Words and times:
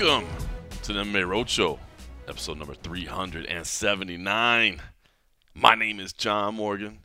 Welcome 0.00 0.28
to 0.82 0.92
the 0.94 1.00
MMA 1.00 1.24
Roadshow, 1.24 1.78
episode 2.26 2.56
number 2.56 2.72
379. 2.72 4.80
My 5.52 5.74
name 5.74 6.00
is 6.00 6.14
John 6.14 6.54
Morgan. 6.54 7.00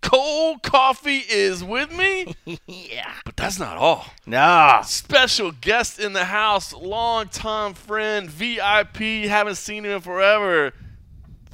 Cold 0.00 0.62
coffee 0.62 1.18
is 1.18 1.62
with 1.62 1.94
me. 1.94 2.34
yeah. 2.66 3.12
But 3.26 3.36
that's 3.36 3.58
not 3.58 3.76
all. 3.76 4.06
Nah. 4.24 4.80
Special 4.80 5.52
guest 5.52 6.00
in 6.00 6.14
the 6.14 6.24
house, 6.24 6.72
longtime 6.72 7.74
friend, 7.74 8.30
VIP, 8.30 9.28
haven't 9.28 9.56
seen 9.56 9.84
him 9.84 9.92
in 9.92 10.00
forever. 10.00 10.72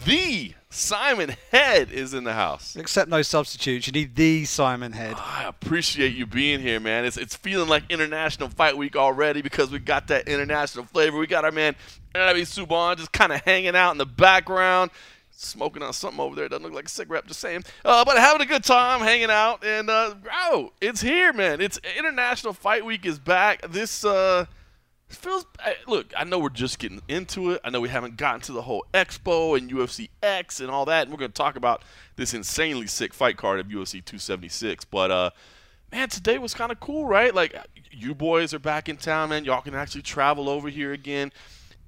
The 0.05 0.55
Simon 0.77 1.35
Head 1.53 1.91
is 1.91 2.13
in 2.13 2.25
the 2.25 2.35
house. 2.35 2.77
Accept 2.77 3.09
no 3.09 3.23
substitutes. 3.23 3.87
You 3.87 3.95
need 3.95 4.15
the 4.15 4.45
Simon 4.45 4.93
Head. 4.93 5.15
I 5.17 5.47
appreciate 5.49 6.15
you 6.15 6.27
being 6.27 6.61
here, 6.61 6.79
man. 6.79 7.07
It's 7.07 7.17
it's 7.17 7.35
feeling 7.35 7.71
like 7.71 7.85
International 7.89 8.51
Fight 8.51 8.77
Week 8.77 8.95
already 8.95 9.41
because 9.41 9.71
we 9.71 9.79
got 9.79 10.09
that 10.09 10.29
international 10.29 10.85
flavor. 10.85 11.17
We 11.17 11.27
got 11.27 11.47
our 11.47 11.51
man 11.51 11.77
Nabi 12.15 12.43
Subban 12.43 12.99
just 12.99 13.11
kind 13.11 13.33
of 13.33 13.41
hanging 13.41 13.75
out 13.75 13.93
in 13.93 13.99
the 13.99 14.05
background, 14.05 14.91
smoking 15.31 15.83
on 15.83 15.95
something 15.95 16.21
over 16.21 16.37
there. 16.37 16.47
Doesn't 16.47 16.63
look 16.63 16.75
like 16.75 16.85
a 16.85 16.91
cigarette, 16.91 17.27
just 17.27 17.41
saying. 17.41 17.65
Uh, 17.83 18.05
but 18.05 18.19
having 18.19 18.43
a 18.43 18.47
good 18.47 18.63
time, 18.63 19.01
hanging 19.01 19.31
out, 19.31 19.65
and 19.65 19.89
uh, 19.89 20.15
oh, 20.31 20.73
it's 20.83 21.01
here, 21.01 21.33
man. 21.33 21.63
It's 21.63 21.81
International 21.97 22.53
Fight 22.53 22.85
Week 22.85 23.07
is 23.07 23.19
back. 23.19 23.63
This 23.71 24.05
uh, 24.05 24.45
feels. 25.15 25.47
Look, 25.87 26.13
I 26.17 26.25
know 26.25 26.39
we're 26.39 26.49
just 26.49 26.79
getting 26.79 27.03
into 27.09 27.53
it. 27.53 27.61
I 27.65 27.71
know 27.71 27.81
we 27.81 27.89
haven't 27.89 28.17
gotten 28.17 28.41
to 28.43 28.53
the 28.53 28.63
whole 28.63 28.85
Expo 28.93 29.57
and 29.57 29.71
UFC 29.71 30.09
X 30.23 30.61
and 30.61 30.71
all 30.71 30.85
that. 30.87 31.03
And 31.03 31.11
we're 31.11 31.19
going 31.19 31.33
to 31.33 31.37
talk 31.37 31.57
about 31.57 31.83
this 32.17 32.35
insanely 32.35 32.87
sick 32.87 33.15
fight 33.15 33.37
card 33.37 33.61
of 33.61 33.67
UFC 33.67 34.05
276. 34.05 34.85
But 34.87 35.11
uh, 35.11 35.31
man, 35.93 36.09
today 36.09 36.39
was 36.39 36.55
kind 36.55 36.73
of 36.73 36.81
cool, 36.81 37.07
right? 37.07 37.35
Like 37.35 37.55
you 37.91 38.15
boys 38.15 38.53
are 38.53 38.59
back 38.59 38.89
in 38.89 38.97
town, 38.97 39.31
man. 39.31 39.45
Y'all 39.45 39.63
can 39.63 39.75
actually 39.75 40.03
travel 40.03 40.49
over 40.49 40.69
here 40.69 40.93
again. 40.93 41.33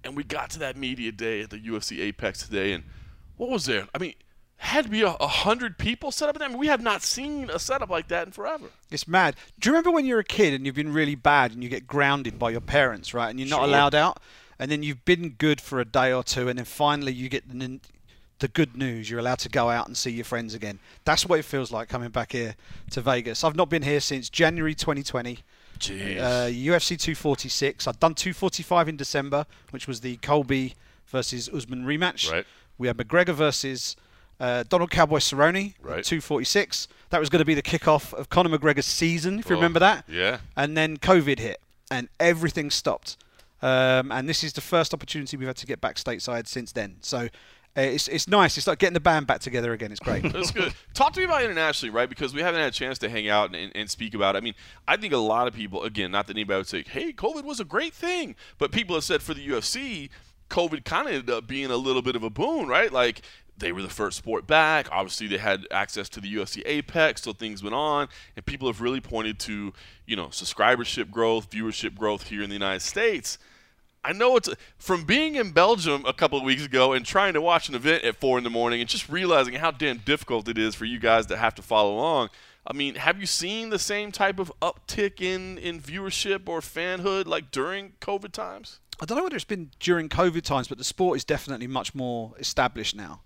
And 0.04 0.16
we 0.16 0.22
got 0.24 0.50
to 0.50 0.60
that 0.60 0.76
media 0.76 1.10
day 1.10 1.40
at 1.40 1.50
the 1.50 1.58
UFC 1.58 1.98
Apex 1.98 2.44
today, 2.46 2.72
and 2.72 2.84
what 3.36 3.50
was 3.50 3.64
there? 3.64 3.88
I 3.92 3.98
mean, 3.98 4.14
had 4.58 4.84
to 4.84 4.90
be 4.90 5.02
a, 5.02 5.10
hundred 5.10 5.78
people 5.78 6.10
set 6.10 6.28
up. 6.28 6.34
in 6.36 6.40
there. 6.40 6.48
I 6.48 6.50
mean, 6.50 6.58
we 6.58 6.66
have 6.66 6.82
not 6.82 7.02
seen 7.02 7.48
a 7.50 7.58
setup 7.58 7.90
like 7.90 8.08
that 8.08 8.26
in 8.26 8.32
forever. 8.32 8.66
It's 8.90 9.06
mad. 9.08 9.36
Do 9.58 9.68
you 9.68 9.72
remember 9.72 9.90
when 9.92 10.04
you're 10.04 10.18
a 10.18 10.24
kid 10.24 10.52
and 10.52 10.66
you've 10.66 10.74
been 10.74 10.92
really 10.92 11.14
bad 11.14 11.52
and 11.52 11.62
you 11.62 11.68
get 11.68 11.86
grounded 11.86 12.38
by 12.38 12.50
your 12.50 12.60
parents, 12.60 13.14
right? 13.14 13.30
And 13.30 13.38
you're 13.38 13.48
not 13.48 13.60
Sure. 13.60 13.64
allowed 13.68 13.94
out, 13.94 14.20
and 14.58 14.70
then 14.70 14.82
you've 14.82 15.04
been 15.04 15.30
good 15.30 15.60
for 15.60 15.80
a 15.80 15.84
day 15.84 16.12
or 16.12 16.22
two, 16.24 16.48
and 16.48 16.58
then 16.58 16.64
finally 16.66 17.12
you 17.12 17.28
get 17.28 17.48
the, 17.48 17.80
the 18.40 18.48
good 18.48 18.76
news. 18.76 19.08
You're 19.08 19.20
allowed 19.20 19.38
to 19.40 19.48
go 19.48 19.70
out 19.70 19.86
and 19.86 19.96
see 19.96 20.10
your 20.10 20.24
friends 20.24 20.54
again. 20.54 20.80
That's 21.04 21.24
what 21.24 21.38
it 21.38 21.44
feels 21.44 21.70
like 21.70 21.88
coming 21.88 22.10
back 22.10 22.32
here 22.32 22.56
to 22.90 23.00
Vegas. 23.00 23.44
I've 23.44 23.56
not 23.56 23.68
been 23.70 23.82
here 23.82 24.00
since 24.00 24.28
January 24.28 24.74
2020. 24.74 25.38
Jeez. 25.78 26.18
Uh, 26.18 26.46
UFC 26.50 26.98
246. 27.00 27.86
I've 27.86 28.00
done 28.00 28.14
245 28.14 28.88
in 28.88 28.96
December, 28.96 29.46
which 29.70 29.86
was 29.86 30.00
the 30.00 30.16
Colby 30.16 30.74
versus 31.06 31.48
Usman 31.48 31.84
rematch. 31.84 32.30
Right. 32.32 32.44
We 32.76 32.88
had 32.88 32.96
McGregor 32.96 33.34
versus 33.34 33.94
uh, 34.40 34.64
Donald 34.68 34.90
Cowboy 34.90 35.18
Cerrone. 35.18 35.74
Right. 35.82 36.04
246. 36.04 36.88
That 37.10 37.20
was 37.20 37.28
going 37.28 37.40
to 37.40 37.44
be 37.46 37.54
the 37.54 37.62
kickoff 37.62 38.12
of 38.12 38.28
Conor 38.28 38.56
McGregor's 38.56 38.86
season, 38.86 39.38
if 39.38 39.48
you 39.48 39.54
Oh, 39.56 39.58
remember 39.58 39.78
that. 39.80 40.04
yeah. 40.08 40.38
And 40.56 40.76
then 40.76 40.96
COVID 40.98 41.38
hit, 41.38 41.60
and 41.90 42.08
everything 42.20 42.70
stopped. 42.70 43.16
Um, 43.60 44.12
and 44.12 44.28
this 44.28 44.44
is 44.44 44.52
the 44.52 44.60
first 44.60 44.94
opportunity 44.94 45.36
we've 45.36 45.48
had 45.48 45.56
to 45.56 45.66
get 45.66 45.80
back 45.80 45.96
stateside 45.96 46.46
since 46.46 46.70
then. 46.72 46.96
So 47.00 47.28
uh, 47.76 47.80
it's 47.80 48.06
it's 48.06 48.28
nice. 48.28 48.56
It's 48.56 48.66
like 48.68 48.78
getting 48.78 48.94
the 48.94 49.00
band 49.00 49.26
back 49.26 49.40
together 49.40 49.72
again. 49.72 49.90
It's 49.90 50.00
great. 50.00 50.22
That's 50.32 50.52
good. 50.52 50.72
Talk 50.94 51.12
to 51.14 51.20
me 51.20 51.24
about 51.24 51.42
internationally, 51.42 51.90
right? 51.90 52.08
Because 52.08 52.32
we 52.34 52.40
haven't 52.42 52.60
had 52.60 52.68
a 52.68 52.72
chance 52.76 52.98
to 53.00 53.08
hang 53.08 53.28
out 53.28 53.46
and, 53.46 53.56
and, 53.56 53.72
and 53.74 53.90
speak 53.90 54.14
about 54.14 54.36
it. 54.36 54.38
I 54.38 54.40
mean, 54.42 54.54
I 54.86 54.96
think 54.96 55.12
a 55.12 55.16
lot 55.18 55.48
of 55.48 55.54
people, 55.54 55.82
again, 55.82 56.12
not 56.12 56.28
that 56.28 56.36
anybody 56.36 56.58
would 56.58 56.68
say, 56.68 56.84
hey, 56.88 57.12
COVID 57.12 57.42
was 57.44 57.58
a 57.58 57.64
great 57.64 57.94
thing, 57.94 58.36
but 58.58 58.70
people 58.70 58.94
have 58.94 59.04
said 59.04 59.22
for 59.22 59.34
the 59.34 59.46
UFC, 59.48 60.08
COVID 60.50 60.84
kind 60.84 61.08
of 61.08 61.14
ended 61.14 61.30
up 61.30 61.46
being 61.48 61.70
a 61.70 61.76
little 61.76 62.02
bit 62.02 62.14
of 62.16 62.22
a 62.22 62.30
boon, 62.30 62.68
right? 62.68 62.92
Like, 62.92 63.22
they 63.58 63.72
were 63.72 63.82
the 63.82 63.88
first 63.88 64.16
sport 64.16 64.46
back. 64.46 64.88
Obviously, 64.92 65.26
they 65.26 65.38
had 65.38 65.66
access 65.70 66.08
to 66.10 66.20
the 66.20 66.32
UFC 66.34 66.62
Apex, 66.64 67.22
so 67.22 67.32
things 67.32 67.62
went 67.62 67.74
on, 67.74 68.08
and 68.36 68.46
people 68.46 68.68
have 68.68 68.80
really 68.80 69.00
pointed 69.00 69.38
to, 69.40 69.72
you 70.06 70.16
know, 70.16 70.26
subscribership 70.28 71.10
growth, 71.10 71.50
viewership 71.50 71.96
growth 71.96 72.28
here 72.28 72.42
in 72.42 72.48
the 72.48 72.54
United 72.54 72.80
States. 72.80 73.38
I 74.04 74.12
know 74.12 74.36
it's 74.36 74.48
from 74.78 75.04
being 75.04 75.34
in 75.34 75.50
Belgium 75.50 76.04
a 76.06 76.12
couple 76.12 76.38
of 76.38 76.44
weeks 76.44 76.64
ago 76.64 76.92
and 76.92 77.04
trying 77.04 77.34
to 77.34 77.40
watch 77.40 77.68
an 77.68 77.74
event 77.74 78.04
at 78.04 78.16
four 78.16 78.38
in 78.38 78.44
the 78.44 78.50
morning 78.50 78.80
and 78.80 78.88
just 78.88 79.08
realizing 79.08 79.54
how 79.54 79.70
damn 79.70 79.98
difficult 79.98 80.48
it 80.48 80.56
is 80.56 80.74
for 80.74 80.84
you 80.84 80.98
guys 80.98 81.26
to 81.26 81.36
have 81.36 81.54
to 81.56 81.62
follow 81.62 81.96
along. 81.96 82.30
I 82.66 82.74
mean, 82.74 82.94
have 82.94 83.18
you 83.18 83.26
seen 83.26 83.70
the 83.70 83.78
same 83.78 84.12
type 84.12 84.38
of 84.38 84.52
uptick 84.62 85.20
in, 85.20 85.58
in 85.58 85.80
viewership 85.80 86.48
or 86.48 86.60
fanhood 86.60 87.26
like 87.26 87.50
during 87.50 87.94
COVID 88.00 88.32
times? 88.32 88.78
I 89.00 89.04
don't 89.04 89.16
know 89.16 89.24
whether 89.24 89.36
it's 89.36 89.44
been 89.44 89.70
during 89.80 90.08
COVID 90.08 90.42
times, 90.42 90.68
but 90.68 90.78
the 90.78 90.84
sport 90.84 91.16
is 91.16 91.24
definitely 91.24 91.66
much 91.66 91.94
more 91.94 92.34
established 92.38 92.94
now. 92.94 93.20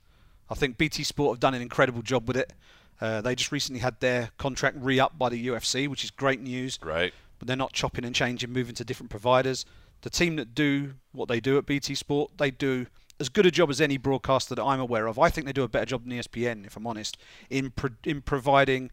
I 0.53 0.55
think 0.55 0.79
BT 0.79 1.03
Sport 1.05 1.35
have 1.35 1.41
done 1.41 1.55
an 1.55 1.63
incredible 1.63 2.03
job 2.03 2.29
with 2.29 2.37
it. 2.37 2.53
Uh, 3.01 3.21
they 3.21 3.35
just 3.35 3.51
recently 3.51 3.81
had 3.81 3.99
their 4.01 4.31
contract 4.39 4.77
re-upped 4.79 5.19
by 5.19 5.29
the 5.29 5.47
UFC, 5.49 5.89
which 5.89 6.05
is 6.05 6.11
great 6.11 6.41
news. 6.41 6.79
Right. 6.83 7.13
But 7.39 7.49
they're 7.49 7.57
not 7.57 7.73
chopping 7.73 8.05
and 8.05 8.15
changing, 8.15 8.53
moving 8.53 8.75
to 8.77 8.85
different 8.85 9.11
providers. 9.11 9.65
The 10.03 10.11
team 10.11 10.37
that 10.37 10.55
do 10.55 10.95
what 11.13 11.29
they 11.29 11.41
do 11.41 11.59
at 11.59 11.67
BT 11.67 11.95
Sport, 11.97 12.33
they 12.39 12.51
do 12.51 12.87
as 13.19 13.29
good 13.29 13.47
a 13.47 13.51
job 13.51 13.71
as 13.71 13.81
any 13.81 13.97
broadcaster 13.97 14.55
that 14.55 14.63
I'm 14.63 14.79
aware 14.81 15.07
of. 15.07 15.19
I 15.19 15.31
think 15.31 15.47
they 15.47 15.53
do 15.53 15.63
a 15.65 15.69
better 15.69 15.87
job 15.87 16.05
than 16.05 16.13
ESPN, 16.13 16.67
if 16.67 16.77
I'm 16.77 16.87
honest, 16.87 17.17
in 17.51 17.71
pro- 17.71 17.91
in 18.05 18.21
providing 18.21 18.91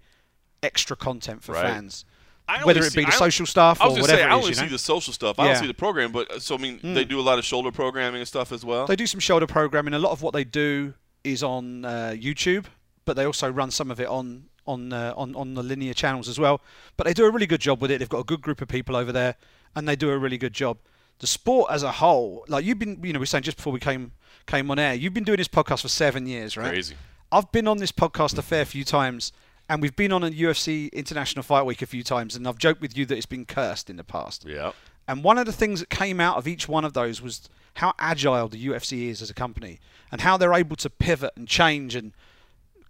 extra 0.63 0.95
content 0.95 1.43
for 1.43 1.53
Right. 1.53 1.63
fans. 1.63 2.05
I 2.47 2.63
Whether 2.63 2.79
only 2.79 2.87
it 2.87 2.91
see- 2.93 2.99
be 3.01 3.05
the 3.05 3.11
social 3.11 3.45
stuff 3.45 3.79
I 3.79 3.85
was 3.85 3.93
or 3.93 3.95
gonna 3.97 4.01
whatever 4.03 4.17
say, 4.21 4.23
I 4.23 4.27
it 4.27 4.29
is, 4.29 4.33
only 4.43 4.47
you 4.49 4.55
see 4.55 4.61
know? 4.63 4.69
the 4.69 4.79
social 4.79 5.13
stuff. 5.13 5.37
I 5.39 5.45
don't 5.47 5.57
see 5.57 5.67
the 5.67 5.73
program, 5.75 6.11
but 6.11 6.41
so 6.41 6.55
I 6.55 6.57
mean, 6.57 6.79
they 6.81 7.05
do 7.05 7.19
a 7.19 7.21
lot 7.21 7.37
of 7.37 7.45
shoulder 7.45 7.71
programming 7.71 8.21
and 8.21 8.27
stuff 8.27 8.51
as 8.51 8.65
well. 8.65 8.87
They 8.87 8.95
do 8.95 9.05
some 9.05 9.19
shoulder 9.19 9.45
programming. 9.45 9.93
A 9.93 9.99
lot 9.99 10.11
of 10.13 10.23
what 10.23 10.33
they 10.33 10.43
do 10.43 10.95
is 11.23 11.43
on 11.43 11.85
uh, 11.85 12.15
YouTube, 12.15 12.65
but 13.05 13.15
they 13.15 13.25
also 13.25 13.49
run 13.49 13.71
some 13.71 13.91
of 13.91 13.99
it 13.99 14.07
on 14.07 14.45
on, 14.65 14.93
uh, 14.93 15.13
on 15.17 15.35
on 15.35 15.55
the 15.55 15.63
linear 15.63 15.93
channels 15.93 16.29
as 16.29 16.39
well. 16.39 16.61
But 16.95 17.07
they 17.07 17.13
do 17.13 17.25
a 17.25 17.31
really 17.31 17.47
good 17.47 17.61
job 17.61 17.81
with 17.81 17.91
it. 17.91 17.99
They've 17.99 18.09
got 18.09 18.19
a 18.19 18.23
good 18.23 18.41
group 18.41 18.61
of 18.61 18.67
people 18.67 18.95
over 18.95 19.11
there, 19.11 19.35
and 19.75 19.87
they 19.87 19.95
do 19.95 20.11
a 20.11 20.17
really 20.17 20.37
good 20.37 20.53
job. 20.53 20.77
The 21.19 21.27
sport 21.27 21.71
as 21.71 21.83
a 21.83 21.91
whole, 21.91 22.45
like 22.47 22.63
you've 22.63 22.79
been, 22.79 22.99
you 23.03 23.11
know, 23.11 23.19
we 23.19 23.23
are 23.23 23.27
saying 23.27 23.43
just 23.43 23.57
before 23.57 23.73
we 23.73 23.79
came 23.79 24.11
came 24.45 24.71
on 24.71 24.79
air, 24.79 24.93
you've 24.93 25.13
been 25.13 25.23
doing 25.23 25.37
this 25.37 25.47
podcast 25.47 25.81
for 25.81 25.89
seven 25.89 26.27
years, 26.27 26.55
right? 26.55 26.69
Crazy. 26.69 26.95
I've 27.31 27.51
been 27.51 27.67
on 27.67 27.77
this 27.77 27.91
podcast 27.91 28.37
a 28.37 28.41
fair 28.41 28.65
few 28.65 28.83
times, 28.83 29.31
and 29.67 29.81
we've 29.81 29.95
been 29.95 30.11
on 30.11 30.23
a 30.23 30.31
UFC 30.31 30.91
International 30.93 31.43
Fight 31.43 31.65
Week 31.65 31.81
a 31.81 31.85
few 31.85 32.03
times, 32.03 32.35
and 32.35 32.47
I've 32.47 32.57
joked 32.57 32.81
with 32.81 32.97
you 32.97 33.05
that 33.07 33.17
it's 33.17 33.25
been 33.25 33.45
cursed 33.45 33.89
in 33.89 33.97
the 33.97 34.03
past. 34.03 34.45
Yeah. 34.45 34.71
And 35.09 35.23
one 35.23 35.39
of 35.39 35.47
the 35.47 35.51
things 35.51 35.79
that 35.79 35.89
came 35.89 36.19
out 36.19 36.37
of 36.37 36.47
each 36.47 36.67
one 36.69 36.85
of 36.85 36.93
those 36.93 37.19
was 37.19 37.49
how 37.75 37.93
agile 37.97 38.47
the 38.47 38.63
UFC 38.67 39.07
is 39.09 39.23
as 39.23 39.31
a 39.31 39.33
company 39.33 39.79
and 40.11 40.21
how 40.21 40.37
they're 40.37 40.53
able 40.53 40.75
to 40.75 40.89
pivot 40.89 41.33
and 41.35 41.47
change 41.47 41.95
and 41.95 42.13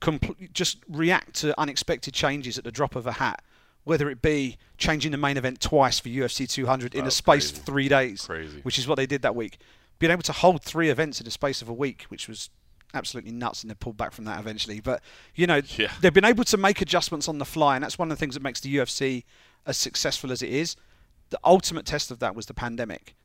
compl- 0.02 0.52
just 0.52 0.80
react 0.90 1.34
to 1.35 1.57
unexpected 1.59 2.13
changes 2.13 2.57
at 2.57 2.66
the 2.66 2.72
drop 2.74 2.96
of 2.97 3.07
a 3.07 3.13
hat. 3.13 3.41
Whether 3.85 4.09
it 4.09 4.22
be 4.22 4.57
changing 4.78 5.12
the 5.13 5.18
main 5.18 5.38
event 5.38 5.62
twice 5.62 5.97
for 6.00 6.09
UFC 6.09 6.46
200 6.47 6.94
in 6.94 7.06
Oh, 7.06 7.07
a 7.07 7.12
space 7.12 7.52
crazy. 7.52 7.57
of 7.62 7.66
three 7.66 7.88
days, 7.88 8.25
Crazy. 8.25 8.59
which 8.63 8.78
is 8.78 8.86
what 8.86 8.96
they 8.96 9.06
did 9.06 9.22
that 9.22 9.36
week. 9.36 9.57
Being 9.97 10.12
able 10.12 10.24
to 10.24 10.34
hold 10.34 10.62
three 10.62 10.90
events 10.90 11.22
in 11.22 11.25
the 11.25 11.31
space 11.31 11.62
of 11.62 11.69
a 11.69 11.74
week, 11.74 12.03
which 12.09 12.28
was 12.28 12.50
absolutely 12.94 13.31
nuts, 13.31 13.63
and 13.63 13.72
they 13.72 13.75
pulled 13.75 13.96
back 13.97 14.12
from 14.12 14.25
that 14.25 14.40
eventually. 14.40 14.81
But 14.81 15.01
you 15.36 15.47
know, 15.47 15.62
Yeah. 15.78 15.91
they've 16.01 16.13
been 16.13 16.25
able 16.25 16.44
to 16.44 16.57
make 16.57 16.81
adjustments 16.81 17.30
on 17.30 17.38
the 17.38 17.46
fly, 17.46 17.75
and 17.75 17.84
that's 17.84 17.97
one 17.97 18.12
of 18.12 18.18
the 18.18 18.19
things 18.19 18.34
that 18.36 18.44
makes 18.44 18.59
the 18.59 18.75
UFC 18.75 19.24
as 19.66 19.78
successful 19.78 20.31
as 20.34 20.41
it 20.41 20.50
is. 20.50 20.75
The 21.29 21.40
ultimate 21.44 21.85
test 21.85 22.12
of 22.12 22.19
that 22.19 22.35
was 22.35 22.47
the 22.47 22.53
pandemic, 22.53 23.16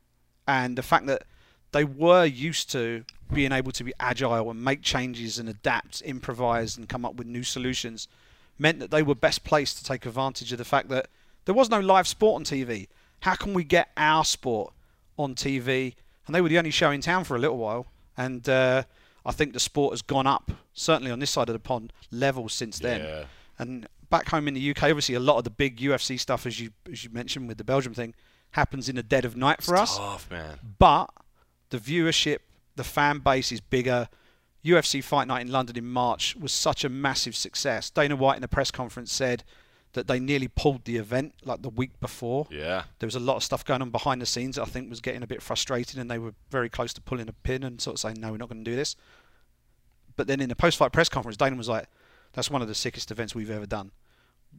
and 0.47 0.77
the 0.77 0.83
fact 0.83 1.07
that 1.07 1.25
they 1.73 1.85
were 1.85 2.25
used 2.25 2.71
to 2.73 3.05
being 3.33 3.53
able 3.53 3.73
to 3.73 3.85
be 3.85 3.93
agile 3.99 4.51
and 4.51 4.63
make 4.63 4.83
changes 4.83 5.39
and 5.39 5.49
adapt, 5.49 6.03
improvise, 6.03 6.77
and 6.77 6.89
come 6.89 7.05
up 7.05 7.17
with 7.17 7.27
new 7.27 7.43
solutions, 7.43 8.07
meant 8.59 8.79
that 8.79 8.91
they 8.91 9.03
were 9.03 9.15
best 9.15 9.43
placed 9.45 9.79
to 9.79 9.85
take 9.85 10.07
advantage 10.07 10.53
of 10.53 10.59
the 10.59 10.65
fact 10.65 10.89
that 10.89 11.09
there 11.45 11.55
was 11.55 11.71
no 11.71 11.81
live 11.81 12.07
sport 12.07 12.37
on 12.41 12.45
TV. 12.45 12.87
How 13.21 13.35
can 13.35 13.55
we 13.55 13.65
get 13.65 13.91
our 13.97 14.25
sport 14.25 14.73
on 15.19 15.35
TV? 15.35 15.95
And 16.27 16.35
they 16.35 16.41
were 16.41 16.49
the 16.49 16.59
only 16.59 16.71
show 16.71 16.91
in 16.91 17.01
town 17.01 17.25
for 17.25 17.37
a 17.37 17.39
little 17.39 17.59
while, 17.59 17.87
and 18.17 18.49
uh, 18.49 18.85
I 19.27 19.33
think 19.33 19.53
the 19.53 19.61
sport 19.61 19.93
has 19.93 20.03
gone 20.03 20.27
up, 20.27 20.53
certainly 20.75 21.11
on 21.11 21.19
this 21.19 21.31
side 21.31 21.49
of 21.49 21.55
the 21.55 21.59
pond, 21.59 21.93
levels 22.11 22.53
since 22.53 22.79
then. 22.79 23.01
Yeah. 23.01 23.25
And 23.59 23.89
back 24.11 24.29
home 24.29 24.49
in 24.49 24.55
the 24.55 24.71
UK, 24.71 24.85
obviously 24.85 25.15
a 25.15 25.21
lot 25.21 25.39
of 25.39 25.45
the 25.45 25.51
big 25.51 25.79
UFC 25.79 26.19
stuff, 26.19 26.47
as 26.47 26.61
you 26.61 26.71
as 26.91 27.05
you 27.05 27.11
mentioned 27.11 27.49
with 27.49 27.59
the 27.59 27.65
Belgium 27.65 27.95
thing, 27.95 28.15
happens 28.53 28.89
in 28.89 28.97
the 28.97 29.03
dead 29.03 29.25
of 29.25 29.37
night 29.37 29.63
for 29.63 29.77
us. 29.77 29.99
Tough, 29.99 30.31
man. 30.31 30.59
But 30.79 31.11
the 31.71 31.79
viewership, 31.79 32.39
the 32.77 32.85
fan 32.85 33.19
base 33.19 33.53
is 33.53 33.61
bigger. 33.61 34.09
UFC 34.65 35.05
Fight 35.05 35.29
Night 35.29 35.43
in 35.43 35.53
London 35.53 35.77
in 35.77 35.87
March 35.87 36.37
was 36.37 36.51
such 36.51 36.85
a 36.85 36.89
massive 36.89 37.37
success. 37.37 37.91
Dana 37.91 38.17
White 38.17 38.39
in 38.39 38.45
a 38.45 38.49
press 38.49 38.71
conference 38.71 39.13
said 39.13 39.45
that 39.93 40.09
they 40.09 40.19
nearly 40.19 40.49
pulled 40.49 40.85
the 40.85 40.97
event 40.97 41.35
like 41.45 41.63
the 41.63 41.69
week 41.69 42.01
before. 42.01 42.47
Yeah. 42.51 42.85
There 42.99 43.07
was 43.07 43.15
a 43.15 43.21
lot 43.21 43.37
of 43.37 43.45
stuff 43.45 43.65
going 43.65 43.83
on 43.83 43.91
behind 43.91 44.23
the 44.23 44.27
scenes 44.27 44.57
that 44.57 44.63
I 44.63 44.67
think 44.67 44.89
was 44.89 45.01
getting 45.01 45.23
a 45.23 45.27
bit 45.27 45.43
frustrating, 45.43 46.01
and 46.01 46.11
they 46.11 46.19
were 46.19 46.35
very 46.51 46.69
close 46.69 46.93
to 46.95 47.01
pulling 47.01 47.29
a 47.29 47.33
pin 47.33 47.63
and 47.63 47.81
sort 47.81 47.97
of 47.97 48.01
saying, 48.01 48.21
"No, 48.21 48.33
we're 48.33 48.39
not 48.39 48.49
going 48.49 48.65
to 48.65 48.71
do 48.71 48.77
this." 48.77 48.97
But 50.17 50.27
then 50.27 50.41
in 50.41 50.49
the 50.49 50.57
post-fight 50.57 50.93
press 50.93 51.09
conference, 51.09 51.37
Dana 51.37 51.57
was 51.57 51.69
like, 51.69 51.89
"That's 52.35 52.51
one 52.51 52.63
of 52.63 52.69
the 52.69 52.75
sickest 52.75 53.11
events 53.11 53.35
we've 53.35 53.51
ever 53.51 53.67
done. 53.67 53.91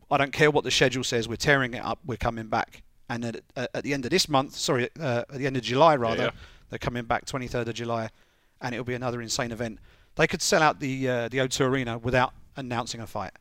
I 0.10 0.18
don't 0.18 0.34
care 0.34 0.52
what 0.52 0.64
the 0.64 0.72
schedule 0.72 1.04
says. 1.04 1.28
We're 1.28 1.36
tearing 1.36 1.74
it 1.74 1.84
up. 1.84 2.00
We're 2.06 2.18
coming 2.18 2.48
back." 2.48 2.82
and 3.10 3.26
at, 3.26 3.42
at 3.56 3.84
the 3.84 3.94
end 3.94 4.06
of 4.06 4.12
this 4.12 4.28
month, 4.28 4.56
sorry, 4.56 4.90
uh, 5.00 5.24
at 5.30 5.38
the 5.38 5.46
end 5.48 5.58
of 5.58 5.64
July 5.64 5.96
rather, 5.96 6.24
yeah. 6.24 6.30
they're 6.70 6.80
coming 6.80 7.04
back 7.04 7.26
23rd 7.26 7.68
of 7.68 7.74
July, 7.74 8.10
and 8.62 8.74
it'll 8.74 8.86
be 8.86 8.94
another 8.94 9.22
insane 9.22 9.52
event. 9.52 9.80
They 10.16 10.28
could 10.28 10.42
sell 10.42 10.64
out 10.64 10.80
the 10.80 11.08
uh, 11.10 11.30
the 11.30 11.40
O2 11.40 11.62
Arena 11.62 11.98
without 11.98 12.34
announcing 12.56 13.02
a 13.02 13.08
fight. 13.08 13.32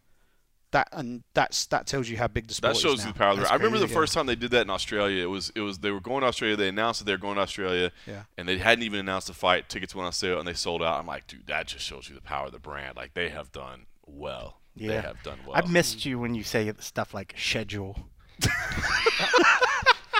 That 0.72 0.88
and 0.92 1.22
that's 1.34 1.66
that 1.66 1.86
tells 1.86 2.08
you 2.08 2.16
how 2.16 2.26
big 2.26 2.48
the 2.48 2.54
sport 2.54 2.74
That 2.74 2.80
shows 2.80 2.98
is 2.98 3.00
you 3.00 3.06
now. 3.06 3.12
the 3.12 3.18
power. 3.18 3.30
Of 3.30 3.36
the 3.36 3.42
That's 3.42 3.52
I 3.52 3.54
remember 3.54 3.78
the 3.78 3.86
first 3.86 4.12
time 4.12 4.26
they 4.26 4.34
did 4.34 4.50
that 4.50 4.62
in 4.62 4.70
Australia. 4.70 5.22
It 5.22 5.28
was 5.28 5.52
it 5.54 5.60
was 5.60 5.78
they 5.78 5.92
were 5.92 6.00
going 6.00 6.22
to 6.22 6.26
Australia. 6.26 6.56
They 6.56 6.68
announced 6.68 6.98
that 7.00 7.04
they 7.04 7.12
were 7.12 7.18
going 7.18 7.36
to 7.36 7.42
Australia, 7.42 7.92
Yeah. 8.08 8.24
and 8.36 8.48
they 8.48 8.58
hadn't 8.58 8.82
even 8.82 8.98
announced 8.98 9.28
the 9.28 9.34
fight. 9.34 9.68
Tickets 9.68 9.94
went 9.94 10.06
on 10.06 10.12
sale, 10.12 10.38
and 10.40 10.48
they 10.48 10.52
sold 10.54 10.82
out. 10.82 10.98
I'm 10.98 11.06
like, 11.06 11.28
dude, 11.28 11.46
that 11.46 11.68
just 11.68 11.84
shows 11.84 12.08
you 12.08 12.16
the 12.16 12.20
power 12.20 12.46
of 12.46 12.52
the 12.52 12.58
brand. 12.58 12.96
Like 12.96 13.14
they 13.14 13.28
have 13.28 13.52
done 13.52 13.86
well. 14.06 14.58
They 14.76 14.86
Yeah. 14.86 15.02
have 15.02 15.22
done 15.22 15.38
well. 15.46 15.56
I've 15.56 15.70
missed 15.70 16.04
you 16.04 16.18
when 16.18 16.34
you 16.34 16.42
say 16.42 16.72
stuff 16.80 17.14
like 17.14 17.34
schedule. 17.38 17.96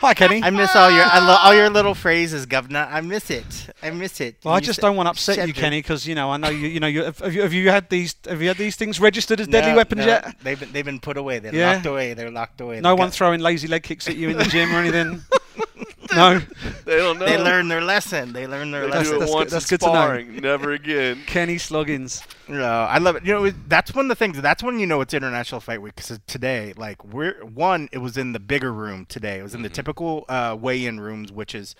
Hi, 0.00 0.12
Kenny. 0.12 0.42
I 0.42 0.50
miss 0.50 0.74
all 0.76 0.90
your 0.90 1.04
I 1.04 1.18
lo- 1.18 1.38
all 1.42 1.54
your 1.54 1.70
little 1.70 1.94
phrases, 1.94 2.44
governor. 2.44 2.86
I 2.90 3.00
miss 3.00 3.30
it. 3.30 3.44
I 3.82 3.90
miss 3.90 4.20
it. 4.20 4.36
well, 4.44 4.52
I 4.54 4.60
just 4.60 4.76
say- 4.80 4.82
don't 4.86 4.96
want 4.96 5.06
to 5.06 5.10
upset 5.12 5.48
you. 5.48 5.54
Kenny, 5.54 5.78
because 5.78 6.06
you 6.06 6.14
know 6.14 6.30
I 6.30 6.36
know 6.36 6.50
you. 6.50 6.68
You 6.68 6.78
know, 6.80 6.86
you, 6.86 7.04
have, 7.04 7.34
you, 7.34 7.40
have 7.42 7.54
you 7.54 7.70
had 7.70 7.88
these? 7.88 8.14
Have 8.28 8.42
you 8.42 8.48
had 8.48 8.58
these 8.58 8.76
things 8.76 9.00
registered 9.00 9.40
as 9.40 9.48
deadly 9.48 9.70
No, 9.70 9.76
weapons 9.78 10.00
no, 10.00 10.06
yet? 10.06 10.36
They've 10.42 10.60
been 10.60 10.72
they've 10.72 10.84
been 10.84 11.00
put 11.00 11.16
away. 11.16 11.38
They're 11.38 11.54
Yeah. 11.54 11.72
locked 11.74 11.86
away. 11.86 12.12
They're 12.12 12.30
locked 12.30 12.60
away. 12.60 12.80
No 12.80 12.90
They 12.94 12.98
one 12.98 13.08
got- 13.08 13.14
throwing 13.14 13.40
lazy 13.40 13.66
leg 13.66 13.82
kicks 13.82 14.06
at 14.08 14.16
you 14.16 14.28
in 14.28 14.36
the 14.36 14.44
gym 14.44 14.74
or 14.74 14.78
anything. 14.78 15.22
no. 16.14 16.38
They 16.84 16.96
don't 16.98 17.18
know. 17.18 17.26
They 17.26 17.38
learned 17.38 17.70
their 17.70 17.80
lesson. 17.80 18.32
They 18.32 18.46
learned 18.46 18.72
their 18.74 18.82
They 18.82 18.90
That's- 18.90 19.08
do 19.10 19.16
lesson. 19.16 19.16
it 19.16 19.20
that's 19.20 19.32
once 19.34 19.44
good- 19.50 19.56
that's 19.56 19.72
in 19.72 19.78
good 19.78 19.84
to 19.86 19.92
know. 20.34 20.40
never 20.40 20.72
again. 20.72 21.22
Kenny 21.26 21.58
Sloggins. 21.58 22.22
No, 22.48 22.64
I 22.64 22.98
love 22.98 23.16
it. 23.16 23.24
You 23.24 23.32
know, 23.34 23.44
it- 23.44 23.68
that's 23.68 23.94
one 23.94 24.06
of 24.06 24.08
the 24.08 24.14
things. 24.14 24.40
That's 24.40 24.62
when 24.62 24.78
you 24.78 24.86
know 24.86 25.00
it's 25.00 25.14
International 25.14 25.60
Fight 25.60 25.80
Week 25.82 25.94
because 25.94 26.18
today, 26.26 26.72
like, 26.76 27.04
we're 27.04 27.44
one. 27.44 27.88
It 27.92 27.98
was 27.98 28.16
in 28.16 28.32
the 28.32 28.40
bigger 28.40 28.72
room 28.72 29.06
today. 29.06 29.38
It 29.38 29.42
was 29.42 29.54
in 29.54 29.62
the 29.62 29.68
typical 29.68 30.24
uh, 30.28 30.56
weigh-in 30.60 31.00
rooms, 31.00 31.32
which 31.32 31.54
is 31.54 31.74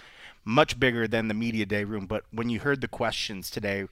much 0.45 0.79
bigger 0.79 1.09
than 1.09 1.29
the 1.29 1.35
media 1.35 1.67
day 1.67 1.85
room. 1.85 2.07
But 2.07 2.25
when 2.31 2.49
you 2.51 2.61
heard 2.61 2.81
the 2.81 2.89
questions 2.89 3.51
today, 3.51 3.87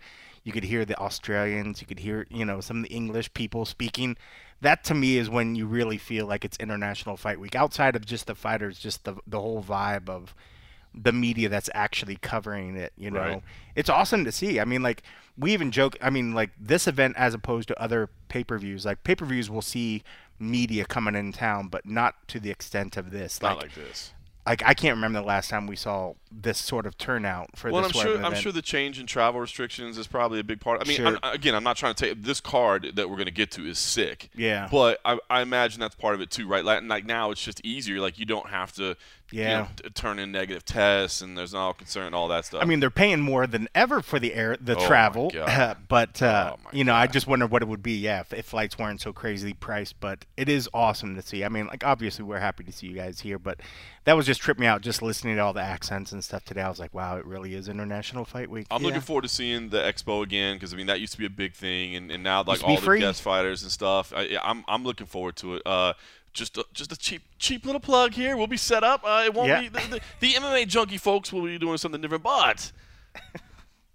you 0.44 0.52
could 0.52 0.64
hear 0.64 0.84
the 0.84 0.96
Australians. 0.99 1.81
You 1.81 1.87
could 1.87 2.00
hear, 2.00 2.26
you 2.31 2.44
know, 2.44 2.61
some 2.61 2.79
of 2.79 2.82
the 2.84 2.90
English 2.94 3.32
people 3.34 3.64
speaking. 3.64 4.17
That 4.62 4.82
to 4.84 4.94
me 4.94 5.16
is 5.18 5.28
when 5.28 5.54
you 5.54 5.66
really 5.66 5.98
feel 5.98 6.26
like 6.26 6.44
it's 6.44 6.56
International 6.58 7.16
Fight 7.16 7.38
Week. 7.38 7.54
Outside 7.54 7.94
of 7.96 8.06
just 8.06 8.26
the 8.26 8.34
fighters, 8.34 8.78
just 8.78 9.04
the 9.04 9.16
the 9.26 9.40
whole 9.40 9.62
vibe 9.62 10.08
of 10.08 10.34
the 10.94 11.12
media 11.12 11.48
that's 11.48 11.70
actually 11.74 12.16
covering 12.16 12.76
it. 12.76 12.92
You 12.96 13.10
know, 13.10 13.20
Right. 13.20 13.42
it's 13.74 13.88
awesome 13.90 14.24
to 14.24 14.32
see. 14.32 14.60
I 14.60 14.64
mean, 14.64 14.82
like 14.82 15.02
we 15.36 15.52
even 15.52 15.70
joke. 15.70 15.96
I 16.00 16.10
mean, 16.10 16.32
like 16.32 16.50
this 16.60 16.86
event 16.86 17.14
as 17.16 17.34
opposed 17.34 17.68
to 17.68 17.80
other 17.82 18.08
pay 18.28 18.44
per 18.44 18.58
views. 18.58 18.84
Like 18.84 19.02
pay 19.04 19.14
per 19.14 19.24
views, 19.26 19.50
will 19.50 19.62
see 19.62 20.02
media 20.38 20.84
coming 20.84 21.14
in 21.14 21.32
town, 21.32 21.68
but 21.68 21.86
not 21.86 22.28
to 22.28 22.40
the 22.40 22.50
extent 22.50 22.96
of 22.96 23.10
this. 23.10 23.40
Not 23.42 23.56
like, 23.56 23.62
like 23.64 23.74
this. 23.74 24.12
Like 24.46 24.62
I 24.64 24.74
can't 24.74 24.96
remember 24.96 25.20
the 25.20 25.26
last 25.26 25.50
time 25.50 25.66
we 25.66 25.76
saw 25.76 26.14
this 26.30 26.58
sort 26.58 26.86
of 26.86 26.98
turnout 26.98 27.56
for 27.56 27.70
Well, 27.70 27.82
this 27.82 27.94
I'm 27.96 28.02
sure. 28.02 28.24
I'm 28.24 28.34
sure 28.34 28.50
the 28.50 28.62
change 28.62 28.98
in 28.98 29.06
travel 29.06 29.40
restrictions 29.40 29.98
is 29.98 30.06
probably 30.06 30.40
a 30.40 30.44
big 30.44 30.60
part. 30.60 30.80
I 30.80 30.84
mean, 30.84 30.96
Sure. 30.96 31.06
I'm, 31.06 31.18
again, 31.34 31.54
I'm 31.54 31.62
not 31.62 31.76
trying 31.76 31.94
to 31.94 32.06
take 32.06 32.22
this 32.22 32.40
card 32.40 32.92
that 32.96 33.08
we're 33.08 33.16
going 33.16 33.26
to 33.26 33.32
get 33.32 33.50
to 33.52 33.66
is 33.66 33.78
sick. 33.78 34.30
Yeah. 34.34 34.68
But 34.70 34.98
I, 35.04 35.18
I 35.30 35.42
imagine 35.42 35.80
that's 35.80 35.94
part 35.94 36.14
of 36.14 36.20
it 36.20 36.30
too, 36.30 36.48
right? 36.48 36.64
Like, 36.64 36.82
like 36.84 37.06
now, 37.06 37.30
it's 37.30 37.42
just 37.42 37.64
easier. 37.64 38.00
Like 38.00 38.18
you 38.18 38.26
don't 38.26 38.48
have 38.48 38.72
to, 38.74 38.96
you 39.32 39.43
Yeah. 39.43 39.58
know, 39.62 39.69
t- 39.82 39.90
turn 39.90 40.19
in 40.19 40.31
negative 40.32 40.64
tests, 40.64 41.20
and 41.20 41.37
there's 41.37 41.52
no 41.52 41.73
concern 41.73 42.06
and 42.06 42.14
all 42.14 42.29
that 42.29 42.44
stuff. 42.44 42.62
I 42.62 42.64
mean, 42.67 42.81
they're 42.81 42.90
paying 42.90 43.20
more 43.20 43.46
than 43.46 43.69
ever 43.75 44.02
for 44.02 44.19
the 44.19 44.34
air, 44.34 44.56
the 44.61 44.76
Oh 44.76 44.87
travel. 44.87 45.31
God. 45.31 45.76
but 45.88 46.20
uh, 46.23 46.56
Oh 46.56 46.69
you 46.73 46.84
know, 46.84 46.94
I 46.94 47.06
just 47.06 47.26
wonder 47.26 47.46
what 47.46 47.62
it 47.62 47.69
would 47.69 47.82
be, 47.82 47.96
yeah, 47.99 48.20
if, 48.20 48.32
if 48.32 48.46
flights 48.46 48.79
weren't 48.79 49.00
so 49.00 49.12
crazy 49.12 49.52
priced. 49.55 49.99
But 50.00 50.25
it 50.37 50.49
is 50.49 50.69
awesome 50.75 51.14
to 51.17 51.23
see. 51.23 51.44
I 51.44 51.49
mean, 51.49 51.67
like 51.67 51.84
obviously 51.84 52.25
we're 52.25 52.38
happy 52.40 52.64
to 52.64 52.73
see 52.73 52.87
you 52.87 52.94
guys 52.94 53.20
here, 53.20 53.38
but 53.38 53.61
that 54.05 54.17
was 54.17 54.26
just 54.26 54.40
tripped 54.40 54.58
me 54.61 54.67
out 54.67 54.81
just 54.82 55.00
listening 55.00 55.37
to 55.37 55.43
all 55.43 55.52
the 55.52 55.61
accents 55.62 56.11
and 56.12 56.23
stuff 56.25 56.44
today. 56.44 56.61
I 56.62 56.69
was 56.69 56.81
like, 56.81 56.93
wow, 56.93 57.17
it 57.19 57.25
really 57.25 57.55
is 57.55 57.69
International 57.69 58.25
Fight 58.25 58.50
Week. 58.50 58.67
I'm 58.70 58.82
Yeah. 58.82 58.87
looking 58.88 59.00
forward 59.00 59.23
to 59.23 59.29
seeing 59.29 59.69
the 59.69 59.79
expo 59.79 60.23
again 60.23 60.56
because 60.56 60.75
I 60.75 60.76
mean 60.76 60.87
that 60.88 61.00
used 61.00 61.12
to 61.12 61.19
be 61.19 61.26
a 61.26 61.31
big 61.31 61.55
thing, 61.55 61.94
and, 61.96 62.11
and 62.11 62.23
now 62.23 62.43
like 62.43 62.62
all 62.64 62.76
the 62.76 62.82
free. 62.82 62.99
guest 63.00 63.23
fighters 63.23 63.62
and 63.62 63.70
stuff. 63.70 64.12
I, 64.14 64.23
yeah, 64.23 64.40
I'm 64.43 64.64
I'm 64.69 64.84
looking 64.84 65.06
forward 65.06 65.37
to 65.37 65.56
it. 65.56 65.62
Uh, 65.64 65.93
just 66.32 66.56
a, 66.58 66.64
just 66.73 66.93
a 66.93 66.96
cheap 66.96 67.23
cheap 67.38 67.64
little 67.67 67.81
plug 67.81 68.12
here. 68.14 68.37
We'll 68.37 68.46
be 68.46 68.56
set 68.56 68.82
up. 68.84 69.02
Uh, 69.05 69.23
it 69.25 69.34
won't 69.34 69.49
Yeah. 69.49 69.61
be 69.62 69.69
the, 69.69 69.81
the, 69.81 70.00
the 70.20 70.32
MMA 70.34 70.67
junkie 70.67 70.99
folks 70.99 71.32
will 71.32 71.43
be 71.43 71.58
doing 71.58 71.76
something 71.79 72.00
different, 72.00 72.23
but. 72.25 72.73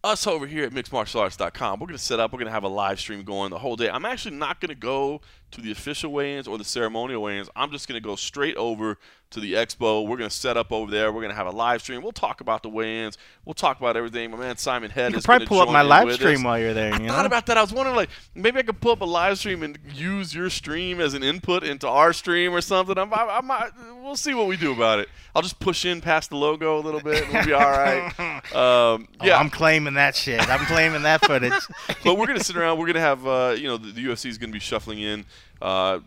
Us 0.03 0.27
over 0.27 0.45
here 0.45 0.63
at 0.63 0.71
mixedmartialarts.com, 0.71 1.79
we're 1.79 1.87
going 1.87 1.97
to 1.97 2.03
set 2.03 2.19
up, 2.19 2.31
we're 2.31 2.37
going 2.37 2.45
to 2.47 2.51
have 2.53 2.63
a 2.63 2.67
live 2.69 2.99
stream 2.99 3.23
going 3.23 3.49
the 3.49 3.57
whole 3.57 3.75
day. 3.75 3.89
I'm 3.89 4.05
actually 4.05 4.35
not 4.35 4.61
going 4.61 4.69
to 4.69 4.75
go 4.75 5.21
to 5.51 5.61
the 5.61 5.71
official 5.71 6.11
weigh 6.11 6.37
ins 6.37 6.47
or 6.47 6.57
the 6.57 6.63
ceremonial 6.65 7.21
weigh 7.21 7.39
ins. 7.39 7.49
I'm 7.55 7.71
just 7.71 7.87
going 7.87 8.01
to 8.01 8.05
go 8.05 8.15
straight 8.15 8.55
over 8.57 8.97
to 9.29 9.41
the 9.41 9.53
expo. 9.53 10.07
We're 10.07 10.15
going 10.17 10.29
to 10.29 10.35
set 10.35 10.55
up 10.55 10.71
over 10.71 10.89
there. 10.89 11.11
We're 11.11 11.19
going 11.21 11.31
to 11.31 11.35
have 11.35 11.47
a 11.47 11.51
live 11.51 11.81
stream. 11.81 12.01
We'll 12.01 12.13
talk 12.13 12.39
about 12.39 12.63
the 12.63 12.69
weigh 12.69 13.03
ins. 13.03 13.17
We'll 13.43 13.53
talk 13.55 13.77
about 13.77 13.97
everything. 13.97 14.31
My 14.31 14.37
man 14.37 14.55
Simon 14.57 14.89
Head 14.89 15.11
you 15.11 15.17
is 15.17 15.25
probably 15.25 15.47
pull 15.47 15.59
up 15.59 15.67
my 15.69 15.81
live 15.81 16.13
stream 16.13 16.37
us. 16.39 16.43
while 16.43 16.57
you're 16.59 16.73
there. 16.73 16.93
I 16.93 16.97
You 16.99 17.07
thought 17.09 17.21
know? 17.21 17.25
about 17.25 17.45
that. 17.47 17.57
I 17.57 17.61
was 17.61 17.73
wondering, 17.73 17.95
like, 17.97 18.09
maybe 18.35 18.59
I 18.59 18.61
could 18.63 18.79
pull 18.79 18.91
up 18.91 19.01
a 19.01 19.05
live 19.05 19.37
stream 19.37 19.63
and 19.63 19.77
use 19.93 20.33
your 20.33 20.49
stream 20.49 21.01
as 21.01 21.13
an 21.13 21.23
input 21.23 21.63
into 21.63 21.89
our 21.89 22.13
stream 22.13 22.53
or 22.53 22.61
something. 22.61 22.97
I'm, 22.97 23.13
I, 23.13 23.17
I 23.17 23.41
might, 23.41 23.71
we'll 24.01 24.15
see 24.15 24.33
what 24.33 24.47
we 24.47 24.55
do 24.55 24.71
about 24.71 24.99
it. 24.99 25.09
I'll 25.35 25.41
just 25.41 25.59
push 25.59 25.83
in 25.85 25.99
past 25.99 26.29
the 26.29 26.37
logo 26.37 26.77
a 26.79 26.81
little 26.81 27.01
bit, 27.01 27.27
we'll 27.31 27.45
be 27.45 27.53
all 27.53 27.61
right. 27.61 28.13
Um, 28.55 29.07
Oh, 29.19 29.25
yeah, 29.25 29.37
I'm 29.37 29.49
claiming 29.49 29.95
that 29.95 30.15
shit. 30.15 30.47
I'm 30.47 30.65
claiming 30.67 31.01
that 31.03 31.25
footage. 31.25 31.51
but 32.03 32.17
we're 32.17 32.27
gonna 32.27 32.43
sit 32.43 32.55
around. 32.55 32.79
We're 32.79 32.87
gonna 32.87 32.99
have, 33.01 33.27
uh, 33.27 33.55
you 33.57 33.67
know, 33.67 33.77
the, 33.77 33.91
the 33.91 34.05
UFC 34.05 34.27
is 34.27 34.37
gonna 34.37 34.53
be 34.53 34.59
shuffling 34.59 34.99
in. 35.01 35.25
Uh, 35.61 35.99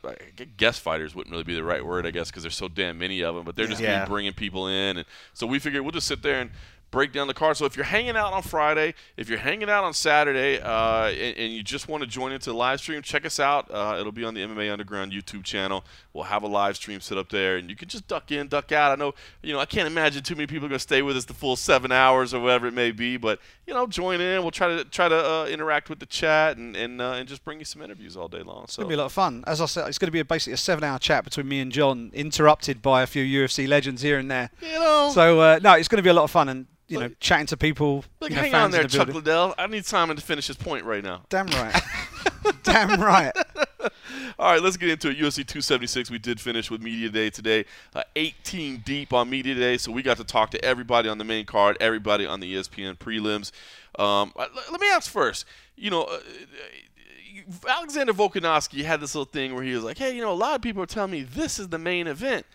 guest 0.56 0.80
fighters 0.80 1.14
wouldn't 1.14 1.32
really 1.32 1.42
be 1.44 1.54
the 1.54 1.64
right 1.64 1.84
word, 1.84 2.06
I 2.06 2.10
guess, 2.12 2.28
because 2.30 2.42
there's 2.44 2.56
so 2.56 2.68
damn 2.68 2.98
many 2.98 3.20
of 3.22 3.34
them. 3.34 3.44
But 3.44 3.56
they're 3.56 3.66
just 3.66 3.80
Yeah. 3.82 4.04
bringing 4.06 4.32
people 4.32 4.68
in, 4.68 4.98
and 4.98 5.04
so 5.34 5.46
we 5.46 5.58
figured 5.58 5.82
we'll 5.82 5.90
just 5.92 6.06
sit 6.06 6.22
there 6.22 6.40
and 6.40 6.50
break 6.90 7.12
down 7.12 7.26
the 7.28 7.34
card. 7.34 7.56
So 7.56 7.64
if 7.66 7.76
you're 7.76 7.84
hanging 7.84 8.16
out 8.16 8.32
on 8.32 8.42
Friday, 8.42 8.94
if 9.16 9.28
you're 9.28 9.38
hanging 9.38 9.70
out 9.70 9.84
on 9.84 9.92
Saturday, 9.94 10.60
uh, 10.60 11.06
and, 11.08 11.36
and 11.36 11.52
you 11.52 11.62
just 11.62 11.88
want 11.88 12.02
to 12.02 12.06
join 12.08 12.32
into 12.32 12.50
the 12.50 12.56
live 12.56 12.80
stream, 12.80 13.00
check 13.02 13.24
us 13.24 13.38
out. 13.38 13.70
Uh, 13.70 13.96
it'll 13.98 14.12
be 14.12 14.24
on 14.24 14.34
the 14.34 14.40
MMA 14.40 14.72
Underground 14.72 15.12
YouTube 15.12 15.44
channel. 15.44 15.84
We'll 16.12 16.24
have 16.24 16.42
a 16.42 16.48
live 16.48 16.76
stream 16.76 17.00
set 17.00 17.16
up 17.18 17.28
there, 17.28 17.56
and 17.56 17.70
you 17.70 17.76
can 17.76 17.88
just 17.88 18.08
duck 18.08 18.32
in, 18.32 18.48
duck 18.48 18.72
out. 18.72 18.92
I 18.92 18.96
know, 18.96 19.14
you 19.42 19.52
know, 19.52 19.60
I 19.60 19.66
can't 19.66 19.86
imagine 19.86 20.22
too 20.22 20.34
many 20.34 20.46
people 20.48 20.66
are 20.66 20.68
gonna 20.68 20.78
stay 20.80 21.02
with 21.02 21.16
us 21.16 21.24
the 21.24 21.34
full 21.34 21.54
seven 21.56 21.92
hours 21.92 22.34
or 22.34 22.40
whatever 22.40 22.66
it 22.66 22.74
may 22.74 22.90
be, 22.90 23.16
but 23.16 23.38
you 23.66 23.74
know, 23.74 23.86
join 23.86 24.20
in. 24.20 24.42
We'll 24.42 24.50
try 24.50 24.68
to 24.76 24.84
try 24.84 25.08
to 25.08 25.14
uh, 25.16 25.46
interact 25.46 25.88
with 25.88 26.00
the 26.00 26.06
chat 26.06 26.56
and 26.56 26.74
and, 26.76 27.00
uh, 27.00 27.12
and 27.12 27.28
just 27.28 27.44
bring 27.44 27.60
you 27.60 27.64
some 27.64 27.82
interviews 27.82 28.16
all 28.16 28.26
day 28.28 28.42
long. 28.42 28.64
It's 28.64 28.72
So 28.74 28.82
going 28.82 28.88
to 28.88 28.92
be 28.92 28.94
a 28.94 28.98
lot 28.98 29.06
of 29.06 29.12
fun. 29.12 29.44
As 29.46 29.60
I 29.60 29.66
said, 29.66 29.86
it's 29.88 29.98
going 29.98 30.08
to 30.08 30.12
be 30.12 30.20
a, 30.20 30.24
basically 30.24 30.54
a 30.54 30.56
seven-hour 30.56 30.98
chat 30.98 31.24
between 31.24 31.46
me 31.48 31.60
and 31.60 31.70
John, 31.70 32.10
interrupted 32.12 32.82
by 32.82 33.02
a 33.02 33.06
few 33.06 33.22
UFC 33.24 33.68
legends 33.68 34.02
here 34.02 34.18
and 34.18 34.30
there. 34.30 34.50
you 34.60 34.72
know, 34.72 35.10
So 35.14 35.40
uh, 35.40 35.60
no, 35.62 35.74
it's 35.74 35.86
going 35.88 35.98
to 35.98 36.02
be 36.02 36.10
a 36.10 36.14
lot 36.14 36.24
of 36.24 36.30
fun, 36.30 36.48
and 36.48 36.66
you 36.90 36.98
know, 36.98 37.10
chatting 37.20 37.46
to 37.46 37.56
people. 37.56 38.04
look, 38.20 38.30
you 38.30 38.36
know, 38.36 38.42
hang 38.42 38.54
on 38.54 38.70
there, 38.70 38.82
the 38.82 38.88
Chuck 38.88 39.06
building. 39.06 39.22
Liddell. 39.24 39.54
I 39.56 39.66
need 39.66 39.86
Simon 39.86 40.16
to 40.16 40.22
finish 40.22 40.46
his 40.48 40.56
point 40.56 40.84
right 40.84 41.04
now. 41.04 41.22
Damn 41.28 41.46
right. 41.46 41.82
Damn 42.62 43.00
right. 43.00 43.32
All 44.38 44.52
right, 44.52 44.62
let's 44.62 44.76
get 44.76 44.88
into 44.88 45.10
it. 45.10 45.18
UFC 45.18 45.46
276. 45.46 46.10
We 46.10 46.18
did 46.18 46.40
finish 46.40 46.70
with 46.70 46.82
Media 46.82 47.08
Day 47.08 47.30
today. 47.30 47.64
Uh, 47.94 48.02
18 48.16 48.78
deep 48.78 49.12
on 49.12 49.30
Media 49.30 49.54
Day, 49.54 49.76
so 49.76 49.92
we 49.92 50.02
got 50.02 50.16
to 50.16 50.24
talk 50.24 50.50
to 50.50 50.64
everybody 50.64 51.08
on 51.08 51.18
the 51.18 51.24
main 51.24 51.46
card, 51.46 51.76
everybody 51.80 52.26
on 52.26 52.40
the 52.40 52.54
ESPN 52.54 52.98
prelims. 52.98 53.52
Um, 53.98 54.32
let 54.36 54.80
me 54.80 54.90
ask 54.90 55.10
first. 55.10 55.44
You 55.76 55.90
know, 55.90 56.02
uh, 56.02 56.14
uh, 56.14 57.68
Alexander 57.68 58.12
Volkanovski 58.12 58.84
had 58.84 59.00
this 59.00 59.14
little 59.14 59.30
thing 59.30 59.54
where 59.54 59.62
he 59.62 59.74
was 59.74 59.84
like, 59.84 59.98
"Hey, 59.98 60.14
you 60.14 60.22
know, 60.22 60.32
a 60.32 60.34
lot 60.34 60.56
of 60.56 60.62
people 60.62 60.82
are 60.82 60.86
telling 60.86 61.12
me 61.12 61.22
this 61.22 61.58
is 61.58 61.68
the 61.68 61.78
main 61.78 62.06
event." 62.06 62.46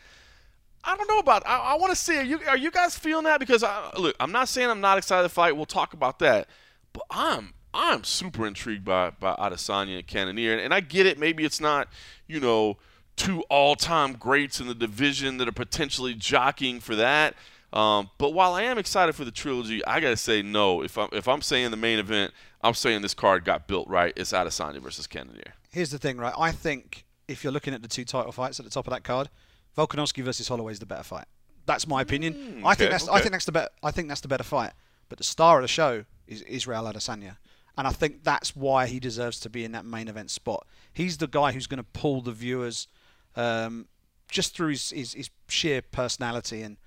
I 0.86 0.96
don't 0.96 1.08
know 1.10 1.20
about. 1.20 1.46
I, 1.46 1.58
I 1.58 1.75
want 1.75 1.92
to 1.92 1.96
see. 1.96 2.18
Are 2.18 2.24
you 2.24 2.39
are 2.48 2.58
you 2.58 2.72
guys 2.72 2.98
feeling 2.98 3.25
that? 3.25 3.39
Because 3.39 3.63
I, 3.63 3.92
look, 3.98 4.15
I'm 4.20 4.32
not 4.32 4.48
saying 4.48 4.70
I'm 4.70 4.82
not 4.82 4.98
excited 4.98 5.24
to 5.24 5.30
fight. 5.34 5.56
We'll 5.56 5.65
talk 5.65 5.94
about 5.94 6.20
that. 6.20 6.48
But 6.94 7.04
I'm 7.10 7.54
I'm 7.74 8.04
super 8.04 8.46
intrigued 8.46 8.86
by 8.86 9.12
by 9.12 9.36
Adesanya 9.36 9.98
and 9.98 10.08
Cannonier, 10.08 10.58
and 10.58 10.74
I 10.74 10.80
get 10.80 11.06
it. 11.06 11.18
Maybe 11.18 11.44
it's 11.44 11.60
not 11.60 11.88
you 12.27 12.39
know 12.39 12.77
two 13.15 13.42
all 13.50 13.75
time 13.75 14.13
greats 14.13 14.60
in 14.60 14.68
the 14.68 14.75
division 14.75 15.38
that 15.38 15.48
are 15.48 15.54
potentially 15.54 16.13
jockeying 16.13 16.80
for 16.80 16.96
that. 16.96 17.36
Um, 17.74 18.10
but 18.18 18.34
while 18.34 18.54
I 18.54 18.63
am 18.63 18.77
excited 18.77 19.15
for 19.15 19.25
the 19.25 19.32
trilogy, 19.32 19.84
I 19.86 20.00
gotta 20.00 20.18
say 20.18 20.42
no. 20.42 20.82
If 20.82 20.98
I'm 20.98 21.10
if 21.12 21.27
I'm 21.27 21.42
saying 21.42 21.72
the 21.72 21.77
main 21.77 22.00
event, 22.00 22.34
I'm 22.62 22.74
saying 22.74 23.01
this 23.01 23.13
card 23.13 23.44
got 23.44 23.68
built 23.68 23.88
right. 23.89 24.13
It's 24.15 24.32
Adesanya 24.32 24.80
versus 24.80 25.08
Cannonier. 25.08 25.54
Here's 25.72 25.92
the 25.92 25.98
thing, 25.98 26.18
right? 26.18 26.34
I 26.38 26.51
think 26.51 27.06
if 27.27 27.44
you're 27.44 27.51
looking 27.51 27.74
at 27.74 27.82
the 27.82 27.88
two 27.88 28.06
title 28.06 28.32
fights 28.32 28.60
at 28.60 28.65
the 28.65 28.72
top 28.72 28.88
of 28.88 28.94
that 28.94 29.04
card, 29.04 29.30
Volkanovski 29.77 30.24
versus 30.24 30.48
Holloway 30.48 30.74
is 30.74 30.79
the 30.79 30.86
better 30.86 31.03
fight. 31.03 31.25
That's 31.65 31.88
my 31.88 32.01
opinion. 32.01 32.62
I 32.63 32.72
okay, 32.72 32.75
think 32.79 32.91
that's 32.91 33.10
I 33.10 33.20
think 33.20 33.32
that's 33.32 33.46
the 33.46 33.51
better 33.51 33.70
I 33.84 33.91
think 33.91 34.08
that's 34.08 34.22
the 34.22 34.27
better 34.27 34.44
fight. 34.44 34.74
But 35.10 35.17
the 35.17 35.24
star 35.24 35.58
of 35.58 35.63
the 35.63 35.67
show 35.67 36.05
is 36.27 36.41
Israel 36.44 36.86
Adesanya. 36.86 37.38
And 37.77 37.88
I 37.88 37.91
think 37.91 38.24
that's 38.24 38.55
why 38.55 38.88
he 38.88 39.00
deserves 39.00 39.39
to 39.41 39.50
be 39.50 39.65
in 39.65 39.74
that 39.74 39.86
main 39.86 40.08
event 40.08 40.32
spot. 40.32 40.65
He's 40.94 41.17
the 41.17 41.27
guy 41.27 41.51
who's 41.51 41.67
going 41.67 41.77
to 41.77 41.84
pull 41.84 42.22
the 42.22 42.32
viewers 42.32 42.88
um, 43.36 43.88
just 44.29 44.55
through 44.55 44.70
his, 44.70 44.91
his, 44.91 45.13
his 45.13 45.29
sheer 45.50 45.82
personality 45.82 46.62
and 46.62 46.77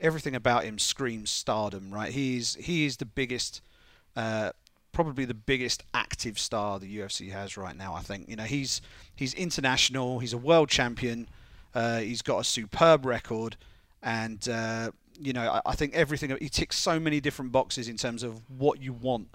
everything 0.00 0.34
about 0.34 0.64
him 0.64 0.78
screams 0.78 1.30
stardom, 1.30 1.92
right? 1.92 2.12
He's 2.12 2.56
he 2.56 2.84
is 2.84 2.96
the 2.96 3.04
biggest, 3.06 3.62
uh, 4.16 4.50
probably 4.90 5.24
the 5.24 5.34
biggest 5.34 5.84
active 5.94 6.38
star 6.38 6.80
the 6.80 6.98
UFC 6.98 7.30
has 7.30 7.56
right 7.56 7.76
now. 7.76 7.94
I 7.94 8.00
think 8.00 8.28
you 8.28 8.36
know 8.36 8.42
he's 8.42 8.82
he's 9.14 9.32
international. 9.34 10.18
He's 10.18 10.32
a 10.32 10.38
world 10.38 10.68
champion. 10.68 11.28
Uh, 11.74 12.00
he's 12.00 12.22
got 12.22 12.38
a 12.38 12.44
superb 12.44 13.04
record, 13.06 13.56
and 14.02 14.48
uh, 14.48 14.90
you 15.18 15.32
know 15.32 15.50
I, 15.50 15.70
I 15.70 15.74
think 15.74 15.94
everything 15.94 16.36
he 16.40 16.48
ticks 16.48 16.78
so 16.78 17.00
many 17.00 17.20
different 17.20 17.52
boxes 17.52 17.88
in 17.88 17.96
terms 17.96 18.22
of 18.22 18.42
what 18.48 18.82
you 18.82 18.92
want 18.92 19.28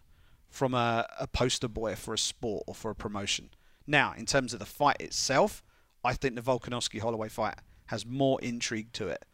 from 0.49 0.73
a, 0.73 1.07
a 1.19 1.27
poster 1.27 1.67
boy 1.67 1.95
for 1.95 2.13
a 2.13 2.17
sport 2.17 2.63
or 2.67 2.75
for 2.75 2.91
a 2.91 2.95
promotion. 2.95 3.49
Now, 3.85 4.13
in 4.17 4.25
terms 4.25 4.53
of 4.53 4.59
the 4.59 4.65
fight 4.65 4.97
itself, 4.99 5.63
I 6.03 6.13
think 6.13 6.35
the 6.35 6.41
Volkanovski 6.41 6.99
Holloway 6.99 7.29
fight 7.29 7.55
has 7.87 8.05
more 8.05 8.39
intrigue 8.41 8.91
to 8.93 9.07
it 9.07 9.25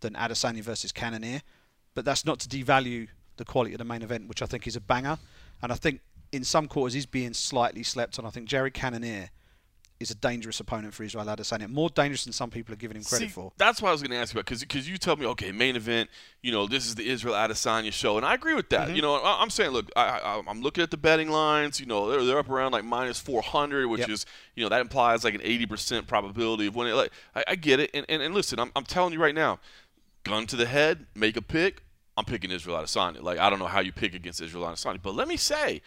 than 0.00 0.14
Adesanya 0.14 0.62
versus 0.62 0.92
Cannonier, 0.92 1.42
but 1.94 2.04
that's 2.04 2.24
not 2.24 2.40
to 2.40 2.48
devalue 2.48 3.08
the 3.36 3.44
quality 3.44 3.74
of 3.74 3.78
the 3.78 3.84
main 3.84 4.02
event, 4.02 4.28
which 4.28 4.42
I 4.42 4.46
think 4.46 4.66
is 4.66 4.76
a 4.76 4.80
banger. 4.80 5.18
And 5.62 5.72
I 5.72 5.74
think 5.74 6.00
in 6.32 6.44
some 6.44 6.68
quarters 6.68 6.94
he's 6.94 7.06
being 7.06 7.34
slightly 7.34 7.82
slept 7.82 8.18
on. 8.18 8.26
I 8.26 8.30
think 8.30 8.48
Jared 8.48 8.74
Cannonier 8.74 9.30
is 10.00 10.10
a 10.10 10.14
dangerous 10.14 10.58
opponent 10.60 10.94
for 10.94 11.04
Israel 11.04 11.26
Adesanya. 11.26 11.68
More 11.68 11.90
dangerous 11.90 12.24
than 12.24 12.32
some 12.32 12.50
people 12.50 12.72
are 12.72 12.76
giving 12.76 12.96
him 12.96 13.04
credit 13.04 13.26
See, 13.26 13.30
for. 13.30 13.52
That's 13.58 13.82
what 13.82 13.90
I 13.90 13.92
was 13.92 14.00
going 14.00 14.12
to 14.12 14.16
ask 14.16 14.32
you 14.32 14.38
about 14.40 14.46
because 14.46 14.60
because 14.62 14.88
you 14.88 14.96
tell 14.96 15.14
me, 15.16 15.26
okay, 15.26 15.52
main 15.52 15.76
event, 15.76 16.08
you 16.40 16.50
know, 16.50 16.66
this 16.66 16.86
is 16.86 16.94
the 16.94 17.06
Israel 17.06 17.34
Adesanya 17.34 17.92
show, 17.92 18.16
and 18.16 18.24
I 18.24 18.34
agree 18.34 18.54
with 18.54 18.70
that. 18.70 18.88
Mm-hmm. 18.88 18.96
You 18.96 19.02
know, 19.02 19.16
I, 19.16 19.42
I'm 19.42 19.50
saying, 19.50 19.70
look, 19.70 19.90
I, 19.94 20.42
I'm 20.48 20.62
looking 20.62 20.82
at 20.82 20.90
the 20.90 20.96
betting 20.96 21.28
lines. 21.28 21.78
You 21.78 21.86
know, 21.86 22.10
they're, 22.10 22.24
they're 22.24 22.38
up 22.38 22.48
around 22.48 22.72
like 22.72 22.84
minus 22.84 23.20
400, 23.20 23.86
which 23.88 24.00
Yep. 24.00 24.08
is, 24.08 24.26
you 24.54 24.64
know, 24.64 24.70
that 24.70 24.80
implies 24.80 25.22
like 25.22 25.34
an 25.34 25.42
80% 25.42 26.06
probability 26.06 26.66
of 26.66 26.74
winning. 26.74 26.94
Like, 26.94 27.12
I, 27.36 27.44
I 27.48 27.54
get 27.56 27.78
it, 27.78 27.90
and, 27.92 28.06
and, 28.08 28.22
and 28.22 28.34
listen, 28.34 28.58
I'm, 28.58 28.72
I'm 28.74 28.84
telling 28.84 29.12
you 29.12 29.20
right 29.20 29.34
now, 29.34 29.60
gun 30.24 30.46
to 30.46 30.56
the 30.56 30.66
head, 30.66 31.06
make 31.14 31.36
a 31.36 31.42
pick. 31.42 31.82
I'm 32.16 32.24
picking 32.24 32.50
Israel 32.50 32.78
Adesanya. 32.78 33.22
Like, 33.22 33.38
I 33.38 33.50
don't 33.50 33.58
know 33.58 33.66
how 33.66 33.80
you 33.80 33.92
pick 33.92 34.14
against 34.14 34.40
Israel 34.40 34.64
Adesanya, 34.64 35.00
but 35.02 35.14
let 35.14 35.28
me 35.28 35.36
say, 35.36 35.82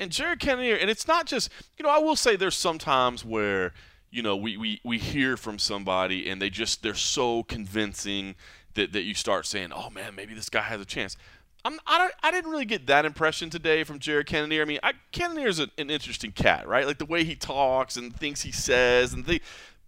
and 0.00 0.10
Jared 0.10 0.40
Cannonier, 0.40 0.76
and 0.76 0.90
it's 0.90 1.06
not 1.06 1.26
just, 1.26 1.50
you 1.78 1.84
know, 1.84 1.90
I 1.90 1.98
will 1.98 2.16
say 2.16 2.36
there's 2.36 2.56
some 2.56 2.78
times 2.78 3.24
where, 3.24 3.72
you 4.10 4.22
know, 4.22 4.36
we, 4.36 4.56
we, 4.56 4.80
we 4.84 4.98
hear 4.98 5.36
from 5.36 5.58
somebody 5.58 6.28
and 6.28 6.40
they 6.40 6.50
just, 6.50 6.82
they're 6.82 6.94
so 6.94 7.42
convincing 7.44 8.34
that, 8.74 8.92
that 8.92 9.02
you 9.02 9.14
start 9.14 9.46
saying, 9.46 9.72
oh 9.74 9.90
man, 9.90 10.14
maybe 10.14 10.34
this 10.34 10.48
guy 10.48 10.62
has 10.62 10.80
a 10.80 10.84
chance. 10.84 11.16
I'm, 11.64 11.78
I, 11.86 11.98
don't, 11.98 12.14
I 12.22 12.30
didn't 12.30 12.50
really 12.50 12.66
get 12.66 12.86
that 12.88 13.04
impression 13.04 13.50
today 13.50 13.84
from 13.84 13.98
Jared 13.98 14.26
Cannonier. 14.26 14.62
I 14.62 14.66
mean, 14.66 14.80
I, 14.82 14.92
Cannonier 15.12 15.48
is 15.48 15.58
an, 15.58 15.70
an 15.78 15.90
interesting 15.90 16.32
cat, 16.32 16.68
right? 16.68 16.86
Like 16.86 16.98
the 16.98 17.06
way 17.06 17.24
he 17.24 17.36
talks 17.36 17.96
and 17.96 18.14
things 18.14 18.42
he 18.42 18.52
says 18.52 19.14
and 19.14 19.24
the, 19.24 19.40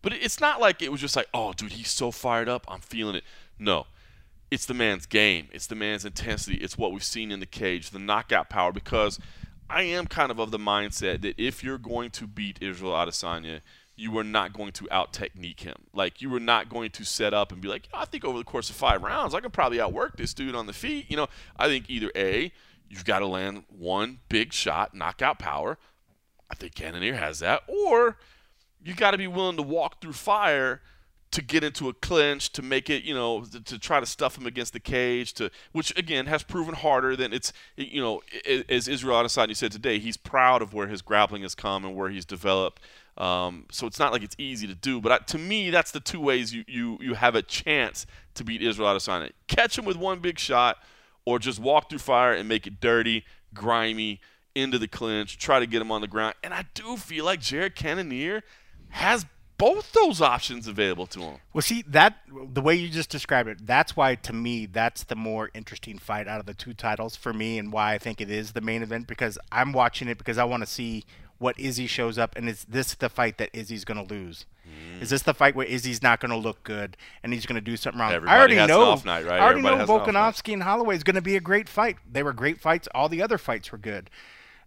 but 0.03 0.13
it's 0.13 0.41
not 0.41 0.61
like 0.61 0.83
it 0.83 0.93
was 0.93 1.01
just 1.01 1.17
like, 1.17 1.29
oh, 1.35 1.53
dude, 1.53 1.73
he's 1.73 1.91
so 1.91 2.11
fired 2.11 2.49
up. 2.49 2.65
I'm 2.69 2.81
feeling 2.81 3.17
it. 3.17 3.25
No, 3.59 3.87
it's 4.51 4.65
the 4.65 4.75
man's 4.75 5.05
game. 5.05 5.49
It's 5.53 5.67
the 5.67 5.75
man's 5.75 6.05
intensity. 6.05 6.59
It's 6.59 6.79
what 6.79 6.93
we've 6.93 7.03
seen 7.03 7.33
in 7.33 7.41
the 7.41 7.47
cage, 7.47 7.91
the 7.91 7.99
knockout 7.99 8.49
power. 8.49 8.71
Because 8.71 9.19
I 9.69 9.83
am 9.83 10.07
kind 10.07 10.31
of 10.31 10.39
of 10.39 10.51
the 10.51 10.59
mindset 10.59 11.23
that 11.23 11.35
if 11.39 11.65
you're 11.65 11.79
going 11.79 12.11
to 12.11 12.27
beat 12.27 12.59
Israel 12.61 12.93
Adesanya, 12.93 13.61
you 13.97 14.17
are 14.19 14.25
not 14.25 14.53
going 14.53 14.73
to 14.73 14.89
out 14.91 15.13
technique 15.13 15.61
him. 15.61 15.77
Like 15.93 16.21
you 16.21 16.33
are 16.35 16.41
not 16.41 16.69
going 16.69 16.91
to 16.93 17.05
set 17.05 17.33
up 17.33 17.51
and 17.51 17.61
be 17.61 17.69
like, 17.69 17.89
I 17.93 18.05
think 18.05 18.25
over 18.25 18.39
the 18.39 18.45
course 18.45 18.71
of 18.71 18.77
five 18.77 19.03
rounds, 19.03 19.35
I 19.35 19.41
could 19.41 19.53
probably 19.53 19.81
outwork 19.81 20.17
this 20.17 20.35
dude 20.35 20.55
on 20.55 20.67
the 20.67 20.73
feet. 20.73 21.11
You 21.11 21.17
know, 21.17 21.29
I 21.57 21.67
think 21.67 21.89
either 21.89 22.13
a 22.15 22.53
you've 22.89 23.05
got 23.05 23.21
to 23.21 23.27
land 23.27 23.65
one 23.69 24.21
big 24.29 24.53
shot, 24.53 24.95
knockout 24.95 25.39
power. 25.39 25.79
I 26.51 26.55
think 26.55 26.75
Cannonier 26.75 27.15
has 27.15 27.41
that, 27.41 27.63
or 27.67 28.19
you 28.85 28.95
got 28.95 29.11
to 29.13 29.19
be 29.19 29.27
willing 29.27 29.57
to 29.57 29.63
walk 29.63 30.01
through 30.01 30.13
fire 30.13 30.81
to 31.33 31.42
get 31.42 31.64
into 31.64 31.88
a 31.88 31.92
clinch 31.95 32.50
to 32.52 32.62
make 32.62 32.88
it 32.88 33.02
you 33.02 33.14
know 33.14 33.45
to, 33.45 33.61
to 33.61 33.78
try 33.78 34.00
to 34.00 34.06
stuff 34.06 34.38
him 34.38 34.47
against 34.47 34.73
the 34.73 34.80
cage 34.80 35.33
to 35.35 35.50
which 35.73 35.97
again 35.99 36.26
has 36.26 36.42
proven 36.42 36.75
harder 36.75 37.16
than 37.16 37.33
it's 37.33 37.52
you 37.76 38.00
know 38.00 38.23
as 38.68 38.88
Israel 38.88 39.23
Adesanya 39.23 39.56
said 39.56 39.73
today 39.73 39.99
he's 39.99 40.16
proud 40.16 40.62
of 40.62 40.73
where 40.73 40.87
his 40.87 41.02
grappling 41.02 41.42
has 41.42 41.54
come 41.54 41.85
and 41.85 41.95
where 41.95 42.09
he's 42.09 42.25
developed. 42.25 42.80
Um, 43.18 43.64
so 43.73 43.87
it's 43.87 43.99
not 43.99 44.12
like 44.12 44.23
it's 44.23 44.37
easy 44.38 44.66
to 44.66 44.75
do 44.75 45.00
but 45.00 45.12
I, 45.12 45.18
to 45.18 45.38
me 45.38 45.71
that's 45.71 45.90
the 45.90 46.00
two 46.00 46.21
ways 46.21 46.54
you, 46.54 46.64
you 46.66 46.99
you 47.00 47.14
have 47.14 47.35
a 47.35 47.42
chance 47.42 48.06
to 48.35 48.45
beat 48.45 48.62
Israel 48.62 48.88
Adesanya. 48.88 49.33
Catch 49.47 49.78
him 49.78 49.85
with 49.85 49.97
one 49.97 50.21
big 50.21 50.38
shot 50.38 50.78
or 51.25 51.38
just 51.38 51.59
walk 51.59 51.90
through 51.90 51.99
fire 51.99 52.33
and 52.33 52.49
make 52.49 52.66
it 52.66 52.80
dirty 52.80 53.25
grimy 53.52 54.21
into 54.54 54.78
the 54.78 54.88
clinch 54.88 55.38
try 55.38 55.61
to 55.61 55.66
get 55.66 55.83
him 55.83 55.92
on 55.92 56.00
the 56.00 56.09
ground. 56.09 56.35
And 56.42 56.54
I 56.54 56.64
do 56.75 56.97
feel 56.97 57.25
like 57.25 57.40
Jared 57.40 57.75
Cannonier 57.75 58.42
has 58.90 59.26
both 59.59 59.93
those 59.93 60.21
options 60.21 60.67
available 60.67 61.07
to 61.09 61.21
him. 61.21 61.35
Well, 61.53 61.63
see 61.63 61.83
that 61.89 62.19
the 62.29 62.61
way 62.61 62.75
you 62.75 62.89
just 62.89 63.11
described 63.11 63.49
it. 63.49 63.67
That's 63.67 63.97
why, 63.97 64.15
to 64.17 64.33
me, 64.33 64.67
that's 64.67 65.05
the 65.05 65.17
more 65.17 65.51
interesting 65.55 65.99
fight 65.99 66.29
out 66.29 66.41
of 66.41 66.47
the 66.47 66.55
two 66.55 66.75
titles 66.75 67.17
for 67.17 67.33
me, 67.33 67.59
and 67.59 67.73
why 67.73 67.95
I 67.95 67.99
think 67.99 68.21
it 68.21 68.31
is 68.31 68.53
the 68.53 68.61
main 68.61 68.83
event 68.83 69.07
because 69.07 69.39
I'm 69.51 69.73
watching 69.73 70.09
it 70.09 70.19
because 70.19 70.39
I 70.39 70.45
want 70.45 70.63
to 70.63 70.67
see 70.67 71.05
what 71.39 71.59
Izzy 71.59 71.87
shows 71.87 72.19
up, 72.19 72.35
and 72.37 72.49
is 72.49 72.65
this 72.65 72.95
the 72.95 73.09
fight 73.09 73.39
that 73.39 73.51
Izzy's 73.53 73.85
going 73.85 74.07
to 74.07 74.15
lose? 74.15 74.47
Mm. 74.67 75.03
Is 75.03 75.11
this 75.11 75.23
the 75.23 75.35
fight 75.35 75.55
where 75.55 75.67
Izzy's 75.67 76.03
not 76.03 76.21
going 76.21 76.31
to 76.31 76.37
look 76.37 76.63
good 76.65 76.97
and 77.23 77.33
he's 77.33 77.47
going 77.47 77.57
to 77.57 77.61
do 77.61 77.77
something 77.77 78.01
wrong? 78.01 78.13
Everybody 78.13 78.37
I 78.37 78.39
already 78.39 78.73
know. 78.73 78.85
off 78.91 79.05
night, 79.05 79.25
right? 79.25 79.41
I 79.41 79.45
already 79.45 79.61
Everybody 79.61 79.87
know. 79.87 79.99
Volkanovski 79.99 80.53
and 80.53 80.63
Holloway 80.63 80.97
is 80.97 81.05
going 81.05 81.15
to 81.15 81.23
be 81.23 81.37
a 81.37 81.41
great 81.41 81.69
fight. 81.69 81.99
They 82.11 82.23
were 82.23 82.33
great 82.33 82.61
fights. 82.61 82.89
All 82.95 83.09
the 83.09 83.23
other 83.23 83.39
fights 83.39 83.71
were 83.71 83.79
good. 83.79 84.11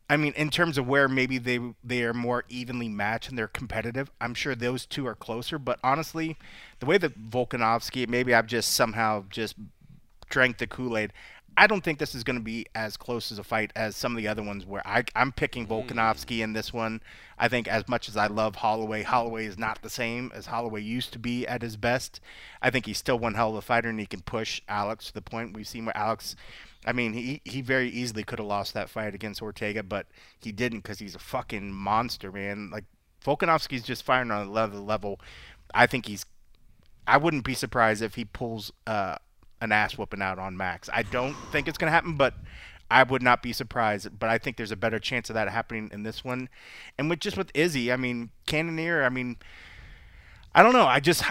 I 0.10 0.18
mean, 0.18 0.34
in 0.34 0.50
terms 0.50 0.80
of 0.80 0.88
where 0.88 1.08
maybe 1.08 1.38
they 1.38 1.60
they 1.84 2.04
are 2.04 2.14
more 2.14 2.44
evenly 2.50 2.90
matched 2.90 3.30
and 3.30 3.38
they're 3.38 3.48
competitive, 3.48 4.10
I'm 4.20 4.34
sure 4.34 4.56
those 4.56 4.86
two 4.86 5.06
are 5.06 5.16
closer. 5.16 5.60
But 5.60 5.80
honestly, 5.84 6.38
the 6.80 6.88
way 6.88 6.98
that 6.98 7.30
Volkanovski, 7.30 8.10
maybe 8.10 8.34
I've 8.34 8.48
just 8.48 8.74
somehow 8.74 9.26
just 9.30 9.56
drank 10.30 10.58
the 10.58 10.68
Kool 10.68 10.98
Aid. 10.98 11.14
I 11.58 11.68
don't 11.68 11.84
think 11.84 12.00
this 12.00 12.16
is 12.16 12.24
going 12.24 12.38
to 12.38 12.44
be 12.44 12.66
as 12.74 12.96
close 12.96 13.34
as 13.34 13.38
a 13.40 13.44
fight 13.44 13.72
as 13.76 13.96
some 13.96 14.14
of 14.14 14.18
the 14.18 14.30
other 14.30 14.42
ones 14.42 14.66
where 14.66 14.86
I, 14.88 15.04
I'm 15.14 15.34
picking 15.34 15.68
mm. 15.68 15.70
Volkanovski 15.70 16.42
in 16.42 16.54
this 16.54 16.72
one. 16.72 17.02
I 17.38 17.50
think 17.50 17.68
as 17.68 17.88
much 17.88 18.08
as 18.08 18.16
I 18.16 18.28
love 18.28 18.56
Holloway, 18.56 19.04
Holloway 19.04 19.46
is 19.46 19.58
not 19.58 19.82
the 19.82 19.90
same 19.90 20.32
as 20.34 20.46
Holloway 20.46 20.82
used 20.82 21.12
to 21.14 21.20
be 21.20 21.46
at 21.46 21.62
his 21.62 21.76
best. 21.76 22.22
I 22.62 22.70
think 22.70 22.86
he's 22.86 22.98
still 22.98 23.20
one 23.20 23.34
hell 23.34 23.50
of 23.50 23.56
a 23.56 23.62
fighter 23.62 23.90
and 23.90 24.00
he 24.00 24.06
can 24.06 24.22
push 24.22 24.62
Alex 24.70 25.08
to 25.08 25.14
the 25.14 25.22
point 25.22 25.56
we've 25.56 25.68
seen 25.68 25.86
where 25.86 25.98
Alex 25.98 26.36
I 26.90 26.92
mean, 26.92 27.14
he 27.14 27.40
he 27.46 27.62
very 27.62 27.88
easily 27.88 28.24
could 28.24 28.40
have 28.40 28.48
lost 28.48 28.74
that 28.74 28.90
fight 28.90 29.14
against 29.14 29.44
Ortega, 29.44 29.84
but 29.84 30.08
he 30.42 30.52
didn't 30.52 30.80
because 30.80 30.98
he's 30.98 31.14
a 31.14 31.20
fucking 31.20 31.72
monster, 31.72 32.32
man. 32.32 32.72
Like 32.72 32.86
Volkanovski's 33.24 33.84
just 33.84 34.02
firing 34.02 34.32
on 34.32 34.48
another 34.48 34.80
level. 34.80 35.20
I 35.72 35.86
think 35.86 36.08
he's. 36.08 36.26
I 37.06 37.18
wouldn't 37.18 37.44
be 37.44 37.54
surprised 37.54 38.02
if 38.02 38.16
he 38.16 38.26
pulls 38.26 38.72
uh, 38.88 39.18
an 39.62 39.72
ass 39.72 40.00
whooping 40.00 40.24
out 40.24 40.40
on 40.40 40.58
Max. 40.58 40.90
I 40.92 41.04
don't 41.04 41.36
think 41.52 41.68
it's 41.68 41.78
gonna 41.78 41.92
happen, 41.92 42.16
but 42.16 42.34
I 42.90 43.04
would 43.04 43.22
not 43.22 43.44
be 43.44 43.54
surprised. 43.54 44.18
But 44.18 44.32
I 44.32 44.40
think 44.40 44.58
there's 44.58 44.72
a 44.72 44.76
better 44.76 44.98
chance 44.98 45.30
of 45.30 45.36
that 45.36 45.48
happening 45.48 45.92
in 45.94 46.02
this 46.02 46.24
one. 46.24 46.50
And 46.98 47.08
with 47.08 47.20
just 47.20 47.38
with 47.38 47.52
Izzy, 47.54 47.92
I 47.92 47.98
mean, 47.98 48.32
Cannonier, 48.48 49.04
I 49.04 49.10
mean. 49.10 49.38
I 50.54 50.64
don't 50.64 50.74
know. 50.74 50.88
I 50.88 51.00
just 51.00 51.24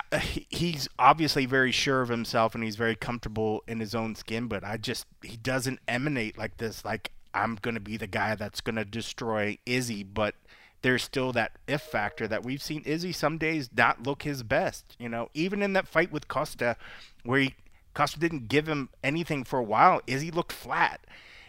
he's 0.48 0.88
obviously 0.98 1.46
very 1.46 1.72
sure 1.72 2.02
of 2.02 2.08
himself 2.08 2.54
and 2.54 2.62
he's 2.62 2.76
very 2.76 2.94
comfortable 2.94 3.64
in 3.66 3.80
his 3.80 3.94
own 3.94 4.14
skin, 4.14 4.46
but 4.46 4.64
I 4.64 4.76
just 4.76 5.06
he 5.22 5.36
doesn't 5.36 5.80
emanate 5.88 6.38
like 6.38 6.56
this 6.58 6.84
like 6.84 7.10
I'm 7.34 7.56
going 7.56 7.74
to 7.74 7.80
be 7.80 7.96
the 7.96 8.06
guy 8.06 8.34
that's 8.34 8.60
going 8.60 8.76
to 8.76 8.84
destroy 8.84 9.58
Izzy, 9.66 10.02
but 10.02 10.34
there's 10.82 11.02
still 11.02 11.32
that 11.32 11.52
if 11.66 11.82
factor 11.82 12.28
that 12.28 12.44
we've 12.44 12.62
seen 12.62 12.82
Izzy 12.84 13.12
some 13.12 13.38
days 13.38 13.68
not 13.76 14.04
look 14.04 14.22
his 14.22 14.42
best, 14.42 14.96
you 14.98 15.08
know. 15.08 15.28
Even 15.34 15.62
in 15.62 15.72
that 15.72 15.88
fight 15.88 16.12
with 16.12 16.28
Costa 16.28 16.76
where 17.24 17.40
he 17.40 17.54
Costa 17.94 18.20
didn't 18.20 18.48
give 18.48 18.68
him 18.68 18.88
anything 19.02 19.42
for 19.42 19.58
a 19.58 19.64
while, 19.64 20.00
Izzy 20.06 20.30
looked 20.30 20.52
flat. 20.52 21.04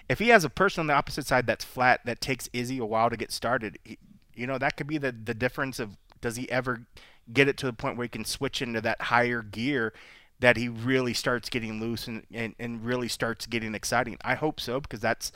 If 0.09 0.17
he 0.17 0.29
has 0.29 0.43
a 0.43 0.49
person 0.49 0.81
on 0.81 0.87
the 0.87 0.93
opposite 0.93 1.27
side 1.27 1.45
that's 1.45 1.63
flat 1.63 2.01
that 2.05 2.19
takes 2.19 2.49
Izzy 2.51 2.79
a 2.79 2.85
while 2.85 3.11
to 3.11 3.17
get 3.17 3.31
started, 3.31 3.77
he, 3.83 3.99
you 4.33 4.47
know, 4.47 4.57
that 4.57 4.75
could 4.75 4.87
be 4.87 4.97
the 4.97 5.11
the 5.11 5.35
difference 5.35 5.77
of 5.77 5.97
does 6.21 6.35
he 6.35 6.49
ever 6.49 6.81
get 7.31 7.47
it 7.47 7.57
to 7.57 7.65
the 7.65 7.73
point 7.73 7.97
where 7.97 8.05
he 8.05 8.09
can 8.09 8.25
switch 8.25 8.61
into 8.61 8.81
that 8.81 9.01
higher 9.03 9.41
gear 9.41 9.93
that 10.39 10.55
he 10.57 10.69
really 10.69 11.13
starts 11.13 11.49
getting 11.49 11.79
loose 11.81 12.07
and, 12.07 12.23
and, 12.33 12.55
and 12.59 12.85
really 12.85 13.07
starts 13.09 13.45
getting 13.45 13.75
exciting. 13.75 14.17
I 14.23 14.35
hope 14.35 14.59
so 14.59 14.79
because 14.79 15.01
that's 15.01 15.31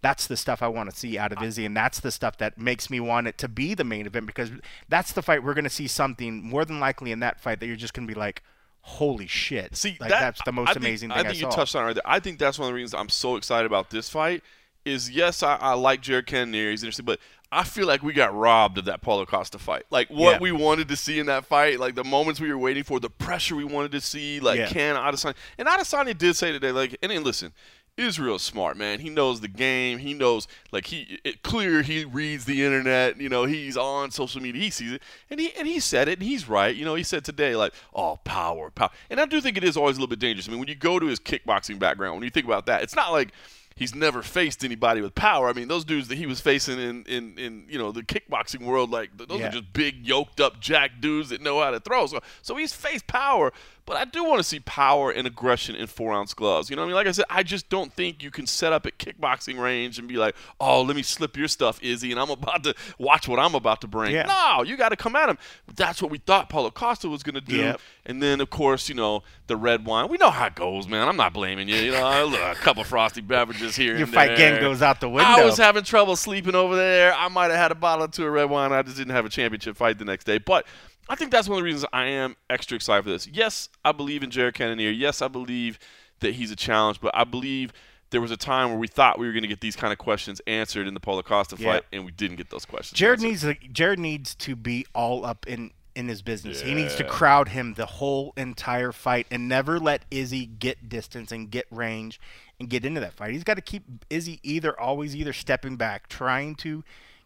that's 0.00 0.26
the 0.26 0.36
stuff 0.36 0.62
I 0.62 0.68
want 0.68 0.90
to 0.90 0.96
see 0.96 1.16
out 1.16 1.32
of 1.32 1.42
Izzy 1.42 1.64
and 1.64 1.74
that's 1.74 1.98
the 1.98 2.12
stuff 2.12 2.36
that 2.36 2.58
makes 2.58 2.90
me 2.90 3.00
want 3.00 3.26
it 3.26 3.38
to 3.38 3.48
be 3.48 3.72
the 3.72 3.84
main 3.84 4.06
event 4.06 4.26
because 4.26 4.50
that's 4.88 5.12
the 5.12 5.22
fight 5.22 5.42
we're 5.42 5.54
going 5.54 5.64
to 5.64 5.70
see 5.70 5.86
something 5.88 6.42
more 6.42 6.66
than 6.66 6.78
likely 6.78 7.10
in 7.10 7.20
that 7.20 7.40
fight 7.40 7.58
that 7.60 7.66
you're 7.66 7.74
just 7.76 7.94
going 7.94 8.06
to 8.06 8.14
be 8.14 8.18
like 8.18 8.42
holy 8.82 9.26
shit. 9.26 9.74
See, 9.74 9.96
like 9.98 10.10
that, 10.10 10.20
that's 10.20 10.40
the 10.44 10.52
most 10.52 10.68
I 10.68 10.74
think- 10.74 10.84
amazing 10.84 11.08
thing 11.08 11.18
I 11.18 11.20
I, 11.20 11.24
think 11.24 11.40
saw. 11.40 11.46
you 11.48 11.52
touched 11.52 11.74
on 11.74 11.82
it 11.82 11.86
right 11.86 11.94
there. 11.94 12.02
I 12.04 12.20
think 12.20 12.38
that's 12.38 12.58
one 12.58 12.66
of 12.66 12.72
the 12.72 12.74
reasons 12.74 12.94
I'm 12.94 13.08
so 13.08 13.36
excited 13.36 13.66
about 13.66 13.90
this 13.90 14.08
fight. 14.10 14.42
Is 14.84 15.10
yes, 15.10 15.42
I, 15.42 15.56
I 15.56 15.72
like 15.72 16.02
Jared 16.02 16.26
Cannonier. 16.26 16.70
He's 16.70 16.82
interesting, 16.82 17.06
but 17.06 17.18
I 17.54 17.64
feel 17.64 17.86
like 17.86 18.02
we 18.02 18.12
got 18.12 18.34
robbed 18.34 18.78
of 18.78 18.84
that 18.86 19.00
Paulo 19.00 19.24
Costa 19.26 19.58
fight. 19.58 19.84
Like 19.90 20.08
what 20.08 20.32
Yeah. 20.34 20.38
we 20.40 20.52
wanted 20.52 20.88
to 20.88 20.96
see 20.96 21.18
in 21.18 21.26
that 21.26 21.44
fight, 21.46 21.78
like 21.80 21.94
the 21.94 22.04
moments 22.04 22.40
we 22.40 22.48
were 22.50 22.58
waiting 22.58 22.82
for, 22.84 22.98
the 23.00 23.10
pressure 23.10 23.54
we 23.56 23.64
wanted 23.64 23.92
to 23.92 24.00
see. 24.00 24.40
Like 24.40 24.58
Yeah. 24.58 24.66
can 24.68 24.96
Adesanya 24.96 25.34
and 25.58 25.68
Adesanya 25.68 26.16
did 26.16 26.36
say 26.36 26.52
today, 26.52 26.72
like, 26.72 26.96
and 27.02 27.10
then 27.12 27.22
listen. 27.24 27.52
Israel's 27.96 28.42
smart, 28.42 28.76
man. 28.76 28.98
He 28.98 29.08
knows 29.08 29.40
the 29.40 29.46
game. 29.46 29.98
He 29.98 30.14
knows, 30.14 30.48
like 30.72 30.86
he 30.86 31.20
it, 31.22 31.44
clear. 31.44 31.80
He 31.82 32.04
reads 32.04 32.44
the 32.44 32.64
internet. 32.64 33.20
You 33.20 33.28
know, 33.28 33.44
he's 33.44 33.76
on 33.76 34.10
social 34.10 34.42
media. 34.42 34.60
He 34.60 34.70
sees 34.70 34.90
it, 34.94 35.02
and 35.30 35.38
he 35.38 35.52
and 35.54 35.68
he 35.68 35.78
said 35.78 36.08
it, 36.08 36.18
and 36.18 36.26
he's 36.26 36.48
right. 36.48 36.74
You 36.74 36.84
know, 36.84 36.96
he 36.96 37.04
said 37.04 37.24
today, 37.24 37.54
like, 37.54 37.72
oh, 37.94 38.18
power, 38.24 38.70
power. 38.70 38.90
And 39.10 39.20
I 39.20 39.26
do 39.26 39.40
think 39.40 39.56
it 39.56 39.62
is 39.62 39.76
always 39.76 39.96
a 39.96 40.00
little 40.00 40.08
bit 40.10 40.18
dangerous. 40.18 40.48
I 40.48 40.50
mean, 40.50 40.58
when 40.58 40.66
you 40.68 40.74
go 40.74 40.98
to 40.98 41.06
his 41.06 41.20
kickboxing 41.20 41.78
background, 41.78 42.16
when 42.16 42.24
you 42.24 42.30
think 42.30 42.46
about 42.46 42.66
that, 42.66 42.82
it's 42.82 42.96
not 42.96 43.12
like 43.12 43.28
he's 43.76 43.94
never 43.94 44.22
faced 44.22 44.64
anybody 44.64 45.00
with 45.00 45.14
power. 45.14 45.48
I 45.48 45.52
mean, 45.52 45.68
those 45.68 45.84
dudes 45.84 46.08
that 46.08 46.16
he 46.18 46.26
was 46.26 46.40
facing 46.40 46.78
in 46.78 47.04
in, 47.04 47.38
in 47.38 47.64
you 47.68 47.78
know 47.78 47.92
the 47.92 48.02
kickboxing 48.02 48.64
world, 48.64 48.90
like 48.90 49.10
those 49.16 49.40
Yeah. 49.40 49.48
are 49.48 49.52
just 49.52 49.72
big 49.72 50.06
yoked 50.06 50.40
up 50.40 50.60
jack 50.60 50.92
dudes 51.00 51.30
that 51.30 51.40
know 51.42 51.60
how 51.60 51.70
to 51.70 51.80
throw. 51.80 52.06
So 52.06 52.20
so 52.42 52.56
he's 52.56 52.72
faced 52.72 53.06
power, 53.06 53.52
but 53.86 53.96
I 53.96 54.04
do 54.04 54.24
want 54.24 54.38
to 54.38 54.44
see 54.44 54.60
power 54.60 55.10
and 55.10 55.26
aggression 55.26 55.74
in 55.74 55.86
four 55.86 56.12
ounce 56.12 56.32
gloves. 56.32 56.70
You 56.70 56.76
know 56.76 56.82
what 56.82 56.86
I 56.86 56.88
mean? 56.88 56.96
Like 56.96 57.06
I 57.06 57.12
said, 57.12 57.26
I 57.28 57.42
just 57.42 57.68
don't 57.68 57.92
think 57.92 58.22
you 58.22 58.30
can 58.30 58.46
set 58.46 58.72
up 58.72 58.86
at 58.86 58.98
kickboxing 58.98 59.60
range 59.60 59.98
and 59.98 60.08
be 60.08 60.16
like, 60.16 60.34
oh, 60.58 60.82
let 60.82 60.96
me 60.96 61.02
slip 61.02 61.36
your 61.36 61.48
stuff, 61.48 61.82
Izzy, 61.82 62.10
and 62.10 62.18
I'm 62.18 62.30
about 62.30 62.64
to 62.64 62.74
watch 62.98 63.28
what 63.28 63.38
I'm 63.38 63.54
about 63.54 63.80
to 63.82 63.86
bring. 63.86 64.12
Yeah. 64.12 64.24
No, 64.26 64.62
you 64.62 64.76
got 64.76 64.90
to 64.90 64.96
come 64.96 65.14
at 65.16 65.28
him. 65.28 65.38
That's 65.74 66.00
what 66.00 66.10
we 66.10 66.18
thought 66.18 66.48
Paulo 66.48 66.70
Costa 66.70 67.08
was 67.08 67.22
going 67.22 67.34
to 67.34 67.40
do. 67.40 67.56
Yep. 67.56 67.80
And 68.06 68.22
then, 68.22 68.40
of 68.40 68.50
course, 68.50 68.88
you 68.88 68.94
know, 68.94 69.22
the 69.46 69.56
red 69.56 69.84
wine. 69.84 70.08
We 70.08 70.16
know 70.16 70.30
how 70.30 70.46
it 70.46 70.54
goes, 70.54 70.88
man. 70.88 71.06
I'm 71.06 71.16
not 71.16 71.32
blaming 71.32 71.68
you. 71.68 71.76
You 71.76 71.92
know, 71.92 72.26
look, 72.26 72.40
a 72.40 72.54
couple 72.54 72.84
frosty 72.84 73.20
beverages 73.20 73.76
here 73.76 73.96
Your 73.96 74.06
fight 74.06 74.36
game 74.36 74.60
goes 74.60 74.82
out 74.82 75.00
the 75.00 75.08
window. 75.08 75.28
I 75.28 75.44
was 75.44 75.58
having 75.58 75.84
trouble 75.84 76.16
sleeping 76.16 76.54
over 76.54 76.76
there. 76.76 77.14
I 77.14 77.28
might 77.28 77.50
have 77.50 77.56
had 77.58 77.72
a 77.72 77.74
bottle 77.74 78.04
or 78.04 78.08
two 78.08 78.26
of 78.26 78.32
red 78.32 78.48
wine. 78.48 78.72
I 78.72 78.82
just 78.82 78.96
didn't 78.96 79.14
have 79.14 79.26
a 79.26 79.28
championship 79.28 79.76
fight 79.76 79.98
the 79.98 80.04
next 80.04 80.24
day. 80.24 80.38
But 80.38 80.66
I 81.08 81.14
think 81.16 81.30
that's 81.30 81.48
one 81.48 81.58
of 81.58 81.60
the 81.60 81.64
reasons 81.64 81.84
I 81.92 82.04
am 82.06 82.36
extra 82.48 82.76
excited 82.76 83.02
for 83.04 83.10
this. 83.10 83.26
Yes, 83.26 83.68
I 83.84 83.92
believe 83.92 84.22
in 84.22 84.30
Jared 84.30 84.54
Cannonier. 84.54 84.90
Yes, 84.90 85.20
I 85.22 85.28
believe 85.28 85.78
that 86.20 86.34
he's 86.34 86.50
a 86.50 86.56
challenge. 86.56 87.00
But 87.00 87.14
I 87.14 87.24
believe 87.24 87.72
there 88.10 88.20
was 88.20 88.30
a 88.30 88.36
time 88.36 88.70
where 88.70 88.78
we 88.78 88.86
thought 88.88 89.18
we 89.18 89.26
were 89.26 89.32
going 89.32 89.42
to 89.42 89.48
get 89.48 89.60
these 89.60 89.76
kind 89.76 89.92
of 89.92 89.98
questions 89.98 90.40
answered 90.46 90.86
in 90.86 90.94
the 90.94 91.00
Paulo 91.00 91.22
Costa 91.22 91.56
Yeah. 91.58 91.72
fight, 91.74 91.82
and 91.92 92.04
we 92.04 92.12
didn't 92.12 92.36
get 92.36 92.50
those 92.50 92.64
questions. 92.64 92.98
Jared 92.98 93.22
answered. 93.22 93.48
needs 93.48 93.62
to, 93.62 93.68
Jared 93.72 93.98
needs 93.98 94.34
to 94.36 94.56
be 94.56 94.86
all 94.94 95.24
up 95.24 95.46
in 95.46 95.72
in 95.96 96.08
his 96.08 96.22
business. 96.22 96.60
He 96.60 96.74
needs 96.74 96.96
to 96.96 97.04
crowd 97.04 97.50
him 97.50 97.74
the 97.74 97.86
whole 97.86 98.32
entire 98.36 98.90
fight 98.90 99.28
and 99.30 99.48
never 99.48 99.78
let 99.78 100.04
Izzy 100.10 100.44
get 100.44 100.88
distance 100.88 101.30
and 101.30 101.48
get 101.50 101.66
range 101.70 102.20
and 102.58 102.68
get 102.68 102.84
into 102.84 102.98
that 102.98 103.12
fight. 103.12 103.30
He's 103.30 103.44
got 103.44 103.54
to 103.54 103.60
keep 103.62 103.84
Izzy 104.10 104.40
either 104.42 104.78
always 104.78 105.14
either 105.14 105.32
stepping 105.32 105.76
back, 105.76 106.08
trying 106.08 106.56
to 106.56 106.82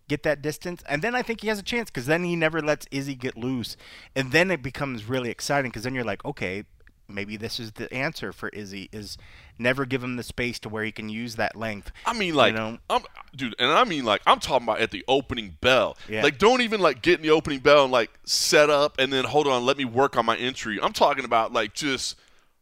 get 0.09 0.23
that 0.25 0.43
distance, 0.43 0.83
and 0.89 1.03
then 1.03 1.15
I 1.15 1.23
think 1.23 1.43
he 1.43 1.49
has 1.49 1.59
a 1.59 1.63
chance 1.63 1.91
because 1.91 2.07
then 2.07 2.25
he 2.25 2.35
never 2.37 2.61
lets 2.61 2.87
Izzy 2.91 3.15
get 3.15 3.37
loose, 3.37 3.77
and 4.17 4.33
then 4.33 4.51
it 4.51 4.63
becomes 4.63 5.05
really 5.05 5.31
exciting 5.31 5.71
because 5.71 5.85
then 5.85 5.95
you're 5.95 6.05
like, 6.05 6.25
okay, 6.25 6.65
maybe 7.09 7.37
this 7.37 7.59
is 7.59 7.73
the 7.73 7.93
answer 7.93 8.33
for 8.33 8.51
Izzy 8.51 8.89
is 8.93 9.17
never 9.59 9.87
give 9.87 10.05
him 10.05 10.17
the 10.17 10.23
space 10.23 10.59
to 10.61 10.69
where 10.69 10.85
he 10.85 10.93
can 10.93 11.09
use 11.09 11.37
that 11.37 11.57
length. 11.57 11.91
I 12.05 12.13
mean, 12.13 12.35
like, 12.35 12.55
know? 12.55 12.79
I'm, 12.91 13.03
dude, 13.35 13.55
and 13.59 13.71
I 13.71 13.85
mean, 13.85 14.05
like, 14.05 14.21
I'm 14.27 14.41
talking 14.41 14.67
about 14.67 14.81
at 14.81 14.91
the 14.91 15.05
opening 15.09 15.57
bell. 15.61 15.97
Yeah. 16.09 16.23
Like, 16.23 16.39
don't 16.39 16.61
even 16.61 16.81
like 16.81 17.03
get 17.03 17.17
in 17.17 17.23
the 17.23 17.31
opening 17.31 17.61
bell 17.61 17.85
and 17.85 17.93
like 17.93 18.11
set 18.25 18.71
up 18.71 18.97
and 18.99 19.13
then 19.13 19.25
hold 19.25 19.47
on, 19.47 19.65
let 19.65 19.79
me 19.79 19.85
work 19.85 20.17
on 20.17 20.27
my 20.27 20.37
entry. 20.37 20.79
I'm 20.81 20.93
talking 20.93 21.25
about 21.25 21.53
like 21.53 21.75
just 21.75 22.17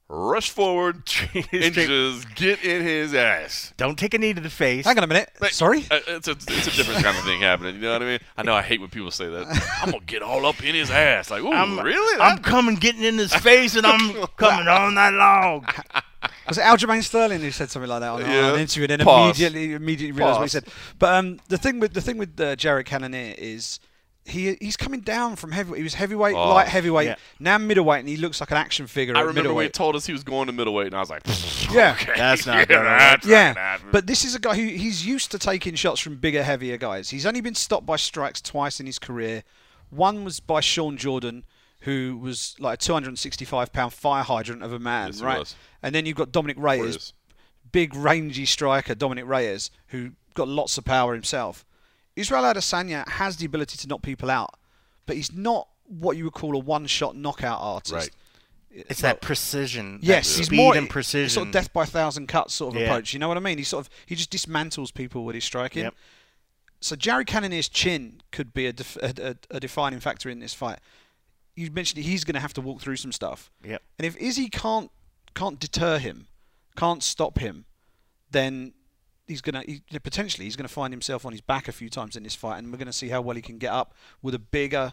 rush 0.08 0.50
forward 0.50 0.96
and 1.52 1.74
just 1.74 2.34
get 2.34 2.62
in 2.62 2.82
his 2.82 3.14
ass. 3.14 3.72
Don't 3.76 3.98
take 3.98 4.14
a 4.14 4.18
knee 4.18 4.32
to 4.32 4.40
the 4.40 4.50
face. 4.50 4.84
Hang 4.84 4.96
on 4.98 5.04
a 5.04 5.06
minute. 5.06 5.30
Like, 5.40 5.52
Sorry. 5.52 5.84
uh, 5.90 5.98
it's 6.08 6.28
a 6.28 6.32
it's 6.32 6.66
a 6.66 6.70
different 6.70 7.02
kind 7.02 7.16
of 7.16 7.24
thing 7.24 7.40
happening. 7.40 7.76
You 7.76 7.82
know 7.82 7.92
what 7.92 8.02
I 8.02 8.06
mean? 8.06 8.18
I 8.36 8.42
know 8.42 8.54
I 8.54 8.62
hate 8.62 8.80
when 8.80 8.90
people 8.90 9.10
say 9.10 9.28
that. 9.28 9.46
I'm 9.82 9.90
gonna 9.90 10.04
get 10.04 10.22
all 10.22 10.46
up 10.46 10.62
in 10.62 10.74
his 10.74 10.90
ass. 10.90 11.30
Like, 11.30 11.42
ooh, 11.42 11.52
I'm 11.52 11.78
really? 11.80 12.20
I'm 12.20 12.38
coming, 12.38 12.76
getting 12.76 13.02
in 13.02 13.18
his 13.18 13.34
face, 13.34 13.76
and 13.76 13.86
I'm 13.86 14.26
coming 14.36 14.68
on 14.68 14.94
that 14.94 15.12
long. 15.14 15.66
Was 16.48 16.58
it 16.58 16.62
Aljamain 16.62 17.02
Sterling 17.02 17.40
who 17.40 17.50
said 17.50 17.70
something 17.70 17.88
like 17.88 18.00
that 18.00 18.08
on, 18.08 18.22
on 18.22 18.30
an 18.30 18.60
interview 18.60 18.84
and 18.84 18.90
then 18.90 18.98
Pause. 19.00 19.40
immediately 19.40 19.72
immediately 19.74 20.12
realised 20.12 20.38
what 20.38 20.44
he 20.44 20.48
said? 20.48 20.66
But 20.98 21.14
um, 21.14 21.40
the 21.48 21.58
thing 21.58 21.80
with 21.80 21.92
the 21.92 22.00
thing 22.00 22.18
with 22.18 22.40
uh, 22.40 22.54
Jared 22.54 22.86
Cannonier 22.86 23.34
is 23.36 23.80
he 24.26 24.56
he's 24.60 24.76
coming 24.76 25.00
down 25.00 25.36
from 25.36 25.52
heavyweight. 25.52 25.78
He 25.78 25.82
was 25.84 25.94
heavyweight, 25.94 26.34
Oh, 26.34 26.48
light 26.50 26.68
heavyweight, 26.68 27.06
yeah. 27.06 27.14
now 27.38 27.58
middleweight, 27.58 28.00
and 28.00 28.08
he 28.08 28.16
looks 28.16 28.40
like 28.40 28.50
an 28.50 28.56
action 28.56 28.86
figure 28.86 29.16
I 29.16 29.20
at 29.20 29.26
remember 29.26 29.54
when 29.54 29.64
he 29.66 29.70
told 29.70 29.94
us 29.96 30.06
he 30.06 30.12
was 30.12 30.24
going 30.24 30.46
to 30.46 30.52
middleweight, 30.52 30.88
and 30.88 30.96
I 30.96 31.00
was 31.00 31.10
like, 31.10 31.22
Yeah. 31.72 31.96
okay, 32.00 32.12
That's 32.16 32.46
not 32.46 32.56
yeah, 32.58 32.64
gonna 32.66 32.88
work. 32.88 32.98
that's 32.98 33.26
not 33.26 33.30
Yeah, 33.32 33.54
gonna 33.54 33.92
but 33.92 34.06
this 34.06 34.24
is 34.24 34.34
a 34.34 34.38
guy 34.40 34.54
who 34.56 34.66
he's 34.66 35.06
used 35.06 35.30
to 35.32 35.38
taking 35.38 35.74
shots 35.74 36.00
from 36.00 36.16
bigger, 36.16 36.42
heavier 36.42 36.76
guys. 36.76 37.10
He's 37.10 37.26
only 37.26 37.40
been 37.40 37.54
stopped 37.54 37.86
by 37.86 37.96
strikes 37.96 38.40
twice 38.40 38.80
in 38.80 38.86
his 38.86 38.98
career. 38.98 39.42
One 39.90 40.24
was 40.24 40.40
by 40.40 40.60
Shawn 40.60 40.96
Jordan, 40.96 41.44
who 41.82 42.18
was 42.20 42.56
like 42.58 42.74
a 42.74 42.76
265 42.78 43.72
pound 43.72 43.92
fire 43.92 44.24
hydrant 44.24 44.62
of 44.62 44.72
a 44.72 44.78
man, 44.78 45.08
Yes, 45.08 45.20
he 45.20 45.24
right? 45.26 45.38
was. 45.40 45.54
And 45.82 45.94
then 45.94 46.06
you've 46.06 46.16
got 46.16 46.32
Dominick 46.32 46.56
Or 46.56 46.62
Reyes, 46.62 47.12
big 47.70 47.94
rangy 47.94 48.46
striker, 48.46 48.94
Dominick 48.94 49.26
Reyes, 49.26 49.70
who 49.88 50.12
got 50.34 50.48
lots 50.48 50.78
of 50.78 50.84
power 50.84 51.12
himself. 51.14 51.64
Israel 52.16 52.42
Adesanya 52.44 53.06
has 53.08 53.36
the 53.36 53.46
ability 53.46 53.76
to 53.78 53.86
knock 53.88 54.02
people 54.02 54.30
out, 54.30 54.54
but 55.06 55.16
he's 55.16 55.32
not 55.32 55.68
what 55.84 56.16
you 56.16 56.24
would 56.24 56.32
call 56.32 56.56
a 56.56 56.58
one-shot 56.58 57.14
knockout 57.16 57.58
artist. 57.60 57.92
Right. 57.94 58.10
It's 58.72 59.00
that 59.02 59.22
precision. 59.22 59.98
that 60.00 60.04
Yes, 60.06 60.36
he's 60.36 60.46
speed 60.46 60.56
more 60.56 60.76
and 60.76 60.88
precision. 60.90 61.30
Sort 61.30 61.46
of 61.48 61.52
death 61.52 61.72
by 61.72 61.84
a 61.84 61.86
thousand 61.86 62.26
cuts 62.26 62.54
sort 62.54 62.74
of 62.74 62.80
Yeah. 62.80 62.88
approach. 62.88 63.12
You 63.14 63.18
know 63.18 63.28
what 63.28 63.36
I 63.36 63.40
mean? 63.40 63.56
He 63.58 63.64
sort 63.64 63.86
of 63.86 63.90
he 64.04 64.14
just 64.14 64.30
dismantles 64.30 64.92
people 64.92 65.24
with 65.24 65.34
his 65.34 65.44
striking. 65.44 65.84
Yep. 65.84 65.94
So 66.80 66.94
Jerry 66.96 67.24
Cannonier's 67.24 67.68
chin 67.70 68.20
could 68.32 68.52
be 68.52 68.66
a, 68.66 68.72
def- 68.72 68.96
a, 68.98 69.36
a, 69.50 69.56
a 69.56 69.60
defining 69.60 70.00
factor 70.00 70.28
in 70.28 70.40
this 70.40 70.52
fight. 70.52 70.78
You 71.54 71.70
mentioned 71.70 72.04
he's 72.04 72.22
going 72.24 72.34
to 72.34 72.40
have 72.40 72.52
to 72.54 72.60
walk 72.60 72.82
through 72.82 72.96
some 72.96 73.12
stuff. 73.12 73.50
Yep. 73.64 73.80
And 73.98 74.04
if 74.06 74.14
Izzy 74.18 74.48
can't 74.50 74.90
can't 75.34 75.58
deter 75.58 75.96
him, 75.98 76.26
can't 76.76 77.02
stop 77.02 77.38
him, 77.38 77.64
then 78.30 78.74
he's 79.26 79.40
going 79.40 79.54
to 79.54 79.70
he, 79.70 79.82
potentially 80.00 80.44
he's 80.44 80.56
going 80.56 80.68
to 80.68 80.72
find 80.72 80.92
himself 80.92 81.24
on 81.26 81.32
his 81.32 81.40
back 81.40 81.68
a 81.68 81.72
few 81.72 81.88
times 81.88 82.16
in 82.16 82.22
this 82.22 82.34
fight, 82.34 82.58
and 82.58 82.70
we're 82.72 82.78
going 82.78 82.86
to 82.86 82.92
see 82.92 83.08
how 83.08 83.20
well 83.20 83.36
he 83.36 83.42
can 83.42 83.58
get 83.58 83.72
up 83.72 83.94
with 84.22 84.34
a 84.34 84.38
bigger, 84.38 84.92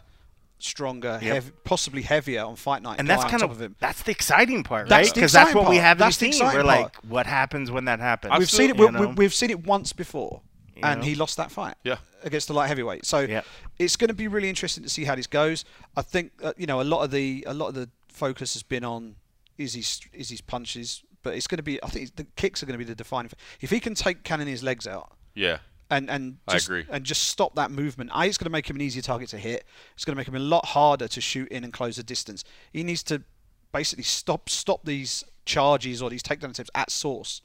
stronger, 0.58 1.18
Yep. 1.22 1.32
heavy, 1.34 1.50
possibly 1.64 2.02
heavier 2.02 2.44
on 2.44 2.56
fight 2.56 2.82
night. 2.82 2.98
and 2.98 3.08
guy 3.08 3.14
that's 3.14 3.24
on 3.24 3.30
kind 3.30 3.40
top 3.42 3.50
of, 3.50 3.56
of 3.56 3.62
him. 3.62 3.76
that's 3.80 4.02
the 4.02 4.10
exciting 4.12 4.62
part, 4.62 4.88
That's 4.88 5.08
right? 5.08 5.14
Because 5.14 5.32
that's 5.32 5.50
exciting 5.50 5.62
what 5.62 5.70
we 5.70 5.76
haven't 5.76 5.98
That's 6.00 6.16
the 6.16 6.32
seen. 6.32 6.40
We're 6.44 6.50
exciting 6.60 6.66
like, 6.66 6.96
what 7.08 7.26
happens 7.26 7.70
when 7.70 7.84
that 7.86 8.00
happens? 8.00 8.32
I've 8.32 8.38
We've 8.38 8.50
seen 8.50 8.70
it. 8.70 8.78
We, 8.78 8.86
we, 8.86 9.06
we've 9.06 9.34
seen 9.34 9.50
it 9.50 9.66
once 9.66 9.92
before, 9.92 10.40
and 10.82 11.00
know? 11.00 11.06
he 11.06 11.14
lost 11.14 11.36
that 11.36 11.50
fight. 11.50 11.74
Yeah. 11.84 11.96
against 12.22 12.48
the 12.48 12.54
light 12.54 12.68
heavyweight. 12.68 13.04
So 13.04 13.20
Yeah. 13.20 13.42
it's 13.78 13.96
going 13.96 14.08
to 14.08 14.14
be 14.14 14.28
really 14.28 14.48
interesting 14.48 14.82
to 14.84 14.88
see 14.90 15.04
how 15.04 15.14
this 15.14 15.26
goes. 15.26 15.64
I 15.96 16.02
think 16.02 16.32
uh, 16.42 16.52
you 16.56 16.66
know 16.66 16.80
a 16.80 16.84
lot 16.84 17.02
of 17.04 17.10
the 17.10 17.44
a 17.46 17.54
lot 17.54 17.68
of 17.68 17.74
the 17.74 17.88
focus 18.08 18.54
has 18.54 18.62
been 18.62 18.84
on 18.84 19.16
is 19.58 19.74
his 19.74 20.00
is 20.12 20.30
Izzy's 20.30 20.40
punches, 20.40 21.02
but 21.24 21.34
it's 21.34 21.48
going 21.48 21.56
to 21.56 21.64
be. 21.64 21.82
I 21.82 21.88
think 21.88 22.14
the 22.14 22.26
kicks 22.36 22.62
are 22.62 22.66
going 22.66 22.78
to 22.78 22.84
be 22.84 22.88
the 22.88 22.94
defining. 22.94 23.32
If 23.60 23.70
he 23.70 23.80
can 23.80 23.94
take 23.94 24.22
Cannonier's 24.22 24.62
legs 24.62 24.86
out 24.86 25.16
yeah. 25.34 25.58
and 25.90 26.08
and 26.08 26.36
I 26.46 26.52
just, 26.54 26.66
agree. 26.66 26.84
and 26.88 27.04
just 27.04 27.24
stop 27.24 27.56
that 27.56 27.70
movement. 27.70 28.10
A, 28.14 28.26
it's 28.26 28.38
going 28.38 28.46
to 28.46 28.50
make 28.50 28.68
him 28.68 28.76
an 28.76 28.82
easier 28.82 29.02
target 29.02 29.30
to 29.30 29.38
hit. 29.38 29.64
It's 29.94 30.04
going 30.04 30.14
to 30.14 30.18
make 30.18 30.28
him 30.28 30.36
a 30.36 30.38
lot 30.38 30.66
harder 30.66 31.08
to 31.08 31.20
shoot 31.20 31.48
in 31.48 31.64
and 31.64 31.72
close 31.72 31.96
the 31.96 32.02
distance. 32.02 32.44
He 32.72 32.84
needs 32.84 33.02
to 33.04 33.22
basically 33.72 34.04
stop 34.04 34.48
stop 34.48 34.84
these 34.84 35.24
charges 35.44 36.00
or 36.00 36.10
these 36.10 36.22
takedown 36.22 36.50
attempts 36.50 36.70
at 36.74 36.90
source, 36.90 37.42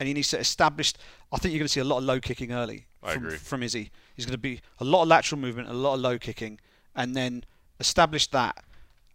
and 0.00 0.06
he 0.06 0.14
needs 0.14 0.30
to 0.30 0.38
establish. 0.38 0.94
I 1.32 1.36
think 1.38 1.52
you're 1.52 1.60
going 1.60 1.68
to 1.68 1.72
see 1.72 1.80
a 1.80 1.84
lot 1.84 1.98
of 1.98 2.04
low 2.04 2.20
kicking 2.20 2.52
early 2.52 2.86
I 3.02 3.12
from, 3.14 3.26
agree. 3.26 3.36
from 3.36 3.62
Izzy. 3.62 3.90
He's 4.14 4.24
going 4.24 4.32
to 4.32 4.38
be 4.38 4.60
a 4.78 4.84
lot 4.84 5.02
of 5.02 5.08
lateral 5.08 5.40
movement, 5.40 5.68
a 5.68 5.74
lot 5.74 5.94
of 5.94 6.00
low 6.00 6.18
kicking, 6.18 6.58
and 6.94 7.14
then 7.14 7.44
establish 7.80 8.26
that. 8.28 8.64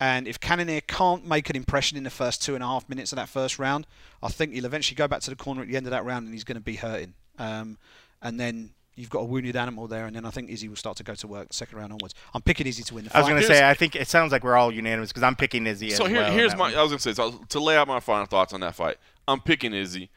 And 0.04 0.28
if 0.28 0.38
Cannonier 0.38 0.82
can't 0.82 1.26
make 1.26 1.50
an 1.50 1.56
impression 1.56 1.98
in 1.98 2.04
the 2.04 2.10
first 2.10 2.44
two 2.44 2.56
and 2.56 2.64
a 2.64 2.68
half 2.68 2.90
minutes 2.90 3.14
of 3.14 3.16
that 3.16 3.30
first 3.30 3.58
round, 3.58 3.88
I 4.22 4.28
think 4.28 4.52
he'll 4.52 4.66
eventually 4.66 4.98
go 4.98 5.08
back 5.08 5.22
to 5.22 5.30
the 5.30 5.36
corner 5.38 5.62
at 5.62 5.70
the 5.70 5.78
end 5.78 5.86
of 5.86 5.92
that 5.92 6.04
round 6.04 6.26
and 6.26 6.34
he's 6.34 6.44
going 6.44 6.58
to 6.58 6.62
be 6.62 6.76
hurting. 6.76 7.14
Um, 7.40 7.78
and 8.22 8.38
then 8.38 8.72
you've 8.96 9.10
got 9.10 9.20
a 9.22 9.24
wounded 9.24 9.56
animal 9.56 9.88
there, 9.88 10.06
and 10.06 10.14
then 10.14 10.26
I 10.26 10.30
think 10.30 10.50
Izzy 10.50 10.68
will 10.68 10.76
start 10.76 10.98
to 10.98 11.04
go 11.04 11.16
to 11.16 11.26
work 11.26 11.48
the 11.48 11.54
second 11.54 11.78
round 11.78 11.94
onwards. 11.94 12.16
I'm 12.34 12.42
picking 12.42 12.68
Izzy 12.68 12.84
to 12.84 12.96
win 12.96 13.06
the 13.06 13.16
I 13.16 13.22
was 13.22 13.30
going 13.30 13.40
to 13.40 13.48
say, 13.48 13.66
I 13.66 13.74
think 13.76 13.96
it 13.96 14.10
sounds 14.10 14.34
like 14.34 14.44
we're 14.44 14.58
all 14.58 14.74
unanimous 14.74 15.14
because 15.14 15.24
I'm 15.24 15.38
picking 15.38 15.66
Izzy. 15.66 15.92
So 15.92 16.04
as 16.04 16.12
here, 16.12 16.20
well 16.20 16.32
here's 16.34 16.54
my. 16.54 16.60
one. 16.60 16.76
I 16.76 16.82
was 16.82 16.92
gonna 16.92 17.00
say 17.00 17.14
so 17.14 17.40
to 17.48 17.60
lay 17.62 17.78
out 17.78 17.88
my 17.88 18.02
final 18.02 18.26
thoughts 18.26 18.54
on 18.54 18.60
that 18.60 18.76
fight. 18.76 18.98
I'm 19.26 19.40
picking 19.40 19.74
Izzy. 19.74 20.10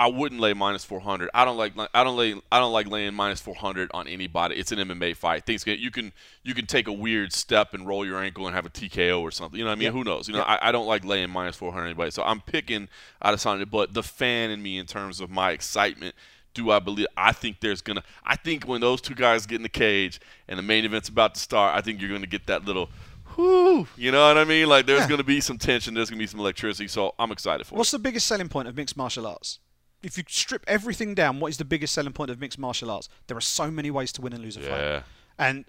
I 0.00 0.06
wouldn't 0.06 0.40
lay 0.40 0.54
minus 0.54 0.82
400. 0.82 1.28
I 1.34 1.44
don't 1.44 1.58
like. 1.58 1.74
I 1.92 2.02
don't 2.04 2.16
lay. 2.16 2.34
I 2.50 2.58
don't 2.58 2.72
like 2.72 2.88
laying 2.88 3.12
minus 3.12 3.38
400 3.42 3.90
on 3.92 4.08
anybody. 4.08 4.56
It's 4.56 4.72
an 4.72 4.78
MMA 4.78 5.14
fight. 5.14 5.44
Things 5.44 5.62
get 5.62 5.78
you 5.78 5.90
can 5.90 6.12
you 6.42 6.54
can 6.54 6.64
take 6.64 6.88
a 6.88 6.92
weird 6.92 7.34
step 7.34 7.74
and 7.74 7.86
roll 7.86 8.06
your 8.06 8.18
ankle 8.18 8.46
and 8.46 8.56
have 8.56 8.64
a 8.64 8.70
TKO 8.70 9.20
or 9.20 9.30
something. 9.30 9.58
You 9.58 9.64
know 9.64 9.70
what 9.70 9.76
I 9.76 9.78
mean? 9.78 9.84
Yep. 9.86 9.92
Who 9.92 10.04
knows? 10.04 10.26
You 10.26 10.34
know, 10.36 10.40
I, 10.42 10.70
I 10.70 10.72
don't 10.72 10.86
like 10.86 11.04
laying 11.04 11.28
minus 11.28 11.56
400 11.56 11.84
anybody. 11.84 12.10
So 12.12 12.22
I'm 12.22 12.40
picking 12.40 12.88
Adesanya. 13.22 13.70
But 13.70 13.92
the 13.92 14.02
fan 14.02 14.50
in 14.50 14.62
me, 14.62 14.78
in 14.78 14.86
terms 14.86 15.20
of 15.20 15.28
my 15.28 15.50
excitement, 15.50 16.14
do 16.54 16.70
I 16.70 16.78
believe? 16.78 17.06
I 17.18 17.32
think 17.32 17.60
there's 17.60 17.82
gonna. 17.82 18.02
I 18.24 18.36
think 18.36 18.64
when 18.66 18.80
those 18.80 19.02
two 19.02 19.14
guys 19.14 19.44
get 19.44 19.56
in 19.56 19.62
the 19.62 19.68
cage 19.68 20.18
and 20.48 20.58
the 20.58 20.62
main 20.62 20.86
event's 20.86 21.10
about 21.10 21.34
to 21.34 21.40
start, 21.40 21.76
I 21.76 21.82
think 21.82 22.00
you're 22.00 22.10
gonna 22.10 22.26
get 22.26 22.46
that 22.46 22.64
little. 22.64 22.88
Whoo, 23.36 23.86
you 23.98 24.10
know 24.12 24.26
what 24.26 24.38
I 24.38 24.44
mean? 24.44 24.66
Like 24.66 24.86
there's 24.86 25.02
Yeah. 25.02 25.08
going 25.08 25.18
to 25.18 25.24
be 25.24 25.40
some 25.40 25.56
tension, 25.56 25.94
there's 25.94 26.10
going 26.10 26.18
to 26.18 26.22
be 26.22 26.26
some 26.26 26.40
electricity, 26.40 26.88
so 26.88 27.14
I'm 27.18 27.30
excited 27.30 27.64
for 27.66 27.74
What's 27.76 27.76
it. 27.76 27.78
What's 27.78 27.90
the 27.92 27.98
biggest 28.00 28.26
selling 28.26 28.48
point 28.48 28.66
of 28.66 28.76
mixed 28.76 28.96
martial 28.96 29.24
arts? 29.26 29.60
If 30.02 30.16
you 30.16 30.24
strip 30.28 30.64
everything 30.66 31.14
down, 31.14 31.40
what 31.40 31.48
is 31.48 31.58
the 31.58 31.64
biggest 31.64 31.92
selling 31.92 32.12
point 32.12 32.30
of 32.30 32.40
mixed 32.40 32.58
martial 32.58 32.90
arts? 32.90 33.08
There 33.26 33.36
are 33.36 33.42
so 33.42 33.70
many 33.70 33.90
ways 33.90 34.12
to 34.12 34.22
win 34.22 34.32
and 34.32 34.42
lose 34.42 34.56
a 34.56 34.60
Yeah. 34.60 34.68
fight. 35.00 35.04
And 35.38 35.64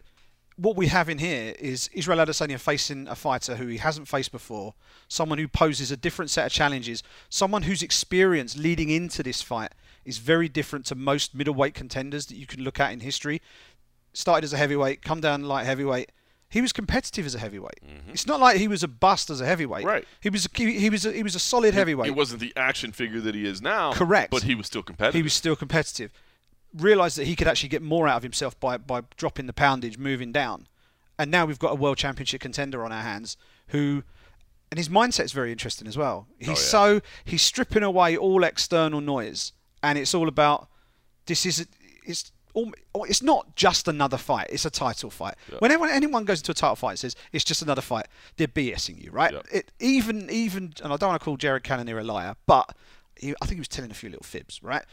what 0.55 0.75
we 0.75 0.87
have 0.87 1.09
in 1.09 1.17
here 1.17 1.55
is 1.59 1.89
Israel 1.93 2.19
Adesanya 2.19 2.59
facing 2.59 3.07
a 3.07 3.15
fighter 3.15 3.55
who 3.57 3.67
he 3.67 3.77
hasn't 3.77 4.07
faced 4.07 4.31
before, 4.31 4.73
someone 5.07 5.37
who 5.37 5.47
poses 5.47 5.91
a 5.91 5.97
different 5.97 6.29
set 6.31 6.45
of 6.45 6.51
challenges, 6.51 7.03
someone 7.29 7.63
whose 7.63 7.81
experience 7.81 8.55
leading 8.57 8.89
into 8.89 9.23
this 9.23 9.41
fight 9.41 9.73
is 10.05 10.17
very 10.17 10.47
different 10.49 10.85
to 10.87 10.95
most 10.95 11.33
middleweight 11.35 11.73
contenders 11.73 12.25
that 12.27 12.35
you 12.35 12.45
can 12.45 12.63
look 12.63 12.79
at 12.79 12.91
in 12.91 12.99
history. 13.01 13.41
Started 14.13 14.43
as 14.45 14.53
a 14.53 14.57
heavyweight, 14.57 15.01
come 15.01 15.21
down 15.21 15.43
light 15.43 15.65
heavyweight, 15.65 16.11
he 16.51 16.61
was 16.61 16.71
competitive 16.73 17.25
as 17.25 17.33
a 17.33 17.39
heavyweight. 17.39 17.79
It's 18.09 18.27
not 18.27 18.39
like 18.39 18.57
he 18.57 18.67
was 18.67 18.83
a 18.83 18.87
bust 18.87 19.29
as 19.29 19.41
a 19.41 19.45
heavyweight. 19.45 19.79
Mm-hmm. 19.85 19.87
Right. 19.95 20.07
He 20.19 20.29
was 20.29 20.45
a, 20.45 20.49
he, 20.53 20.79
he 20.79 20.89
was 20.89 21.05
a, 21.05 21.11
he 21.13 21.23
was 21.23 21.33
a 21.33 21.39
solid 21.39 21.73
heavyweight. 21.73 22.05
He 22.05 22.11
wasn't 22.11 22.41
the 22.41 22.53
action 22.55 22.91
figure 22.91 23.19
that 23.21 23.33
he 23.33 23.45
is 23.47 23.61
now. 23.61 23.93
Correct. 23.93 24.29
But 24.31 24.43
he 24.43 24.53
was 24.53 24.67
still 24.67 24.83
competitive. 24.83 25.15
he 25.15 25.23
was 25.23 25.33
still 25.33 25.55
competitive. 25.55 26.11
Realised 26.77 27.17
that 27.17 27.25
he 27.25 27.35
could 27.35 27.47
actually 27.47 27.69
get 27.69 27.81
more 27.81 28.07
out 28.07 28.17
of 28.17 28.23
himself 28.23 28.59
by, 28.59 28.77
by 28.77 29.01
dropping 29.17 29.45
the 29.47 29.53
poundage, 29.53 29.97
moving 29.97 30.31
down. 30.31 30.67
And 31.17 31.31
now 31.31 31.45
we've 31.45 31.59
got 31.59 31.71
a 31.71 31.75
world 31.75 31.97
championship 31.97 32.41
contender 32.41 32.83
on 32.85 32.91
our 32.91 33.01
hands 33.03 33.37
who 33.67 34.03
and 34.71 34.77
his 34.77 34.87
mindset's 34.89 35.33
very 35.33 35.51
interesting 35.51 35.87
as 35.87 35.97
well. 35.97 36.27
He's 36.39 36.47
Oh, 36.47 36.51
yeah. 36.51 36.55
so 36.57 37.01
he's 37.25 37.41
stripping 37.41 37.83
away 37.83 38.15
all 38.15 38.43
external 38.43 39.01
noise 39.01 39.51
and 39.83 39.97
it's 39.97 40.13
all 40.13 40.27
about 40.27 40.69
this 41.25 41.45
is 41.45 41.67
it's 42.05 42.31
Oh, 42.55 42.71
it's 43.03 43.21
not 43.21 43.55
just 43.55 43.87
another 43.87 44.17
fight, 44.17 44.47
it's 44.49 44.65
a 44.65 44.69
title 44.69 45.09
fight. 45.09 45.35
Whenever 45.59 45.85
anyone 45.85 46.25
goes 46.25 46.39
into 46.39 46.51
a 46.51 46.55
title 46.55 46.75
fight 46.75 46.91
and 46.91 46.99
says 46.99 47.15
it's 47.31 47.43
just 47.43 47.61
another 47.61 47.81
fight, 47.81 48.07
they're 48.37 48.47
BSing 48.47 49.03
you, 49.03 49.11
right? 49.11 49.33
Yeah. 49.33 49.41
It, 49.51 49.71
even 49.79 50.29
even 50.29 50.73
and 50.83 50.93
I 50.93 50.97
don't 50.97 51.09
want 51.09 51.21
to 51.21 51.25
call 51.25 51.37
Jared 51.37 51.63
Cannonier 51.63 51.99
a 51.99 52.03
liar, 52.03 52.35
but 52.45 52.75
he, 53.15 53.33
I 53.41 53.45
think 53.45 53.55
he 53.55 53.61
was 53.61 53.67
telling 53.67 53.91
a 53.91 53.95
few 53.95 54.09
little 54.09 54.23
fibs, 54.23 54.61
right? 54.63 54.83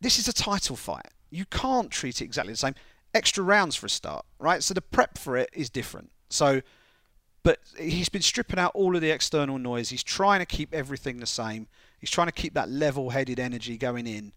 this 0.00 0.18
is 0.18 0.28
a 0.28 0.32
title 0.32 0.76
fight. 0.76 1.08
You 1.30 1.44
can't 1.46 1.90
treat 1.90 2.20
it 2.20 2.24
exactly 2.24 2.52
the 2.52 2.58
same. 2.58 2.74
Extra 3.14 3.42
rounds 3.42 3.76
for 3.76 3.86
a 3.86 3.90
start, 3.90 4.24
right? 4.38 4.62
So 4.62 4.74
the 4.74 4.80
prep 4.82 5.18
for 5.18 5.36
it 5.36 5.50
is 5.52 5.70
different. 5.70 6.10
So, 6.30 6.62
but 7.42 7.58
he's 7.78 8.08
been 8.08 8.22
stripping 8.22 8.58
out 8.58 8.72
all 8.74 8.94
of 8.94 9.02
the 9.02 9.10
external 9.10 9.58
noise. 9.58 9.90
He's 9.90 10.02
trying 10.02 10.40
to 10.40 10.46
keep 10.46 10.74
everything 10.74 11.18
the 11.18 11.26
same. 11.26 11.68
He's 11.98 12.10
trying 12.10 12.28
to 12.28 12.32
keep 12.32 12.54
that 12.54 12.68
level-headed 12.68 13.40
energy 13.40 13.76
going 13.76 14.06
in, 14.06 14.32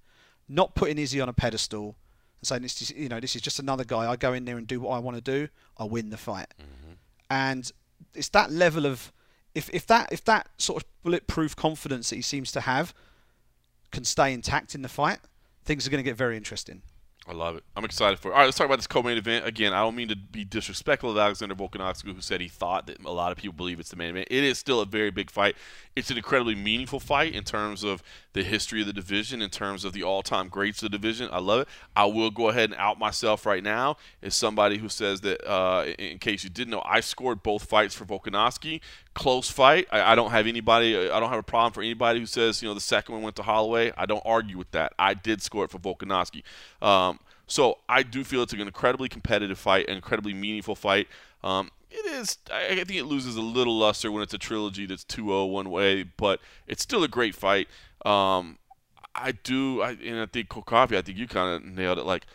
not 0.48 0.74
putting 0.74 0.98
Izzy 0.98 1.22
on 1.22 1.30
a 1.30 1.34
pedestal 1.34 1.96
and 2.42 2.48
saying 2.48 2.62
this 2.64 2.82
is, 2.82 2.92
you 2.92 3.08
know, 3.08 3.20
this 3.20 3.36
is 3.36 3.42
just 3.42 3.60
another 3.60 3.84
guy. 3.84 4.10
I 4.10 4.16
go 4.16 4.34
in 4.34 4.46
there 4.46 4.58
and 4.58 4.66
do 4.68 4.82
what 4.82 4.96
I 4.96 5.00
want 5.00 5.16
to 5.16 5.22
do. 5.22 5.48
I 5.78 5.84
win 5.84 6.10
the 6.10 6.18
fight. 6.18 6.48
Mm-hmm. 6.60 6.94
And 7.30 7.72
it's 8.16 8.30
that 8.30 8.52
level 8.52 8.86
of 8.86 9.14
if, 9.54 9.70
if 9.74 9.86
that 9.88 10.12
if 10.12 10.24
that 10.26 10.50
sort 10.58 10.82
of 10.82 10.90
bulletproof 11.04 11.56
confidence 11.56 12.10
that 12.10 12.16
he 12.16 12.22
seems 12.22 12.52
to 12.54 12.62
have 12.62 12.94
can 13.92 14.04
stay 14.04 14.34
intact 14.34 14.74
in 14.74 14.82
the 14.82 14.90
fight, 14.90 15.20
things 15.64 15.86
are 15.86 15.92
going 15.92 16.04
to 16.04 16.10
get 16.10 16.18
very 16.18 16.36
interesting. 16.36 16.82
I 17.28 17.34
love 17.34 17.56
it. 17.56 17.64
I'm 17.78 17.86
excited 17.86 18.18
for 18.18 18.30
it. 18.30 18.32
All 18.32 18.40
right, 18.40 18.46
let's 18.46 18.58
talk 18.58 18.66
about 18.66 18.80
this 18.80 18.88
co-main 18.88 19.16
event. 19.16 19.46
Again, 19.46 19.74
I 19.74 19.82
don't 19.82 19.96
mean 19.96 20.08
to 20.08 20.16
be 20.16 20.44
disrespectful 20.44 21.12
of 21.12 21.18
Alexander 21.18 21.54
Volkanovski, 21.54 22.16
who 22.16 22.20
said 22.20 22.42
he 22.42 22.48
thought 22.48 22.88
that 22.88 23.06
a 23.06 23.12
lot 23.12 23.32
of 23.32 23.38
people 23.38 23.54
believe 23.54 23.80
it's 23.80 23.92
the 23.92 23.96
main 23.96 24.10
event. 24.10 24.28
It 24.32 24.44
is 24.44 24.58
still 24.58 24.82
a 24.82 24.88
very 24.88 25.12
big 25.12 25.30
fight. 25.30 25.56
It's 25.96 26.10
an 26.10 26.18
incredibly 26.18 26.56
meaningful 26.56 27.00
fight 27.00 27.36
in 27.36 27.44
terms 27.44 27.84
of 27.84 28.02
the 28.34 28.44
history 28.44 28.82
of 28.82 28.88
the 28.88 28.94
division, 28.94 29.40
in 29.40 29.52
terms 29.52 29.86
of 29.86 29.94
the 29.94 30.02
all-time 30.02 30.50
greats 30.50 30.82
of 30.82 30.90
the 30.90 30.98
division. 30.98 31.30
I 31.32 31.40
love 31.40 31.62
it. 31.62 31.68
I 31.96 32.06
will 32.06 32.32
go 32.32 32.50
ahead 32.50 32.72
and 32.72 32.80
out 32.80 32.98
myself 32.98 33.46
right 33.46 33.64
now 33.64 33.98
as 34.24 34.34
somebody 34.34 34.80
who 34.80 34.90
says 34.90 35.22
that, 35.22 35.48
uh, 35.48 35.86
in 36.00 36.18
case 36.18 36.44
you 36.44 36.50
didn't 36.50 36.72
know, 36.72 36.82
I 36.84 37.02
scored 37.02 37.44
both 37.44 37.66
fights 37.66 37.94
for 37.94 38.04
Volkanovski. 38.04 38.82
Close 39.14 39.50
fight. 39.50 39.88
I, 39.92 40.14
I 40.14 40.16
don't 40.16 40.32
have 40.32 40.48
anybody. 40.48 40.96
I 40.96 41.20
don't 41.20 41.30
have 41.30 41.40
a 41.40 41.44
problem 41.44 41.74
for 41.74 41.82
anybody 41.82 42.20
who 42.20 42.26
says 42.26 42.62
you 42.62 42.68
know 42.68 42.74
the 42.74 42.80
second 42.82 43.14
one 43.14 43.24
went 43.24 43.36
to 43.38 43.44
Holloway. 43.44 43.92
I 43.98 44.06
don't 44.06 44.22
argue 44.26 44.58
with 44.58 44.72
that. 44.72 44.94
I 44.98 45.14
did 45.14 45.42
score 45.42 45.66
it 45.66 45.72
for 45.72 45.80
Volkanovski. 45.80 46.44
Um, 46.82 47.20
so 47.48 47.80
I 47.90 48.04
do 48.04 48.24
feel 48.24 48.44
it's 48.44 48.54
an 48.54 48.62
incredibly 48.62 49.10
competitive 49.10 49.60
fight, 49.60 49.90
an 49.90 49.96
incredibly 49.96 50.34
meaningful 50.34 50.76
fight. 50.76 51.08
Um, 51.44 51.72
it 51.90 52.06
is. 52.06 52.38
I 52.52 52.76
think 52.76 52.92
it 52.92 53.04
loses 53.04 53.36
a 53.36 53.42
little 53.42 53.78
luster 53.78 54.12
when 54.12 54.24
it's 54.24 54.34
a 54.34 54.38
trilogy 54.38 54.86
that's 54.86 55.04
2-0 55.04 55.52
one 55.52 55.70
way, 55.70 56.04
but 56.04 56.40
it's 56.68 56.82
still 56.82 57.04
a 57.04 57.10
great 57.10 57.36
fight. 57.36 57.68
Um, 58.06 58.58
I 59.14 59.34
do. 59.34 59.82
I, 59.82 59.92
and 59.92 60.22
I 60.22 60.26
think 60.26 60.48
Cold 60.48 60.66
Coffee. 60.66 60.98
I 60.98 61.02
think 61.02 61.18
you 61.18 61.28
kind 61.28 61.56
of 61.56 61.70
nailed 61.70 61.98
it. 61.98 62.06
Like. 62.06 62.26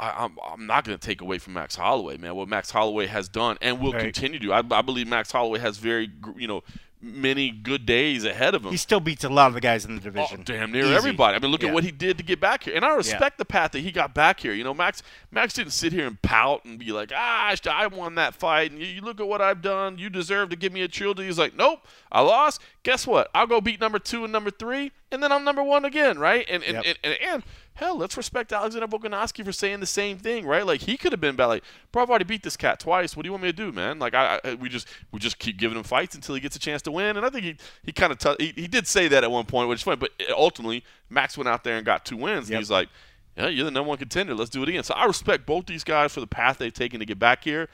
I, 0.00 0.24
I'm, 0.24 0.36
I'm 0.52 0.66
not 0.66 0.84
going 0.84 0.96
to 0.98 1.04
take 1.06 1.20
away 1.20 1.38
from 1.38 1.54
Max 1.54 1.74
Holloway, 1.76 2.16
man. 2.18 2.34
What 2.36 2.48
Max 2.48 2.70
Holloway 2.70 3.06
has 3.06 3.28
done 3.28 3.56
and 3.60 3.80
will 3.80 3.92
Right. 3.92 4.02
continue 4.02 4.38
to. 4.40 4.52
I, 4.52 4.58
I 4.70 4.82
believe 4.82 5.08
Max 5.08 5.32
Holloway 5.32 5.58
has 5.58 5.78
very, 5.78 6.10
you 6.36 6.46
know, 6.46 6.62
many 7.00 7.50
good 7.50 7.86
days 7.86 8.24
ahead 8.24 8.56
of 8.56 8.64
him. 8.64 8.72
He 8.72 8.76
still 8.76 8.98
beats 8.98 9.22
a 9.22 9.28
lot 9.28 9.46
of 9.46 9.54
the 9.54 9.60
guys 9.60 9.84
in 9.84 9.94
the 9.94 10.00
Oh, 10.00 10.04
division. 10.04 10.42
damn 10.44 10.72
near 10.72 10.84
Easy. 10.84 10.94
everybody. 10.96 11.36
I 11.36 11.38
mean, 11.38 11.52
look 11.52 11.62
Yeah. 11.62 11.68
at 11.68 11.74
what 11.74 11.84
he 11.84 11.92
did 11.92 12.18
to 12.18 12.24
get 12.24 12.40
back 12.40 12.64
here, 12.64 12.74
and 12.74 12.84
I 12.84 12.92
respect 12.96 13.38
the 13.38 13.44
path 13.44 13.70
that 13.72 13.80
he 13.80 13.92
got 13.92 14.14
back 14.14 14.40
here. 14.40 14.52
You 14.52 14.64
know, 14.64 14.74
Max 14.74 15.04
Max 15.30 15.54
didn't 15.54 15.74
sit 15.74 15.92
here 15.92 16.08
and 16.08 16.20
pout 16.22 16.64
and 16.64 16.76
be 16.76 16.90
like, 16.90 17.12
"Ah, 17.14 17.54
I 17.70 17.86
won 17.86 18.16
that 18.16 18.34
fight, 18.34 18.72
and 18.72 18.80
you, 18.80 18.86
you 18.86 19.00
look 19.00 19.20
at 19.20 19.28
what 19.28 19.40
I've 19.40 19.62
done. 19.62 19.96
You 19.98 20.10
deserve 20.10 20.48
to 20.50 20.56
give 20.56 20.72
me 20.72 20.82
a 20.82 20.88
trilogy." 20.88 21.24
He's 21.24 21.38
like, 21.38 21.54
"Nope, 21.54 21.86
I 22.10 22.20
lost. 22.20 22.60
Guess 22.82 23.06
what? 23.06 23.30
I'll 23.32 23.46
go 23.46 23.60
beat 23.60 23.80
number 23.80 24.00
two 24.00 24.24
and 24.24 24.32
number 24.32 24.50
three, 24.50 24.90
and 25.12 25.22
then 25.22 25.30
I'm 25.30 25.44
number 25.44 25.62
one 25.62 25.84
again, 25.84 26.18
right?" 26.18 26.44
And 26.50 26.64
and, 26.64 26.84
Yep. 26.84 26.84
and, 26.84 26.98
and, 27.04 27.22
and 27.34 27.42
hell, 27.78 27.96
let's 27.96 28.16
respect 28.16 28.52
Alexander 28.52 28.88
Volkanovski 28.88 29.44
for 29.44 29.52
saying 29.52 29.78
the 29.78 29.86
same 29.86 30.18
thing, 30.18 30.44
right? 30.44 30.66
Like 30.66 30.80
he 30.80 30.96
could 30.96 31.12
have 31.12 31.20
been 31.20 31.34
about 31.34 31.48
like, 31.48 31.64
"Bro, 31.92 32.02
I've 32.02 32.10
already 32.10 32.24
beat 32.24 32.42
this 32.42 32.56
cat 32.56 32.80
twice. 32.80 33.16
What 33.16 33.22
do 33.22 33.28
you 33.28 33.32
want 33.32 33.44
me 33.44 33.50
to 33.50 33.56
do, 33.56 33.70
man?" 33.70 33.98
Like 33.98 34.14
I, 34.14 34.40
I 34.44 34.54
we 34.54 34.68
just 34.68 34.88
we 35.12 35.20
just 35.20 35.38
keep 35.38 35.58
giving 35.58 35.78
him 35.78 35.84
fights 35.84 36.14
until 36.14 36.34
he 36.34 36.40
gets 36.40 36.56
a 36.56 36.58
chance 36.58 36.82
to 36.82 36.92
win, 36.92 37.16
and 37.16 37.24
I 37.24 37.30
think 37.30 37.44
he 37.44 37.56
he 37.84 37.92
kind 37.92 38.12
of 38.12 38.18
t- 38.18 38.36
he, 38.38 38.62
he 38.62 38.68
did 38.68 38.86
say 38.86 39.06
that 39.08 39.22
at 39.22 39.30
one 39.30 39.46
point, 39.46 39.68
which 39.68 39.78
is 39.78 39.82
funny, 39.84 39.96
but 39.96 40.10
ultimately 40.36 40.84
Max 41.08 41.38
went 41.38 41.48
out 41.48 41.62
there 41.62 41.76
and 41.76 41.86
got 41.86 42.04
two 42.04 42.16
wins, 42.16 42.50
and 42.50 42.58
he's 42.58 42.70
like, 42.70 42.88
"Yeah, 43.36 43.46
you're 43.48 43.64
the 43.64 43.70
number 43.70 43.88
one 43.88 43.98
contender. 43.98 44.34
Let's 44.34 44.50
do 44.50 44.62
it 44.62 44.68
again." 44.68 44.82
So 44.82 44.94
I 44.94 45.04
respect 45.04 45.46
both 45.46 45.66
these 45.66 45.84
guys 45.84 46.12
for 46.12 46.20
the 46.20 46.26
path 46.26 46.58
they've 46.58 46.72
taken 46.72 46.98
to 46.98 47.06
get 47.06 47.20
back 47.20 47.44
here. 47.44 47.68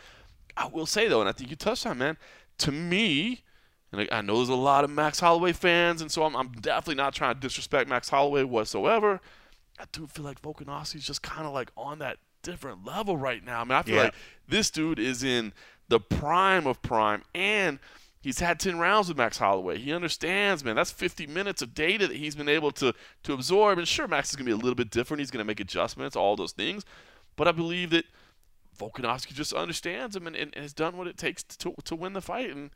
I 0.57 0.67
will 0.67 0.87
say 0.87 1.09
though, 1.09 1.21
and 1.21 1.29
I 1.29 1.33
think 1.33 1.49
you 1.49 1.57
touched 1.57 1.87
on, 1.87 1.99
man. 1.99 2.19
To 2.59 2.71
me, 2.71 3.43
and 3.91 4.03
I, 4.03 4.19
I 4.19 4.21
know 4.21 4.37
there's 4.37 4.51
a 4.51 4.55
lot 4.55 4.85
of 4.85 4.91
Max 4.91 5.19
Holloway 5.19 5.53
fans, 5.53 6.03
and 6.03 6.13
so 6.13 6.25
I'm, 6.25 6.37
I'm 6.37 6.53
definitely 6.53 6.97
not 6.97 7.15
trying 7.15 7.35
to 7.35 7.41
disrespect 7.41 7.89
Max 7.89 8.11
Holloway 8.11 8.45
whatsoever. 8.45 9.21
I 9.79 9.85
do 9.93 10.07
feel 10.07 10.25
like 10.25 10.41
Volkanovski's 10.41 11.05
just 11.07 11.23
kind 11.23 11.47
of 11.47 11.53
like 11.53 11.71
on 11.77 11.99
that 11.99 12.19
different 12.43 12.85
level 12.85 13.17
right 13.17 13.43
now. 13.45 13.61
I 13.61 13.65
mean, 13.65 13.73
I 13.73 13.83
feel 13.83 13.97
Yeah. 13.97 14.03
like 14.05 14.15
this 14.47 14.71
dude 14.71 14.99
is 14.99 15.23
in 15.25 15.53
the 15.89 15.99
prime 16.01 16.67
of 16.67 16.81
prime, 16.83 17.23
and 17.35 17.79
he's 18.21 18.39
had 18.41 18.61
10 18.61 18.79
rounds 18.79 19.09
with 19.09 19.17
Max 19.17 19.39
Holloway. 19.39 19.79
He 19.79 19.93
understands, 19.93 20.65
man. 20.65 20.77
That's 20.77 20.91
50 20.91 21.27
minutes 21.27 21.61
of 21.63 21.75
data 21.75 22.07
that 22.07 22.17
he's 22.17 22.35
been 22.37 22.49
able 22.49 22.71
to 22.73 22.95
to 23.25 23.33
absorb. 23.33 23.79
And 23.79 23.89
sure, 23.89 24.07
Max 24.09 24.31
is 24.31 24.37
going 24.37 24.47
to 24.47 24.51
be 24.51 24.53
a 24.53 24.57
little 24.63 24.75
bit 24.75 24.91
different. 24.91 25.21
He's 25.21 25.31
going 25.31 25.43
to 25.43 25.47
make 25.47 25.61
adjustments, 25.61 26.17
all 26.17 26.37
those 26.37 26.53
things. 26.53 26.85
But 27.37 27.49
I 27.49 27.53
believe 27.53 27.91
that 27.91 28.05
Volkanovski 28.79 29.33
just 29.35 29.53
understands 29.53 30.17
him 30.17 30.27
and, 30.27 30.37
and 30.37 30.55
has 30.55 30.73
done 30.73 30.97
what 30.97 31.07
it 31.07 31.17
takes 31.17 31.43
to, 31.43 31.75
to 31.85 31.95
win 31.97 32.13
the 32.13 32.21
fight. 32.21 32.51
And 32.51 32.71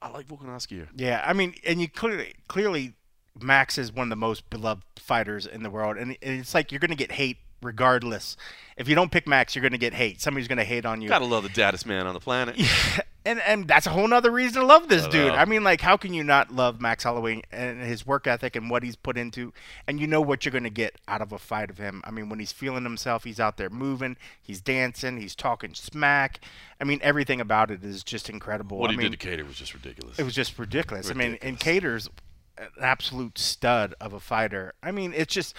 I 0.00 0.08
like 0.08 0.26
Volkanovski 0.28 0.70
here. 0.70 0.88
Yeah, 0.96 1.22
I 1.26 1.32
mean, 1.32 1.54
and 1.66 1.80
you 1.80 1.88
clearly 1.88 2.34
clearly 2.48 2.94
Max 3.40 3.78
is 3.78 3.92
one 3.92 4.06
of 4.06 4.10
the 4.10 4.16
most 4.16 4.48
beloved 4.50 4.84
fighters 4.96 5.46
in 5.46 5.62
the 5.62 5.70
world, 5.70 5.96
and 5.96 6.16
it's 6.20 6.54
like 6.54 6.70
you're 6.72 6.78
gonna 6.80 6.94
get 6.94 7.12
hate 7.12 7.38
regardless. 7.62 8.36
If 8.76 8.88
you 8.88 8.94
don't 8.94 9.10
pick 9.12 9.26
Max, 9.28 9.54
you're 9.54 9.62
gonna 9.62 9.78
get 9.78 9.94
hate. 9.94 10.20
Somebody's 10.20 10.48
gonna 10.48 10.64
hate 10.64 10.84
on 10.84 11.00
you. 11.00 11.08
Gotta 11.08 11.24
love 11.24 11.42
the 11.44 11.48
daddest 11.48 11.86
man 11.86 12.06
on 12.06 12.14
the 12.14 12.20
planet. 12.20 12.56
Yeah, 12.58 12.66
and 13.24 13.40
and 13.40 13.68
that's 13.68 13.86
a 13.86 13.90
whole 13.90 14.06
nother 14.08 14.30
reason 14.30 14.60
to 14.60 14.66
love 14.66 14.88
this 14.88 15.04
I 15.04 15.08
dude. 15.10 15.26
know. 15.28 15.34
I 15.34 15.44
mean, 15.44 15.62
like, 15.62 15.80
how 15.80 15.96
can 15.96 16.12
you 16.12 16.24
not 16.24 16.52
love 16.52 16.80
Max 16.80 17.04
Holloway 17.04 17.42
and 17.52 17.80
his 17.80 18.04
work 18.06 18.26
ethic 18.26 18.56
and 18.56 18.68
what 18.68 18.82
he's 18.82 18.96
put 18.96 19.16
into? 19.16 19.52
And 19.86 20.00
you 20.00 20.06
know 20.06 20.20
what 20.20 20.44
you're 20.44 20.52
gonna 20.52 20.70
get 20.70 20.96
out 21.06 21.20
of 21.22 21.32
a 21.32 21.38
fight 21.38 21.70
of 21.70 21.78
him. 21.78 22.02
I 22.04 22.10
mean, 22.10 22.28
when 22.28 22.38
he's 22.40 22.52
feeling 22.52 22.82
himself, 22.82 23.24
he's 23.24 23.38
out 23.40 23.56
there 23.56 23.70
moving, 23.70 24.16
he's 24.42 24.60
dancing, 24.60 25.18
he's 25.18 25.34
talking 25.36 25.72
smack. 25.74 26.40
I 26.80 26.84
mean, 26.84 26.98
everything 27.02 27.40
about 27.40 27.70
it 27.70 27.84
is 27.84 28.02
just 28.02 28.28
incredible. 28.28 28.78
What 28.78 28.90
I 28.90 28.94
he 28.94 28.98
mean, 28.98 29.10
did 29.12 29.20
to 29.20 29.28
Kattar 29.28 29.46
was 29.46 29.56
just 29.56 29.72
ridiculous. 29.72 30.18
it 30.18 30.24
was 30.24 30.34
just 30.34 30.58
ridiculous. 30.58 31.10
I 31.10 31.14
mean, 31.14 31.38
and 31.40 31.52
Ridiculous. 31.62 32.08
Kattar's 32.08 32.10
an 32.58 32.68
absolute 32.80 33.38
stud 33.38 33.94
of 34.00 34.12
a 34.12 34.20
fighter. 34.20 34.74
I 34.82 34.90
mean, 34.90 35.12
it's 35.14 35.34
just 35.34 35.54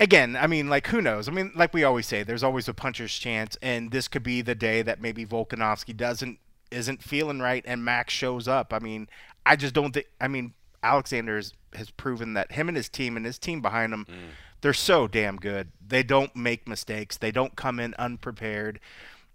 again, 0.00 0.36
I 0.36 0.46
mean, 0.46 0.68
like 0.68 0.88
who 0.88 1.00
knows? 1.00 1.28
I 1.28 1.32
mean, 1.32 1.52
like 1.54 1.72
we 1.74 1.84
always 1.84 2.06
say, 2.06 2.22
there's 2.22 2.42
always 2.42 2.68
a 2.68 2.74
puncher's 2.74 3.14
chance, 3.14 3.56
and 3.62 3.90
this 3.90 4.08
could 4.08 4.22
be 4.22 4.42
the 4.42 4.54
day 4.54 4.82
that 4.82 5.00
maybe 5.00 5.24
Volkanovski 5.24 5.96
doesn't 5.96 6.38
isn't 6.70 7.02
feeling 7.02 7.40
right, 7.40 7.64
and 7.66 7.84
Max 7.84 8.12
shows 8.12 8.48
up. 8.48 8.72
I 8.72 8.78
mean, 8.78 9.08
I 9.46 9.56
just 9.56 9.74
don't 9.74 9.92
think. 9.92 10.06
I 10.20 10.28
mean, 10.28 10.54
Alexander 10.82 11.40
has 11.74 11.90
proven 11.90 12.34
that 12.34 12.52
him 12.52 12.68
and 12.68 12.76
his 12.76 12.88
team 12.88 13.16
and 13.16 13.26
his 13.26 13.38
team 13.38 13.60
behind 13.60 13.92
him, 13.92 14.06
they're 14.60 14.72
so 14.72 15.08
damn 15.08 15.36
good. 15.36 15.72
They 15.86 16.02
don't 16.02 16.34
make 16.36 16.68
mistakes. 16.68 17.16
They 17.16 17.32
don't 17.32 17.56
come 17.56 17.80
in 17.80 17.94
unprepared. 17.98 18.80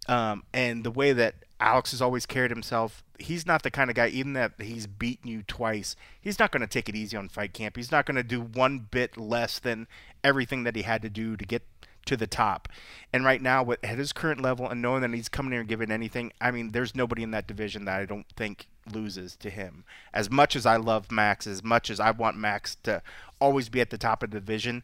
Um, 0.07 0.43
and 0.53 0.83
the 0.83 0.91
way 0.91 1.13
that 1.13 1.35
Alex 1.59 1.91
has 1.91 2.01
always 2.01 2.25
carried 2.25 2.51
himself, 2.51 3.03
he's 3.17 3.45
not 3.45 3.63
the 3.63 3.71
kind 3.71 3.89
of 3.89 3.95
guy, 3.95 4.07
even 4.07 4.33
that 4.33 4.53
he's 4.59 4.87
beaten 4.87 5.29
you 5.29 5.43
twice, 5.43 5.95
he's 6.19 6.39
not 6.39 6.51
going 6.51 6.61
to 6.61 6.67
take 6.67 6.87
it 6.87 6.95
easy 6.95 7.17
on 7.17 7.27
fight 7.27 7.53
camp. 7.53 7.75
He's 7.75 7.91
not 7.91 8.05
going 8.05 8.15
to 8.15 8.23
do 8.23 8.41
one 8.41 8.87
bit 8.91 9.17
less 9.17 9.59
than 9.59 9.87
everything 10.23 10.63
that 10.63 10.75
he 10.75 10.83
had 10.83 11.01
to 11.01 11.09
do 11.09 11.35
to 11.35 11.45
get 11.45 11.63
to 12.05 12.17
the 12.17 12.27
top. 12.27 12.69
And 13.13 13.23
right 13.23 13.41
now, 13.41 13.61
with, 13.63 13.83
at 13.83 13.97
his 13.97 14.13
current 14.13 14.41
level 14.41 14.67
and 14.67 14.81
knowing 14.81 15.01
that 15.01 15.13
he's 15.13 15.29
coming 15.29 15.51
here 15.51 15.59
and 15.59 15.69
giving 15.69 15.91
anything, 15.91 16.31
I 16.41 16.51
mean, 16.51 16.71
there's 16.71 16.95
nobody 16.95 17.23
in 17.23 17.31
that 17.31 17.47
division 17.47 17.85
that 17.85 17.99
I 17.99 18.05
don't 18.05 18.27
think 18.35 18.67
loses 18.91 19.35
to 19.37 19.49
him. 19.49 19.83
As 20.13 20.29
much 20.29 20.55
as 20.55 20.65
I 20.65 20.77
love 20.77 21.11
Max, 21.11 21.45
as 21.45 21.63
much 21.63 21.89
as 21.89 21.99
I 21.99 22.11
want 22.11 22.37
Max 22.37 22.75
to 22.83 23.01
always 23.39 23.69
be 23.69 23.81
at 23.81 23.89
the 23.89 23.97
top 23.97 24.23
of 24.23 24.31
the 24.31 24.39
division, 24.39 24.81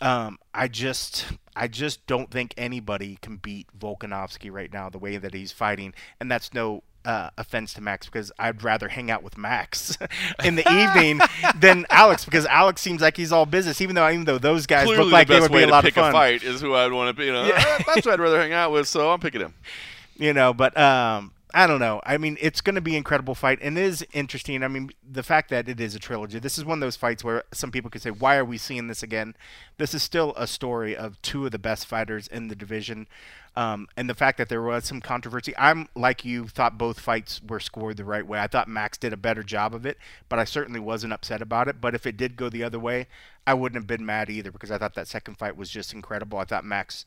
um, 0.00 0.38
I 0.54 0.68
just, 0.68 1.26
I 1.54 1.68
just 1.68 2.06
don't 2.06 2.30
think 2.30 2.54
anybody 2.56 3.18
can 3.22 3.36
beat 3.36 3.66
Volkanovski 3.78 4.50
right 4.50 4.72
now 4.72 4.88
the 4.88 4.98
way 4.98 5.16
that 5.16 5.34
he's 5.34 5.52
fighting, 5.52 5.94
and 6.20 6.30
that's 6.30 6.52
no 6.54 6.82
uh, 7.04 7.30
offense 7.38 7.72
to 7.74 7.80
Max 7.80 8.06
because 8.06 8.30
I'd 8.38 8.62
rather 8.62 8.88
hang 8.88 9.10
out 9.10 9.22
with 9.22 9.38
Max 9.38 9.96
in 10.44 10.56
the 10.56 10.70
evening 10.70 11.20
than 11.58 11.86
Alex 11.90 12.24
because 12.26 12.44
Alex 12.46 12.80
seems 12.82 13.00
like 13.00 13.16
he's 13.16 13.32
all 13.32 13.46
business, 13.46 13.80
even 13.80 13.94
though 13.94 14.08
even 14.08 14.24
though 14.24 14.38
those 14.38 14.66
guys 14.66 14.84
Clearly, 14.84 15.04
look 15.04 15.12
like 15.12 15.26
the 15.28 15.34
they 15.34 15.40
best 15.40 15.50
would 15.50 15.54
way 15.54 15.60
be 15.60 15.64
a 15.64 15.66
to 15.66 15.72
lot 15.72 15.84
pick 15.84 15.96
of 15.96 16.02
fun. 16.02 16.10
a 16.10 16.12
fight 16.12 16.42
is 16.42 16.60
who 16.60 16.74
I'd 16.74 16.92
want 16.92 17.08
to 17.14 17.18
be. 17.18 17.26
You 17.26 17.32
know, 17.32 17.46
Yeah. 17.46 17.62
"Ah, 17.64 17.84
that's 17.86 18.04
who 18.04 18.10
I'd 18.12 18.20
rather 18.20 18.40
hang 18.40 18.52
out 18.52 18.70
with, 18.72 18.86
so 18.88 19.10
I'm 19.10 19.20
picking 19.20 19.40
him. 19.40 19.54
you 20.16 20.32
know, 20.34 20.52
but 20.52 20.76
um, 20.78 21.32
I 21.52 21.66
don't 21.66 21.80
know. 21.80 22.00
I 22.04 22.18
mean, 22.18 22.36
it's 22.40 22.60
going 22.60 22.74
to 22.74 22.80
be 22.80 22.96
incredible 22.96 23.34
fight, 23.34 23.58
and 23.62 23.76
it 23.76 23.84
is 23.84 24.06
interesting. 24.12 24.62
I 24.62 24.68
mean, 24.68 24.90
the 25.08 25.22
fact 25.22 25.50
that 25.50 25.68
it 25.68 25.80
is 25.80 25.94
a 25.94 25.98
trilogy. 25.98 26.38
This 26.38 26.58
is 26.58 26.64
one 26.64 26.78
of 26.78 26.80
those 26.80 26.96
fights 26.96 27.24
where 27.24 27.44
some 27.52 27.70
people 27.70 27.90
could 27.90 28.02
say, 28.02 28.10
"Why 28.10 28.36
are 28.36 28.44
we 28.44 28.58
seeing 28.58 28.86
this 28.86 29.02
again?" 29.02 29.34
This 29.78 29.94
is 29.94 30.02
still 30.02 30.32
a 30.36 30.46
story 30.46 30.96
of 30.96 31.20
two 31.22 31.46
of 31.46 31.52
the 31.52 31.58
best 31.58 31.86
fighters 31.86 32.26
in 32.28 32.48
the 32.48 32.54
division, 32.54 33.08
um, 33.56 33.88
and 33.96 34.08
the 34.08 34.14
fact 34.14 34.38
that 34.38 34.48
there 34.48 34.62
was 34.62 34.84
some 34.84 35.00
controversy. 35.00 35.52
I'm 35.56 35.88
like 35.94 36.24
you, 36.24 36.46
thought 36.46 36.78
both 36.78 37.00
fights 37.00 37.40
were 37.46 37.60
scored 37.60 37.96
the 37.96 38.04
right 38.04 38.26
way. 38.26 38.38
I 38.38 38.46
thought 38.46 38.68
Max 38.68 38.96
did 38.98 39.12
a 39.12 39.16
better 39.16 39.42
job 39.42 39.74
of 39.74 39.84
it, 39.84 39.98
but 40.28 40.38
I 40.38 40.44
certainly 40.44 40.80
wasn't 40.80 41.12
upset 41.12 41.42
about 41.42 41.68
it. 41.68 41.80
But 41.80 41.94
if 41.94 42.06
it 42.06 42.16
did 42.16 42.36
go 42.36 42.48
the 42.48 42.64
other 42.64 42.78
way, 42.78 43.08
I 43.46 43.54
wouldn't 43.54 43.80
have 43.80 43.86
been 43.86 44.06
mad 44.06 44.30
either 44.30 44.52
because 44.52 44.70
I 44.70 44.78
thought 44.78 44.94
that 44.94 45.08
second 45.08 45.36
fight 45.36 45.56
was 45.56 45.70
just 45.70 45.92
incredible. 45.92 46.38
I 46.38 46.44
thought 46.44 46.64
Max 46.64 47.06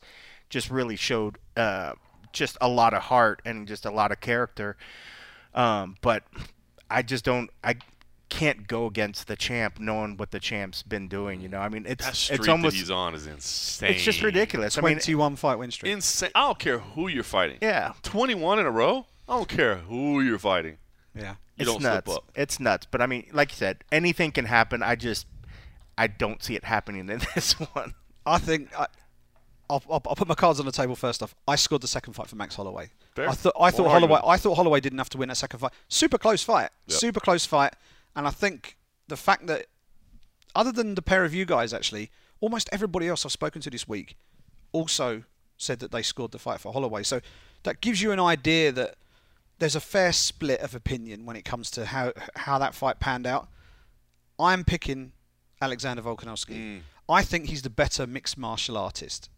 just 0.50 0.70
really 0.70 0.96
showed. 0.96 1.38
Uh, 1.56 1.94
just 2.34 2.58
a 2.60 2.68
lot 2.68 2.92
of 2.92 3.04
heart 3.04 3.40
and 3.46 3.66
just 3.66 3.86
a 3.86 3.90
lot 3.90 4.12
of 4.12 4.20
character. 4.20 4.76
Um, 5.54 5.96
but 6.02 6.24
I 6.90 7.02
just 7.02 7.24
don't. 7.24 7.48
I 7.62 7.76
can't 8.28 8.66
go 8.66 8.86
against 8.86 9.28
the 9.28 9.36
champ, 9.36 9.78
knowing 9.78 10.16
what 10.16 10.32
the 10.32 10.40
champ's 10.40 10.82
been 10.82 11.06
doing. 11.08 11.40
You 11.40 11.48
know, 11.48 11.58
I 11.60 11.68
mean, 11.68 11.86
it's 11.86 12.04
That 12.28 12.38
it's 12.40 12.48
almost 12.48 12.74
that 12.74 12.78
he's 12.80 12.90
on 12.90 13.14
is 13.14 13.26
insane. 13.26 13.92
it's 13.92 14.02
just 14.02 14.22
ridiculous. 14.22 14.76
I 14.76 14.80
mean, 14.80 14.94
Twenty-one 14.96 15.36
fight 15.36 15.58
win 15.58 15.70
streak. 15.70 15.92
Insane. 15.92 16.30
I 16.34 16.42
don't 16.42 16.58
care 16.58 16.78
who 16.80 17.08
you're 17.08 17.22
fighting. 17.22 17.58
yeah, 17.62 17.92
21 18.02 18.58
in 18.58 18.66
a 18.66 18.70
row. 18.70 19.06
I 19.28 19.36
don't 19.36 19.48
care 19.48 19.76
who 19.76 20.20
you're 20.20 20.38
fighting. 20.38 20.78
yeah. 21.14 21.36
You 21.56 21.62
it's 21.62 21.70
don't 21.72 21.82
nuts. 21.82 22.06
slip 22.06 22.16
up. 22.18 22.24
It's 22.34 22.58
nuts. 22.58 22.86
But 22.90 23.00
I 23.00 23.06
mean, 23.06 23.28
like 23.32 23.52
you 23.52 23.56
said, 23.56 23.84
anything 23.92 24.32
can 24.32 24.46
happen. 24.46 24.82
I 24.82 24.96
just 24.96 25.26
I 25.96 26.08
don't 26.08 26.42
see 26.42 26.56
it 26.56 26.64
happening 26.64 27.08
in 27.08 27.20
this 27.36 27.52
one. 27.52 27.94
I 28.26 28.38
think 28.38 28.76
I, 28.76 28.88
I'll, 29.70 29.82
I'll, 29.88 30.02
I'll 30.06 30.16
put 30.16 30.28
my 30.28 30.34
cards 30.34 30.60
on 30.60 30.66
the 30.66 30.72
table 30.72 30.94
first 30.94 31.22
off. 31.22 31.34
I 31.48 31.56
scored 31.56 31.82
the 31.82 31.88
second 31.88 32.12
fight 32.12 32.28
for 32.28 32.36
Max 32.36 32.54
Holloway. 32.56 32.90
Fair. 33.14 33.28
I 33.28 33.32
thought 33.32 33.54
I 33.58 33.70
thought 33.70 33.88
Holloway 33.90 34.20
I 34.24 34.36
thought 34.36 34.54
Holloway 34.56 34.80
didn't 34.80 34.98
have 34.98 35.08
to 35.10 35.18
win 35.18 35.28
that 35.28 35.36
second 35.36 35.58
fight. 35.60 35.72
Super 35.88 36.18
close 36.18 36.42
fight. 36.42 36.70
Yep. 36.86 36.98
Super 36.98 37.20
close 37.20 37.46
fight. 37.46 37.74
And 38.14 38.26
I 38.26 38.30
think 38.30 38.76
the 39.08 39.16
fact 39.16 39.46
that 39.46 39.66
other 40.54 40.72
than 40.72 40.94
the 40.94 41.02
pair 41.02 41.24
of 41.24 41.34
you 41.34 41.44
guys 41.44 41.72
actually, 41.72 42.10
almost 42.40 42.68
everybody 42.72 43.08
else 43.08 43.24
I've 43.24 43.32
spoken 43.32 43.60
to 43.62 43.70
this 43.70 43.88
week 43.88 44.16
also 44.72 45.24
said 45.56 45.78
that 45.80 45.92
they 45.92 46.02
scored 46.02 46.32
the 46.32 46.38
fight 46.38 46.60
for 46.60 46.72
Holloway. 46.72 47.02
So 47.02 47.20
that 47.62 47.80
gives 47.80 48.02
you 48.02 48.12
an 48.12 48.20
idea 48.20 48.70
that 48.72 48.96
there's 49.58 49.76
a 49.76 49.80
fair 49.80 50.12
split 50.12 50.60
of 50.60 50.74
opinion 50.74 51.24
when 51.26 51.36
it 51.36 51.44
comes 51.44 51.70
to 51.72 51.86
how 51.86 52.12
how 52.36 52.58
that 52.58 52.74
fight 52.74 53.00
panned 53.00 53.26
out. 53.26 53.48
I'm 54.38 54.64
picking 54.64 55.12
Alexander 55.62 56.02
Volkanovski. 56.02 56.80
I 57.08 57.22
think 57.22 57.46
he's 57.48 57.62
the 57.62 57.70
better 57.70 58.06
mixed 58.06 58.36
martial 58.36 58.76
artist. 58.76 59.28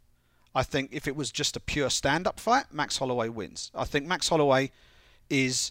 I 0.56 0.62
think 0.62 0.88
if 0.90 1.06
it 1.06 1.14
was 1.14 1.30
just 1.30 1.54
a 1.54 1.60
pure 1.60 1.90
stand-up 1.90 2.40
fight, 2.40 2.72
Max 2.72 2.96
Holloway 2.96 3.28
wins. 3.28 3.70
I 3.74 3.84
think 3.84 4.06
Max 4.06 4.30
Holloway 4.30 4.70
is 5.28 5.70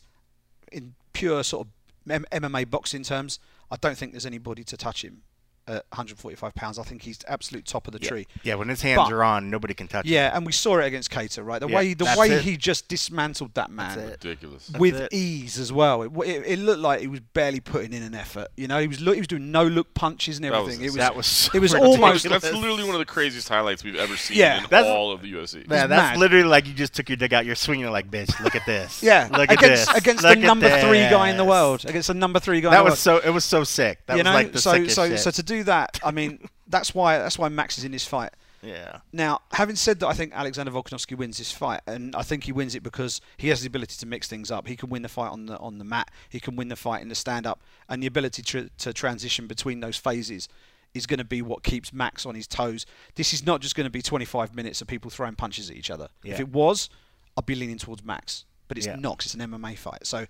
in 0.72 0.94
pure 1.12 1.44
sort 1.44 1.68
of 1.68 2.22
MMA 2.30 2.70
boxing 2.70 3.02
terms. 3.02 3.40
I 3.72 3.78
don't 3.78 3.98
think 3.98 4.12
there's 4.12 4.28
anybody 4.28 4.64
to 4.64 4.78
touch 4.78 5.04
him 5.04 5.24
at 5.68 5.86
145 5.90 6.54
pounds. 6.56 6.78
I 6.80 6.84
think 6.84 7.02
he's 7.02 7.20
absolute 7.28 7.66
top 7.66 7.88
of 7.88 7.94
the 7.94 8.00
tree. 8.00 8.28
Yeah, 8.44 8.56
when 8.56 8.70
his 8.70 8.82
hands 8.82 8.98
But- 9.04 9.12
are 9.14 9.24
on, 9.24 9.50
nobody 9.50 9.74
can 9.74 9.88
touch. 9.88 10.06
him. 10.06 10.12
Yeah, 10.14 10.36
and 10.36 10.46
we 10.46 10.52
saw 10.52 10.78
it 10.80 10.86
against 10.86 11.10
Kattar, 11.12 11.44
right? 11.46 11.60
The 11.60 11.68
Yeah, 11.68 11.76
way 11.76 11.94
the 11.94 12.14
way 12.18 12.30
it. 12.32 12.44
he 12.44 12.58
just 12.58 12.88
dismantled 12.88 13.54
that 13.56 13.72
man 13.72 13.98
That's. 13.98 14.24
Ridiculous. 14.26 14.70
with 14.78 14.96
it. 14.96 15.14
ease 15.14 15.58
as 15.58 15.72
well. 15.74 16.04
It, 16.04 16.12
it, 16.28 16.44
it 16.46 16.60
looked 16.60 16.80
like 16.82 17.02
he 17.02 17.08
was 17.08 17.20
barely 17.20 17.60
putting 17.60 17.94
in 17.94 18.04
an 18.04 18.14
effort. 18.16 18.48
You 18.58 18.68
know, 18.68 18.80
he 18.80 18.88
was 18.88 19.02
look, 19.02 19.16
he 19.16 19.22
was 19.22 19.28
doing 19.28 19.52
no 19.52 19.66
look 19.66 19.94
punches 19.94 20.38
and 20.38 20.46
That 20.46 20.52
was 20.52 20.60
everything. 20.76 20.86
it 20.86 20.90
was 20.90 20.96
That 20.98 21.16
was 21.16 21.26
so 21.28 21.52
it 21.54 21.60
was 21.60 21.74
ridiculous. 21.74 22.00
almost 22.04 22.30
That's 22.30 22.54
literally 22.54 22.84
one 22.84 22.94
of 22.96 23.00
the 23.00 23.06
craziest 23.06 23.50
highlights 23.50 23.84
we've 23.84 23.96
ever 23.96 24.16
seen 24.18 24.38
Yeah, 24.38 24.58
in 24.60 24.64
that's- 24.70 24.86
all 24.92 25.12
of 25.12 25.22
the 25.22 25.32
UFC. 25.34 25.68
Man, 25.68 25.90
that's 25.90 26.12
mad. 26.14 26.18
literally 26.18 26.44
like 26.46 26.68
you 26.68 26.74
just 26.74 26.94
took 26.94 27.10
your 27.10 27.18
dick 27.18 27.34
out. 27.34 27.46
You're 27.46 27.56
swinging 27.56 27.86
it 27.88 27.90
like, 27.90 28.10
bitch. 28.12 28.40
Look 28.44 28.56
at 28.56 28.66
this. 28.66 29.02
yeah 29.04 29.28
look 29.32 29.50
at 29.50 29.58
against 29.58 29.88
this. 29.88 29.98
against 29.98 30.24
Look 30.24 30.36
the 30.36 30.42
at 30.42 30.46
number 30.46 30.70
three 30.82 31.00
guy 31.10 31.30
in 31.30 31.38
the 31.38 31.46
world 31.46 31.86
against 31.86 32.08
the 32.08 32.14
number 32.14 32.40
three 32.40 32.62
guy. 32.62 32.70
in 32.70 32.72
That 32.74 32.78
the 32.80 32.84
was 32.84 33.06
world. 33.06 33.24
so. 33.24 33.28
It 33.30 33.34
was 33.34 33.46
so 33.46 33.64
sick. 33.64 34.00
That 34.06 34.14
you 34.14 34.20
was 34.20 34.26
know, 34.26 34.34
like 34.34 34.52
the 34.52 34.60
so 34.62 34.72
sickest 34.74 34.96
so 34.96 35.08
shit. 35.10 35.20
so 35.20 35.32
to 35.32 35.44
do 35.44 35.55
that, 35.64 36.00
I 36.04 36.12
mean, 36.12 36.48
that's 36.68 36.94
why 36.96 37.18
that's 37.18 37.38
why 37.40 37.50
Max 37.50 37.78
is 37.78 37.84
in 37.84 37.92
this 37.92 38.06
fight. 38.06 38.32
yeah. 38.62 39.00
Now, 39.14 39.42
having 39.52 39.76
said 39.76 40.00
that, 40.00 40.08
I 40.08 40.14
think 40.14 40.34
Alexander 40.34 40.72
Volkanovski 40.72 41.16
wins 41.18 41.38
this 41.38 41.52
fight, 41.52 41.82
and 41.88 42.16
I 42.16 42.22
think 42.24 42.44
he 42.46 42.52
wins 42.52 42.74
it 42.76 42.82
because 42.84 43.22
he 43.38 43.50
has 43.50 43.62
the 43.62 43.68
ability 43.68 43.96
to 44.00 44.06
mix 44.06 44.28
things 44.28 44.50
up. 44.52 44.68
He 44.68 44.76
can 44.76 44.90
win 44.90 45.02
the 45.04 45.10
fight 45.10 45.32
on 45.32 45.46
the 45.46 45.58
on 45.60 45.78
the 45.78 45.84
mat. 45.86 46.10
He 46.30 46.40
can 46.40 46.56
win 46.56 46.68
the 46.70 46.76
fight 46.76 47.02
in 47.02 47.10
the 47.10 47.16
stand 47.16 47.46
up, 47.46 47.62
and 47.90 48.02
the 48.02 48.08
ability 48.08 48.42
to, 48.42 48.70
to 48.80 48.94
transition 48.94 49.48
between 49.48 49.80
those 49.82 49.98
phases 49.98 50.48
is 50.94 51.06
going 51.06 51.18
to 51.18 51.26
be 51.26 51.42
what 51.42 51.62
keeps 51.62 51.92
Max 51.92 52.26
on 52.26 52.36
his 52.36 52.48
toes. 52.48 52.86
This 53.16 53.34
is 53.34 53.46
not 53.46 53.60
just 53.62 53.76
going 53.76 53.84
to 53.86 53.90
be 53.92 54.02
25 54.02 54.56
minutes 54.56 54.80
of 54.82 54.88
people 54.88 55.12
throwing 55.12 55.36
punches 55.36 55.70
at 55.70 55.76
each 55.76 55.90
other. 55.92 56.08
If 56.24 56.40
it 56.40 56.48
was, 56.50 56.90
I'd 57.38 57.46
be 57.46 57.54
leaning 57.56 57.78
towards 57.78 58.02
Max, 58.04 58.46
but 58.70 58.78
it's 58.78 58.88
Yeah. 58.88 58.96
not. 58.96 59.18
'cause 59.20 59.26
it's 59.26 59.36
an 59.36 59.42
MMA 59.42 59.76
fight. 59.78 60.08
So 60.08 60.26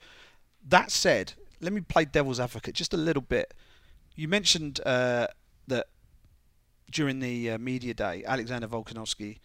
that 0.67 0.89
said, 0.89 1.33
let 1.61 1.71
me 1.71 1.81
play 1.81 2.03
devil's 2.05 2.39
advocate 2.39 2.73
just 2.73 2.95
a 2.95 2.97
little 2.97 3.21
bit. 3.21 3.53
You 4.15 4.27
mentioned 4.27 4.79
uh, 4.85 5.27
that 5.67 5.87
during 6.91 7.19
the 7.19 7.51
uh, 7.51 7.57
media 7.57 7.93
day, 7.93 8.23
Alexander 8.25 8.67
Volkanovski, 8.67 9.39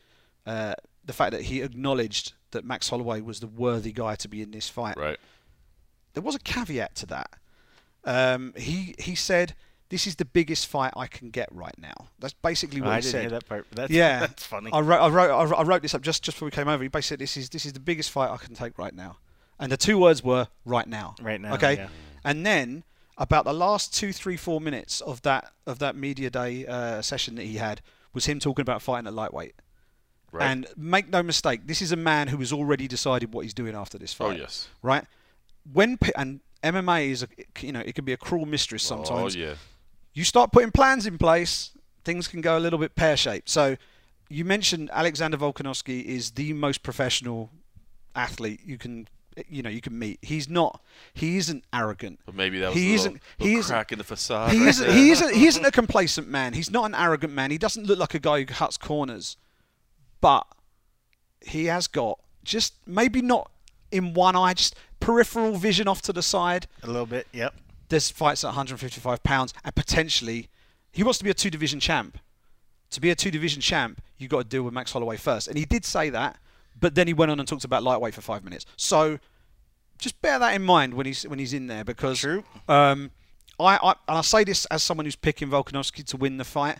uh, 0.47 0.75
the 1.05 1.13
fact 1.13 1.33
that 1.33 1.43
he 1.43 1.61
acknowledged 1.63 2.35
that 2.53 2.65
Max 2.65 2.89
Holloway 2.91 3.21
was 3.21 3.41
the 3.41 3.47
worthy 3.47 3.93
guy 3.93 4.15
to 4.17 4.29
be 4.29 4.43
in 4.43 4.51
this 4.51 4.69
fight. 4.69 4.97
Right. 4.97 5.19
There 6.15 6.23
was 6.23 6.35
a 6.35 6.39
caveat 6.41 6.95
to 6.97 7.07
that. 7.07 7.31
Um, 8.05 8.55
he 8.57 8.95
he 8.99 9.15
said, 9.15 9.55
"This 9.91 10.07
is 10.07 10.17
the 10.17 10.25
biggest 10.25 10.67
fight 10.67 10.93
I 10.97 11.07
can 11.07 11.31
get 11.31 11.49
right 11.53 11.77
now." 11.79 12.09
That's 12.19 12.33
basically 12.35 12.81
what 12.81 12.91
I 12.91 12.97
he 12.97 13.03
didn't 13.03 13.13
said. 13.13 13.21
hear 13.23 13.31
that 13.31 13.47
part. 13.49 13.67
but 13.71 13.77
That's, 13.77 13.93
yeah, 13.93 14.21
that's 14.21 14.45
funny. 14.47 14.71
I 14.73 14.81
wrote, 14.81 15.01
I 15.01 15.09
wrote, 15.09 15.31
I 15.31 15.45
wrote- 15.45 15.59
I 15.59 15.63
wrote 15.63 15.83
this 15.83 15.95
up 15.95 16.03
just, 16.03 16.23
just 16.23 16.37
before 16.37 16.47
we 16.47 16.51
came 16.51 16.67
over. 16.69 16.83
He 16.83 16.89
basically 16.89 17.15
said, 17.15 17.19
"This 17.21 17.37
is 17.37 17.49
this 17.51 17.67
is 17.67 17.73
the 17.75 17.81
biggest 17.81 18.11
fight 18.11 18.31
I 18.31 18.37
can 18.39 18.55
take 18.55 18.79
right 18.79 18.95
now," 18.95 19.19
and 19.59 19.71
the 19.71 19.77
two 19.77 19.99
words 19.99 20.25
were 20.25 20.49
"right 20.65 20.89
now." 20.89 21.15
Right 21.21 21.41
now, 21.41 21.55
Okay, 21.55 21.75
yeah. 21.77 21.89
and 22.25 22.45
then 22.47 22.83
about 23.21 23.45
the 23.45 23.53
last 23.55 23.95
two, 23.95 24.13
three, 24.13 24.37
four 24.37 24.61
minutes 24.61 25.01
of 25.03 25.23
that 25.23 25.53
of 25.67 25.79
that 25.79 25.95
media 25.95 26.31
day 26.31 26.67
uh, 26.67 27.01
session 27.03 27.37
that 27.37 27.45
he 27.45 27.57
had 27.59 27.81
was 28.13 28.27
him 28.27 28.41
talking 28.41 28.63
about 28.63 28.83
fighting 28.83 29.07
at 29.07 29.15
lightweight. 29.15 29.55
Right. 30.33 30.47
And 30.51 30.67
make 30.77 31.09
no 31.11 31.23
mistake, 31.23 31.67
this 31.67 31.83
is 31.83 31.93
a 31.93 31.97
man 31.97 32.29
who 32.29 32.39
has 32.39 32.53
already 32.53 32.89
decided 32.89 33.33
what 33.33 33.43
he's 33.45 33.55
doing 33.55 33.75
after 33.75 33.99
this 33.99 34.13
fight. 34.13 34.37
oh 34.39 34.41
yes. 34.41 34.69
Right? 34.83 35.05
When 35.73 35.99
and 36.17 36.41
MMA 36.65 37.11
is 37.11 37.23
a 37.23 37.29
you 37.61 37.73
know 37.73 37.81
it 37.81 37.95
can 37.95 38.05
be 38.05 38.13
a 38.13 38.17
cruel 38.17 38.47
mistress 38.47 38.83
sometimes 38.83 39.37
Oh 39.37 39.39
yeah. 39.39 39.55
you 40.15 40.25
start 40.25 40.51
putting 40.53 40.71
plans 40.73 41.07
in 41.07 41.19
place, 41.19 41.73
things 42.05 42.27
can 42.27 42.41
go 42.41 42.57
a 42.57 42.61
little 42.61 42.79
bit 42.79 42.95
pear 42.95 43.17
shaped. 43.17 43.49
So, 43.49 43.77
you 44.29 44.45
mentioned 44.45 44.91
Alexander 44.93 45.37
Volkanovski 45.37 46.05
is 46.05 46.31
the 46.33 46.53
most 46.53 46.83
professional 46.83 47.51
athlete 48.15 48.61
you 48.65 48.79
can, 48.79 49.09
you 49.49 49.63
know, 49.63 49.71
you 49.71 49.81
can 49.81 49.99
meet. 49.99 50.19
He's 50.23 50.49
not. 50.49 50.83
He 51.15 51.37
isn't 51.39 51.65
arrogant. 51.73 52.21
But 52.27 52.35
maybe 52.35 52.59
that 52.61 52.69
was 52.71 52.77
He 52.77 52.93
a 52.93 52.95
isn't- 52.95 53.13
little, 53.15 53.27
he 53.39 53.45
little 53.45 53.61
isn't- 53.61 53.73
crack 53.75 53.93
in 53.93 53.99
the 53.99 54.05
facade. 54.05 54.53
He 54.53 54.61
right 54.61 54.69
isn't. 54.69 54.87
there. 54.87 54.97
He 54.97 55.11
isn't. 55.11 55.35
He 55.41 55.47
isn't 55.47 55.65
a 55.65 55.71
complacent 55.71 56.29
man. 56.29 56.53
He's 56.55 56.71
not 56.71 56.85
an 56.87 56.95
arrogant 56.95 57.33
man. 57.33 57.51
He 57.51 57.59
doesn't 57.59 57.87
look 57.87 57.99
like 57.99 58.15
a 58.15 58.19
guy 58.19 58.41
who 58.41 58.47
cuts 58.47 58.77
corners, 58.77 59.37
but 60.21 60.47
he 61.41 61.67
has 61.67 61.87
got 61.87 62.19
just 62.45 62.75
maybe 62.87 63.23
not 63.23 63.51
in 63.91 64.15
one 64.15 64.37
eye, 64.37 64.55
just 64.55 64.75
peripheral 65.01 65.57
vision 65.57 65.89
off 65.89 66.03
to 66.03 66.13
the 66.13 66.23
side 66.23 66.67
a 66.83 66.87
little 66.87 67.07
bit. 67.07 67.27
Yep. 67.33 67.55
this 67.89 68.11
fights 68.11 68.45
at 68.45 68.49
155 68.49 69.23
pounds, 69.23 69.55
and 69.65 69.75
potentially 69.75 70.49
he 70.93 71.03
wants 71.03 71.19
to 71.19 71.25
be 71.25 71.31
a 71.31 71.35
two 71.35 71.51
division 71.51 71.81
champ. 71.81 72.19
To 72.91 73.01
be 73.01 73.11
a 73.11 73.15
two 73.15 73.31
division 73.31 73.61
champ, 73.63 74.01
you've 74.19 74.31
got 74.31 74.39
to 74.39 74.45
deal 74.49 74.63
with 74.65 74.75
Max 74.75 74.93
Holloway 74.93 75.17
first, 75.17 75.49
and 75.49 75.57
he 75.57 75.65
did 75.65 75.85
say 75.85 76.11
that, 76.11 76.37
but 76.81 76.95
then 76.95 77.07
he 77.07 77.13
went 77.13 77.31
on 77.31 77.39
and 77.39 77.49
talked 77.49 77.65
about 77.65 77.83
lightweight 77.83 78.15
for 78.15 78.21
five 78.21 78.43
minutes. 78.43 78.67
So 78.77 79.19
just 79.99 80.21
bear 80.23 80.39
that 80.39 80.55
in 80.55 80.63
mind 80.63 80.95
when 80.95 81.07
he's 81.07 81.25
when 81.25 81.39
he's 81.39 81.53
in 81.53 81.67
there 81.67 81.85
because 81.85 82.21
True. 82.21 82.45
Um, 82.69 83.11
I, 83.59 83.77
I 83.77 83.91
and 84.09 84.19
I 84.19 84.21
say 84.23 84.45
this 84.45 84.65
as 84.67 84.83
someone 84.83 85.05
who's 85.05 85.17
picking 85.17 85.49
Volkanovski 85.49 86.05
to 86.07 86.17
win 86.17 86.39
the 86.39 86.45
fight. 86.45 86.79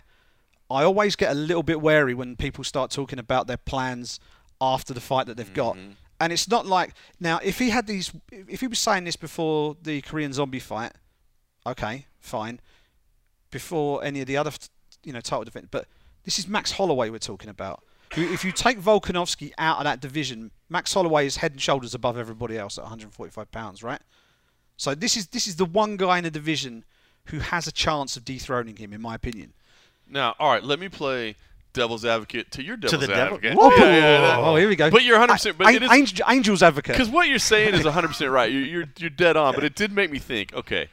I 0.69 0.83
always 0.83 1.15
get 1.15 1.31
a 1.31 1.35
little 1.35 1.63
bit 1.63 1.81
wary 1.81 2.13
when 2.13 2.35
people 2.35 2.63
start 2.63 2.91
talking 2.91 3.19
about 3.19 3.47
their 3.47 3.57
plans 3.57 4.19
after 4.61 4.93
the 4.93 5.01
fight 5.01 5.27
that 5.27 5.35
they've 5.37 5.53
got. 5.53 5.75
And 6.19 6.31
it's 6.31 6.47
not 6.47 6.65
like 6.65 6.93
now 7.19 7.39
if 7.43 7.59
he 7.59 7.69
had 7.69 7.87
these 7.87 8.11
if 8.31 8.61
he 8.61 8.67
was 8.67 8.79
saying 8.79 9.03
this 9.03 9.15
before 9.15 9.75
the 9.81 10.01
Korean 10.01 10.33
zombie 10.33 10.59
fight, 10.59 10.93
okay, 11.65 12.07
fine. 12.19 12.59
Before 13.51 14.03
any 14.03 14.21
of 14.21 14.27
the 14.27 14.37
other 14.37 14.51
you 15.03 15.13
know 15.13 15.19
title 15.19 15.43
defense, 15.43 15.67
but 15.69 15.87
this 16.23 16.39
is 16.39 16.47
Max 16.47 16.71
Holloway 16.71 17.09
we're 17.09 17.17
talking 17.19 17.49
about. 17.49 17.83
Who, 18.15 18.21
if 18.33 18.43
you 18.43 18.51
take 18.51 18.79
Volkanovski 18.79 19.51
out 19.57 19.77
of 19.77 19.83
that 19.85 20.01
division, 20.01 20.51
Max 20.69 20.93
Holloway 20.93 21.25
is 21.25 21.37
head 21.37 21.53
and 21.53 21.61
shoulders 21.61 21.93
above 21.93 22.17
everybody 22.17 22.57
else 22.57 22.77
at 22.77 22.83
145 22.83 23.51
pounds, 23.51 23.83
right? 23.83 24.01
So 24.77 24.93
this 24.95 25.15
is 25.15 25.27
this 25.27 25.47
is 25.47 25.55
the 25.55 25.65
one 25.65 25.95
guy 25.95 26.17
in 26.17 26.23
the 26.23 26.31
division 26.31 26.83
who 27.25 27.39
has 27.39 27.67
a 27.67 27.71
chance 27.71 28.17
of 28.17 28.25
dethroning 28.25 28.75
him, 28.77 28.93
in 28.93 29.01
my 29.01 29.15
opinion. 29.15 29.53
Now, 30.09 30.35
all 30.39 30.51
right, 30.51 30.63
let 30.63 30.79
me 30.79 30.89
play 30.89 31.35
devil's 31.73 32.03
advocate 32.03 32.51
to 32.51 32.63
your 32.63 32.75
devil's 32.75 33.07
the 33.07 33.15
advocate. 33.15 33.55
Whoa. 33.55 33.69
Yeah, 33.69 33.85
yeah, 33.85 34.19
yeah. 34.19 34.37
Oh, 34.39 34.55
here 34.55 34.67
we 34.67 34.75
go. 34.75 34.89
But 34.91 35.03
you're 35.03 35.17
100%. 35.19 35.57
But 35.57 35.67
I- 35.67 35.73
it 35.73 35.83
is, 35.83 35.91
Angel, 35.91 36.25
Angel's 36.27 36.63
advocate. 36.63 36.95
Because 36.97 37.09
what 37.09 37.27
you're 37.29 37.39
saying 37.39 37.75
is 37.75 37.81
100% 37.85 38.31
right. 38.31 38.51
You're, 38.51 38.61
you're, 38.63 38.85
you're 38.97 39.09
dead 39.09 39.37
on. 39.37 39.53
But 39.55 39.63
it 39.63 39.75
did 39.75 39.93
make 39.93 40.11
me 40.11 40.19
think, 40.19 40.53
okay, 40.53 40.89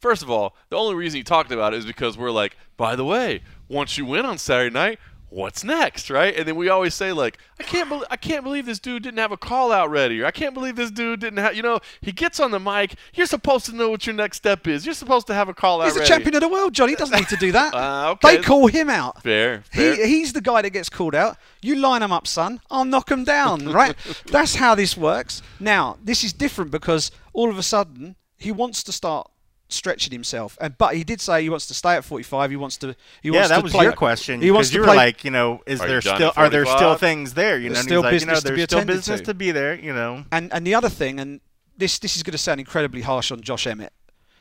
first 0.00 0.22
of 0.22 0.30
all, 0.30 0.56
the 0.70 0.76
only 0.76 0.94
reason 0.94 1.18
he 1.18 1.24
talked 1.24 1.52
about 1.52 1.74
it 1.74 1.78
is 1.78 1.84
because 1.84 2.16
we're 2.16 2.30
like, 2.30 2.56
by 2.78 2.96
the 2.96 3.04
way, 3.04 3.42
once 3.68 3.98
you 3.98 4.06
win 4.06 4.24
on 4.24 4.38
Saturday 4.38 4.72
night, 4.72 4.98
what's 5.32 5.64
next, 5.64 6.10
right? 6.10 6.36
And 6.36 6.46
then 6.46 6.56
we 6.56 6.68
always 6.68 6.94
say 6.94 7.12
like, 7.12 7.38
I 7.58 7.62
can't 7.62 7.88
believe 7.88 8.06
I 8.10 8.16
can't 8.16 8.44
believe 8.44 8.66
this 8.66 8.78
dude 8.78 9.02
didn't 9.02 9.18
have 9.18 9.32
a 9.32 9.36
call 9.36 9.72
out 9.72 9.90
ready, 9.90 10.20
or 10.20 10.26
I 10.26 10.30
can't 10.30 10.54
believe 10.54 10.76
this 10.76 10.90
dude 10.90 11.20
didn't 11.20 11.38
have. 11.38 11.54
You 11.54 11.62
know, 11.62 11.80
he 12.00 12.12
gets 12.12 12.38
on 12.38 12.50
the 12.50 12.60
mic. 12.60 12.94
You're 13.14 13.26
supposed 13.26 13.66
to 13.66 13.74
know 13.74 13.90
what 13.90 14.06
your 14.06 14.14
next 14.14 14.36
step 14.38 14.66
is. 14.66 14.84
You're 14.84 14.94
supposed 14.94 15.26
to 15.28 15.34
have 15.34 15.48
a 15.48 15.54
call 15.54 15.80
out. 15.80 15.86
He's 15.86 15.94
the 15.94 16.00
ready. 16.00 16.08
champion 16.10 16.34
of 16.36 16.40
the 16.42 16.48
world, 16.48 16.74
John. 16.74 16.88
He 16.88 16.94
doesn't 16.94 17.16
need 17.16 17.28
to 17.28 17.36
do 17.36 17.52
that. 17.52 17.72
Uh, 17.82 18.10
okay. 18.12 18.36
They 18.36 18.42
call 18.42 18.66
him 18.68 18.88
out. 18.88 19.22
Fair. 19.22 19.62
fair. 19.72 19.96
He, 19.96 20.06
he's 20.06 20.32
the 20.32 20.40
guy 20.40 20.62
that 20.62 20.70
gets 20.70 20.88
called 20.88 21.14
out. 21.14 21.36
You 21.62 21.76
line 21.76 22.02
him 22.02 22.12
up, 22.12 22.26
son. 22.26 22.60
I'll 22.70 22.84
knock 22.84 23.10
him 23.10 23.24
down, 23.24 23.68
right? 23.72 23.96
That's 24.26 24.54
how 24.54 24.74
this 24.74 24.96
works. 24.96 25.42
Now, 25.58 25.98
this 26.02 26.22
is 26.22 26.32
different 26.32 26.70
because 26.70 27.10
all 27.32 27.50
of 27.50 27.58
a 27.58 27.62
sudden 27.62 28.14
he 28.36 28.52
wants 28.52 28.82
to 28.84 28.92
start 28.92 29.31
stretching 29.72 30.12
himself, 30.12 30.56
and 30.60 30.76
but 30.78 30.94
he 30.96 31.04
did 31.04 31.20
say 31.20 31.42
he 31.42 31.48
wants 31.48 31.66
to 31.66 31.74
stay 31.74 31.94
at 31.94 32.04
45. 32.04 32.50
He 32.50 32.56
wants 32.56 32.76
to. 32.78 32.94
He 33.22 33.28
Yeah, 33.30 33.34
wants 33.34 33.48
that 33.48 33.56
to 33.56 33.62
was 33.62 33.72
play, 33.72 33.84
your 33.84 33.92
question. 33.92 34.40
He 34.40 34.50
wants 34.50 34.68
because 34.68 34.70
to 34.70 34.74
you 34.76 34.80
were 34.82 34.86
play, 34.86 34.96
like, 34.96 35.24
you 35.24 35.30
know, 35.30 35.60
is 35.66 35.80
Are 35.80 35.88
there 35.88 36.00
still 36.00 36.32
are 36.36 36.48
there 36.50 36.66
still 36.66 36.94
things 36.96 37.34
there? 37.34 37.58
You 37.58 37.68
know, 37.68 37.74
There's 37.74 37.84
still 37.84 38.02
he's 38.02 38.12
like, 38.12 38.20
you 38.20 38.26
know, 38.26 38.32
business 38.34 38.42
to 38.42 38.48
be 38.50 38.56
there's 38.56 38.68
still 38.68 38.78
attended 38.78 38.96
business 38.96 39.20
to. 39.20 39.26
to 39.26 39.34
be 39.34 39.50
there. 39.50 39.74
You 39.74 39.92
know, 39.94 40.24
And 40.30 40.52
and 40.52 40.66
the 40.66 40.74
other 40.74 40.88
thing, 40.88 41.18
and 41.20 41.40
this 41.76 41.98
this 41.98 42.16
is 42.16 42.22
going 42.22 42.32
to 42.32 42.38
sound 42.38 42.60
incredibly 42.60 43.02
harsh 43.02 43.30
on 43.32 43.40
Josh 43.40 43.66
Emmett. 43.66 43.92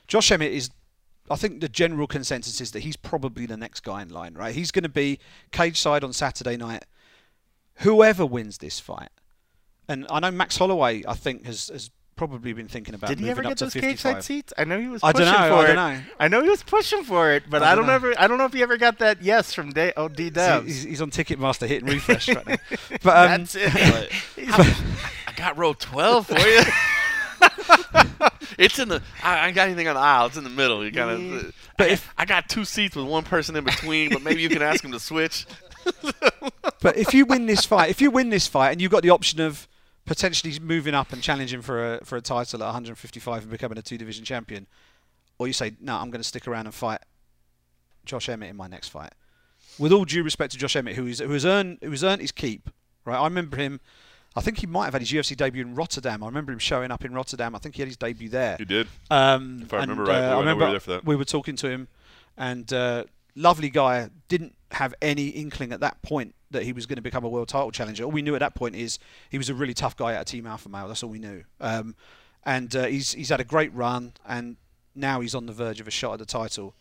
Josh 0.07 0.31
Emmett 0.31 0.51
is, 0.51 0.69
I 1.29 1.35
think 1.37 1.61
the 1.61 1.69
general 1.69 2.05
consensus 2.07 2.59
is 2.59 2.71
that 2.71 2.81
he's 2.81 2.97
probably 2.97 3.45
the 3.45 3.55
next 3.57 3.81
guy 3.83 4.01
in 4.01 4.09
line, 4.09 4.33
right? 4.33 4.53
He's 4.53 4.71
going 4.71 4.83
to 4.83 4.89
be 4.89 5.19
cage 5.51 5.79
side 5.79 6.03
on 6.03 6.11
Saturday 6.13 6.57
night. 6.57 6.83
Whoever 7.75 8.25
wins 8.25 8.57
this 8.57 8.79
fight, 8.79 9.09
and 9.87 10.05
I 10.09 10.19
know 10.19 10.31
Max 10.31 10.57
Holloway, 10.57 11.03
I 11.07 11.13
think 11.15 11.45
has 11.45 11.69
has 11.69 11.89
probably 12.27 12.53
been 12.53 12.67
thinking 12.67 12.93
about 12.93 13.09
it. 13.09 13.15
did 13.15 13.23
he 13.23 13.29
ever 13.31 13.41
up 13.41 13.47
get 13.49 13.57
those 13.57 13.73
cage 13.73 13.99
side 13.99 14.23
seats? 14.23 14.53
I 14.57 14.63
know 14.65 14.79
he 14.79 14.87
was. 14.87 15.01
I 15.03 15.11
Pushing 15.11 15.25
don't 15.25 15.41
know, 15.41 15.47
For 15.49 15.53
I 15.55 15.63
it. 15.63 15.73
don't 15.73 15.93
know. 15.95 16.01
I 16.19 16.27
know 16.27 16.43
he 16.43 16.49
was 16.49 16.61
pushing 16.61 17.03
for 17.03 17.31
it, 17.31 17.43
but 17.49 17.63
I 17.63 17.71
I 17.71 17.75
don't 17.75 17.87
don't, 17.87 17.87
know. 17.87 18.09
ever. 18.09 18.13
I 18.21 18.27
don't 18.27 18.37
know 18.37 18.45
if 18.45 18.53
he 18.53 18.61
ever 18.61 18.77
got 18.77 18.99
that 18.99 19.23
yes 19.23 19.53
from 19.55 19.71
Day 19.71 19.91
oh, 19.97 20.07
D 20.07 20.25
So 20.27 20.31
Dubs. 20.33 20.67
he's, 20.67 20.83
he's 20.83 21.01
on 21.01 21.09
Ticketmaster 21.09 21.67
hitting 21.67 21.87
refresh 21.89 22.27
right 22.29 22.45
now. 22.47 22.55
But 23.03 23.31
um, 23.31 23.45
That's 23.45 23.55
it. 23.57 24.11
I 25.27 25.33
got 25.35 25.57
row 25.57 25.73
12 25.73 26.27
for 26.27 26.37
you. 26.37 26.61
it's 28.57 28.77
in 28.79 28.89
the. 28.89 29.01
I, 29.23 29.39
I 29.39 29.47
ain't 29.47 29.55
got 29.55 29.67
anything 29.67 29.87
on 29.87 29.95
the 29.95 30.01
aisle. 30.01 30.27
It's 30.27 30.37
in 30.37 30.43
the 30.43 30.49
middle. 30.51 30.85
You 30.85 30.91
kind 30.91 31.09
of. 31.35 31.55
But 31.77 31.87
I, 31.89 31.93
if- 31.93 32.13
I 32.17 32.25
got 32.25 32.49
two 32.49 32.65
seats 32.65 32.95
with 32.95 33.05
one 33.05 33.23
person 33.23 33.55
in 33.55 33.63
between, 33.63 34.09
but 34.11 34.21
maybe 34.21 34.41
you 34.41 34.49
can 34.49 34.61
ask 34.61 34.83
him 34.83 34.91
to 34.91 34.99
switch. 34.99 35.45
But 36.81 36.97
if 36.97 37.13
you 37.13 37.25
win 37.25 37.47
this 37.47 37.65
fight, 37.65 37.89
if 37.89 37.99
you 38.01 38.11
win 38.11 38.29
this 38.29 38.47
fight, 38.47 38.71
and 38.71 38.81
you've 38.81 38.91
got 38.91 39.01
the 39.03 39.09
option 39.09 39.41
of 39.41 39.67
potentially 40.05 40.57
moving 40.59 40.93
up 40.95 41.13
and 41.13 41.21
challenging 41.21 41.61
for 41.61 41.95
a 41.95 42.05
for 42.05 42.17
a 42.17 42.21
title 42.21 42.61
at 42.61 42.65
155 42.65 43.43
and 43.43 43.51
becoming 43.51 43.77
a 43.77 43.81
two 43.81 43.97
division 43.97 44.25
champion, 44.25 44.67
or 45.37 45.47
you 45.47 45.53
say 45.53 45.73
no, 45.79 45.95
I'm 45.97 46.09
going 46.11 46.21
to 46.21 46.27
stick 46.27 46.47
around 46.47 46.65
and 46.65 46.73
fight 46.75 46.99
Josh 48.05 48.29
Emmett 48.29 48.49
in 48.49 48.55
my 48.55 48.67
next 48.67 48.89
fight. 48.89 49.13
With 49.79 49.91
all 49.91 50.05
due 50.05 50.23
respect 50.23 50.51
to 50.53 50.57
Josh 50.57 50.75
Emmett, 50.75 50.95
who 50.95 51.07
is 51.07 51.19
who 51.19 51.31
has 51.31 51.45
earned 51.45 51.77
who 51.81 51.91
has 51.91 52.03
earned 52.03 52.21
his 52.21 52.31
keep, 52.31 52.69
right? 53.05 53.17
I 53.17 53.23
remember 53.25 53.57
him. 53.57 53.79
I 54.35 54.39
think 54.39 54.59
he 54.59 54.65
might 54.67 54.85
have 54.85 54.93
had 54.93 55.01
his 55.01 55.11
UFC 55.11 55.35
debut 55.35 55.61
in 55.61 55.75
Rotterdam. 55.75 56.23
I 56.23 56.25
remember 56.27 56.53
him 56.53 56.59
showing 56.59 56.89
up 56.89 57.03
in 57.03 57.13
Rotterdam. 57.13 57.53
I 57.53 57.59
think 57.59 57.75
he 57.75 57.81
had 57.81 57.89
his 57.89 57.97
debut 57.97 58.29
there. 58.29 58.55
You 58.59 58.65
did. 58.65 58.87
Um, 59.09 59.59
If 59.63 59.73
I 59.73 59.79
remember 59.81 60.03
and, 60.03 60.09
right, 60.09 60.17
uh, 60.19 60.21
we 60.41 60.47
I 60.47 60.53
were- 60.53 60.55
we 60.59 60.63
were 60.65 60.71
there 60.71 60.79
for 60.79 60.89
that. 60.91 61.05
we 61.05 61.15
were 61.17 61.25
talking 61.25 61.57
to 61.57 61.69
him, 61.69 61.89
and 62.37 62.71
uh, 62.71 63.03
lovely 63.35 63.69
guy. 63.69 64.09
Didn't 64.29 64.55
have 64.71 64.93
any 65.01 65.27
inkling 65.27 65.73
at 65.73 65.81
that 65.81 66.01
point 66.01 66.33
that 66.51 66.63
he 66.63 66.73
was 66.73 66.85
going 66.85 66.97
to 66.97 67.01
become 67.01 67.23
a 67.23 67.29
world 67.29 67.47
title 67.47 67.71
challenger. 67.71 68.03
All 68.03 68.11
we 68.11 68.21
knew 68.21 68.35
at 68.35 68.39
that 68.39 68.55
point 68.55 68.75
is 68.75 68.99
he 69.29 69.37
was 69.37 69.49
a 69.49 69.53
really 69.53 69.73
tough 69.73 69.95
guy 69.97 70.13
at 70.13 70.21
a 70.21 70.25
Team 70.25 70.45
Alpha 70.45 70.69
Male. 70.69 70.87
That's 70.87 71.03
all 71.03 71.09
we 71.09 71.19
knew. 71.19 71.43
Um, 71.59 71.95
and 72.43 72.75
uh, 72.75 72.85
he's 72.85 73.13
he's 73.13 73.29
had 73.29 73.39
a 73.39 73.43
great 73.43 73.73
run, 73.73 74.13
and 74.27 74.57
now 74.95 75.21
he's 75.21 75.35
on 75.35 75.45
the 75.45 75.53
verge 75.53 75.79
of 75.79 75.87
a 75.87 75.91
shot 75.91 76.13
at 76.13 76.19
the 76.19 76.25
title. 76.25 76.75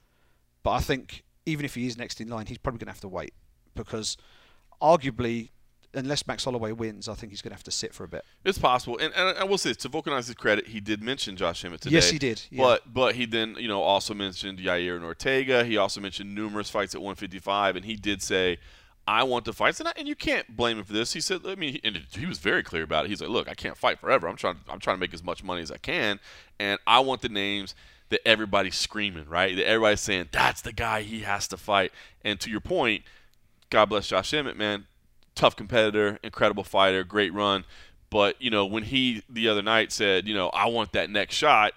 But 0.62 0.72
I 0.72 0.80
think 0.80 1.24
even 1.46 1.64
if 1.64 1.74
he 1.74 1.86
is 1.86 1.96
next 1.96 2.20
in 2.20 2.28
line, 2.28 2.46
he's 2.46 2.58
probably 2.58 2.78
going 2.78 2.86
to 2.86 2.92
have 2.92 3.00
to 3.00 3.08
wait 3.08 3.34
because 3.74 4.16
arguably. 4.80 5.50
Unless 5.92 6.28
Max 6.28 6.44
Holloway 6.44 6.70
wins, 6.70 7.08
I 7.08 7.14
think 7.14 7.32
he's 7.32 7.42
going 7.42 7.50
to 7.50 7.56
have 7.56 7.64
to 7.64 7.72
sit 7.72 7.92
for 7.92 8.04
a 8.04 8.08
bit. 8.08 8.24
It's 8.44 8.58
possible, 8.58 8.96
and, 8.98 9.12
and 9.12 9.36
I 9.36 9.42
will 9.42 9.58
say, 9.58 9.72
to 9.72 9.88
Volkanovski's 9.88 10.36
credit, 10.36 10.68
he 10.68 10.78
did 10.78 11.02
mention 11.02 11.34
Josh 11.34 11.64
Emmett 11.64 11.80
today. 11.80 11.96
Yes, 11.96 12.10
he 12.10 12.16
did, 12.20 12.40
yeah. 12.48 12.62
But 12.62 12.94
but 12.94 13.16
he 13.16 13.26
then 13.26 13.56
you 13.58 13.66
know 13.66 13.82
also 13.82 14.14
mentioned 14.14 14.60
Yair 14.60 14.94
and 14.94 15.04
Ortega. 15.04 15.64
He 15.64 15.76
also 15.78 16.00
mentioned 16.00 16.32
numerous 16.32 16.70
fights 16.70 16.94
at 16.94 17.00
155, 17.00 17.74
and 17.74 17.84
he 17.84 17.96
did 17.96 18.22
say, 18.22 18.58
"I 19.06 19.22
want 19.24 19.44
the 19.44 19.52
fights," 19.52 19.80
and, 19.80 19.88
I, 19.88 19.92
and 19.96 20.06
you 20.06 20.14
can't 20.14 20.56
blame 20.56 20.78
him 20.78 20.84
for 20.84 20.92
this. 20.92 21.12
He 21.12 21.20
said, 21.20 21.42
"I 21.46 21.54
mean," 21.54 21.74
he, 21.74 21.80
and 21.82 22.06
he 22.12 22.26
was 22.26 22.38
very 22.38 22.62
clear 22.62 22.82
about 22.82 23.04
it. 23.04 23.08
He's 23.08 23.20
like, 23.20 23.30
"Look, 23.30 23.48
I 23.48 23.54
can't 23.54 23.76
fight 23.76 23.98
forever. 23.98 24.28
I'm 24.28 24.36
trying. 24.36 24.56
I'm 24.68 24.80
trying 24.80 24.96
to 24.96 25.00
make 25.00 25.14
as 25.14 25.24
much 25.24 25.42
money 25.42 25.62
as 25.62 25.70
I 25.70 25.78
can, 25.78 26.20
and 26.58 26.78
I 26.86 27.00
want 27.00 27.22
the 27.22 27.28
names." 27.28 27.74
That 28.10 28.26
everybody's 28.26 28.74
screaming, 28.74 29.28
right? 29.28 29.54
That 29.54 29.68
everybody's 29.68 30.00
saying 30.00 30.30
that's 30.32 30.62
the 30.62 30.72
guy 30.72 31.02
he 31.02 31.20
has 31.20 31.46
to 31.46 31.56
fight. 31.56 31.92
And 32.24 32.40
to 32.40 32.50
your 32.50 32.58
point, 32.60 33.04
God 33.70 33.84
bless 33.88 34.08
Josh 34.08 34.34
Emmett, 34.34 34.56
man. 34.56 34.88
Tough 35.36 35.54
competitor, 35.54 36.18
incredible 36.24 36.64
fighter, 36.64 37.04
great 37.04 37.32
run. 37.32 37.64
But, 38.10 38.34
you 38.42 38.50
know, 38.50 38.66
when 38.66 38.82
he 38.82 39.22
the 39.28 39.48
other 39.48 39.62
night 39.62 39.92
said, 39.92 40.26
you 40.26 40.34
know, 40.34 40.48
I 40.48 40.66
want 40.66 40.90
that 40.94 41.08
next 41.08 41.36
shot, 41.36 41.74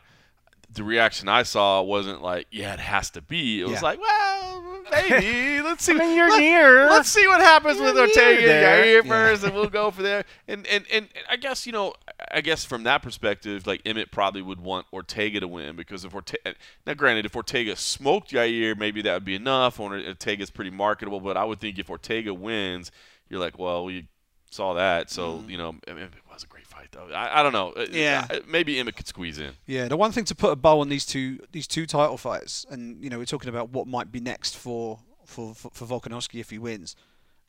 the 0.73 0.83
reaction 0.83 1.27
I 1.29 1.43
saw 1.43 1.81
wasn't 1.81 2.21
like, 2.21 2.47
yeah, 2.51 2.73
it 2.73 2.79
has 2.79 3.09
to 3.11 3.21
be. 3.21 3.61
It 3.61 3.65
was 3.65 3.73
Yeah. 3.73 3.81
like, 3.81 3.99
well, 3.99 4.83
maybe. 4.91 5.61
Let's 5.63 5.83
see. 5.83 5.93
I 5.93 5.97
mean, 5.97 6.15
you're 6.15 6.29
let, 6.29 6.39
near. 6.39 6.89
Let's 6.89 7.09
see 7.09 7.27
what 7.27 7.39
happens 7.41 7.79
with 7.79 7.95
You're 7.95 8.07
Ortega 8.07 8.45
there. 8.45 8.77
and 8.77 8.85
Yair 8.85 9.03
Yeah. 9.05 9.09
first, 9.09 9.43
and 9.43 9.53
we'll 9.53 9.69
go 9.69 9.91
for 9.91 10.01
there. 10.01 10.23
And, 10.47 10.65
and 10.67 10.85
and 10.91 11.07
I 11.29 11.35
guess 11.35 11.65
you 11.65 11.71
know, 11.71 11.93
I 12.31 12.41
guess 12.41 12.65
from 12.65 12.83
that 12.83 13.01
perspective, 13.01 13.65
like 13.67 13.81
Emmett 13.85 14.11
probably 14.11 14.41
would 14.41 14.61
want 14.61 14.85
Ortega 14.93 15.39
to 15.39 15.47
win 15.47 15.75
because 15.75 16.05
if 16.05 16.13
Ortega, 16.13 16.55
now 16.85 16.93
granted, 16.93 17.25
if 17.25 17.35
Ortega 17.35 17.75
smoked 17.75 18.31
Yair, 18.31 18.77
maybe 18.77 19.01
that 19.03 19.13
would 19.13 19.25
be 19.25 19.35
enough. 19.35 19.79
Or 19.79 19.95
Ortega's 19.97 20.49
pretty 20.49 20.71
marketable, 20.71 21.19
but 21.19 21.37
I 21.37 21.43
would 21.45 21.59
think 21.59 21.79
if 21.79 21.89
Ortega 21.89 22.33
wins, 22.33 22.91
you're 23.29 23.39
like, 23.39 23.57
well, 23.57 23.85
we 23.85 24.07
saw 24.51 24.73
that, 24.75 25.09
so 25.09 25.37
mm-hmm. 25.39 25.49
you 25.49 25.57
know, 25.57 25.75
it 25.87 25.95
was 26.31 26.43
a 26.43 26.47
great 26.47 26.62
though. 26.93 27.07
I, 27.13 27.39
I 27.39 27.43
don't 27.43 27.53
know. 27.53 27.71
Uh, 27.71 27.85
Yeah. 27.91 28.27
uh, 28.29 28.39
maybe 28.47 28.79
Emmett 28.79 28.95
could 28.95 29.07
squeeze 29.07 29.37
in. 29.39 29.51
Yeah, 29.65 29.87
the 29.87 29.97
one 29.97 30.11
thing 30.11 30.25
to 30.25 30.35
put 30.35 30.51
a 30.51 30.55
bow 30.55 30.79
on 30.79 30.89
these 30.89 31.05
two 31.05 31.39
these 31.51 31.67
two 31.67 31.85
title 31.85 32.17
fights, 32.17 32.65
and 32.69 33.03
you 33.03 33.09
know 33.09 33.17
we're 33.17 33.25
talking 33.25 33.49
about 33.49 33.69
what 33.69 33.87
might 33.87 34.11
be 34.11 34.19
next 34.19 34.55
for 34.55 34.99
for 35.25 35.53
for, 35.53 35.69
for 35.73 35.85
Volkanovski 35.85 36.39
if 36.39 36.49
he 36.49 36.57
wins, 36.59 36.95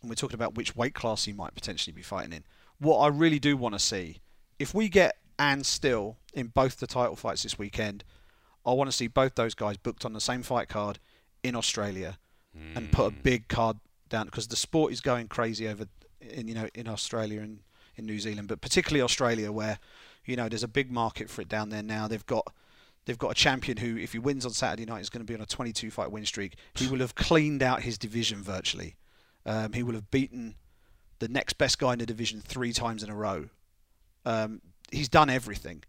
and 0.01 0.11
we're 0.11 0.15
talking 0.17 0.35
about 0.35 0.55
which 0.55 0.75
weight 0.75 0.95
class 0.95 1.25
he 1.25 1.33
might 1.33 1.55
potentially 1.55 1.93
be 1.93 2.03
fighting 2.03 2.33
in. 2.33 2.45
What 2.79 2.99
I 2.99 3.09
really 3.09 3.39
do 3.39 3.57
want 3.57 3.75
to 3.75 3.79
see, 3.79 4.19
if 4.59 4.75
we 4.75 4.89
get 4.89 5.17
and 5.39 5.65
still 5.65 6.17
in 6.33 6.49
both 6.49 6.79
the 6.79 6.87
title 6.87 7.17
fights 7.17 7.43
this 7.45 7.59
weekend, 7.59 8.05
I 8.67 8.73
want 8.73 8.89
to 8.89 8.97
see 8.97 9.07
both 9.09 9.35
those 9.37 9.55
guys 9.55 9.77
booked 9.77 10.05
on 10.05 10.13
the 10.13 10.21
same 10.21 10.43
fight 10.43 10.69
card 10.69 10.99
in 11.43 11.55
Australia, 11.55 12.19
and 12.75 12.91
put 12.93 13.07
a 13.07 13.11
big 13.11 13.49
card 13.49 13.79
down 14.09 14.27
because 14.27 14.47
the 14.49 14.57
sport 14.57 14.93
is 14.93 15.01
going 15.01 15.27
crazy 15.29 15.67
over 15.69 15.87
in 16.21 16.47
you 16.49 16.55
know 16.55 16.69
in 16.75 16.87
Australia 16.89 17.41
and 17.41 17.61
in 17.97 18.07
New 18.07 18.19
Zealand, 18.19 18.49
but 18.49 18.61
particularly 18.61 19.03
Australia 19.03 19.53
where 19.53 19.79
you 20.25 20.37
know 20.37 20.49
there's 20.49 20.63
a 20.63 20.69
big 20.69 20.91
market 20.91 21.29
for 21.31 21.43
it 21.43 21.49
down 21.49 21.69
there 21.71 21.83
now. 21.83 22.09
They've 22.09 22.27
got 22.27 22.53
they've 23.05 23.19
got 23.19 23.31
a 23.31 23.35
champion 23.35 23.79
who, 23.79 23.97
if 23.97 24.13
he 24.13 24.19
wins 24.19 24.47
on 24.47 24.53
Saturday 24.53 24.87
night, 24.87 25.01
is 25.01 25.11
going 25.11 25.25
to 25.25 25.31
be 25.31 25.35
on 25.35 25.41
a 25.41 25.47
22 25.47 25.91
fight 25.91 26.11
win 26.11 26.25
streak. 26.25 26.57
He 26.75 26.87
will 26.89 27.01
have 27.01 27.15
cleaned 27.15 27.63
out 27.63 27.83
his 27.83 27.99
division 27.99 28.43
virtually. 28.43 28.97
Um, 29.47 29.73
he 29.73 29.83
will 29.83 29.95
have 29.95 30.11
beaten 30.11 30.55
the 31.19 31.29
next 31.29 31.55
best 31.55 31.79
guy 31.79 31.93
in 31.93 31.99
the 31.99 32.07
division 32.07 32.41
three 32.41 32.73
times 32.73 33.03
in 33.03 33.11
a 33.11 33.15
row. 33.15 33.49
Um, 34.25 34.63
he's 34.91 35.09
done 35.09 35.31
everything. 35.31 35.85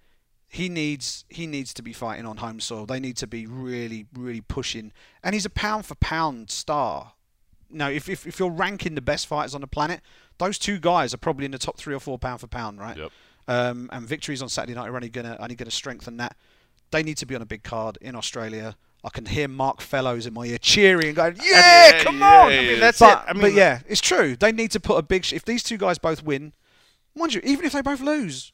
He 0.48 0.70
needs 0.70 1.26
he 1.30 1.48
needs 1.48 1.74
to 1.74 1.82
be 1.82 1.94
fighting 1.94 2.26
on 2.26 2.38
home 2.38 2.60
soil. 2.60 2.86
They 2.86 3.00
need 3.00 3.18
to 3.18 3.28
be 3.28 3.46
really 3.46 4.06
really 4.14 4.42
pushing. 4.42 4.92
And 5.24 5.34
he's 5.34 5.46
a 5.46 5.50
pound 5.50 5.86
for 5.86 5.96
pound 5.96 6.52
star. 6.52 7.14
No, 7.70 7.90
if, 7.90 8.08
if 8.10 8.26
if 8.26 8.40
you're 8.40 8.50
ranking 8.50 8.96
the 8.96 9.02
best 9.02 9.28
fighters 9.28 9.56
on 9.56 9.62
the 9.62 9.68
planet, 9.68 10.02
those 10.38 10.58
two 10.58 10.80
guys 10.80 11.14
are 11.14 11.18
probably 11.18 11.46
in 11.46 11.52
the 11.52 11.58
top 11.58 11.78
three 11.78 11.96
or 11.96 12.00
four 12.00 12.18
pound 12.20 12.42
for 12.42 12.48
pound, 12.48 12.80
right? 12.80 12.98
Yep. 12.98 13.12
Um, 13.48 13.90
and 13.94 14.08
victories 14.08 14.42
on 14.42 14.50
Saturday 14.50 14.74
night 14.74 14.88
are 14.90 14.96
only 14.96 15.10
gonna 15.10 15.38
only 15.40 15.56
gonna 15.56 15.72
strengthen 15.72 16.18
that. 16.18 16.36
They 16.92 17.04
need 17.04 17.18
to 17.18 17.26
be 17.26 17.36
on 17.36 17.42
a 17.42 17.46
big 17.46 17.64
card 17.64 17.98
in 18.02 18.16
Australia. 18.16 18.76
I 19.04 19.10
can 19.10 19.26
hear 19.26 19.48
Mark 19.48 19.82
Fellows 19.82 20.26
in 20.26 20.34
my 20.34 20.46
ear 20.46 20.58
cheering 20.58 21.08
and 21.08 21.16
going, 21.16 21.36
"Yeah, 21.44 21.90
Yeah, 21.90 22.04
come 22.04 22.20
yeah, 22.20 22.42
on!" 22.42 22.52
yeah, 22.52 22.60
I 22.60 22.62
mean, 22.62 22.80
that's 22.80 23.00
but, 23.00 23.24
it. 23.24 23.30
I 23.30 23.34
mean, 23.34 23.42
but 23.42 23.54
yeah, 23.54 23.82
it's 23.88 24.02
true. 24.02 24.36
They 24.36 24.52
need 24.52 24.72
to 24.72 24.80
put 24.80 24.98
a 24.98 25.04
big. 25.04 25.26
Sh- 25.26 25.34
if 25.34 25.46
these 25.46 25.62
two 25.62 25.78
guys 25.78 25.98
both 26.00 26.24
win, 26.24 26.54
mind 27.16 27.34
you, 27.34 27.42
even 27.44 27.66
if 27.66 27.74
they 27.74 27.82
both 27.82 28.02
lose, 28.02 28.52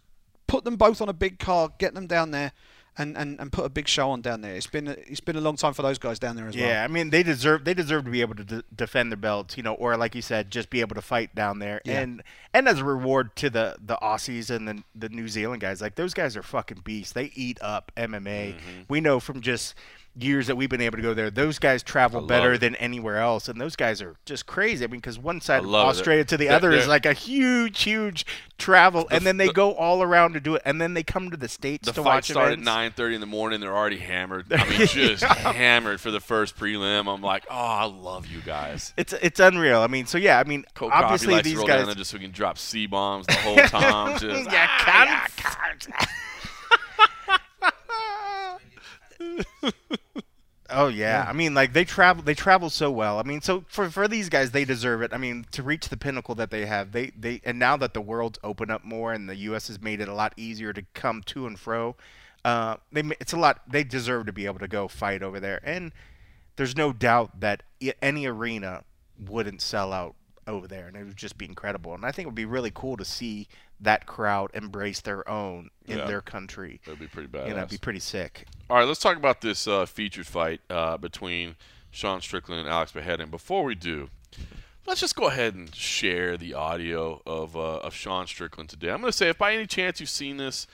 put 0.47 0.65
them 0.65 0.75
both 0.75 1.01
on 1.01 1.07
a 1.07 1.13
big 1.13 1.39
card, 1.39 1.71
get 1.77 1.93
them 1.93 2.05
down 2.07 2.31
there, 2.31 2.51
and, 2.97 3.17
and, 3.17 3.39
and 3.39 3.51
put 3.51 3.65
a 3.65 3.69
big 3.69 3.87
show 3.87 4.11
on 4.11 4.21
down 4.21 4.41
there. 4.41 4.53
It's 4.53 4.67
been 4.67 4.87
a, 4.87 4.91
it's 4.91 5.19
been 5.21 5.35
a 5.37 5.41
long 5.41 5.55
time 5.55 5.73
for 5.73 5.81
those 5.81 5.97
guys 5.97 6.19
down 6.19 6.35
there 6.35 6.47
as 6.47 6.55
well. 6.55 6.65
Yeah, 6.67 6.83
I 6.83 6.87
mean 6.87 7.09
they 7.09 7.23
deserve 7.23 7.63
they 7.65 7.73
deserve 7.73 8.03
to 8.05 8.11
be 8.11 8.21
able 8.21 8.35
to 8.35 8.43
de- 8.43 8.63
defend 8.75 9.11
their 9.11 9.17
belts, 9.17 9.55
you 9.57 9.63
know, 9.63 9.73
or 9.75 9.95
like 9.97 10.13
you 10.13 10.21
said, 10.21 10.51
just 10.51 10.69
be 10.69 10.81
able 10.81 10.95
to 10.95 11.01
fight 11.01 11.33
down 11.33 11.59
there, 11.59 11.81
Yeah. 11.85 12.01
and 12.01 12.21
and 12.53 12.67
as 12.67 12.79
a 12.79 12.83
reward 12.83 13.35
to 13.37 13.49
the 13.49 13.77
the 13.83 13.97
Aussies 14.01 14.49
and 14.49 14.67
the 14.67 14.83
the 14.93 15.09
New 15.09 15.27
Zealand 15.29 15.61
guys, 15.61 15.81
like 15.81 15.95
those 15.95 16.13
guys 16.13 16.35
are 16.35 16.43
fucking 16.43 16.81
beasts. 16.83 17.13
They 17.13 17.31
eat 17.35 17.57
up 17.61 17.91
MMA. 17.95 18.21
Mm-hmm. 18.55 18.81
We 18.89 18.99
know 19.01 19.19
from 19.19 19.41
just 19.41 19.73
years 20.17 20.47
that 20.47 20.55
we've 20.57 20.69
been 20.69 20.81
able 20.81 20.97
to 20.97 21.01
go 21.01 21.13
there, 21.13 21.29
those 21.29 21.57
guys 21.57 21.81
travel 21.83 22.21
better 22.21 22.53
it. 22.53 22.59
than 22.59 22.75
anywhere 22.75 23.17
else, 23.17 23.47
and 23.47 23.59
those 23.61 23.75
guys 23.77 24.01
are 24.01 24.15
just 24.25 24.45
crazy. 24.45 24.83
I 24.83 24.87
mean, 24.87 24.99
because 24.99 25.17
one 25.17 25.39
side 25.39 25.59
of 25.63 25.65
love 25.69 25.87
it. 25.87 25.89
Australia 25.91 26.25
to 26.25 26.37
the 26.37 26.47
They're- 26.47 26.53
other 26.55 26.71
is 26.71 26.81
they're- 26.81 26.89
like 26.89 27.05
a 27.05 27.13
huge, 27.13 27.83
huge 27.83 28.25
travel, 28.57 29.07
and 29.09 29.25
then 29.25 29.37
they 29.37 29.47
the- 29.47 29.53
go 29.53 29.71
all 29.73 30.03
around 30.03 30.33
to 30.33 30.39
do 30.41 30.55
it, 30.55 30.61
and 30.65 30.81
then 30.81 30.93
they 30.93 31.03
come 31.03 31.31
to 31.31 31.37
the 31.37 31.47
states 31.47 31.85
The 31.85 31.93
to 31.93 32.03
fight 32.03 32.15
watch 32.15 32.29
started 32.29 32.59
events. 32.59 32.67
at 32.67 32.95
9:30 32.97 33.15
in 33.15 33.21
the 33.21 33.25
morning. 33.27 33.61
They're 33.61 33.75
already 33.75 33.99
hammered. 33.99 34.47
I 34.51 34.67
mean, 34.69 34.85
just 34.87 35.23
hammered 35.23 36.01
for 36.01 36.11
the 36.11 36.19
first 36.19 36.57
prelim. 36.57 37.07
I'm 37.13 37.21
like, 37.21 37.45
oh, 37.49 37.55
I 37.55 37.85
love 37.85 38.27
you 38.27 38.41
guys. 38.41 38.93
It's 38.97 39.13
it's 39.13 39.39
unreal. 39.39 39.79
I 39.81 39.87
mean, 39.87 40.05
so 40.07 40.17
yeah, 40.17 40.39
I 40.39 40.43
mean, 40.43 40.65
obviously 40.81 41.41
these 41.41 41.57
guys. 41.59 41.67
down 41.67 41.85
there 41.85 41.95
just 41.95 42.11
so 42.11 42.17
we 42.17 42.23
can 42.23 42.31
drop 42.31 42.57
C 42.57 42.85
bombs 42.85 43.27
the 43.27 43.33
whole 43.35 43.55
time. 43.67 44.19
Just, 44.19 44.51
yeah, 44.51 44.67
ah, 44.69 45.25
cunt. 45.37 46.07
Oh 50.73 50.87
yeah. 50.87 51.25
I 51.27 51.33
mean, 51.33 51.53
like 51.53 51.73
they 51.73 51.83
travel, 51.83 52.23
they 52.23 52.33
travel 52.33 52.69
so 52.69 52.89
well. 52.89 53.19
I 53.19 53.23
mean, 53.23 53.41
so 53.41 53.65
for 53.67 53.89
for 53.89 54.07
these 54.07 54.29
guys, 54.29 54.51
they 54.51 54.65
deserve 54.65 55.01
it. 55.01 55.13
I 55.13 55.17
mean, 55.17 55.45
to 55.51 55.63
reach 55.63 55.89
the 55.89 55.97
pinnacle 55.97 56.33
that 56.35 56.49
they 56.49 56.65
have, 56.65 56.93
they 56.93 57.11
they 57.17 57.41
and 57.43 57.59
now 57.59 57.77
that 57.77 57.93
the 57.93 58.01
world's 58.01 58.39
opened 58.43 58.71
up 58.71 58.83
more 58.83 59.11
and 59.11 59.27
the 59.29 59.35
U.S. 59.35 59.67
has 59.67 59.81
made 59.81 59.99
it 59.99 60.07
a 60.07 60.13
lot 60.13 60.33
easier 60.37 60.71
to 60.73 60.83
come 60.93 61.21
to 61.23 61.45
and 61.45 61.59
fro, 61.59 61.95
uh, 62.45 62.77
they 62.91 63.01
it's 63.19 63.33
a 63.33 63.37
lot. 63.37 63.61
They 63.69 63.83
deserve 63.83 64.27
to 64.27 64.33
be 64.33 64.45
able 64.45 64.59
to 64.59 64.67
go 64.67 64.87
fight 64.87 65.21
over 65.21 65.39
there, 65.39 65.59
and 65.63 65.91
there's 66.55 66.75
no 66.75 66.93
doubt 66.93 67.41
that 67.41 67.63
any 68.01 68.25
arena 68.25 68.83
wouldn't 69.19 69.61
sell 69.61 69.91
out 69.91 70.15
over 70.47 70.67
there, 70.67 70.87
and 70.87 70.95
it 70.95 71.03
would 71.03 71.17
just 71.17 71.37
be 71.37 71.45
incredible. 71.45 71.93
And 71.93 72.05
I 72.05 72.11
think 72.11 72.25
it 72.25 72.29
would 72.29 72.35
be 72.35 72.45
really 72.45 72.71
cool 72.73 72.97
to 72.97 73.05
see 73.05 73.47
that 73.81 74.05
crowd 74.05 74.51
embrace 74.53 75.01
their 75.01 75.27
own 75.27 75.69
in 75.85 75.97
Yeah. 75.97 76.05
their 76.05 76.21
country. 76.21 76.79
That'd 76.85 76.99
be 76.99 77.07
pretty 77.07 77.27
bad. 77.27 77.47
You 77.47 77.53
know, 77.53 77.59
it'd 77.59 77.69
be 77.71 77.77
pretty 77.77 77.99
sick. 77.99 78.45
All 78.69 78.77
right, 78.77 78.87
let's 78.87 78.99
talk 78.99 79.17
about 79.17 79.41
this 79.41 79.67
uh, 79.67 79.85
featured 79.85 80.27
fight 80.27 80.61
uh, 80.69 80.97
between 80.97 81.55
Sean 81.89 82.21
Strickland 82.21 82.61
and 82.61 82.69
Alex 82.69 82.91
Behead. 82.91 83.19
And 83.19 83.31
before 83.31 83.63
we 83.63 83.73
do, 83.75 84.09
let's 84.85 85.01
just 85.01 85.15
go 85.15 85.27
ahead 85.27 85.55
and 85.55 85.73
share 85.75 86.37
the 86.37 86.53
audio 86.53 87.21
of, 87.25 87.55
uh, 87.57 87.77
of 87.79 87.93
Sean 87.93 88.27
Strickland 88.27 88.69
today. 88.69 88.91
I'm 88.91 89.01
going 89.01 89.11
to 89.11 89.17
say, 89.17 89.29
if 89.29 89.37
by 89.37 89.53
any 89.53 89.65
chance 89.65 89.99
you've 89.99 90.09
seen 90.09 90.37
this, 90.37 90.67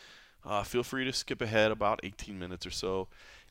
uh, 0.45 0.63
feel 0.63 0.83
free 0.83 1.05
to 1.05 1.13
skip 1.13 1.41
ahead 1.41 1.71
about 1.71 1.99
18 2.03 2.37
minutes 2.37 2.65
or 2.65 2.71
so. 2.71 3.07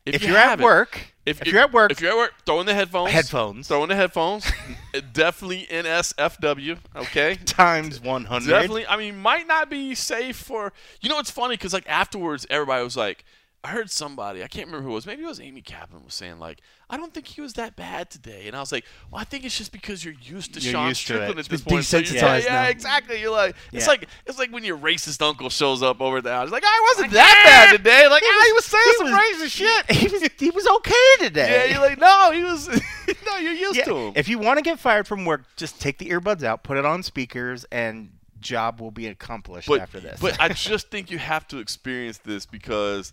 If, 0.06 0.22
you 0.22 0.28
you're 0.28 0.38
at 0.38 0.60
work, 0.60 1.14
if, 1.26 1.44
you're 1.44 1.60
at 1.60 1.72
work, 1.72 1.90
if 1.90 2.00
you're 2.00 2.12
at 2.12 2.16
work, 2.16 2.32
throw 2.46 2.60
in 2.60 2.66
the 2.66 2.74
headphones. 2.74 3.10
Headphones. 3.10 3.66
Throw 3.66 3.82
in 3.82 3.88
the 3.88 3.96
headphones. 3.96 4.50
Definitely 5.12 5.66
NSFW. 5.68 6.78
Okay. 6.94 7.34
times 7.44 8.00
100. 8.00 8.48
Definitely. 8.48 8.86
I 8.86 8.96
mean, 8.96 9.18
might 9.18 9.48
not 9.48 9.68
be 9.68 9.96
safe 9.96 10.36
for. 10.36 10.72
You 11.00 11.08
know, 11.08 11.18
it's 11.18 11.30
funny 11.30 11.54
because 11.54 11.72
like 11.72 11.88
afterwards, 11.88 12.46
everybody 12.48 12.84
was 12.84 12.96
like, 12.96 13.24
I 13.66 13.70
heard 13.70 13.90
somebody. 13.90 14.44
I 14.44 14.46
can't 14.46 14.66
remember 14.66 14.84
who 14.84 14.92
it 14.92 14.94
was. 14.94 15.06
Maybe 15.06 15.24
it 15.24 15.26
was 15.26 15.40
Amy 15.40 15.60
Kaplan 15.60 16.04
was 16.04 16.14
saying 16.14 16.38
like, 16.38 16.60
I 16.88 16.96
don't 16.96 17.12
think 17.12 17.26
he 17.26 17.40
was 17.40 17.54
that 17.54 17.74
bad 17.74 18.10
today. 18.10 18.46
And 18.46 18.54
I 18.54 18.60
was 18.60 18.70
like, 18.70 18.84
Well, 19.10 19.20
I 19.20 19.24
think 19.24 19.44
it's 19.44 19.58
just 19.58 19.72
because 19.72 20.04
you're 20.04 20.14
used 20.22 20.54
to 20.54 20.60
You're 20.60 20.72
Sean 20.72 20.88
used 20.88 21.04
to 21.08 21.14
it. 21.14 21.16
Strickland 21.16 21.40
It's 21.40 21.48
at 21.48 21.50
this 21.50 21.60
been 21.62 21.74
point. 21.74 21.84
So 21.84 22.00
desensitized 22.00 22.44
yeah, 22.44 22.62
yeah, 22.62 22.68
exactly. 22.68 23.20
You're 23.20 23.32
like, 23.32 23.56
it's 23.72 23.88
like 23.88 24.06
it's 24.24 24.38
like 24.38 24.52
when 24.52 24.62
your 24.62 24.78
racist 24.78 25.20
uncle 25.20 25.50
shows 25.50 25.82
up 25.82 26.00
over 26.00 26.20
the 26.20 26.30
house. 26.30 26.52
Like, 26.52 26.62
I 26.64 26.94
wasn't 26.94 27.12
that 27.14 27.42
bad 27.44 27.76
today. 27.76 28.06
Like, 28.06 28.22
ah, 28.24 28.42
he 28.46 28.52
was 28.52 28.64
saying 28.66 28.94
some 28.98 29.08
racist 29.08 29.50
shit. 29.50 29.96
He 29.96 30.06
was 30.06 30.22
he 30.38 30.50
was 30.50 30.66
okay 30.68 31.26
today. 31.26 31.66
Yeah, 31.66 31.72
you're 31.72 31.88
like, 31.88 31.98
no, 31.98 32.30
he 32.30 32.44
was. 32.44 32.68
no, 33.26 33.38
you're 33.38 33.52
used 33.52 33.78
Yeah, 33.78 33.84
to 33.86 33.96
him. 33.96 34.12
If 34.14 34.28
you 34.28 34.38
want 34.38 34.58
to 34.58 34.62
get 34.62 34.78
fired 34.78 35.08
from 35.08 35.24
work, 35.24 35.42
just 35.56 35.80
take 35.80 35.98
the 35.98 36.10
earbuds 36.10 36.44
out, 36.44 36.62
put 36.62 36.76
it 36.76 36.84
on 36.84 37.02
speakers, 37.02 37.64
and 37.72 38.10
job 38.40 38.80
will 38.80 38.92
be 38.92 39.08
accomplished 39.08 39.66
but, 39.66 39.80
after 39.80 39.98
this. 39.98 40.20
But 40.20 40.40
I 40.40 40.48
just 40.50 40.90
think 40.90 41.10
you 41.10 41.18
have 41.18 41.48
to 41.48 41.58
experience 41.58 42.18
this 42.18 42.46
because 42.46 43.12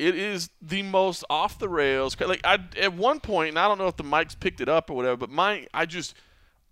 it 0.00 0.16
is 0.16 0.50
the 0.62 0.82
most 0.82 1.24
off 1.30 1.58
the 1.58 1.68
rails. 1.68 2.18
Like 2.18 2.40
I, 2.44 2.58
at 2.80 2.94
one 2.94 3.20
point, 3.20 3.50
and 3.50 3.58
I 3.58 3.68
don't 3.68 3.78
know 3.78 3.86
if 3.88 3.96
the 3.96 4.02
mics 4.04 4.38
picked 4.38 4.60
it 4.60 4.68
up 4.68 4.90
or 4.90 4.94
whatever, 4.96 5.16
but 5.18 5.30
my, 5.30 5.66
I 5.74 5.84
just, 5.86 6.14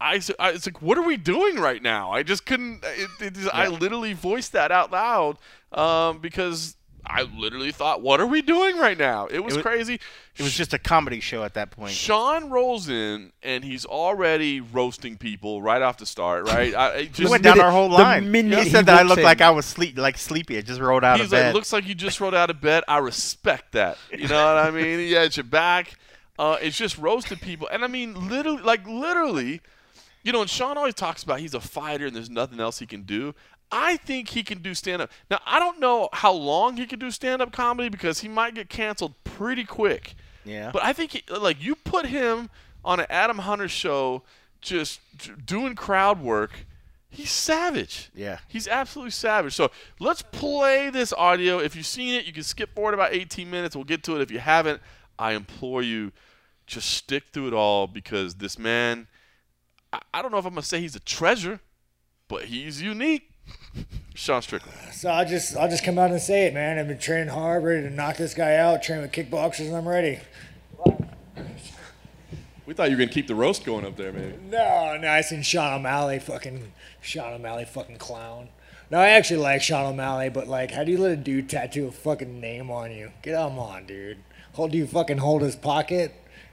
I, 0.00 0.20
I- 0.38 0.50
it's 0.52 0.66
like, 0.66 0.80
what 0.80 0.96
are 0.96 1.02
we 1.02 1.16
doing 1.18 1.56
right 1.56 1.82
now? 1.82 2.10
I 2.10 2.22
just 2.22 2.46
couldn't. 2.46 2.82
It, 2.84 3.10
it 3.20 3.34
just, 3.34 3.54
I 3.54 3.68
literally 3.68 4.14
voiced 4.14 4.52
that 4.52 4.72
out 4.72 4.90
loud 4.90 5.36
um, 5.72 6.18
because 6.20 6.76
I 7.10 7.22
literally 7.22 7.72
thought, 7.72 8.02
what 8.02 8.20
are 8.20 8.26
we 8.26 8.42
doing 8.42 8.76
right 8.76 8.98
now? 8.98 9.26
It 9.26 9.40
was 9.42 9.56
wa- 9.56 9.62
crazy. 9.62 9.94
it 10.36 10.42
was 10.42 10.52
just 10.52 10.74
a 10.74 10.78
comedy 10.78 11.20
show 11.20 11.42
at 11.42 11.54
that 11.54 11.70
point. 11.70 11.92
Sean 11.92 12.50
rolls 12.50 12.88
in 12.88 13.32
and 13.42 13.64
he's 13.64 13.84
already 13.86 14.60
roasting 14.60 15.16
people 15.16 15.62
right 15.62 15.80
off 15.80 15.96
the 15.98 16.06
start. 16.06 16.46
Right? 16.46 16.74
I, 16.74 16.94
I 16.94 17.02
He 17.04 17.08
just, 17.08 17.30
went 17.30 17.42
down 17.42 17.56
minute- 17.56 17.64
our 17.66 17.72
whole 17.72 17.88
the 17.88 17.94
line. 17.94 18.30
minute 18.30 18.58
he 18.58 18.64
he 18.64 18.70
said 18.70 18.86
that 18.86 18.98
I 18.98 19.02
looked 19.02 19.18
in. 19.20 19.24
like 19.24 19.40
I 19.40 19.50
was 19.50 19.64
sleep, 19.64 19.96
like 19.96 20.18
sleepy. 20.18 20.58
I 20.58 20.60
just 20.60 20.80
rolled 20.80 21.02
out 21.04 21.16
He's 21.18 21.26
of 21.26 21.32
like, 21.32 21.40
bed. 21.40 21.54
looks 21.54 21.72
like 21.72 21.88
you 21.88 21.94
just 21.94 22.20
rolled 22.20 22.34
out 22.34 22.50
of 22.50 22.60
bed. 22.60 22.84
I 22.86 22.98
respect 22.98 23.72
that. 23.72 23.96
You 24.12 24.28
know 24.28 24.44
what 24.54 24.64
I 24.64 24.70
mean? 24.70 24.98
He 24.98 25.12
had 25.12 25.36
your 25.36 25.44
back. 25.44 25.94
Uh, 26.38 26.56
it's 26.62 26.76
just 26.76 26.96
roasted 26.98 27.40
people, 27.40 27.68
and 27.72 27.82
I 27.82 27.88
mean, 27.88 28.28
literally, 28.28 28.62
like 28.62 28.86
literally, 28.86 29.60
you 30.22 30.30
know. 30.32 30.40
And 30.40 30.48
Sean 30.48 30.76
always 30.78 30.94
talks 30.94 31.24
about 31.24 31.40
he's 31.40 31.52
a 31.54 31.58
fighter 31.60 32.06
and 32.06 32.14
there's 32.14 32.30
nothing 32.30 32.60
else 32.60 32.78
he 32.78 32.86
can 32.86 33.02
do. 33.02 33.34
I 33.70 33.96
think 33.98 34.30
he 34.30 34.42
can 34.42 34.58
do 34.58 34.74
stand 34.74 35.02
up. 35.02 35.10
Now 35.30 35.40
I 35.46 35.58
don't 35.58 35.80
know 35.80 36.08
how 36.12 36.32
long 36.32 36.76
he 36.76 36.86
can 36.86 36.98
do 36.98 37.10
stand 37.10 37.42
up 37.42 37.52
comedy 37.52 37.88
because 37.88 38.20
he 38.20 38.28
might 38.28 38.54
get 38.54 38.68
canceled 38.68 39.14
pretty 39.24 39.64
quick. 39.64 40.14
Yeah. 40.44 40.70
But 40.72 40.82
I 40.82 40.92
think 40.92 41.12
he, 41.12 41.22
like 41.32 41.62
you 41.62 41.74
put 41.74 42.06
him 42.06 42.50
on 42.84 43.00
an 43.00 43.06
Adam 43.10 43.38
Hunter 43.38 43.68
show, 43.68 44.22
just 44.60 45.00
doing 45.44 45.74
crowd 45.74 46.20
work. 46.20 46.66
He's 47.10 47.30
savage. 47.30 48.10
Yeah. 48.14 48.38
He's 48.48 48.68
absolutely 48.68 49.10
savage. 49.12 49.54
So 49.54 49.70
let's 49.98 50.22
play 50.22 50.90
this 50.90 51.12
audio. 51.12 51.58
If 51.58 51.74
you've 51.74 51.86
seen 51.86 52.14
it, 52.14 52.26
you 52.26 52.32
can 52.32 52.42
skip 52.42 52.74
forward 52.74 52.94
about 52.94 53.14
18 53.14 53.50
minutes. 53.50 53.74
We'll 53.74 53.84
get 53.84 54.02
to 54.04 54.16
it. 54.16 54.22
If 54.22 54.30
you 54.30 54.38
haven't, 54.38 54.82
I 55.18 55.32
implore 55.32 55.82
you, 55.82 56.12
just 56.66 56.90
stick 56.90 57.24
through 57.32 57.48
it 57.48 57.54
all 57.54 57.86
because 57.86 58.36
this 58.36 58.58
man, 58.58 59.06
I, 59.92 60.00
I 60.12 60.22
don't 60.22 60.30
know 60.30 60.38
if 60.38 60.44
I'm 60.44 60.52
going 60.52 60.62
to 60.62 60.68
say 60.68 60.80
he's 60.80 60.96
a 60.96 61.00
treasure, 61.00 61.60
but 62.28 62.44
he's 62.44 62.82
unique. 62.82 63.27
Sean 64.14 64.42
Strickland. 64.42 64.76
So 64.92 65.10
I'll 65.10 65.26
just 65.26 65.56
I'll 65.56 65.68
just 65.68 65.84
come 65.84 65.98
out 65.98 66.10
and 66.10 66.20
say 66.20 66.46
it, 66.46 66.54
man. 66.54 66.78
I've 66.78 66.88
been 66.88 66.98
training 66.98 67.28
hard, 67.28 67.62
ready 67.62 67.82
to 67.82 67.90
knock 67.90 68.16
this 68.16 68.34
guy 68.34 68.56
out, 68.56 68.82
train 68.82 69.00
with 69.00 69.12
kickboxers, 69.12 69.68
and 69.68 69.76
I'm 69.76 69.88
ready. 69.88 70.18
We 72.66 72.74
thought 72.74 72.90
you 72.90 72.96
were 72.96 73.02
gonna 73.02 73.12
keep 73.12 73.28
the 73.28 73.34
roast 73.34 73.64
going 73.64 73.86
up 73.86 73.96
there, 73.96 74.12
man. 74.12 74.50
No, 74.50 74.98
no, 75.00 75.08
I 75.08 75.22
seen 75.22 75.42
Sean 75.42 75.72
O'Malley, 75.72 76.18
fucking 76.18 76.72
Sean 77.00 77.32
O'Malley, 77.32 77.64
fucking 77.64 77.96
clown. 77.96 78.48
No, 78.90 78.98
I 78.98 79.08
actually 79.10 79.40
like 79.40 79.62
Sean 79.62 79.86
O'Malley, 79.86 80.28
but 80.30 80.48
like, 80.48 80.70
how 80.72 80.84
do 80.84 80.92
you 80.92 80.98
let 80.98 81.12
a 81.12 81.16
dude 81.16 81.48
tattoo 81.48 81.86
a 81.86 81.90
fucking 81.90 82.40
name 82.40 82.70
on 82.70 82.90
you? 82.90 83.12
Get 83.22 83.34
on, 83.34 83.58
on, 83.58 83.86
dude. 83.86 84.18
Hold, 84.52 84.72
do 84.72 84.78
you 84.78 84.86
fucking 84.86 85.18
hold 85.18 85.42
his 85.42 85.56
pocket? 85.56 86.12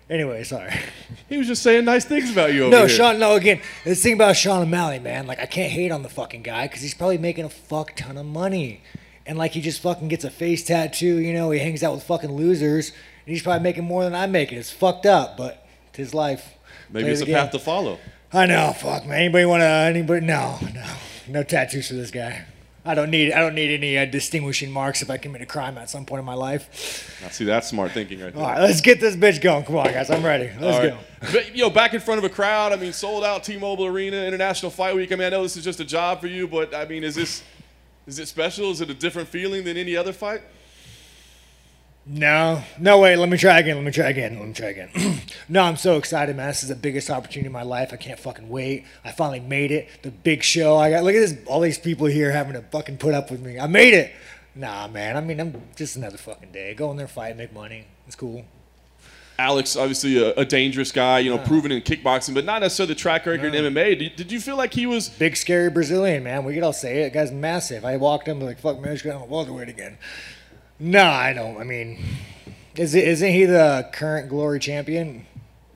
Anyway, 0.09 0.43
sorry. 0.43 0.71
He 1.27 1.37
was 1.37 1.47
just 1.47 1.63
saying 1.63 1.85
nice 1.85 2.05
things 2.05 2.31
about 2.31 2.53
you 2.53 2.65
over 2.65 2.71
No, 2.71 2.79
here. 2.85 2.89
Sean. 2.89 3.17
No, 3.19 3.33
again, 3.35 3.59
this 3.83 4.03
thing 4.03 4.13
about 4.13 4.35
Sean 4.35 4.61
O'Malley, 4.61 4.99
man. 4.99 5.25
Like, 5.25 5.39
I 5.39 5.47
can't 5.47 5.71
hate 5.71 5.91
on 5.91 6.03
the 6.03 6.09
fucking 6.09 6.43
guy 6.43 6.67
because 6.67 6.81
he's 6.83 6.93
probably 6.93 7.17
making 7.17 7.45
a 7.45 7.49
fuck 7.49 7.95
ton 7.95 8.15
of 8.15 8.27
money, 8.27 8.81
and 9.25 9.35
like 9.35 9.53
he 9.53 9.61
just 9.61 9.81
fucking 9.81 10.07
gets 10.07 10.23
a 10.23 10.29
face 10.29 10.63
tattoo. 10.63 11.17
You 11.19 11.33
know, 11.33 11.49
he 11.49 11.59
hangs 11.59 11.81
out 11.81 11.95
with 11.95 12.03
fucking 12.03 12.31
losers, 12.31 12.89
and 12.89 13.33
he's 13.33 13.41
probably 13.41 13.63
making 13.63 13.85
more 13.85 14.03
than 14.03 14.13
I'm 14.13 14.31
making. 14.31 14.59
It's 14.59 14.69
fucked 14.71 15.07
up, 15.07 15.35
but 15.35 15.65
it's 15.89 15.97
his 15.97 16.13
life. 16.13 16.53
Maybe 16.91 17.05
Play 17.05 17.11
it's 17.13 17.21
a 17.21 17.25
game. 17.25 17.35
path 17.35 17.51
to 17.53 17.59
follow. 17.59 17.97
I 18.31 18.45
know. 18.45 18.71
Fuck, 18.77 19.07
man. 19.07 19.17
Anybody 19.21 19.45
want 19.45 19.61
to? 19.61 19.65
Anybody? 19.65 20.23
No, 20.23 20.59
no, 20.75 20.85
no 21.27 21.41
tattoos 21.43 21.87
for 21.87 21.95
this 21.95 22.11
guy. 22.11 22.45
I 22.87 22.93
don't 22.93 23.09
need. 23.09 23.33
I 23.33 23.39
don't 23.39 23.55
need 23.55 23.73
any 23.73 23.97
uh, 23.97 24.05
distinguishing 24.05 24.71
marks 24.71 25.01
if 25.01 25.09
I 25.09 25.17
commit 25.17 25.41
a 25.41 25.45
crime 25.47 25.77
at 25.79 25.89
some 25.89 26.05
point 26.05 26.19
in 26.19 26.25
my 26.25 26.35
life. 26.35 27.19
Now, 27.21 27.29
see, 27.29 27.43
that's 27.43 27.67
smart 27.67 27.93
thinking 27.93 28.21
right 28.21 28.31
there. 28.31 28.43
All 28.43 28.49
right, 28.49 28.61
let's 28.61 28.81
get 28.81 28.99
this 28.99 29.15
bitch 29.15 29.41
going. 29.41 29.63
Come 29.65 29.77
on, 29.77 29.87
guys. 29.87 30.11
I'm 30.11 30.23
ready. 30.23 30.51
Let's 30.59 30.77
All 30.77 30.83
go. 30.83 30.97
But, 31.31 31.55
you 31.55 31.63
know, 31.63 31.71
back 31.71 31.95
in 31.95 31.99
front 31.99 32.19
of 32.19 32.23
a 32.23 32.29
crowd. 32.29 32.71
I 32.71 32.75
mean, 32.75 32.93
sold 32.93 33.23
out 33.23 33.43
T-Mobile 33.43 33.87
Arena, 33.87 34.17
International 34.17 34.69
Fight 34.69 34.95
Week. 34.95 35.11
I 35.11 35.15
mean, 35.15 35.25
I 35.25 35.29
know 35.29 35.41
this 35.41 35.57
is 35.57 35.63
just 35.63 35.79
a 35.79 35.85
job 35.85 36.21
for 36.21 36.27
you, 36.27 36.47
but 36.47 36.75
I 36.75 36.85
mean, 36.85 37.03
is 37.03 37.15
this 37.15 37.41
is 38.05 38.19
it 38.19 38.27
special? 38.27 38.69
Is 38.69 38.81
it 38.81 38.89
a 38.91 38.93
different 38.93 39.27
feeling 39.27 39.63
than 39.63 39.77
any 39.77 39.95
other 39.95 40.13
fight? 40.13 40.43
No, 42.07 42.61
no, 42.79 42.99
wait. 42.99 43.15
Let 43.15 43.29
me 43.29 43.37
try 43.37 43.59
again. 43.59 43.77
Let 43.77 43.85
me 43.85 43.91
try 43.91 44.09
again. 44.09 44.37
Let 44.37 44.47
me 44.47 44.53
try 44.53 44.67
again. 44.67 44.89
no, 45.49 45.63
I'm 45.63 45.75
so 45.75 45.97
excited, 45.97 46.35
man. 46.35 46.47
This 46.49 46.61
is 46.61 46.69
the 46.69 46.75
biggest 46.75 47.09
opportunity 47.09 47.47
of 47.47 47.53
my 47.53 47.63
life. 47.63 47.89
I 47.93 47.95
can't 47.95 48.19
fucking 48.19 48.47
wait. 48.47 48.85
I 49.03 49.11
finally 49.11 49.39
made 49.39 49.71
it. 49.71 49.89
The 50.03 50.11
big 50.11 50.43
show. 50.43 50.77
I 50.77 50.91
got. 50.91 51.03
Look 51.03 51.15
at 51.15 51.19
this. 51.19 51.35
All 51.47 51.61
these 51.61 51.79
people 51.79 52.05
here 52.05 52.31
having 52.31 52.53
to 52.53 52.61
fucking 52.61 52.97
put 52.97 53.15
up 53.15 53.31
with 53.31 53.41
me. 53.41 53.59
I 53.59 53.65
made 53.65 53.95
it. 53.95 54.13
Nah, 54.53 54.87
man. 54.87 55.17
I 55.17 55.21
mean, 55.21 55.39
I'm 55.39 55.59
just 55.75 55.95
another 55.95 56.17
fucking 56.17 56.51
day. 56.51 56.75
Go 56.75 56.91
in 56.91 56.97
there, 56.97 57.07
fight, 57.07 57.35
make 57.37 57.53
money. 57.53 57.85
It's 58.05 58.15
cool. 58.15 58.45
Alex, 59.37 59.75
obviously 59.75 60.17
a, 60.17 60.33
a 60.35 60.45
dangerous 60.45 60.93
guy, 60.93 61.19
you 61.19 61.29
know, 61.29 61.37
proven 61.39 61.71
in 61.71 61.81
kickboxing, 61.81 62.33
but 62.33 62.45
not 62.45 62.61
necessarily 62.61 62.93
the 62.93 62.99
track 62.99 63.25
record 63.25 63.53
in 63.53 63.65
MMA. 63.65 63.99
Did, 63.99 64.15
did 64.15 64.31
you 64.31 64.39
feel 64.39 64.55
like 64.55 64.73
he 64.73 64.85
was? 64.85 65.09
Big 65.09 65.35
scary 65.35 65.69
Brazilian, 65.69 66.23
man. 66.23 66.45
We 66.45 66.53
could 66.53 66.63
all 66.63 66.71
say 66.71 67.01
it. 67.01 67.11
The 67.11 67.19
guy's 67.19 67.31
massive. 67.33 67.83
I 67.83 67.97
walked 67.97 68.29
in 68.29 68.39
like, 68.39 68.59
fuck, 68.59 68.79
man, 68.79 68.95
just 68.95 69.05
on 69.05 69.27
welterweight 69.27 69.67
again. 69.67 69.97
No, 70.79 71.03
I 71.03 71.33
don't. 71.33 71.57
I 71.57 71.63
mean, 71.63 72.03
is 72.75 72.95
it, 72.95 73.07
isn't 73.07 73.31
he 73.31 73.45
the 73.45 73.89
current 73.93 74.29
glory 74.29 74.59
champion? 74.59 75.25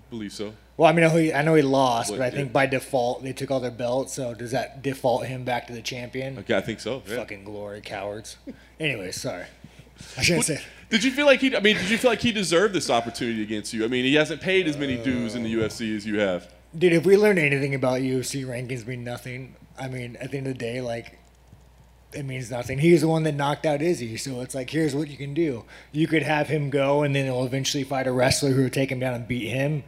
believe 0.09 0.33
so. 0.33 0.53
Well, 0.75 0.89
I 0.89 0.93
mean, 0.93 1.03
I 1.03 1.07
know 1.09 1.15
he, 1.17 1.33
I 1.33 1.41
know 1.41 1.55
he 1.55 1.61
lost, 1.61 2.09
What, 2.09 2.19
but 2.19 2.23
I 2.23 2.27
yeah. 2.27 2.35
think 2.35 2.53
by 2.53 2.65
default 2.65 3.21
they 3.21 3.33
took 3.33 3.51
all 3.51 3.59
their 3.59 3.69
belts. 3.69 4.13
So 4.13 4.33
does 4.33 4.51
that 4.51 4.81
default 4.81 5.25
him 5.25 5.43
back 5.43 5.67
to 5.67 5.73
the 5.73 5.81
champion? 5.81 6.39
Okay, 6.39 6.55
I 6.55 6.61
think 6.61 6.79
so. 6.79 7.03
Yeah. 7.05 7.17
Fucking 7.17 7.43
glory 7.43 7.81
cowards. 7.81 8.37
anyway, 8.79 9.11
sorry. 9.11 9.45
I 10.17 10.21
shouldn't 10.21 10.45
say. 10.45 10.61
Did 10.89 11.03
you 11.03 11.11
feel 11.11 11.25
like 11.25 11.41
he? 11.41 11.55
I 11.55 11.59
mean, 11.59 11.75
did 11.75 11.89
you 11.89 11.97
feel 11.97 12.09
like 12.09 12.21
he 12.21 12.31
deserved 12.31 12.73
this 12.73 12.89
opportunity 12.89 13.43
against 13.43 13.73
you? 13.73 13.83
I 13.83 13.87
mean, 13.87 14.05
he 14.05 14.15
hasn't 14.15 14.41
paid 14.41 14.67
as 14.67 14.77
many 14.77 14.97
dues 14.97 15.35
in 15.35 15.43
the 15.43 15.53
uh, 15.53 15.67
UFC 15.67 15.95
as 15.95 16.05
you 16.05 16.19
have. 16.19 16.51
Dude, 16.77 16.93
if 16.93 17.05
we 17.05 17.17
learn 17.17 17.37
anything 17.37 17.75
about 17.75 18.01
UFC 18.01 18.45
rankings 18.45 18.87
mean 18.87 19.03
nothing. 19.03 19.55
I 19.77 19.87
mean, 19.87 20.15
at 20.17 20.31
the 20.31 20.37
end 20.37 20.47
of 20.47 20.53
the 20.53 20.59
day, 20.59 20.81
like 20.81 21.18
it 22.13 22.25
means 22.25 22.49
nothing. 22.49 22.79
He's 22.79 23.01
the 23.01 23.07
one 23.07 23.23
that 23.23 23.35
knocked 23.35 23.65
out 23.65 23.81
Izzy, 23.81 24.17
so 24.17 24.41
it's 24.41 24.55
like 24.55 24.69
here's 24.69 24.95
what 24.95 25.09
you 25.09 25.17
can 25.17 25.33
do. 25.33 25.63
You 25.91 26.07
could 26.07 26.23
have 26.23 26.47
him 26.47 26.69
go, 26.69 27.03
and 27.03 27.15
then 27.15 27.25
he'll 27.25 27.45
eventually 27.45 27.83
fight 27.83 28.07
a 28.07 28.11
wrestler 28.11 28.51
who 28.51 28.63
will 28.63 28.69
take 28.69 28.91
him 28.91 28.99
down 28.99 29.13
and 29.13 29.27
beat 29.27 29.47
him, 29.47 29.83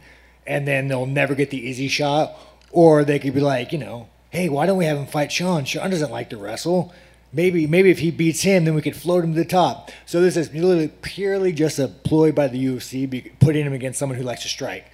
and 0.46 0.66
then 0.66 0.88
they'll 0.88 1.06
never 1.06 1.34
get 1.34 1.50
the 1.50 1.68
Izzy 1.68 1.88
shot. 1.88 2.34
Or 2.70 3.04
they 3.04 3.18
could 3.18 3.34
be 3.34 3.40
like, 3.40 3.72
you 3.72 3.78
know, 3.78 4.08
hey, 4.30 4.48
why 4.48 4.66
don't 4.66 4.78
we 4.78 4.86
have 4.86 4.96
him 4.96 5.06
fight 5.06 5.30
Sean? 5.30 5.64
Sean 5.64 5.90
doesn't 5.90 6.10
like 6.10 6.30
to 6.30 6.36
wrestle. 6.36 6.92
Maybe 7.34 7.66
maybe 7.66 7.90
if 7.90 7.98
he 7.98 8.10
beats 8.10 8.42
him, 8.42 8.64
then 8.64 8.74
we 8.74 8.82
could 8.82 8.96
float 8.96 9.24
him 9.24 9.34
to 9.34 9.38
the 9.38 9.44
top. 9.44 9.90
So 10.06 10.20
this 10.20 10.36
is 10.36 10.52
literally 10.52 10.88
purely 11.02 11.52
just 11.52 11.78
a 11.78 11.88
ploy 11.88 12.30
by 12.30 12.48
the 12.48 12.64
UFC, 12.64 13.32
putting 13.40 13.66
him 13.66 13.72
against 13.72 13.98
someone 13.98 14.18
who 14.18 14.24
likes 14.24 14.42
to 14.42 14.48
strike 14.48 14.86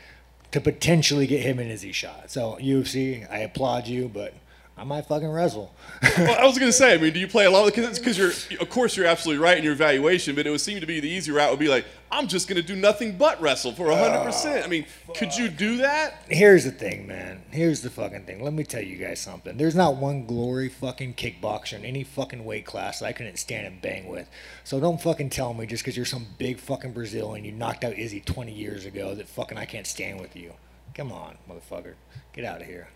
to 0.50 0.60
potentially 0.60 1.26
get 1.26 1.42
him 1.42 1.58
an 1.58 1.68
Izzy 1.68 1.92
shot. 1.92 2.30
So 2.30 2.56
UFC, 2.60 3.30
I 3.30 3.38
applaud 3.38 3.86
you, 3.86 4.08
but 4.08 4.34
I 4.78 4.84
might 4.84 5.06
fucking 5.06 5.28
wrestle. 5.28 5.74
well, 6.18 6.38
I 6.38 6.46
was 6.46 6.56
to 6.56 6.72
say, 6.72 6.94
I 6.94 6.98
mean, 6.98 7.12
do 7.12 7.18
you 7.18 7.26
play 7.26 7.46
along? 7.46 7.66
Because 7.66 7.98
because 7.98 8.16
you're, 8.16 8.60
of 8.60 8.70
course, 8.70 8.96
you're 8.96 9.06
absolutely 9.06 9.42
right 9.42 9.58
in 9.58 9.64
your 9.64 9.72
evaluation, 9.72 10.36
but 10.36 10.46
it 10.46 10.50
would 10.50 10.60
seem 10.60 10.78
to 10.80 10.86
be 10.86 11.00
the 11.00 11.08
easy 11.08 11.32
route 11.32 11.50
would 11.50 11.58
be 11.58 11.68
like, 11.68 11.84
I'm 12.12 12.28
just 12.28 12.48
to 12.48 12.62
do 12.62 12.76
nothing 12.76 13.18
but 13.18 13.40
wrestle 13.42 13.72
for 13.72 13.86
100%. 13.86 14.64
I 14.64 14.66
mean, 14.68 14.86
could 15.16 15.36
you 15.36 15.48
do 15.48 15.78
that? 15.78 16.22
Here's 16.28 16.64
the 16.64 16.70
thing, 16.70 17.06
man. 17.06 17.42
Here's 17.50 17.82
the 17.82 17.90
fucking 17.90 18.24
thing. 18.24 18.42
Let 18.42 18.52
me 18.52 18.62
tell 18.62 18.82
you 18.82 18.96
guys 18.96 19.20
something. 19.20 19.56
There's 19.56 19.74
not 19.74 19.96
one 19.96 20.26
glory 20.26 20.68
fucking 20.68 21.14
kickboxer 21.14 21.74
in 21.74 21.84
any 21.84 22.04
fucking 22.04 22.44
weight 22.44 22.64
class 22.64 23.00
that 23.00 23.06
I 23.06 23.12
couldn't 23.12 23.38
stand 23.38 23.66
and 23.66 23.82
bang 23.82 24.08
with. 24.08 24.28
So 24.62 24.78
don't 24.78 25.00
fucking 25.02 25.30
tell 25.30 25.54
me 25.54 25.66
just 25.66 25.82
because 25.82 25.96
you're 25.96 26.06
some 26.06 26.26
big 26.38 26.58
fucking 26.60 26.92
Brazilian, 26.92 27.44
you 27.44 27.52
knocked 27.52 27.84
out 27.84 27.98
Izzy 27.98 28.20
20 28.20 28.52
years 28.52 28.86
ago, 28.86 29.14
that 29.16 29.28
fucking 29.28 29.58
I 29.58 29.64
can't 29.64 29.86
stand 29.86 30.20
with 30.20 30.36
you. 30.36 30.52
Come 30.94 31.12
on, 31.12 31.36
motherfucker. 31.48 31.94
Get 32.32 32.44
out 32.44 32.60
of 32.60 32.66
here. 32.66 32.88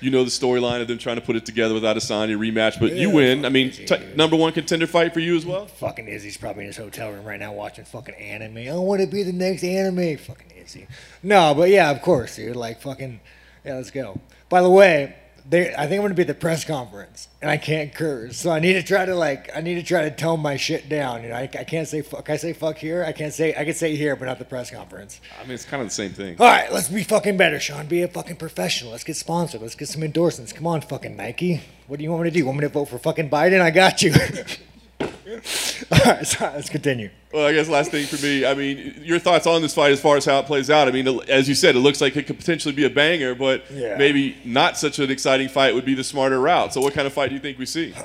You 0.00 0.10
know 0.10 0.24
the 0.24 0.30
storyline 0.30 0.82
of 0.82 0.88
them 0.88 0.98
trying 0.98 1.16
to 1.16 1.22
put 1.22 1.36
it 1.36 1.46
together 1.46 1.72
without 1.72 1.96
a 1.96 2.00
sign, 2.00 2.28
Adesanya 2.28 2.52
rematch, 2.52 2.78
but 2.80 2.92
you 2.92 3.10
win. 3.10 3.44
I 3.44 3.48
mean, 3.48 3.68
Izzy, 3.68 3.86
t- 3.86 4.14
number 4.14 4.36
one 4.36 4.52
contender 4.52 4.86
fight 4.86 5.14
for 5.14 5.20
you 5.20 5.36
as 5.36 5.46
well. 5.46 5.66
Fucking 5.66 6.06
Izzy's 6.08 6.36
probably 6.36 6.64
in 6.64 6.68
his 6.68 6.76
hotel 6.76 7.10
room 7.12 7.24
right 7.24 7.40
now 7.40 7.52
watching 7.52 7.84
fucking 7.84 8.14
anime. 8.14 8.58
I 8.58 8.76
want 8.76 9.00
to 9.00 9.06
be 9.06 9.22
the 9.22 9.32
next 9.32 9.64
anime. 9.64 10.18
Fucking 10.18 10.52
Izzy. 10.56 10.86
No, 11.22 11.54
but 11.54 11.70
yeah, 11.70 11.90
of 11.90 12.02
course, 12.02 12.36
dude. 12.36 12.56
Like 12.56 12.80
fucking, 12.80 13.20
yeah, 13.64 13.74
let's 13.76 13.90
go. 13.90 14.20
By 14.48 14.62
the 14.62 14.70
way, 14.70 15.16
they, 15.48 15.74
I 15.74 15.86
think 15.86 15.98
I'm 15.98 16.02
gonna 16.02 16.14
be 16.14 16.22
at 16.22 16.28
the 16.28 16.34
press 16.34 16.64
conference, 16.64 17.28
and 17.40 17.50
I 17.50 17.56
can't 17.56 17.94
curse, 17.94 18.36
so 18.36 18.50
I 18.50 18.58
need 18.58 18.72
to 18.74 18.82
try 18.82 19.04
to 19.04 19.14
like, 19.14 19.50
I 19.54 19.60
need 19.60 19.76
to 19.76 19.82
try 19.82 20.02
to 20.08 20.10
tone 20.10 20.40
my 20.40 20.56
shit 20.56 20.88
down. 20.88 21.22
You 21.22 21.28
know, 21.28 21.36
I, 21.36 21.42
I 21.42 21.64
can't 21.64 21.86
say 21.86 22.02
fuck. 22.02 22.28
I 22.30 22.36
say 22.36 22.52
fuck 22.52 22.78
here? 22.78 23.04
I 23.04 23.12
can't 23.12 23.32
say. 23.32 23.54
I 23.56 23.64
can 23.64 23.74
say 23.74 23.94
here, 23.94 24.16
but 24.16 24.24
not 24.24 24.38
the 24.38 24.44
press 24.44 24.70
conference. 24.70 25.20
I 25.40 25.44
mean, 25.44 25.52
it's 25.52 25.64
kind 25.64 25.82
of 25.82 25.88
the 25.88 25.94
same 25.94 26.10
thing. 26.10 26.36
All 26.40 26.46
right, 26.46 26.72
let's 26.72 26.88
be 26.88 27.04
fucking 27.04 27.36
better, 27.36 27.60
Sean. 27.60 27.86
Be 27.86 28.02
a 28.02 28.08
fucking 28.08 28.36
professional. 28.36 28.92
Let's 28.92 29.04
get 29.04 29.16
sponsored. 29.16 29.62
Let's 29.62 29.76
get 29.76 29.88
some 29.88 30.02
endorsements. 30.02 30.52
Come 30.52 30.66
on, 30.66 30.80
fucking 30.80 31.16
Nike. 31.16 31.62
What 31.86 31.98
do 31.98 32.04
you 32.04 32.10
want 32.10 32.24
me 32.24 32.30
to 32.30 32.34
do? 32.34 32.44
Want 32.44 32.58
me 32.58 32.62
to 32.62 32.68
vote 32.68 32.86
for 32.86 32.98
fucking 32.98 33.30
Biden? 33.30 33.60
I 33.60 33.70
got 33.70 34.02
you. 34.02 34.12
All 35.00 35.98
right, 36.06 36.26
so 36.26 36.44
let's 36.54 36.68
continue. 36.70 37.10
Well, 37.32 37.46
I 37.46 37.52
guess 37.52 37.68
last 37.68 37.90
thing 37.90 38.06
for 38.06 38.16
me, 38.24 38.46
I 38.46 38.54
mean, 38.54 38.94
your 39.04 39.18
thoughts 39.18 39.46
on 39.46 39.60
this 39.60 39.74
fight 39.74 39.92
as 39.92 40.00
far 40.00 40.16
as 40.16 40.24
how 40.24 40.38
it 40.38 40.46
plays 40.46 40.70
out. 40.70 40.88
I 40.88 40.90
mean, 40.92 41.20
as 41.28 41.48
you 41.48 41.54
said, 41.54 41.76
it 41.76 41.80
looks 41.80 42.00
like 42.00 42.16
it 42.16 42.26
could 42.26 42.38
potentially 42.38 42.74
be 42.74 42.84
a 42.84 42.90
banger, 42.90 43.34
but 43.34 43.64
Yeah. 43.70 43.96
maybe 43.98 44.36
not 44.44 44.78
such 44.78 44.98
an 44.98 45.10
exciting 45.10 45.48
fight 45.48 45.74
would 45.74 45.84
be 45.84 45.94
the 45.94 46.04
smarter 46.04 46.40
route. 46.40 46.72
So, 46.72 46.80
what 46.80 46.94
kind 46.94 47.06
of 47.06 47.12
fight 47.12 47.28
do 47.28 47.34
you 47.34 47.40
think 47.40 47.58
we 47.58 47.66
see? 47.66 47.92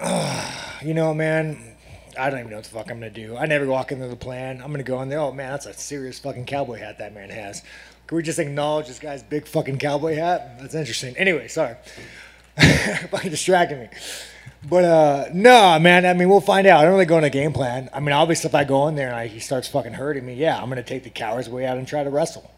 You 0.84 0.96
know, 0.96 1.14
man, 1.14 1.76
I 2.20 2.32
don't 2.32 2.40
even 2.40 2.50
know 2.50 2.56
what 2.58 2.66
the 2.66 2.72
fuck 2.72 2.90
I'm 2.90 2.98
gonna 3.00 3.12
do. 3.12 3.38
I 3.38 3.46
never 3.46 3.68
walk 3.68 3.92
into 3.92 4.08
the 4.08 4.16
plan. 4.16 4.62
I'm 4.64 4.72
gonna 4.72 4.82
go 4.82 5.00
in 5.04 5.10
there. 5.10 5.20
Oh 5.20 5.32
man, 5.32 5.52
that's 5.52 5.68
a 5.68 5.74
serious 5.74 6.18
fucking 6.18 6.46
cowboy 6.46 6.80
hat 6.80 6.98
that 6.98 7.14
man 7.14 7.30
has. 7.30 7.62
Can 8.08 8.16
we 8.18 8.24
just 8.24 8.40
acknowledge 8.40 8.88
this 8.88 8.98
guy's 8.98 9.22
big 9.22 9.46
fucking 9.46 9.78
cowboy 9.78 10.16
hat? 10.16 10.60
That's 10.60 10.74
interesting. 10.74 11.16
Anyway, 11.18 11.48
sorry, 11.50 11.76
fucking 13.12 13.30
distracting 13.30 13.82
me. 13.82 13.90
But 14.68 14.86
uh, 14.86 15.26
no, 15.34 15.80
man. 15.80 16.06
I 16.06 16.14
mean, 16.14 16.30
we'll 16.30 16.40
find 16.40 16.68
out. 16.68 16.80
I 16.80 16.84
don't 16.84 16.94
really 16.94 17.06
go 17.06 17.18
on 17.18 17.24
a 17.24 17.30
game 17.30 17.52
plan. 17.52 17.90
I 17.94 18.00
mean, 18.00 18.14
obviously, 18.14 18.48
if 18.48 18.56
I 18.56 18.64
go 18.64 18.88
in 18.88 18.96
there 18.96 19.08
and 19.08 19.16
I, 19.16 19.28
he 19.28 19.40
starts 19.40 19.68
fucking 19.68 19.94
hurting 19.94 20.26
me, 20.26 20.36
yeah, 20.36 20.62
I'm 20.62 20.70
gonna 20.70 20.84
take 20.84 21.04
the 21.04 21.10
coward's 21.10 21.50
way 21.50 21.66
out 21.66 21.78
and 21.78 21.88
try 21.88 22.04
to 22.04 22.10
wrestle. 22.10 22.52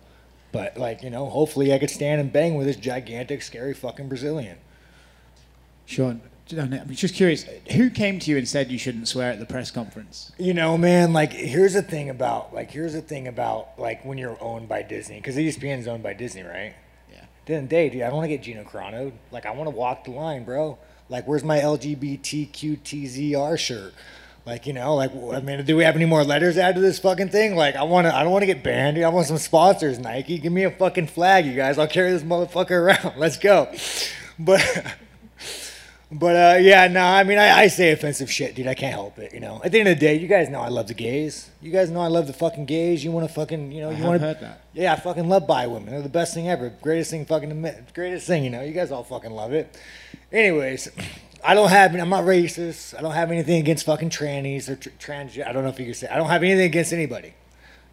But 0.51 0.77
like, 0.77 1.01
you 1.01 1.09
know, 1.09 1.29
hopefully, 1.29 1.73
I 1.73 1.79
could 1.79 1.89
stand 1.89 2.19
and 2.19 2.31
bang 2.31 2.55
with 2.55 2.67
this 2.67 2.75
gigantic, 2.75 3.41
scary 3.41 3.73
fucking 3.73 4.09
Brazilian. 4.09 4.57
Sean, 5.85 6.21
I'm 6.57 6.89
just 6.93 7.15
curious. 7.15 7.45
Who 7.71 7.89
came 7.89 8.19
to 8.19 8.31
you 8.31 8.37
and 8.37 8.47
said 8.47 8.69
you 8.69 8.77
shouldn't 8.77 9.07
swear 9.07 9.31
at 9.31 9.39
the 9.39 9.45
press 9.45 9.71
conference? 9.71 10.31
You 10.37 10.53
know, 10.53 10.77
man, 10.77 11.13
like 11.13 11.31
here's 11.31 11.73
the 11.73 11.81
thing 11.81 12.09
about 12.09 12.53
like 12.53 12.71
here's 12.71 12.93
the 12.93 13.01
thing 13.01 13.27
about 13.27 13.79
like 13.79 14.03
when 14.03 14.17
you're 14.17 14.37
owned 14.41 14.67
by 14.67 14.81
Disney 14.81 15.17
because 15.17 15.35
ESPN 15.37 15.79
is 15.79 15.87
owned 15.87 16.03
by 16.03 16.13
Disney, 16.13 16.43
right? 16.43 16.75
Yeah. 17.45 17.55
Then 17.55 17.67
day, 17.67 17.89
dude, 17.89 18.01
I 18.01 18.07
don't 18.07 18.15
want 18.17 18.25
to 18.25 18.29
get 18.29 18.41
Gina 18.43 18.63
Carano. 18.63 19.11
Like 19.31 19.45
I 19.45 19.51
want 19.51 19.69
to 19.69 19.75
walk 19.75 20.05
the 20.05 20.11
line, 20.11 20.43
bro. 20.43 20.77
Like 21.09 21.27
where's 21.27 21.43
my 21.43 21.59
LGBTQTZR 21.59 23.57
shirt? 23.57 23.93
Like 24.45 24.67
you 24.67 24.73
know, 24.73 24.95
like 24.95 25.11
I 25.11 25.39
mean, 25.39 25.63
do 25.63 25.77
we 25.77 25.83
have 25.83 25.95
any 25.95 26.05
more 26.05 26.23
letters 26.23 26.57
added 26.57 26.75
to 26.75 26.81
this 26.81 26.99
fucking 26.99 27.29
thing? 27.29 27.55
Like 27.55 27.75
I 27.75 27.83
want 27.83 28.07
to, 28.07 28.15
I 28.15 28.23
don't 28.23 28.31
want 28.31 28.41
to 28.41 28.47
get 28.47 28.63
banned. 28.63 28.95
Dude. 28.95 29.05
I 29.05 29.09
want 29.09 29.27
some 29.27 29.37
sponsors, 29.37 29.99
Nike. 29.99 30.37
Give 30.37 30.51
me 30.51 30.63
a 30.63 30.71
fucking 30.71 31.07
flag, 31.07 31.45
you 31.45 31.53
guys. 31.53 31.77
I'll 31.77 31.87
carry 31.87 32.11
this 32.11 32.23
motherfucker 32.23 32.71
around. 32.71 33.13
Let's 33.17 33.37
go. 33.37 33.73
But. 34.37 34.61
But 36.13 36.35
uh, 36.35 36.57
yeah, 36.59 36.87
no, 36.87 37.01
I 37.01 37.23
mean, 37.23 37.39
I, 37.39 37.61
I 37.61 37.67
say 37.67 37.91
offensive 37.91 38.31
shit, 38.31 38.53
dude. 38.53 38.67
I 38.67 38.75
can't 38.75 38.93
help 38.93 39.17
it, 39.17 39.33
you 39.33 39.39
know. 39.39 39.59
At 39.63 39.71
the 39.71 39.79
end 39.79 39.89
of 39.89 39.95
the 39.97 39.99
day, 39.99 40.13
you 40.15 40.27
guys 40.27 40.47
know 40.47 40.59
I 40.59 40.67
love 40.67 40.87
the 40.87 40.93
gays. 40.93 41.49
You 41.59 41.71
guys 41.71 41.89
know 41.89 42.01
I 42.01 42.07
love 42.07 42.27
the 42.27 42.33
fucking 42.33 42.65
gays. 42.65 43.03
You 43.03 43.11
want 43.11 43.27
to 43.27 43.33
fucking, 43.33 43.71
you 43.71 43.81
know, 43.81 43.89
you 43.89 44.03
want 44.03 44.21
that. 44.21 44.61
Yeah, 44.73 44.93
I 44.93 44.99
fucking 44.99 45.27
love 45.27 45.47
bi 45.47 45.65
women. 45.65 45.89
They're 45.89 46.03
the 46.03 46.09
best 46.09 46.35
thing 46.35 46.47
ever. 46.47 46.69
Greatest 46.81 47.09
thing 47.09 47.25
fucking, 47.25 47.67
greatest 47.95 48.27
thing, 48.27 48.43
you 48.43 48.51
know. 48.51 48.61
You 48.61 48.73
guys 48.73 48.91
all 48.91 49.03
fucking 49.03 49.31
love 49.31 49.53
it. 49.53 49.75
Anyways, 50.31 50.89
I 51.43 51.55
don't 51.55 51.69
have, 51.69 51.95
I'm 51.95 52.09
not 52.09 52.25
racist. 52.25 52.95
I 52.95 53.01
don't 53.01 53.13
have 53.13 53.31
anything 53.31 53.59
against 53.59 53.85
fucking 53.85 54.11
trannies 54.11 54.69
or 54.69 54.75
tr- 54.75 54.89
trans. 54.99 55.37
I 55.39 55.51
don't 55.51 55.63
know 55.63 55.69
if 55.69 55.79
you 55.79 55.85
can 55.85 55.93
say. 55.95 56.07
I 56.09 56.17
don't 56.17 56.29
have 56.29 56.43
anything 56.43 56.65
against 56.65 56.93
anybody. 56.93 57.33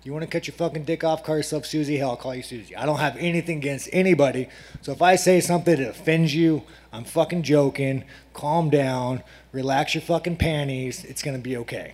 You 0.02 0.12
want 0.14 0.22
to 0.24 0.30
cut 0.30 0.46
your 0.46 0.54
fucking 0.54 0.84
dick 0.84 1.04
off, 1.04 1.22
call 1.22 1.36
yourself 1.36 1.66
Susie. 1.66 1.98
Hell, 1.98 2.10
I'll 2.10 2.16
call 2.16 2.34
you 2.34 2.42
Susie. 2.42 2.74
I 2.74 2.86
don't 2.86 2.98
have 3.00 3.16
anything 3.18 3.58
against 3.58 3.88
anybody. 3.92 4.48
So 4.80 4.92
if 4.92 5.02
I 5.02 5.16
say 5.16 5.40
something 5.40 5.76
that 5.76 5.88
offends 5.90 6.34
you, 6.34 6.62
I'm 6.92 7.04
fucking 7.04 7.42
joking. 7.42 8.04
Calm 8.32 8.70
down. 8.70 9.22
Relax 9.52 9.94
your 9.94 10.00
fucking 10.02 10.36
panties. 10.36 11.04
It's 11.04 11.22
gonna 11.22 11.38
be 11.38 11.56
okay. 11.58 11.92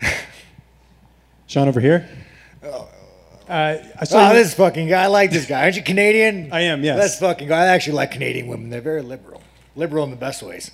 Sean 1.46 1.68
over 1.68 1.80
here. 1.80 2.08
Uh, 2.62 2.86
I 3.48 4.04
saw 4.04 4.28
Oh, 4.28 4.32
you- 4.32 4.38
this 4.38 4.54
fucking 4.54 4.88
guy. 4.88 5.02
I 5.04 5.06
like 5.08 5.30
this 5.30 5.46
guy. 5.46 5.62
Aren't 5.62 5.76
you 5.76 5.82
Canadian? 5.82 6.50
I 6.52 6.60
am, 6.62 6.82
yes. 6.82 6.98
That's 6.98 7.18
fucking 7.18 7.48
guy. 7.48 7.64
I 7.64 7.66
actually 7.68 7.94
like 7.96 8.10
Canadian 8.12 8.46
women. 8.46 8.70
They're 8.70 8.80
very 8.80 9.02
liberal. 9.02 9.42
Liberal 9.76 10.04
in 10.04 10.10
the 10.10 10.16
best 10.16 10.42
ways. 10.42 10.70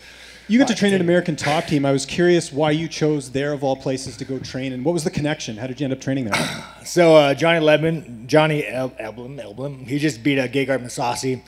You 0.50 0.58
got 0.58 0.66
to 0.66 0.74
train 0.74 0.92
an. 0.94 1.00
American 1.00 1.36
top 1.36 1.66
team. 1.66 1.86
I 1.86 1.92
was 1.92 2.04
curious 2.04 2.52
why 2.52 2.72
you 2.72 2.88
chose 2.88 3.30
there 3.30 3.52
of 3.52 3.62
all 3.62 3.76
places 3.76 4.16
to 4.16 4.24
go 4.24 4.40
train, 4.40 4.72
and 4.72 4.84
what 4.84 4.90
was 4.90 5.04
the 5.04 5.10
connection? 5.10 5.56
How 5.56 5.68
did 5.68 5.78
you 5.78 5.84
end 5.84 5.92
up 5.92 6.00
training 6.00 6.24
there? 6.24 6.64
So 6.84 7.14
uh, 7.14 7.34
Johnny 7.34 7.64
Lebman, 7.64 8.26
Johnny 8.26 8.66
El- 8.66 8.90
Eblen, 8.90 9.40
Eblen, 9.40 9.86
he 9.86 10.00
just 10.00 10.24
beat 10.24 10.40
uh, 10.40 10.48
Gegard 10.48 10.82
Mousasi. 10.82 11.42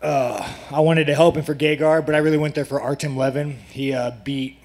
Uh, 0.00 0.48
I 0.70 0.78
wanted 0.78 1.06
to 1.06 1.16
help 1.16 1.36
him 1.36 1.42
for 1.42 1.54
Gegard, 1.54 2.06
but 2.06 2.14
I 2.14 2.18
really 2.18 2.38
went 2.38 2.54
there 2.54 2.64
for 2.64 2.80
Artem 2.80 3.16
Levin. 3.16 3.56
He 3.56 3.92
uh, 3.92 4.12
beat 4.22 4.58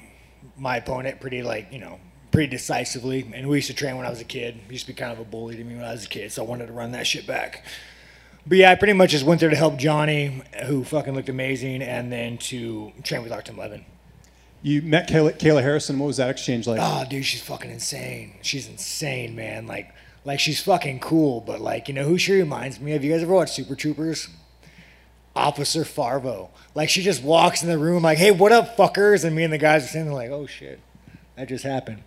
my 0.55 0.77
opponent 0.77 1.19
pretty 1.19 1.41
like 1.41 1.73
you 1.73 1.79
know 1.79 1.99
pretty 2.31 2.51
decisively, 2.51 3.27
and 3.33 3.47
we 3.47 3.57
used 3.57 3.69
to 3.69 3.73
train 3.73 3.97
when 3.97 4.05
I 4.05 4.11
was 4.11 4.21
a 4.21 4.25
kid. 4.25 4.59
He 4.67 4.73
used 4.73 4.85
to 4.85 4.91
be 4.91 4.97
kind 4.97 5.11
of 5.11 5.17
a 5.17 5.25
bully 5.25 5.55
to 5.55 5.63
me 5.63 5.73
when 5.73 5.85
I 5.85 5.93
was 5.93 6.05
a 6.05 6.09
kid, 6.09 6.31
so 6.31 6.43
I 6.43 6.47
wanted 6.47 6.67
to 6.67 6.73
run 6.73 6.91
that 6.91 7.07
shit 7.07 7.25
back. 7.25 7.65
But 8.47 8.59
yeah, 8.59 8.71
I 8.71 8.75
pretty 8.75 8.93
much 8.93 9.11
just 9.11 9.25
went 9.25 9.39
there 9.39 9.49
to 9.49 9.55
help 9.55 9.77
Johnny, 9.77 10.41
who 10.65 10.83
fucking 10.83 11.15
looked 11.15 11.29
amazing, 11.29 11.81
and 11.81 12.11
then 12.11 12.37
to 12.37 12.91
train 13.03 13.23
with 13.23 13.31
Artem 13.31 13.57
Levin. 13.57 13.85
You 14.61 14.81
met 14.81 15.09
Kayla, 15.09 15.37
Kayla 15.37 15.61
Harrison. 15.61 15.99
What 15.99 16.07
was 16.07 16.17
that 16.17 16.29
exchange 16.29 16.67
like? 16.67 16.79
Oh, 16.81 17.05
dude, 17.09 17.25
she's 17.25 17.41
fucking 17.41 17.71
insane. 17.71 18.35
She's 18.41 18.67
insane, 18.67 19.35
man. 19.35 19.67
Like, 19.67 19.93
like 20.25 20.39
she's 20.39 20.61
fucking 20.61 20.99
cool, 20.99 21.41
but 21.41 21.59
like, 21.59 21.87
you 21.87 21.93
know 21.93 22.03
who 22.05 22.17
she 22.17 22.33
reminds 22.33 22.79
me 22.79 22.93
of? 22.93 23.03
You 23.03 23.11
guys 23.11 23.23
ever 23.23 23.33
watch 23.33 23.51
Super 23.51 23.75
Troopers? 23.75 24.27
Officer 25.35 25.83
Farva. 25.83 26.47
Like, 26.73 26.89
she 26.89 27.03
just 27.03 27.23
walks 27.23 27.61
in 27.61 27.69
the 27.69 27.77
room 27.77 28.03
like, 28.03 28.17
"Hey, 28.17 28.31
what 28.31 28.51
up, 28.51 28.77
fuckers?" 28.77 29.25
And 29.25 29.35
me 29.35 29.43
and 29.43 29.51
the 29.51 29.57
guys 29.57 29.83
are 29.83 29.87
sitting 29.87 30.05
there 30.05 30.13
like, 30.13 30.31
"Oh 30.31 30.45
shit, 30.47 30.79
that 31.35 31.47
just 31.47 31.63
happened." 31.63 32.03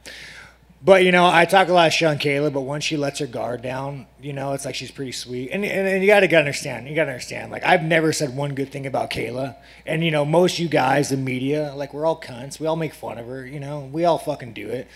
But 0.81 1.03
you 1.05 1.11
know, 1.11 1.26
I 1.26 1.45
talk 1.45 1.68
a 1.68 1.72
lot 1.72 1.89
of 1.89 2.09
on 2.09 2.18
Kayla, 2.18 2.53
but 2.53 2.61
once 2.61 2.85
she 2.85 2.97
lets 2.97 3.18
her 3.18 3.26
guard 3.26 3.62
down, 3.62 4.07
you 4.20 4.33
know, 4.33 4.53
it's 4.53 4.64
like 4.64 4.76
she's 4.76 4.93
pretty 4.93 5.11
sweet. 5.11 5.51
And 5.51 5.64
and, 5.64 5.89
and 5.89 6.03
you 6.03 6.07
gotta 6.07 6.29
gotta 6.29 6.39
understand, 6.39 6.89
you 6.89 6.95
gotta 6.95 7.11
understand. 7.11 7.51
Like 7.51 7.64
I've 7.64 7.83
never 7.83 8.12
said 8.12 8.37
one 8.37 8.55
good 8.55 8.70
thing 8.70 8.87
about 8.87 9.11
Kayla. 9.11 9.57
And 9.87 10.05
you 10.05 10.12
know, 10.12 10.24
most 10.24 10.61
you 10.61 10.68
guys, 10.68 11.09
the 11.09 11.16
media, 11.16 11.74
like 11.74 11.93
we're 11.93 12.07
all 12.07 12.20
cunts. 12.20 12.61
We 12.61 12.68
all 12.68 12.76
make 12.76 12.95
fun 12.95 13.18
of 13.18 13.26
her. 13.26 13.45
You 13.45 13.59
know, 13.59 13.91
we 13.93 14.05
all 14.05 14.18
fucking 14.18 14.53
do 14.53 14.68
it. 14.68 14.89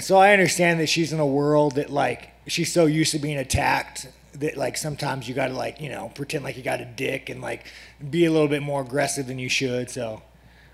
So 0.00 0.18
I 0.18 0.32
understand 0.32 0.78
that 0.80 0.88
she's 0.88 1.10
in 1.10 1.20
a 1.20 1.26
world 1.26 1.76
that 1.76 1.88
like 1.88 2.30
she's 2.46 2.70
so 2.70 2.84
used 2.84 3.12
to 3.12 3.18
being 3.18 3.38
attacked 3.38 4.08
that 4.34 4.58
like 4.58 4.76
sometimes 4.76 5.26
you 5.26 5.34
gotta 5.34 5.54
like 5.54 5.80
you 5.80 5.88
know 5.88 6.12
pretend 6.14 6.44
like 6.44 6.58
you 6.58 6.62
got 6.62 6.82
a 6.82 6.84
dick 6.84 7.30
and 7.30 7.40
like 7.40 7.64
be 8.10 8.26
a 8.26 8.30
little 8.30 8.48
bit 8.48 8.62
more 8.62 8.82
aggressive 8.82 9.26
than 9.26 9.38
you 9.38 9.48
should. 9.48 9.88
So 9.88 10.20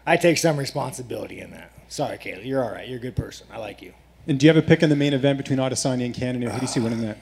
I 0.05 0.17
take 0.17 0.39
some 0.39 0.57
responsibility 0.57 1.39
in 1.39 1.53
that. 1.53 1.71
Sorry, 1.87 2.19
Kaylee. 2.19 2.47
You're 2.47 2.65
all 2.65 2.73
right. 2.73 2.89
You're 2.89 2.99
a 2.99 3.03
good 3.03 3.15
person. 3.15 3.47
I 3.53 3.59
like 3.59 3.81
you. 3.81 3.95
And 4.27 4.39
do 4.41 4.47
you 4.47 4.53
have 4.53 4.63
a 4.63 4.67
pick 4.67 4.83
in 4.83 4.89
the 4.91 4.97
main 4.97 5.13
event 5.13 5.37
between 5.39 5.59
Adesanya 5.59 6.05
and 6.07 6.15
Cannonier? 6.15 6.51
Who 6.51 6.59
do 6.59 6.63
you 6.63 6.69
see 6.69 6.81
winning 6.81 7.03
that? 7.03 7.19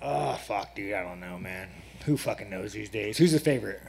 Oh 0.00 0.34
fuck, 0.34 0.74
dude. 0.74 0.94
I 0.94 1.02
don't 1.02 1.20
know, 1.20 1.38
man. 1.38 1.68
Who 2.06 2.16
fucking 2.16 2.48
knows 2.48 2.72
these 2.72 2.88
days? 2.88 3.18
Who's 3.18 3.32
the 3.32 3.40
favorite? 3.40 3.80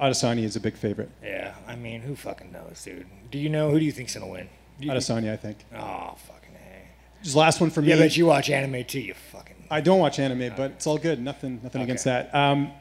Adesanya 0.00 0.44
is 0.44 0.56
a 0.56 0.60
big 0.60 0.76
favorite. 0.76 1.10
Yeah, 1.22 1.54
I 1.66 1.76
mean, 1.76 2.00
who 2.02 2.14
fucking 2.16 2.52
knows, 2.52 2.82
dude? 2.84 3.06
Do 3.30 3.38
you 3.38 3.48
know 3.48 3.70
who 3.70 3.78
do 3.78 3.84
you 3.84 3.92
think's 3.92 4.14
gonna 4.14 4.26
win? 4.26 4.48
Do 4.80 4.86
you- 4.86 4.92
Adesanya, 4.92 5.32
I 5.32 5.36
think. 5.36 5.58
Oh 5.74 6.14
fucking 6.26 6.54
hey. 6.54 6.82
Just 7.22 7.36
last 7.36 7.60
one 7.60 7.70
for 7.70 7.82
me. 7.82 7.88
Yeah, 7.88 7.96
but 7.96 8.16
you 8.16 8.26
watch 8.26 8.48
anime 8.50 8.84
too. 8.84 9.00
You 9.00 9.14
fucking. 9.14 9.56
I 9.70 9.80
don't 9.80 9.98
watch 10.00 10.18
anime, 10.18 10.52
but 10.56 10.72
it's 10.72 10.86
all 10.86 10.98
good. 10.98 11.20
Nothing, 11.20 11.60
nothing 11.62 11.82
against 11.82 12.04
that. 12.04 12.34
Um, 12.34 12.72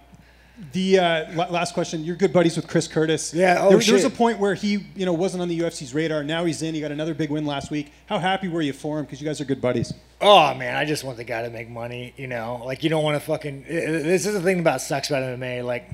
the 0.73 0.99
uh, 0.99 1.49
last 1.49 1.73
question: 1.73 2.03
You're 2.03 2.15
good 2.15 2.33
buddies 2.33 2.55
with 2.55 2.67
Chris 2.67 2.87
Curtis. 2.87 3.33
Yeah, 3.33 3.57
oh, 3.59 3.69
there, 3.69 3.79
there 3.79 3.93
was 3.93 4.03
a 4.03 4.09
point 4.09 4.39
where 4.39 4.53
he, 4.53 4.85
you 4.95 5.05
know, 5.05 5.13
wasn't 5.13 5.41
on 5.41 5.47
the 5.47 5.59
UFC's 5.59 5.93
radar. 5.93 6.23
Now 6.23 6.45
he's 6.45 6.61
in. 6.61 6.75
He 6.75 6.81
got 6.81 6.91
another 6.91 7.13
big 7.13 7.29
win 7.29 7.45
last 7.45 7.71
week. 7.71 7.91
How 8.07 8.19
happy 8.19 8.47
were 8.47 8.61
you 8.61 8.73
for 8.73 8.99
him? 8.99 9.05
Because 9.05 9.21
you 9.21 9.27
guys 9.27 9.39
are 9.39 9.45
good 9.45 9.61
buddies. 9.61 9.93
Oh 10.21 10.53
man, 10.53 10.75
I 10.75 10.85
just 10.85 11.03
want 11.03 11.17
the 11.17 11.23
guy 11.23 11.43
to 11.43 11.49
make 11.49 11.69
money. 11.69 12.13
You 12.17 12.27
know, 12.27 12.61
like 12.65 12.83
you 12.83 12.89
don't 12.89 13.03
want 13.03 13.15
to 13.15 13.19
fucking. 13.21 13.63
This 13.63 14.25
is 14.25 14.33
the 14.33 14.41
thing 14.41 14.59
about 14.59 14.81
sucks 14.81 15.09
about 15.09 15.23
MMA. 15.23 15.63
Like, 15.63 15.89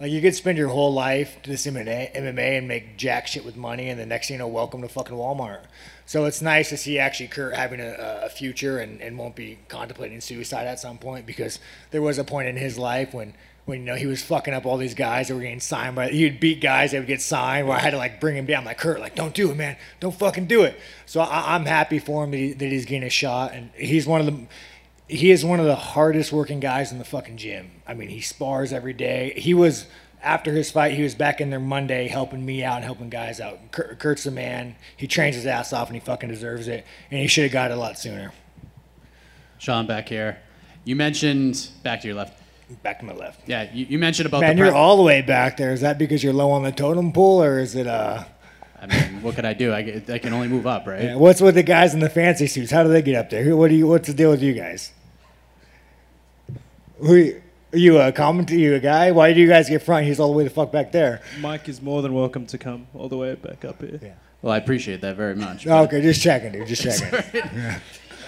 like 0.00 0.12
you 0.12 0.20
could 0.20 0.34
spend 0.34 0.58
your 0.58 0.68
whole 0.68 0.92
life 0.92 1.42
to 1.42 1.50
this 1.50 1.66
MMA, 1.66 2.14
MMA 2.14 2.58
and 2.58 2.68
make 2.68 2.96
jack 2.96 3.26
shit 3.26 3.44
with 3.44 3.56
money, 3.56 3.88
and 3.88 3.98
the 3.98 4.06
next 4.06 4.28
thing 4.28 4.36
you 4.36 4.38
know, 4.38 4.48
welcome 4.48 4.82
to 4.82 4.88
fucking 4.88 5.16
Walmart. 5.16 5.64
So 6.06 6.26
it's 6.26 6.42
nice 6.42 6.68
to 6.68 6.76
see 6.76 6.98
actually 6.98 7.28
Kurt 7.28 7.54
having 7.54 7.80
a, 7.80 8.20
a 8.24 8.28
future 8.28 8.78
and, 8.78 9.00
and 9.00 9.18
won't 9.18 9.34
be 9.34 9.58
contemplating 9.68 10.20
suicide 10.20 10.66
at 10.66 10.78
some 10.78 10.98
point 10.98 11.26
because 11.26 11.58
there 11.90 12.02
was 12.02 12.18
a 12.18 12.24
point 12.24 12.48
in 12.48 12.56
his 12.56 12.78
life 12.78 13.12
when. 13.12 13.34
When 13.64 13.80
you 13.80 13.84
know 13.86 13.94
he 13.94 14.06
was 14.06 14.22
fucking 14.22 14.52
up 14.52 14.66
all 14.66 14.76
these 14.76 14.94
guys 14.94 15.28
that 15.28 15.34
were 15.34 15.40
getting 15.40 15.60
signed, 15.60 15.96
by 15.96 16.08
he'd 16.08 16.38
beat 16.38 16.60
guys 16.60 16.92
that 16.92 16.98
would 16.98 17.06
get 17.06 17.22
signed. 17.22 17.66
Where 17.66 17.76
I 17.76 17.80
had 17.80 17.90
to 17.90 17.96
like 17.96 18.20
bring 18.20 18.36
him 18.36 18.44
down, 18.44 18.64
like 18.64 18.76
Kurt, 18.76 19.00
like 19.00 19.14
don't 19.14 19.34
do 19.34 19.50
it, 19.50 19.56
man, 19.56 19.76
don't 20.00 20.14
fucking 20.14 20.46
do 20.46 20.64
it. 20.64 20.78
So 21.06 21.20
I, 21.20 21.54
I'm 21.54 21.64
happy 21.64 21.98
for 21.98 22.24
him 22.24 22.30
that, 22.32 22.36
he, 22.36 22.52
that 22.52 22.66
he's 22.66 22.84
getting 22.84 23.04
a 23.04 23.10
shot, 23.10 23.52
and 23.52 23.70
he's 23.74 24.06
one 24.06 24.20
of 24.20 24.26
the 24.26 24.46
he 25.08 25.30
is 25.30 25.44
one 25.44 25.60
of 25.60 25.66
the 25.66 25.76
hardest 25.76 26.32
working 26.32 26.60
guys 26.60 26.92
in 26.92 26.98
the 26.98 27.04
fucking 27.04 27.36
gym. 27.36 27.70
I 27.86 27.94
mean, 27.94 28.08
he 28.08 28.20
spars 28.20 28.72
every 28.72 28.94
day. 28.94 29.34
He 29.36 29.54
was 29.54 29.86
after 30.24 30.52
his 30.52 30.70
fight, 30.70 30.94
he 30.94 31.02
was 31.02 31.14
back 31.14 31.40
in 31.40 31.50
there 31.50 31.60
Monday 31.60 32.08
helping 32.08 32.44
me 32.44 32.64
out 32.64 32.76
and 32.76 32.84
helping 32.84 33.10
guys 33.10 33.40
out. 33.40 33.70
Kurt, 33.70 33.98
Kurt's 33.98 34.24
the 34.24 34.30
man. 34.30 34.74
He 34.96 35.06
trains 35.06 35.36
his 35.36 35.46
ass 35.46 35.72
off 35.72 35.88
and 35.88 35.96
he 35.96 36.00
fucking 36.00 36.30
deserves 36.30 36.66
it. 36.66 36.86
And 37.10 37.20
he 37.20 37.26
should 37.26 37.44
have 37.44 37.52
got 37.52 37.70
it 37.70 37.74
a 37.74 37.76
lot 37.76 37.98
sooner. 37.98 38.32
Sean 39.58 39.86
back 39.86 40.08
here. 40.08 40.38
You 40.84 40.96
mentioned 40.96 41.68
back 41.82 42.00
to 42.00 42.08
your 42.08 42.16
left. 42.16 42.38
Back 42.82 43.00
to 43.00 43.04
my 43.04 43.12
left. 43.12 43.40
Yeah, 43.46 43.70
you, 43.72 43.86
you 43.90 43.98
mentioned 43.98 44.26
about 44.26 44.40
Man, 44.40 44.56
the. 44.56 44.62
you're 44.62 44.70
pre- 44.72 44.78
all 44.78 44.96
the 44.96 45.02
way 45.02 45.20
back 45.22 45.56
there. 45.58 45.72
Is 45.72 45.82
that 45.82 45.98
because 45.98 46.24
you're 46.24 46.32
low 46.32 46.50
on 46.50 46.62
the 46.62 46.72
totem 46.72 47.12
pole, 47.12 47.42
or 47.42 47.58
is 47.58 47.74
it 47.74 47.86
uh? 47.86 48.24
I 48.80 48.86
mean, 48.86 49.22
what 49.22 49.34
could 49.34 49.44
I 49.44 49.52
do? 49.54 49.72
I, 49.72 50.02
I 50.08 50.18
can 50.18 50.32
only 50.32 50.48
move 50.48 50.66
up, 50.66 50.86
right? 50.86 51.02
yeah, 51.04 51.14
What's 51.16 51.40
with 51.40 51.54
the 51.54 51.62
guys 51.62 51.94
in 51.94 52.00
the 52.00 52.10
fancy 52.10 52.46
suits? 52.46 52.70
How 52.70 52.82
do 52.82 52.88
they 52.90 53.00
get 53.02 53.14
up 53.16 53.30
there? 53.30 53.56
What 53.56 53.68
do 53.68 53.74
you? 53.76 53.86
What's 53.86 54.08
the 54.08 54.14
deal 54.14 54.30
with 54.30 54.42
you 54.42 54.52
guys? 54.54 54.92
Who 56.98 57.32
are 57.72 57.76
you 57.76 57.98
a 57.98 58.12
comment? 58.12 58.50
You 58.50 58.74
a 58.74 58.80
guy? 58.80 59.10
Why 59.12 59.32
do 59.32 59.40
you 59.40 59.48
guys 59.48 59.68
get 59.68 59.82
front? 59.82 60.06
He's 60.06 60.20
all 60.20 60.28
the 60.28 60.36
way 60.36 60.44
the 60.44 60.50
fuck 60.50 60.70
back 60.72 60.92
there. 60.92 61.20
Mike 61.40 61.68
is 61.68 61.82
more 61.82 62.02
than 62.02 62.14
welcome 62.14 62.46
to 62.46 62.58
come 62.58 62.86
all 62.94 63.08
the 63.08 63.16
way 63.16 63.34
back 63.34 63.64
up 63.64 63.80
here. 63.80 63.98
Yeah. 64.02 64.14
Well, 64.42 64.52
I 64.52 64.58
appreciate 64.58 65.00
that 65.00 65.16
very 65.16 65.34
much. 65.34 65.66
Okay, 65.66 66.02
just 66.02 66.20
checking, 66.22 66.52
dude. 66.52 66.66
Just 66.68 66.82
checking. 67.00 67.42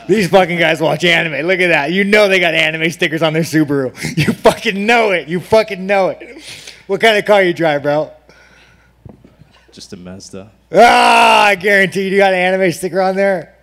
These 0.08 0.28
fucking 0.28 0.58
guys 0.58 0.80
watch 0.80 1.04
anime. 1.04 1.46
Look 1.46 1.60
at 1.60 1.68
that. 1.68 1.92
You 1.92 2.04
know 2.04 2.28
they 2.28 2.38
got 2.38 2.54
anime 2.54 2.90
stickers 2.90 3.22
on 3.22 3.32
their 3.32 3.42
Subaru. 3.42 3.94
You 4.16 4.32
fucking 4.32 4.86
know 4.86 5.10
it. 5.10 5.28
You 5.28 5.40
fucking 5.40 5.84
know 5.86 6.08
it. 6.08 6.40
What 6.86 7.00
kind 7.00 7.18
of 7.18 7.24
car 7.24 7.42
you 7.42 7.52
drive, 7.52 7.82
bro? 7.82 8.12
Just 9.72 9.92
a 9.92 9.96
Mazda. 9.96 10.50
Ah, 10.72 11.46
I 11.46 11.54
guarantee 11.56 12.08
you 12.08 12.16
got 12.16 12.32
an 12.32 12.38
anime 12.38 12.72
sticker 12.72 13.00
on 13.02 13.16
there. 13.16 13.56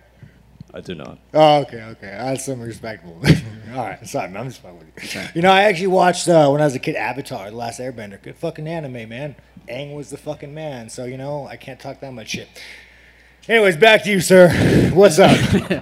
I 0.72 0.80
do 0.80 0.94
not. 0.94 1.18
Oh, 1.32 1.60
okay, 1.62 1.82
okay. 1.82 2.16
That's 2.18 2.44
some 2.44 2.60
respectable. 2.60 3.20
All 3.74 3.84
right, 3.84 4.06
sorry, 4.06 4.28
man. 4.28 4.42
I'm 4.42 4.48
just 4.48 4.60
fucking 4.60 4.78
with 4.78 5.14
you. 5.14 5.22
You 5.34 5.42
know, 5.42 5.50
I 5.50 5.62
actually 5.62 5.86
watched 5.88 6.28
uh, 6.28 6.48
when 6.50 6.60
I 6.60 6.64
was 6.64 6.74
a 6.74 6.80
kid 6.80 6.96
Avatar, 6.96 7.50
The 7.50 7.56
Last 7.56 7.80
Airbender. 7.80 8.20
Good 8.20 8.36
fucking 8.36 8.66
anime, 8.66 9.08
man. 9.08 9.36
Aang 9.68 9.94
was 9.94 10.10
the 10.10 10.16
fucking 10.16 10.52
man. 10.52 10.88
So 10.88 11.04
you 11.04 11.16
know, 11.16 11.46
I 11.46 11.56
can't 11.56 11.80
talk 11.80 12.00
that 12.00 12.12
much 12.12 12.30
shit. 12.30 12.48
Anyways, 13.46 13.76
back 13.76 14.04
to 14.04 14.10
you, 14.10 14.20
sir. 14.20 14.50
What's 14.94 15.18
up? 15.18 15.36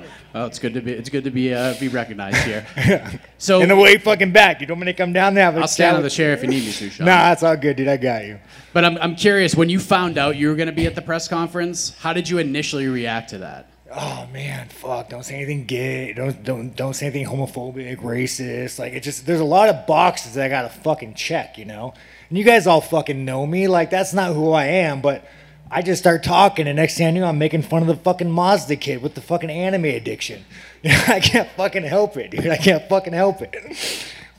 Well, 0.35 0.47
it's 0.47 0.59
good 0.59 0.73
to 0.73 0.81
be. 0.81 0.93
It's 0.93 1.11
good 1.11 1.25
to 1.25 1.31
be 1.31 1.53
uh, 1.53 1.75
be 1.79 1.89
recognized 1.89 2.39
here. 2.39 2.67
So 3.37 3.61
In 3.61 3.69
the 3.69 3.77
way 3.77 3.99
fucking 3.99 4.33
back. 4.33 4.63
You 4.63 4.67
don't 4.67 4.79
want 4.79 4.87
me 4.87 4.93
to 4.93 4.97
come 4.97 5.13
down 5.13 5.35
there? 5.35 5.47
I'll 5.51 5.69
stand 5.69 5.97
on 5.97 6.03
the 6.03 6.09
chair 6.09 6.33
if 6.33 6.43
you 6.43 6.49
need 6.49 6.65
me 6.65 6.73
to, 6.73 6.89
Sean. 6.89 7.05
Nah, 7.05 7.17
that's 7.29 7.43
all 7.43 7.55
good, 7.55 7.77
dude. 7.77 7.87
I 7.89 7.99
got 7.99 8.25
you. 8.25 8.39
But 8.73 8.87
I'm 8.87 8.97
I'm 8.97 9.15
curious. 9.15 9.55
When 9.55 9.69
you 9.69 9.79
found 9.79 10.17
out 10.17 10.37
you 10.37 10.49
were 10.49 10.55
going 10.55 10.69
to 10.69 10.73
be 10.73 10.87
at 10.87 10.95
the 10.95 11.03
press 11.03 11.29
conference, 11.29 11.95
how 11.99 12.15
did 12.15 12.31
you 12.31 12.39
initially 12.39 12.87
react 12.87 13.29
to 13.31 13.39
that? 13.39 13.69
Oh 13.95 14.27
man, 14.33 14.71
fuck! 14.71 15.11
Don't 15.11 15.23
say 15.23 15.35
anything 15.35 15.67
gay. 15.67 16.15
Don't 16.15 16.43
don't 16.43 16.75
don't 16.75 16.95
say 16.95 17.07
anything 17.09 17.27
homophobic, 17.27 17.99
racist. 17.99 18.79
Like 18.79 18.95
it 18.95 19.03
just 19.03 19.27
there's 19.27 19.41
a 19.41 19.45
lot 19.45 19.69
of 19.69 19.87
boxes 19.87 20.33
that 20.33 20.47
I 20.47 20.49
gotta 20.49 20.71
fucking 20.71 21.13
check, 21.13 21.59
you 21.59 21.67
know. 21.67 21.93
And 22.31 22.39
you 22.39 22.45
guys 22.45 22.67
all 22.67 22.81
fucking 22.81 23.23
know 23.23 23.47
me. 23.47 23.69
Like 23.69 23.91
that's 23.91 24.15
not 24.15 24.33
who 24.33 24.53
I 24.53 24.65
am. 24.65 25.03
But 25.03 25.27
I 25.73 25.81
just 25.81 26.03
start 26.03 26.23
talking, 26.23 26.69
and 26.69 26.77
next 26.77 26.99
thing 26.99 27.07
I 27.07 27.11
knew, 27.11 27.25
I'm 27.25 27.39
making 27.39 27.63
fun 27.63 27.81
of 27.81 27.89
the 27.89 27.97
fucking 27.97 28.31
Mazda 28.31 28.77
kid 28.77 29.03
with 29.03 29.15
the 29.15 29.23
fucking 29.23 29.49
anime 29.49 29.87
addiction. 29.87 30.45
I 30.85 31.19
can't 31.19 31.49
fucking 31.53 31.85
help 31.85 32.19
it, 32.19 32.31
dude. 32.31 32.47
I 32.49 32.59
can't 32.59 32.87
fucking 32.91 33.15
help 33.15 33.41
it. 33.41 33.55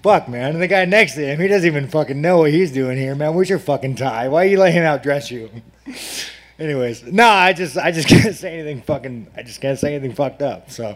Fuck, 0.03 0.29
man. 0.29 0.51
And 0.51 0.61
the 0.61 0.67
guy 0.67 0.86
next 0.86 1.15
to 1.15 1.25
him, 1.25 1.39
he 1.39 1.47
doesn't 1.47 1.65
even 1.65 1.88
fucking 1.88 2.21
know 2.21 2.39
what 2.39 2.51
he's 2.51 2.71
doing 2.71 2.99
here, 2.99 3.15
man. 3.15 3.34
Where's 3.34 3.49
your 3.49 3.57
fucking 3.57 3.95
tie? 3.95 4.27
Why 4.27 4.43
are 4.43 4.47
you 4.47 4.59
letting 4.59 4.75
him 4.75 4.84
outdress 4.84 5.31
you? 5.31 5.49
Anyways, 6.59 7.03
no, 7.03 7.27
I 7.27 7.53
just 7.53 7.77
I 7.77 7.91
just 7.91 8.07
can't 8.09 8.36
say 8.36 8.59
anything 8.59 8.84
fucking 8.84 9.27
I 9.36 9.41
just 9.41 9.59
can't 9.59 9.79
say 9.79 9.95
anything 9.95 10.15
fucked 10.15 10.43
up. 10.43 10.69
So 10.69 10.95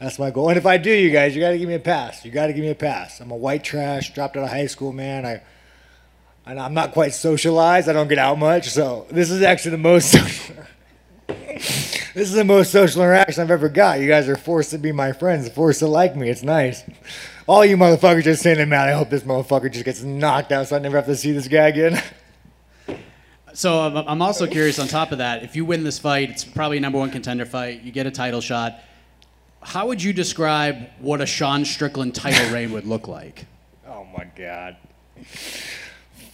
that's 0.00 0.18
my 0.18 0.32
goal. 0.32 0.48
And 0.48 0.58
if 0.58 0.66
I 0.66 0.78
do, 0.78 0.90
you 0.90 1.10
guys, 1.10 1.36
you 1.36 1.40
gotta 1.40 1.58
give 1.58 1.68
me 1.68 1.74
a 1.74 1.78
pass. 1.78 2.24
You 2.24 2.32
gotta 2.32 2.52
give 2.52 2.64
me 2.64 2.70
a 2.70 2.74
pass. 2.74 3.20
I'm 3.20 3.30
a 3.30 3.36
white 3.36 3.62
trash, 3.62 4.12
dropped 4.12 4.36
out 4.36 4.42
of 4.42 4.50
high 4.50 4.66
school, 4.66 4.92
man. 4.92 5.24
I 5.24 5.42
and 6.46 6.60
I'm 6.60 6.74
not 6.74 6.92
quite 6.92 7.12
socialized. 7.12 7.88
I 7.88 7.92
don't 7.92 8.08
get 8.08 8.18
out 8.18 8.38
much, 8.38 8.70
so 8.70 9.06
this 9.10 9.30
is 9.30 9.42
actually 9.42 9.72
the 9.72 9.78
most 9.78 10.12
this 11.28 12.14
is 12.14 12.32
the 12.32 12.44
most 12.44 12.70
social 12.70 13.02
interaction 13.02 13.42
I've 13.42 13.50
ever 13.50 13.68
got. 13.68 14.00
You 14.00 14.08
guys 14.08 14.28
are 14.28 14.36
forced 14.36 14.70
to 14.70 14.78
be 14.78 14.92
my 14.92 15.12
friends, 15.12 15.48
forced 15.48 15.80
to 15.80 15.88
like 15.88 16.16
me. 16.16 16.30
It's 16.30 16.42
nice. 16.42 16.82
All 17.46 17.64
you 17.64 17.76
motherfuckers 17.76 18.24
just 18.24 18.42
saying, 18.42 18.68
man, 18.68 18.88
I 18.88 18.92
hope 18.92 19.10
this 19.10 19.22
motherfucker 19.22 19.70
just 19.70 19.84
gets 19.84 20.02
knocked 20.02 20.52
out 20.52 20.68
so 20.68 20.76
I 20.76 20.78
never 20.78 20.96
have 20.96 21.06
to 21.06 21.16
see 21.16 21.32
this 21.32 21.48
guy 21.48 21.68
again. 21.68 22.02
So 23.52 23.80
I'm 23.80 24.20
also 24.20 24.46
curious. 24.46 24.78
On 24.78 24.86
top 24.86 25.12
of 25.12 25.18
that, 25.18 25.42
if 25.42 25.56
you 25.56 25.64
win 25.64 25.82
this 25.82 25.98
fight, 25.98 26.28
it's 26.28 26.44
probably 26.44 26.76
a 26.76 26.80
number 26.80 26.98
one 26.98 27.10
contender 27.10 27.46
fight. 27.46 27.82
You 27.82 27.90
get 27.90 28.06
a 28.06 28.10
title 28.10 28.42
shot. 28.42 28.80
How 29.62 29.86
would 29.86 30.02
you 30.02 30.12
describe 30.12 30.90
what 31.00 31.22
a 31.22 31.26
Sean 31.26 31.64
Strickland 31.64 32.14
title 32.14 32.50
reign 32.52 32.72
would 32.72 32.84
look 32.84 33.08
like? 33.08 33.46
Oh 33.88 34.04
my 34.16 34.26
god. 34.36 34.76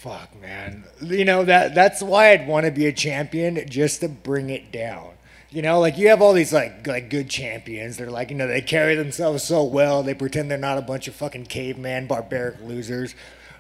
Fuck 0.02 0.40
man. 0.40 0.82
You 1.00 1.24
know 1.24 1.44
that 1.44 1.76
that's 1.76 2.02
why 2.02 2.32
I'd 2.32 2.48
want 2.48 2.66
to 2.66 2.72
be 2.72 2.86
a 2.86 2.92
champion 2.92 3.64
just 3.70 4.00
to 4.00 4.08
bring 4.08 4.50
it 4.50 4.72
down. 4.72 5.10
You 5.48 5.62
know, 5.62 5.78
like 5.78 5.96
you 5.96 6.08
have 6.08 6.20
all 6.20 6.32
these 6.32 6.52
like 6.52 6.84
like 6.88 7.08
good 7.08 7.30
champions. 7.30 7.98
They're 7.98 8.10
like, 8.10 8.30
you 8.30 8.36
know, 8.36 8.48
they 8.48 8.62
carry 8.62 8.96
themselves 8.96 9.44
so 9.44 9.62
well. 9.62 10.02
They 10.02 10.14
pretend 10.14 10.50
they're 10.50 10.58
not 10.58 10.76
a 10.76 10.82
bunch 10.82 11.06
of 11.06 11.14
fucking 11.14 11.46
caveman 11.46 12.08
barbaric 12.08 12.60
losers. 12.62 13.14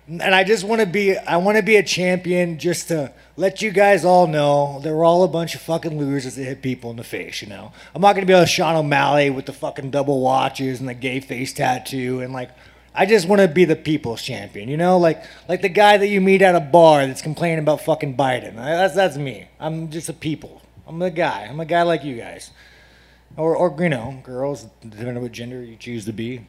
And 0.08 0.34
I 0.34 0.42
just 0.42 0.64
want 0.64 0.80
to 0.80 0.86
be 0.86 1.16
I 1.16 1.36
want 1.36 1.58
to 1.58 1.62
be 1.62 1.76
a 1.76 1.82
champion 1.84 2.58
just 2.58 2.88
to 2.88 3.12
let 3.36 3.62
you 3.62 3.70
guys 3.70 4.04
all 4.04 4.26
know 4.26 4.80
that 4.82 4.92
we're 4.92 5.04
all 5.04 5.22
a 5.22 5.28
bunch 5.28 5.54
of 5.54 5.60
fucking 5.60 5.96
losers 5.96 6.34
that 6.34 6.42
hit 6.42 6.60
people 6.60 6.90
in 6.90 6.96
the 6.96 7.04
face, 7.04 7.40
you 7.40 7.46
know. 7.46 7.70
I'm 7.94 8.02
not 8.02 8.14
going 8.14 8.26
to 8.26 8.32
be 8.32 8.36
a 8.36 8.44
Sean 8.46 8.74
O'Malley 8.74 9.30
with 9.30 9.46
the 9.46 9.52
fucking 9.52 9.92
double 9.92 10.20
watches 10.20 10.80
and 10.80 10.88
the 10.88 10.94
gay 10.94 11.20
face 11.20 11.52
tattoo 11.52 12.20
and 12.20 12.32
like 12.32 12.50
I 12.94 13.06
just 13.06 13.26
want 13.26 13.40
to 13.40 13.48
be 13.48 13.64
the 13.64 13.76
people's 13.76 14.20
champion, 14.20 14.68
you 14.68 14.76
know, 14.76 14.98
like 14.98 15.22
like 15.48 15.62
the 15.62 15.68
guy 15.68 15.96
that 15.96 16.08
you 16.08 16.20
meet 16.20 16.42
at 16.42 16.54
a 16.54 16.60
bar 16.60 17.06
that's 17.06 17.22
complaining 17.22 17.58
about 17.60 17.80
fucking 17.80 18.16
Biden. 18.16 18.56
That's 18.56 18.94
that's 18.94 19.16
me. 19.16 19.48
I'm 19.58 19.90
just 19.90 20.08
a 20.08 20.12
people. 20.12 20.60
I'm 20.86 21.00
a 21.00 21.10
guy. 21.10 21.46
I'm 21.48 21.60
a 21.60 21.64
guy 21.64 21.82
like 21.82 22.04
you 22.04 22.16
guys, 22.16 22.50
or 23.36 23.56
or 23.56 23.74
you 23.82 23.88
know, 23.88 24.20
girls, 24.22 24.66
depending 24.82 25.16
on 25.16 25.22
what 25.22 25.32
gender 25.32 25.62
you 25.62 25.76
choose 25.76 26.04
to 26.04 26.12
be. 26.12 26.46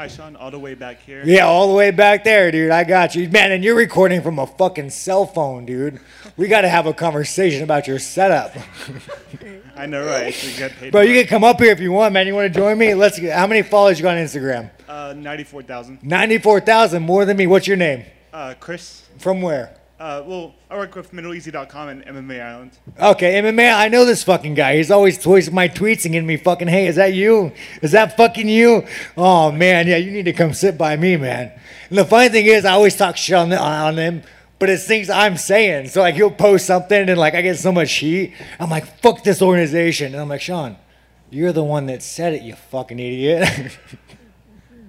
Hi, 0.00 0.08
Sean. 0.08 0.34
All 0.34 0.50
the 0.50 0.58
way 0.58 0.72
back 0.72 1.02
here. 1.02 1.22
Yeah, 1.26 1.44
all 1.44 1.68
the 1.68 1.74
way 1.74 1.90
back 1.90 2.24
there, 2.24 2.50
dude. 2.50 2.70
I 2.70 2.84
got 2.84 3.14
you, 3.14 3.28
man. 3.28 3.52
And 3.52 3.62
you're 3.62 3.74
recording 3.76 4.22
from 4.22 4.38
a 4.38 4.46
fucking 4.46 4.88
cell 4.88 5.26
phone, 5.26 5.66
dude. 5.66 6.00
We 6.38 6.48
got 6.48 6.62
to 6.62 6.70
have 6.70 6.86
a 6.86 6.94
conversation 6.94 7.62
about 7.62 7.86
your 7.86 7.98
setup, 7.98 8.56
I 9.76 9.84
know, 9.84 10.06
right? 10.06 10.32
Get 10.56 10.72
paid. 10.76 10.92
bro. 10.92 11.02
You 11.02 11.20
can 11.20 11.26
come 11.28 11.44
up 11.44 11.60
here 11.60 11.70
if 11.70 11.80
you 11.80 11.92
want, 11.92 12.14
man. 12.14 12.26
You 12.26 12.34
want 12.34 12.50
to 12.50 12.58
join 12.58 12.78
me? 12.78 12.94
Let's. 12.94 13.18
Get, 13.18 13.36
how 13.36 13.46
many 13.46 13.60
followers 13.60 13.98
you 13.98 14.04
got 14.04 14.16
on 14.16 14.24
Instagram? 14.24 14.70
Uh, 14.88 15.12
ninety-four 15.14 15.64
thousand. 15.64 16.02
Ninety-four 16.02 16.60
thousand, 16.62 17.02
more 17.02 17.26
than 17.26 17.36
me. 17.36 17.46
What's 17.46 17.66
your 17.66 17.76
name? 17.76 18.06
Uh, 18.32 18.54
Chris. 18.58 19.06
From 19.18 19.42
where? 19.42 19.76
Uh, 20.00 20.22
well, 20.24 20.54
I 20.70 20.78
work 20.78 20.94
with 20.94 21.12
MiddleEasy.com 21.12 21.88
and 21.90 22.06
MMA 22.06 22.42
Island. 22.42 22.78
Okay, 22.98 23.34
MMA, 23.34 23.74
I 23.74 23.88
know 23.88 24.06
this 24.06 24.24
fucking 24.24 24.54
guy. 24.54 24.78
He's 24.78 24.90
always 24.90 25.18
tweeting 25.18 25.52
my 25.52 25.68
tweets 25.68 26.06
and 26.06 26.14
giving 26.14 26.26
me 26.26 26.38
fucking, 26.38 26.68
hey, 26.68 26.86
is 26.86 26.96
that 26.96 27.12
you? 27.12 27.52
Is 27.82 27.92
that 27.92 28.16
fucking 28.16 28.48
you? 28.48 28.86
Oh, 29.14 29.52
man, 29.52 29.86
yeah, 29.86 29.98
you 29.98 30.10
need 30.10 30.24
to 30.24 30.32
come 30.32 30.54
sit 30.54 30.78
by 30.78 30.96
me, 30.96 31.18
man. 31.18 31.52
And 31.90 31.98
the 31.98 32.06
funny 32.06 32.30
thing 32.30 32.46
is, 32.46 32.64
I 32.64 32.72
always 32.72 32.96
talk 32.96 33.18
shit 33.18 33.36
on, 33.36 33.50
the, 33.50 33.60
on 33.60 33.98
him, 33.98 34.22
but 34.58 34.70
it's 34.70 34.86
things 34.86 35.10
I'm 35.10 35.36
saying. 35.36 35.88
So 35.88 36.00
like 36.00 36.14
he'll 36.14 36.30
post 36.30 36.64
something 36.64 37.10
and 37.10 37.18
like 37.18 37.34
I 37.34 37.42
get 37.42 37.58
so 37.58 37.70
much 37.70 37.92
heat. 37.92 38.32
I'm 38.58 38.70
like, 38.70 38.86
fuck 39.02 39.22
this 39.22 39.42
organization. 39.42 40.14
And 40.14 40.22
I'm 40.22 40.30
like, 40.30 40.40
Sean, 40.40 40.78
you're 41.28 41.52
the 41.52 41.62
one 41.62 41.84
that 41.86 42.02
said 42.02 42.32
it, 42.32 42.40
you 42.40 42.54
fucking 42.54 42.98
idiot. 42.98 43.76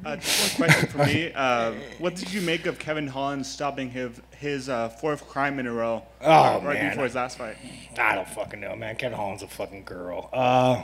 Uh, 0.04 0.16
just 0.16 0.60
one 0.60 0.70
question 0.70 0.90
for 0.90 0.98
me. 1.06 1.32
Uh, 1.36 1.74
what 2.00 2.16
did 2.16 2.34
you 2.34 2.42
make 2.42 2.66
of 2.66 2.80
Kevin 2.80 3.08
Holland 3.08 3.46
stopping 3.46 3.90
his 3.92 4.20
his 4.38 4.70
uh, 4.70 4.90
fourth 4.90 5.28
crime 5.28 5.60
in 5.60 5.68
a 5.68 5.72
row? 5.72 6.04
Oh, 6.22 6.32
uh, 6.32 6.62
right 6.64 6.74
man. 6.80 6.90
before 6.90 7.04
his 7.04 7.16
last 7.16 7.38
fight. 7.38 7.58
I 7.98 8.16
don't 8.16 8.28
fucking 8.28 8.60
know, 8.60 8.76
man. 8.76 8.96
Kevin 8.96 9.18
Holland's 9.18 9.44
a 9.44 9.48
fucking 9.48 9.84
girl. 9.84 10.30
Uh, 10.34 10.84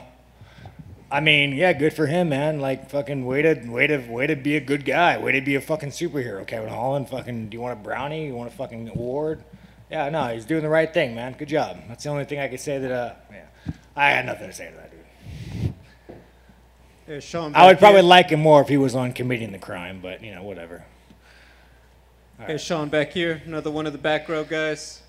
I 1.10 1.22
mean, 1.22 1.54
yeah, 1.54 1.74
good 1.74 1.94
for 1.94 2.06
him, 2.06 2.30
man. 2.30 2.60
Like, 2.60 2.90
fucking 2.90 3.26
way 3.26 3.42
to, 3.42 3.56
way 3.70 3.88
to, 3.88 3.98
way 3.98 4.28
to 4.28 4.36
be 4.36 4.58
a 4.58 4.60
good 4.60 4.84
guy. 4.84 5.18
Way 5.18 5.32
to 5.34 5.42
be 5.42 5.56
a 5.56 5.62
fucking 5.62 5.90
superhero, 5.90 6.46
Kevin 6.46 6.70
Holland. 6.70 7.10
Fucking, 7.10 7.48
do 7.48 7.56
you 7.56 7.62
want 7.62 7.80
a 7.80 7.82
brownie? 7.82 8.28
You 8.28 8.36
want 8.36 8.52
a 8.52 8.56
fucking 8.56 8.90
award? 8.90 9.44
Yeah, 9.90 10.10
no, 10.10 10.28
he's 10.28 10.44
doing 10.44 10.64
the 10.64 10.70
right 10.70 10.94
thing, 10.94 11.16
man. 11.16 11.34
Good 11.38 11.48
job. 11.48 11.78
That's 11.88 12.04
the 12.04 12.10
only 12.10 12.26
thing 12.26 12.40
I 12.40 12.50
could 12.50 12.60
say 12.60 12.78
that. 12.80 12.92
Uh, 12.92 13.14
yeah, 13.32 13.46
I 13.96 14.10
had 14.10 14.26
nothing 14.26 14.48
to 14.48 14.54
say 14.54 14.70
to 14.70 14.76
that. 14.76 14.87
Sean, 17.20 17.56
I 17.56 17.68
would 17.68 17.80
probably 17.80 18.02
like 18.02 18.30
him 18.30 18.42
more 18.42 18.62
if 18.62 18.68
he 18.68 18.78
was 18.78 18.96
on 18.96 19.14
committing 19.14 19.52
the 19.52 19.60
crime, 19.60 20.00
but 20.02 20.24
you 20.24 20.36
know, 20.36 20.44
whatever. 20.44 20.84
Hey, 22.46 22.58
Sean, 22.58 22.90
back 22.90 23.14
here, 23.14 23.42
another 23.46 23.72
one 23.72 23.88
of 23.88 23.94
the 23.94 24.00
back 24.00 24.30
row 24.30 24.44
guys. 24.44 25.02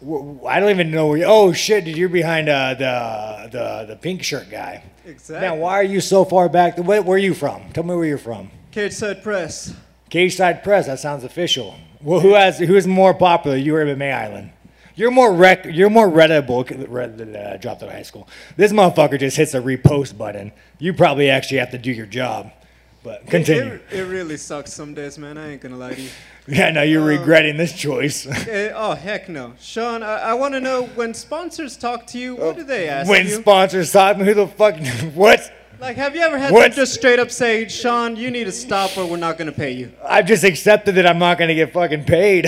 I 0.47 0.61
don't 0.61 0.71
even 0.71 0.91
know 0.91 1.09
where. 1.09 1.19
You, 1.19 1.25
oh 1.27 1.53
shit! 1.53 1.85
Did 1.85 1.99
you're 1.99 2.09
behind 2.09 2.49
uh, 2.49 2.75
the 2.75 3.49
the 3.51 3.85
the 3.89 3.97
pink 3.97 4.23
shirt 4.23 4.49
guy? 4.51 4.83
Exactly. 5.05 5.47
Man, 5.47 5.59
why 5.59 5.75
are 5.75 5.83
you 5.83 6.01
so 6.01 6.25
far 6.25 6.49
back? 6.49 6.79
Where, 6.79 7.03
where 7.03 7.17
are 7.17 7.19
you 7.19 7.35
from? 7.35 7.71
Tell 7.73 7.85
me 7.85 7.95
where 7.95 8.07
you're 8.07 8.17
from. 8.17 8.51
Cage 8.71 8.95
Side 8.95 9.23
Press. 9.23 9.75
Cage 10.09 10.37
Side 10.37 10.63
Press. 10.65 10.87
That 10.87 11.01
sounds 11.01 11.23
official. 11.23 11.75
Well, 12.01 12.21
who 12.21 12.33
has 12.33 12.61
who 12.61 12.77
is 12.77 12.87
more 12.87 13.13
popular? 13.13 13.59
You 13.59 13.77
or 13.77 13.85
MMA 13.85 14.15
Island? 14.15 14.53
You're 14.99 15.13
more 15.13 15.33
rec. 15.33 15.65
You're 15.65 15.91
more 15.91 16.09
readable. 16.09 16.65
than 16.65 17.37
uh, 17.37 17.57
dropped 17.61 17.83
out 17.85 17.89
of 17.89 17.95
high 17.95 18.03
school. 18.03 18.29
This 18.57 18.73
motherfucker 18.73 19.19
just 19.19 19.37
hits 19.37 19.53
the 19.53 19.61
repost 19.61 20.19
button. 20.19 20.51
You 20.81 20.93
probably 20.93 21.31
actually 21.31 21.59
have 21.59 21.71
to 21.71 21.79
do 21.79 21.93
your 21.93 22.07
job. 22.07 22.51
But 23.05 23.25
continue. 23.29 23.75
It, 23.75 23.83
it, 23.93 24.01
it 24.01 24.05
really 24.07 24.37
sucks 24.37 24.73
some 24.73 24.95
days, 24.95 25.17
man. 25.19 25.39
I 25.39 25.53
ain't 25.53 25.61
gonna 25.61 25.77
lie 25.77 25.95
to 25.95 26.01
you. 26.01 26.11
yeah, 26.49 26.71
no, 26.73 26.83
you're 26.83 27.05
regretting 27.05 27.57
this 27.57 27.73
choice. 27.73 28.27
Eh, 28.49 28.73
oh 28.75 28.95
heck 28.95 29.29
no, 29.29 29.55
Sean. 29.61 30.03
I, 30.03 30.17
I 30.17 30.35
want 30.35 30.55
to 30.55 30.61
know 30.61 30.87
when 30.95 31.15
sponsors 31.15 31.77
talk 31.77 32.07
to 32.09 32.19
you, 32.19 32.35
what 32.35 32.57
do 32.57 32.65
they 32.65 32.89
ask 32.89 33.07
you? 33.07 33.11
when 33.13 33.27
you? 33.27 33.33
sponsors 33.33 33.93
talk, 33.93 34.17
to 34.17 34.25
me, 34.25 34.27
who 34.27 34.35
the 34.35 34.47
fuck? 34.49 34.75
What? 35.15 35.53
like, 35.81 35.97
have 35.97 36.17
you 36.17 36.23
ever 36.23 36.39
had 36.39 36.53
What? 36.53 36.71
them 36.71 36.73
just 36.73 36.95
straight 36.95 37.21
up 37.21 37.31
say, 37.31 37.69
Sean, 37.69 38.17
you 38.17 38.33
need 38.33 38.45
to 38.45 38.53
stop, 38.53 38.99
or 38.99 39.07
we're 39.07 39.17
not 39.17 39.39
gonna 39.39 39.53
pay 39.53 39.71
you? 39.73 39.93
I've 40.05 40.27
just 40.27 40.43
accepted 40.43 40.97
that 40.97 41.07
I'm 41.07 41.19
not 41.21 41.39
gonna 41.39 41.55
get 41.55 41.73
fucking 41.73 42.05
paid. 42.05 42.47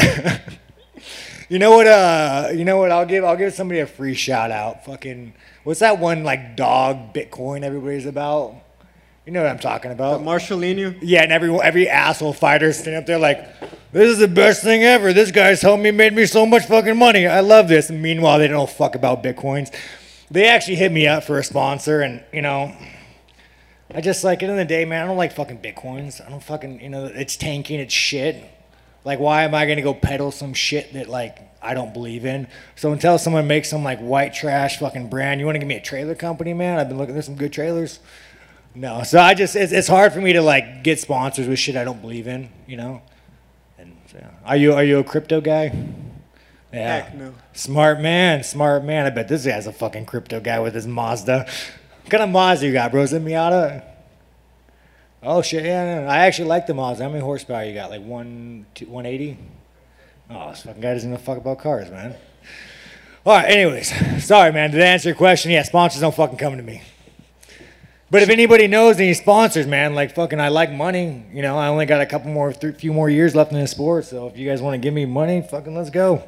You 1.50 1.58
know 1.58 1.72
what? 1.72 1.88
Uh, 1.88 2.48
you 2.54 2.64
know 2.64 2.76
what? 2.78 2.92
I'll 2.92 3.04
give 3.04 3.24
I'll 3.24 3.36
give 3.36 3.52
somebody 3.52 3.80
a 3.80 3.86
free 3.86 4.14
shout 4.14 4.52
out. 4.52 4.84
Fucking 4.84 5.34
what's 5.64 5.80
that 5.80 5.98
one 5.98 6.22
like 6.22 6.56
dog 6.56 7.12
Bitcoin 7.12 7.64
everybody's 7.64 8.06
about? 8.06 8.54
You 9.26 9.32
know 9.32 9.42
what 9.42 9.50
I'm 9.50 9.58
talking 9.58 9.90
about? 9.90 10.20
Marshallino. 10.20 10.96
Yeah, 11.02 11.24
and 11.24 11.32
every 11.32 11.52
every 11.60 11.88
asshole 11.88 12.34
fighter 12.34 12.72
standing 12.72 13.00
up 13.00 13.06
there 13.06 13.18
like, 13.18 13.44
this 13.90 14.08
is 14.10 14.18
the 14.18 14.28
best 14.28 14.62
thing 14.62 14.84
ever. 14.84 15.12
This 15.12 15.32
guy's 15.32 15.60
helped 15.60 15.82
me, 15.82 15.90
made 15.90 16.12
me 16.12 16.24
so 16.24 16.46
much 16.46 16.66
fucking 16.66 16.96
money. 16.96 17.26
I 17.26 17.40
love 17.40 17.66
this. 17.66 17.90
And 17.90 18.00
meanwhile, 18.00 18.38
they 18.38 18.46
don't 18.46 18.70
fuck 18.70 18.94
about 18.94 19.24
bitcoins. 19.24 19.74
They 20.30 20.46
actually 20.46 20.76
hit 20.76 20.92
me 20.92 21.08
up 21.08 21.24
for 21.24 21.36
a 21.40 21.42
sponsor, 21.42 22.00
and 22.00 22.22
you 22.32 22.42
know, 22.42 22.72
I 23.92 24.00
just 24.00 24.22
like 24.22 24.36
at 24.44 24.46
the 24.46 24.52
end 24.52 24.60
of 24.60 24.68
the 24.68 24.72
day, 24.72 24.84
man. 24.84 25.02
I 25.02 25.08
don't 25.08 25.16
like 25.16 25.32
fucking 25.32 25.58
bitcoins. 25.58 26.24
I 26.24 26.30
don't 26.30 26.42
fucking 26.42 26.80
you 26.80 26.90
know, 26.90 27.06
it's 27.06 27.36
tanking, 27.36 27.80
it's 27.80 27.92
shit. 27.92 28.36
Like, 29.04 29.18
why 29.18 29.44
am 29.44 29.54
I 29.54 29.66
gonna 29.66 29.82
go 29.82 29.94
peddle 29.94 30.30
some 30.30 30.54
shit 30.54 30.92
that 30.92 31.08
like 31.08 31.38
I 31.62 31.74
don't 31.74 31.92
believe 31.92 32.24
in? 32.24 32.48
So 32.76 32.92
until 32.92 33.18
someone 33.18 33.46
makes 33.46 33.70
some 33.70 33.82
like 33.82 33.98
white 34.00 34.34
trash 34.34 34.78
fucking 34.78 35.08
brand, 35.08 35.40
you 35.40 35.46
want 35.46 35.56
to 35.56 35.60
give 35.60 35.68
me 35.68 35.76
a 35.76 35.82
trailer 35.82 36.14
company, 36.14 36.52
man? 36.52 36.78
I've 36.78 36.88
been 36.88 36.98
looking. 36.98 37.14
There's 37.14 37.26
some 37.26 37.36
good 37.36 37.52
trailers. 37.52 38.00
No, 38.74 39.02
so 39.02 39.18
I 39.18 39.34
just 39.34 39.56
it's, 39.56 39.72
it's 39.72 39.88
hard 39.88 40.12
for 40.12 40.20
me 40.20 40.32
to 40.34 40.42
like 40.42 40.84
get 40.84 41.00
sponsors 41.00 41.48
with 41.48 41.58
shit 41.58 41.76
I 41.76 41.84
don't 41.84 42.00
believe 42.00 42.28
in, 42.28 42.50
you 42.66 42.76
know. 42.76 43.02
And 43.78 43.96
so, 44.12 44.24
are 44.44 44.56
you 44.56 44.74
are 44.74 44.84
you 44.84 44.98
a 44.98 45.04
crypto 45.04 45.40
guy? 45.40 45.72
Yeah. 46.72 47.00
Heck 47.00 47.14
no. 47.14 47.34
Smart 47.52 48.00
man, 48.00 48.44
smart 48.44 48.84
man. 48.84 49.06
I 49.06 49.10
bet 49.10 49.28
this 49.28 49.44
guy's 49.44 49.66
a 49.66 49.72
fucking 49.72 50.06
crypto 50.06 50.40
guy 50.40 50.60
with 50.60 50.74
his 50.74 50.86
Mazda. 50.86 51.46
What 52.02 52.10
kind 52.10 52.22
of 52.22 52.30
Mazda 52.30 52.66
you 52.66 52.72
got, 52.72 52.92
bro? 52.92 53.02
Is 53.02 53.12
it 53.12 53.24
Miata? 53.24 53.89
Oh 55.22 55.42
shit, 55.42 55.64
yeah, 55.64 55.84
no, 55.84 56.04
no. 56.04 56.08
I 56.08 56.18
actually 56.26 56.48
like 56.48 56.66
the 56.66 56.74
Mazda. 56.74 57.04
How 57.04 57.10
many 57.10 57.20
horsepower 57.22 57.64
you 57.64 57.74
got? 57.74 57.90
Like 57.90 58.02
one, 58.02 58.64
180? 58.78 59.36
Oh, 60.30 60.50
this 60.50 60.62
fucking 60.62 60.80
guy 60.80 60.94
doesn't 60.94 61.10
know 61.10 61.18
fuck 61.18 61.38
about 61.38 61.58
cars, 61.58 61.90
man. 61.90 62.14
All 63.26 63.34
right, 63.34 63.50
anyways, 63.50 64.24
sorry, 64.24 64.50
man. 64.52 64.70
Did 64.70 64.80
I 64.80 64.86
answer 64.86 65.10
your 65.10 65.16
question? 65.16 65.50
Yeah, 65.50 65.62
sponsors 65.62 66.00
don't 66.00 66.14
fucking 66.14 66.38
come 66.38 66.56
to 66.56 66.62
me. 66.62 66.80
But 68.10 68.22
if 68.22 68.30
anybody 68.30 68.66
knows 68.66 68.98
any 68.98 69.14
sponsors, 69.14 69.66
man, 69.66 69.94
like 69.94 70.14
fucking, 70.14 70.40
I 70.40 70.48
like 70.48 70.72
money. 70.72 71.24
You 71.32 71.42
know, 71.42 71.58
I 71.58 71.68
only 71.68 71.86
got 71.86 72.00
a 72.00 72.06
couple 72.06 72.30
more, 72.30 72.52
th- 72.52 72.76
few 72.76 72.92
more 72.92 73.10
years 73.10 73.36
left 73.36 73.52
in 73.52 73.58
this 73.58 73.70
sport. 73.70 74.06
So 74.06 74.26
if 74.26 74.38
you 74.38 74.48
guys 74.48 74.62
want 74.62 74.74
to 74.74 74.78
give 74.78 74.94
me 74.94 75.04
money, 75.04 75.42
fucking, 75.42 75.74
let's 75.76 75.90
go. 75.90 76.26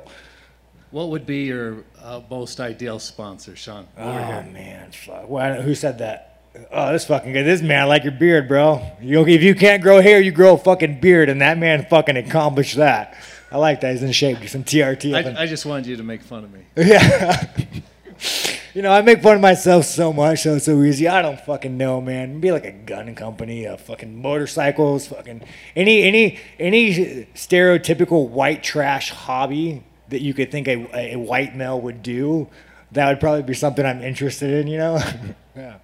What 0.90 1.08
would 1.08 1.24
be 1.24 1.44
your 1.44 1.84
uh, 2.00 2.20
most 2.30 2.60
ideal 2.60 2.98
sponsor, 2.98 3.56
Sean? 3.56 3.88
Oh 3.96 4.02
man, 4.02 4.92
fuck. 4.92 5.28
Why, 5.28 5.60
who 5.60 5.74
said 5.74 5.98
that? 5.98 6.31
Oh, 6.70 6.92
this 6.92 7.06
fucking 7.06 7.32
guy. 7.32 7.42
This 7.42 7.62
man, 7.62 7.82
I 7.82 7.84
like 7.84 8.04
your 8.04 8.12
beard, 8.12 8.48
bro. 8.48 8.82
You, 9.00 9.26
if 9.26 9.42
you 9.42 9.54
can't 9.54 9.82
grow 9.82 10.00
hair, 10.02 10.20
you 10.20 10.32
grow 10.32 10.54
a 10.54 10.58
fucking 10.58 11.00
beard, 11.00 11.28
and 11.28 11.40
that 11.40 11.58
man 11.58 11.86
fucking 11.88 12.16
accomplished 12.16 12.76
that. 12.76 13.16
I 13.50 13.56
like 13.58 13.80
that. 13.80 13.92
He's 13.92 14.02
in 14.02 14.12
shape. 14.12 14.40
Do 14.40 14.48
some 14.48 14.64
TRT. 14.64 15.14
up 15.14 15.26
in- 15.26 15.36
I, 15.36 15.42
I 15.42 15.46
just 15.46 15.66
wanted 15.66 15.86
you 15.86 15.96
to 15.96 16.02
make 16.02 16.22
fun 16.22 16.44
of 16.44 16.52
me. 16.52 16.60
yeah. 16.76 17.46
you 18.74 18.82
know, 18.82 18.90
I 18.92 19.02
make 19.02 19.22
fun 19.22 19.36
of 19.36 19.42
myself 19.42 19.84
so 19.84 20.12
much, 20.12 20.42
so 20.42 20.56
it's 20.56 20.64
so 20.66 20.82
easy. 20.82 21.08
I 21.08 21.22
don't 21.22 21.40
fucking 21.40 21.76
know, 21.76 22.00
man. 22.00 22.40
Be 22.40 22.52
like 22.52 22.64
a 22.64 22.72
gun 22.72 23.14
company, 23.14 23.64
a 23.64 23.76
fucking 23.76 24.20
motorcycles, 24.20 25.06
fucking 25.06 25.42
any 25.76 26.02
any 26.02 26.38
any 26.58 27.26
stereotypical 27.34 28.28
white 28.28 28.62
trash 28.62 29.10
hobby 29.10 29.82
that 30.08 30.20
you 30.20 30.34
could 30.34 30.50
think 30.50 30.68
a, 30.68 31.14
a 31.14 31.16
white 31.16 31.54
male 31.56 31.80
would 31.80 32.02
do. 32.02 32.48
That 32.92 33.08
would 33.08 33.20
probably 33.20 33.42
be 33.42 33.54
something 33.54 33.84
I'm 33.84 34.02
interested 34.02 34.50
in. 34.50 34.66
You 34.66 34.78
know. 34.78 35.02
yeah. 35.56 35.76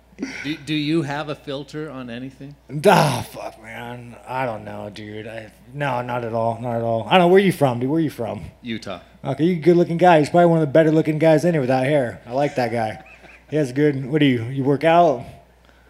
Do, 0.42 0.56
do 0.56 0.74
you 0.74 1.02
have 1.02 1.28
a 1.28 1.34
filter 1.34 1.90
on 1.90 2.10
anything? 2.10 2.56
Ah, 2.86 3.24
fuck, 3.30 3.62
man. 3.62 4.16
I 4.26 4.44
don't 4.46 4.64
know, 4.64 4.90
dude. 4.90 5.26
I, 5.26 5.52
no, 5.72 6.02
not 6.02 6.24
at 6.24 6.32
all. 6.32 6.60
Not 6.60 6.76
at 6.76 6.82
all. 6.82 7.04
I 7.08 7.12
don't 7.12 7.20
know. 7.20 7.28
Where 7.28 7.40
you 7.40 7.52
from, 7.52 7.80
dude? 7.80 7.90
Where 7.90 8.00
you 8.00 8.10
from? 8.10 8.44
Utah. 8.62 9.00
Okay, 9.24 9.44
you 9.44 9.56
a 9.56 9.60
good 9.60 9.76
looking 9.76 9.96
guy. 9.96 10.18
He's 10.20 10.30
probably 10.30 10.46
one 10.46 10.58
of 10.60 10.66
the 10.68 10.72
better 10.72 10.90
looking 10.90 11.18
guys 11.18 11.44
in 11.44 11.54
here 11.54 11.60
without 11.60 11.84
hair. 11.84 12.20
I 12.26 12.32
like 12.32 12.54
that 12.56 12.72
guy. 12.72 13.04
He 13.50 13.56
has 13.56 13.72
good. 13.72 14.06
What 14.06 14.18
do 14.20 14.26
you? 14.26 14.44
You 14.44 14.64
work 14.64 14.84
out? 14.84 15.24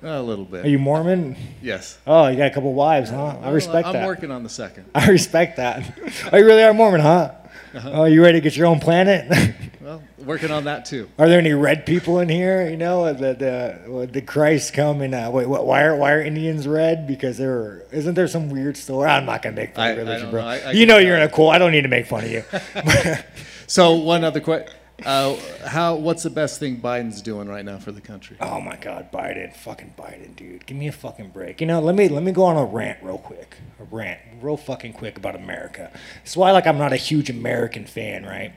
A 0.03 0.23
little 0.23 0.45
bit. 0.45 0.65
Are 0.65 0.69
you 0.69 0.79
Mormon? 0.79 1.35
Yes. 1.61 1.99
Oh, 2.07 2.29
you 2.29 2.37
got 2.37 2.47
a 2.51 2.55
couple 2.55 2.73
wives, 2.73 3.11
huh? 3.11 3.25
I 3.27 3.35
Well, 3.41 3.53
respect 3.53 3.89
I'm 3.89 3.95
that. 3.95 4.07
working 4.07 4.31
on 4.31 4.45
the 4.45 4.49
second. 4.49 4.85
I 4.95 5.09
respect 5.09 5.57
that. 5.57 5.99
Oh, 6.33 6.37
you 6.37 6.45
really 6.45 6.63
are 6.63 6.73
Mormon, 6.73 7.01
huh? 7.01 7.33
Uh-huh. 7.75 7.91
Oh, 7.93 8.05
you 8.05 8.23
ready 8.23 8.39
to 8.39 8.43
get 8.43 8.57
your 8.57 8.67
own 8.67 8.81
planet? 8.81 9.31
Well, 9.81 10.03
working 10.19 10.51
on 10.51 10.65
that 10.65 10.85
too. 10.85 11.09
Are 11.19 11.31
there 11.31 11.39
any 11.39 11.55
red 11.55 11.87
people 11.87 12.19
in 12.19 12.29
here? 12.29 12.69
You 12.69 12.77
know, 12.77 13.11
the 13.15 13.33
the 13.33 14.07
did 14.07 14.27
Christ 14.27 14.75
come 14.75 15.01
and 15.01 15.15
uh, 15.15 15.31
wait? 15.33 15.49
What? 15.49 15.67
Why 15.67 15.83
are 15.85 15.97
why 15.97 16.13
are 16.13 16.21
Indians 16.21 16.69
red? 16.69 17.07
Because 17.07 17.39
there 17.39 17.49
were, 17.49 17.87
isn't 17.91 18.13
there 18.13 18.29
some 18.29 18.51
weird 18.51 18.77
story? 18.77 19.09
I'm 19.09 19.25
not 19.25 19.41
gonna 19.41 19.57
make 19.57 19.75
fun 19.75 19.87
I- 19.87 19.91
of 19.93 19.97
religion, 19.99 20.31
bro. 20.31 20.43
know. 20.43 20.47
I- 20.49 20.59
I 20.59 20.71
you 20.73 20.85
know 20.85 20.99
you're 20.99 21.17
in 21.17 21.23
a 21.23 21.29
cool. 21.31 21.49
I 21.49 21.57
don't 21.57 21.73
need 21.73 21.83
to 21.83 21.89
make 21.89 22.05
fun 22.07 22.23
of 22.25 22.31
you. 22.31 22.45
So 23.67 23.93
one 23.95 24.25
other 24.25 24.41
question. 24.41 24.75
Uh, 25.05 25.37
how? 25.65 25.95
What's 25.95 26.25
the 26.25 26.31
best 26.31 26.59
thing 26.59 26.79
Biden's 26.81 27.23
doing 27.23 27.49
right 27.49 27.65
now 27.65 27.79
for 27.79 27.93
the 27.93 28.01
country? 28.01 28.37
Oh 28.41 28.61
my 28.61 28.77
God, 28.77 29.13
Biden, 29.13 29.55
fucking 29.55 29.95
Biden, 29.97 30.35
dude, 30.35 30.67
give 30.67 30.77
me 30.77 30.89
a 30.89 30.93
fucking 30.93 31.31
break. 31.31 31.61
You 31.61 31.69
know, 31.69 31.81
let 31.81 31.95
me 31.95 32.09
let 32.09 32.25
me 32.25 32.33
go 32.33 32.43
on 32.45 32.57
a 32.57 32.65
rant 32.65 32.99
real 33.03 33.19
quick, 33.19 33.57
a 33.79 33.85
rant 33.85 34.19
real 34.43 34.57
fucking 34.57 34.95
quick 34.95 35.17
about 35.17 35.37
America. 35.37 35.93
That's 36.17 36.37
why 36.37 36.51
like 36.51 36.67
I'm 36.67 36.79
not 36.79 36.93
a 36.93 36.97
huge 36.97 37.31
American 37.31 37.85
fan, 37.85 38.25
right? 38.25 38.53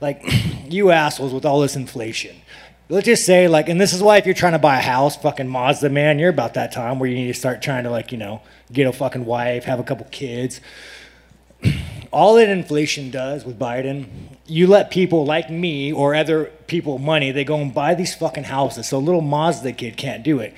Like 0.00 0.22
you 0.68 0.90
assholes 0.90 1.32
with 1.32 1.46
all 1.46 1.60
this 1.60 1.76
inflation. 1.76 2.36
Let's 2.88 3.06
just 3.06 3.24
say 3.24 3.48
like, 3.48 3.68
and 3.68 3.80
this 3.80 3.94
is 3.94 4.02
why 4.02 4.18
if 4.18 4.26
you're 4.26 4.34
trying 4.34 4.52
to 4.52 4.58
buy 4.58 4.78
a 4.78 4.82
house, 4.82 5.16
fucking 5.16 5.48
Mazda, 5.48 5.88
man, 5.88 6.18
you're 6.18 6.30
about 6.30 6.54
that 6.54 6.72
time 6.72 6.98
where 6.98 7.08
you 7.08 7.16
need 7.16 7.26
to 7.28 7.34
start 7.34 7.62
trying 7.62 7.84
to 7.84 7.90
like, 7.90 8.12
you 8.12 8.18
know, 8.18 8.42
get 8.70 8.86
a 8.86 8.92
fucking 8.92 9.24
wife, 9.24 9.64
have 9.64 9.80
a 9.80 9.82
couple 9.82 10.06
kids 10.10 10.60
all 12.16 12.36
that 12.36 12.48
inflation 12.48 13.10
does 13.10 13.44
with 13.44 13.58
Biden, 13.58 14.06
you 14.46 14.66
let 14.66 14.90
people 14.90 15.26
like 15.26 15.50
me 15.50 15.92
or 15.92 16.14
other 16.14 16.46
people 16.66 16.96
money, 16.98 17.30
they 17.30 17.44
go 17.44 17.58
and 17.58 17.74
buy 17.74 17.94
these 17.94 18.14
fucking 18.14 18.44
houses. 18.44 18.88
So 18.88 18.98
little 18.98 19.20
Mazda 19.20 19.72
kid 19.72 19.98
can't 19.98 20.22
do 20.22 20.38
it. 20.40 20.54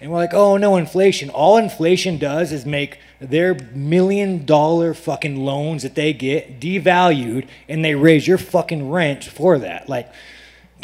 And 0.00 0.10
we're 0.10 0.16
like, 0.16 0.32
oh 0.32 0.56
no, 0.56 0.76
inflation. 0.76 1.28
All 1.28 1.58
inflation 1.58 2.16
does 2.16 2.52
is 2.52 2.64
make 2.64 3.00
their 3.20 3.52
million 3.74 4.46
dollar 4.46 4.94
fucking 4.94 5.36
loans 5.36 5.82
that 5.82 5.94
they 5.94 6.14
get 6.14 6.58
devalued 6.58 7.48
and 7.68 7.84
they 7.84 7.94
raise 7.94 8.26
your 8.26 8.38
fucking 8.38 8.90
rent 8.90 9.24
for 9.24 9.58
that. 9.58 9.90
Like, 9.90 10.10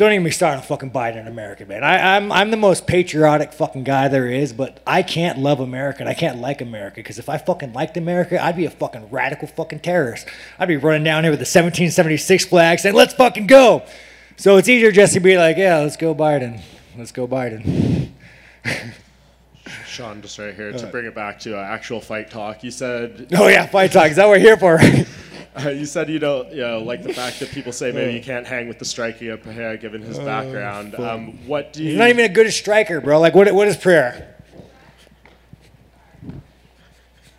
Don't 0.00 0.12
even 0.12 0.24
be 0.24 0.30
starting 0.30 0.60
on 0.60 0.66
fucking 0.66 0.92
Biden 0.92 1.16
in 1.18 1.28
America, 1.28 1.66
man. 1.66 1.84
I, 1.84 2.16
I'm 2.16 2.32
I'm 2.32 2.50
the 2.50 2.56
most 2.56 2.86
patriotic 2.86 3.52
fucking 3.52 3.84
guy 3.84 4.08
there 4.08 4.26
is, 4.28 4.50
but 4.54 4.80
I 4.86 5.02
can't 5.02 5.38
love 5.38 5.60
America 5.60 6.00
and 6.00 6.08
I 6.08 6.14
can't 6.14 6.38
like 6.38 6.62
America 6.62 6.94
because 6.96 7.18
if 7.18 7.28
I 7.28 7.36
fucking 7.36 7.74
liked 7.74 7.98
America, 7.98 8.42
I'd 8.42 8.56
be 8.56 8.64
a 8.64 8.70
fucking 8.70 9.10
radical 9.10 9.46
fucking 9.46 9.80
terrorist. 9.80 10.26
I'd 10.58 10.68
be 10.68 10.78
running 10.78 11.04
down 11.04 11.24
here 11.24 11.30
with 11.30 11.38
the 11.40 11.42
1776 11.42 12.46
flag 12.46 12.78
saying, 12.78 12.94
"Let's 12.94 13.12
fucking 13.12 13.46
go." 13.46 13.82
So 14.38 14.56
it's 14.56 14.70
easier 14.70 14.90
just 14.90 15.12
to 15.12 15.20
be 15.20 15.36
like, 15.36 15.58
"Yeah, 15.58 15.80
let's 15.80 15.98
go 15.98 16.14
Biden. 16.14 16.62
Let's 16.96 17.12
go 17.12 17.28
Biden." 17.28 18.08
Sean, 19.86 20.22
just 20.22 20.38
right 20.38 20.54
here 20.54 20.72
to 20.72 20.88
Uh. 20.88 20.90
bring 20.90 21.04
it 21.04 21.14
back 21.14 21.38
to 21.40 21.58
uh, 21.58 21.62
actual 21.62 22.00
fight 22.00 22.30
talk. 22.30 22.64
You 22.64 22.70
said. 22.70 23.26
Oh 23.36 23.48
yeah, 23.48 23.66
fight 23.66 23.92
talk. 23.92 24.08
Is 24.10 24.16
that 24.16 24.24
what 24.26 24.38
we're 24.38 24.38
here 24.38 24.56
for? 24.56 24.78
Uh, 25.56 25.68
you 25.70 25.86
said 25.86 26.08
you 26.08 26.18
don't, 26.18 26.50
you 26.52 26.60
know, 26.62 26.78
like 26.80 27.02
the 27.02 27.12
fact 27.12 27.40
that 27.40 27.50
people 27.50 27.72
say 27.72 27.92
maybe 27.92 28.14
you 28.14 28.22
can't 28.22 28.46
hang 28.46 28.68
with 28.68 28.78
the 28.78 28.84
striking 28.84 29.28
of 29.30 29.42
Pereira 29.42 29.76
given 29.76 30.02
his 30.02 30.18
Oh, 30.18 30.24
background. 30.24 30.94
Um, 30.94 31.46
what 31.46 31.72
do 31.72 31.82
you? 31.82 31.90
He's 31.90 31.98
not 31.98 32.08
even 32.08 32.24
a 32.24 32.28
good 32.28 32.52
striker, 32.52 33.00
bro. 33.00 33.18
Like, 33.20 33.34
what, 33.34 33.52
what 33.52 33.68
is 33.68 33.76
prayer? 33.76 34.36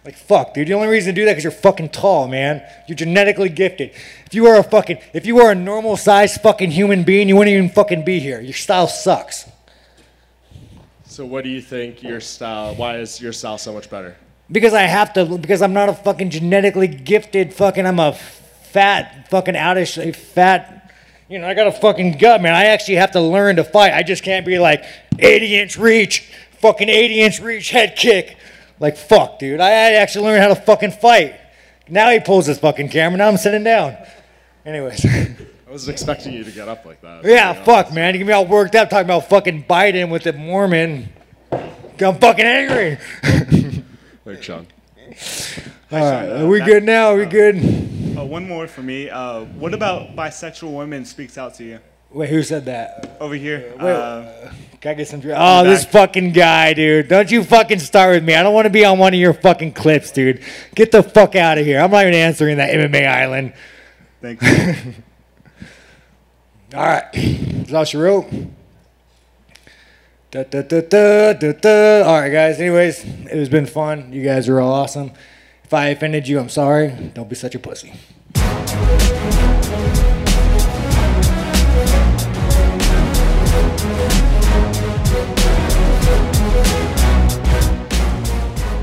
Like, 0.04 0.18
fuck, 0.18 0.56
dude. 0.56 0.68
The 0.68 0.74
only 0.74 0.88
reason 0.88 1.14
to 1.14 1.22
do 1.22 1.26
that 1.26 1.34
because 1.34 1.44
you're 1.44 1.52
fucking 1.52 1.90
tall, 1.90 2.28
man. 2.28 2.64
You're 2.88 2.96
genetically 2.96 3.50
gifted. 3.50 3.92
If 4.26 4.34
you 4.34 4.44
were 4.44 4.56
a 4.58 4.64
fucking, 4.64 4.98
if 5.14 5.28
you 5.28 5.36
were 5.36 5.52
a 5.52 5.56
normal 5.56 5.96
sized 5.96 6.42
fucking 6.42 6.72
human 6.72 7.04
being, 7.04 7.30
you 7.30 7.36
wouldn't 7.36 7.54
even 7.56 7.70
fucking 7.70 8.04
be 8.04 8.20
here. 8.20 8.42
Your 8.42 8.54
style 8.54 8.88
sucks. 8.88 9.48
So 11.06 11.26
what 11.26 11.44
do 11.44 11.52
you 11.52 11.62
think 11.62 12.02
your 12.02 12.20
style? 12.20 12.74
Why 12.74 12.98
is 12.98 13.22
your 13.22 13.32
style 13.34 13.60
so 13.60 13.74
much 13.74 13.90
better? 13.92 14.16
Because 14.52 14.74
I 14.74 14.82
have 14.82 15.14
to, 15.14 15.38
because 15.38 15.62
I'm 15.62 15.74
not 15.74 15.90
a 15.90 15.94
fucking 15.94 16.30
genetically 16.30 16.88
gifted 16.88 17.54
fucking, 17.54 17.86
I'm 17.86 18.00
a 18.00 18.14
fat, 18.14 19.30
fucking 19.30 19.56
outish, 19.56 20.16
fat, 20.16 20.82
you 21.32 21.40
know, 21.40 21.48
I 21.48 21.54
got 21.54 21.68
a 21.68 21.72
fucking 21.72 22.18
gut, 22.18 22.42
man. 22.42 22.54
I 22.54 22.66
actually 22.66 22.96
have 22.96 23.12
to 23.12 23.22
learn 23.22 23.56
to 23.56 23.64
fight. 23.64 23.94
I 23.94 24.04
just 24.04 24.22
can't 24.22 24.46
be 24.46 24.60
like 24.60 24.84
80 25.18 25.60
inch 25.60 25.78
reach, 25.78 26.30
fucking 26.60 26.90
80 26.90 27.22
inch 27.22 27.40
reach 27.40 27.70
head 27.70 27.96
kick. 27.96 28.38
Like, 28.82 28.98
fuck, 28.98 29.40
dude. 29.40 29.62
I, 29.62 29.70
I 29.70 29.94
actually 29.94 30.26
learned 30.26 30.42
how 30.42 30.50
to 30.50 30.56
fucking 30.56 30.92
fight. 30.92 31.40
Now 31.88 32.10
he 32.10 32.20
pulls 32.20 32.48
his 32.48 32.60
fucking 32.60 32.90
camera. 32.90 33.18
Now 33.18 33.30
I'm 33.30 33.38
sitting 33.38 33.64
down. 33.64 33.96
Anyways. 34.66 35.06
I 35.06 35.36
wasn't 35.70 35.94
expecting 35.94 36.34
you 36.34 36.44
to 36.44 36.52
get 36.52 36.68
up 36.68 36.86
like 36.86 37.00
that. 37.02 37.24
Yeah, 37.24 37.54
fuck, 37.64 37.94
man. 37.94 38.14
You 38.14 38.18
get 38.18 38.28
me 38.28 38.34
all 38.34 38.46
worked 38.46 38.76
up 38.76 38.90
talking 38.90 39.06
about 39.06 39.30
fucking 39.30 39.64
Biden 39.64 40.12
with 40.12 40.24
the 40.24 40.34
Mormon. 40.34 41.08
I'm 41.52 42.20
fucking 42.20 42.46
angry. 42.46 42.98
Thanks, 44.24 44.46
Sean. 44.46 44.68
All 45.92 46.00
right, 46.00 46.30
are 46.30 46.48
we 46.48 46.62
good 46.62 46.84
now? 46.84 47.08
Are 47.08 47.18
we 47.18 47.26
good? 47.26 47.56
Uh, 48.18 48.24
one 48.24 48.48
more 48.48 48.68
for 48.68 48.82
me. 48.82 49.10
Uh, 49.10 49.46
what 49.46 49.74
about 49.74 50.16
bisexual 50.16 50.78
women 50.78 51.06
speaks 51.06 51.38
out 51.38 51.56
to 51.56 51.64
you? 51.64 51.80
Wait, 52.12 52.30
who 52.30 52.44
said 52.44 52.66
that? 52.66 53.18
Over 53.20 53.36
here. 53.36 53.74
Wait, 53.80 53.92
uh, 53.92 54.52
Can 54.80 54.92
I 54.92 54.94
get 54.96 55.08
some? 55.08 55.22
Oh, 55.34 55.64
this 55.64 55.86
fucking 55.86 56.34
guy, 56.34 56.74
dude. 56.74 57.08
Don't 57.08 57.32
you 57.32 57.44
fucking 57.44 57.80
start 57.80 58.14
with 58.16 58.24
me. 58.24 58.36
I 58.36 58.44
don't 58.44 58.54
want 58.54 58.66
to 58.66 58.70
be 58.70 58.86
on 58.86 59.00
one 59.00 59.14
of 59.14 59.20
your 59.20 59.34
fucking 59.34 59.74
clips, 59.74 60.12
dude. 60.12 60.44
Get 60.76 60.92
the 60.92 61.02
fuck 61.02 61.36
out 61.36 61.58
of 61.58 61.66
here. 61.66 61.80
I'm 61.80 61.90
not 61.90 62.02
even 62.04 62.14
answering 62.14 62.58
that 62.58 62.74
MMA 62.74 63.08
island. 63.08 63.54
Thank 64.22 64.42
you. 64.42 64.94
All 66.76 66.86
right. 66.86 67.06
Is 67.14 67.68
that 67.68 67.76
all 67.76 67.84
she 67.84 67.98
wrote? 67.98 68.32
Da, 70.32 70.44
da, 70.44 70.62
da, 70.62 70.80
da, 70.80 71.34
da, 71.34 71.52
da. 71.52 72.04
All 72.04 72.22
right, 72.22 72.30
guys. 72.30 72.58
Anyways, 72.62 73.04
it 73.04 73.38
has 73.38 73.50
been 73.50 73.66
fun. 73.66 74.14
You 74.14 74.24
guys 74.24 74.48
are 74.48 74.62
all 74.62 74.72
awesome. 74.72 75.12
If 75.66 75.74
I 75.74 75.88
offended 75.88 76.26
you, 76.26 76.40
I'm 76.40 76.48
sorry. 76.48 77.12
Don't 77.14 77.28
be 77.28 77.36
such 77.36 77.54
a 77.54 77.60
pussy. 77.60 77.92